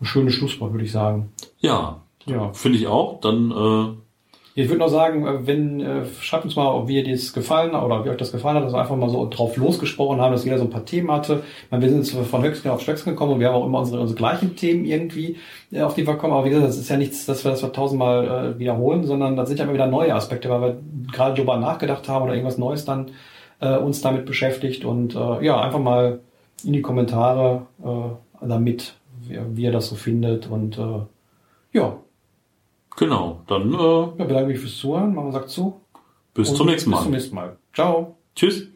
ein 0.01 0.07
schönes 0.07 0.35
Schlusswort, 0.35 0.73
würde 0.73 0.85
ich 0.85 0.93
sagen. 0.93 1.33
Ja, 1.61 2.03
Ja. 2.31 2.53
finde 2.53 2.79
ich 2.79 2.87
auch. 2.87 3.21
Dann 3.21 3.51
äh, 3.51 4.61
Ich 4.61 4.69
würde 4.69 4.81
noch 4.81 4.89
sagen, 4.89 5.27
äh, 5.27 5.47
wenn, 5.47 5.81
äh, 5.81 6.05
schreibt 6.21 6.45
uns 6.45 6.57
mal, 6.57 6.87
wie 6.89 6.97
ihr 7.01 7.11
das 7.11 7.33
gefallen 7.33 7.75
oder 7.75 8.05
wie 8.05 8.11
euch 8.11 8.17
das 8.17 8.33
gefallen 8.33 8.57
hat, 8.57 8.65
dass 8.65 8.73
wir 8.73 8.81
einfach 8.81 8.97
mal 8.97 9.09
so 9.09 9.29
drauf 9.29 9.57
losgesprochen 9.57 10.21
haben, 10.21 10.33
dass 10.33 10.45
jeder 10.45 10.59
so 10.59 10.65
ein 10.65 10.71
paar 10.71 10.85
Themen 10.85 11.11
hatte. 11.11 11.43
Meine, 11.71 11.83
wir 11.83 11.91
sind 11.91 11.99
jetzt 11.99 12.29
von 12.29 12.43
Höchstgen 12.43 12.71
auf 12.71 12.81
Stöcksken 12.81 13.13
gekommen 13.13 13.35
und 13.35 13.41
wir 13.41 13.49
haben 13.49 13.55
auch 13.55 13.67
immer 13.67 13.79
unsere, 13.79 14.01
unsere 14.01 14.17
gleichen 14.17 14.57
Themen 14.57 14.85
irgendwie, 14.85 15.37
äh, 15.73 15.83
auf 15.83 15.95
die 15.95 16.07
wir 16.07 16.17
kommen. 16.17 16.33
Aber 16.33 16.45
wie 16.45 16.51
gesagt, 16.51 16.69
das 16.69 16.79
ist 16.79 16.91
ja 16.91 16.97
nichts, 16.97 17.27
dass 17.27 17.45
wir 17.45 17.53
das 17.53 17.61
tausendmal 17.73 18.55
äh, 18.55 18.59
wiederholen, 18.59 19.05
sondern 19.05 19.37
das 19.37 19.49
sind 19.49 19.59
ja 19.59 19.65
immer 19.65 19.75
wieder 19.75 19.87
neue 19.87 20.15
Aspekte, 20.15 20.51
weil 20.51 20.61
wir 20.61 20.77
gerade 21.13 21.35
darüber 21.35 21.57
nachgedacht 21.57 22.09
haben 22.09 22.25
oder 22.25 22.35
irgendwas 22.35 22.59
Neues 22.59 22.85
dann 22.85 23.13
äh, 23.61 23.77
uns 23.77 24.01
damit 24.01 24.27
beschäftigt 24.27 24.85
und 24.85 25.15
äh, 25.15 25.45
ja, 25.45 25.61
einfach 25.61 25.79
mal 25.79 26.21
in 26.65 26.73
die 26.73 26.83
Kommentare 26.83 27.67
äh, 27.83 28.47
damit, 28.47 28.95
wie, 29.23 29.39
wie 29.55 29.63
ihr 29.63 29.73
das 29.73 29.89
so 29.89 29.97
findet 29.97 30.49
und 30.49 30.79
äh, 30.79 31.01
ja, 31.73 31.99
Genau, 32.97 33.43
dann 33.47 33.73
äh, 33.73 33.77
ja, 33.77 34.07
bedanke 34.25 34.47
mich 34.49 34.59
fürs 34.59 34.77
Zuhören. 34.79 35.15
Machen 35.15 35.29
wir 35.29 35.33
sagt 35.33 35.51
zu. 35.51 35.81
bis 36.35 36.51
Und 36.51 36.57
zum 36.57 36.67
nächsten 36.67 36.91
Bis 36.91 37.01
zum 37.01 37.11
Mal. 37.11 37.17
nächsten 37.17 37.35
Mal. 37.35 37.57
Ciao. 37.75 38.17
Tschüss. 38.35 38.69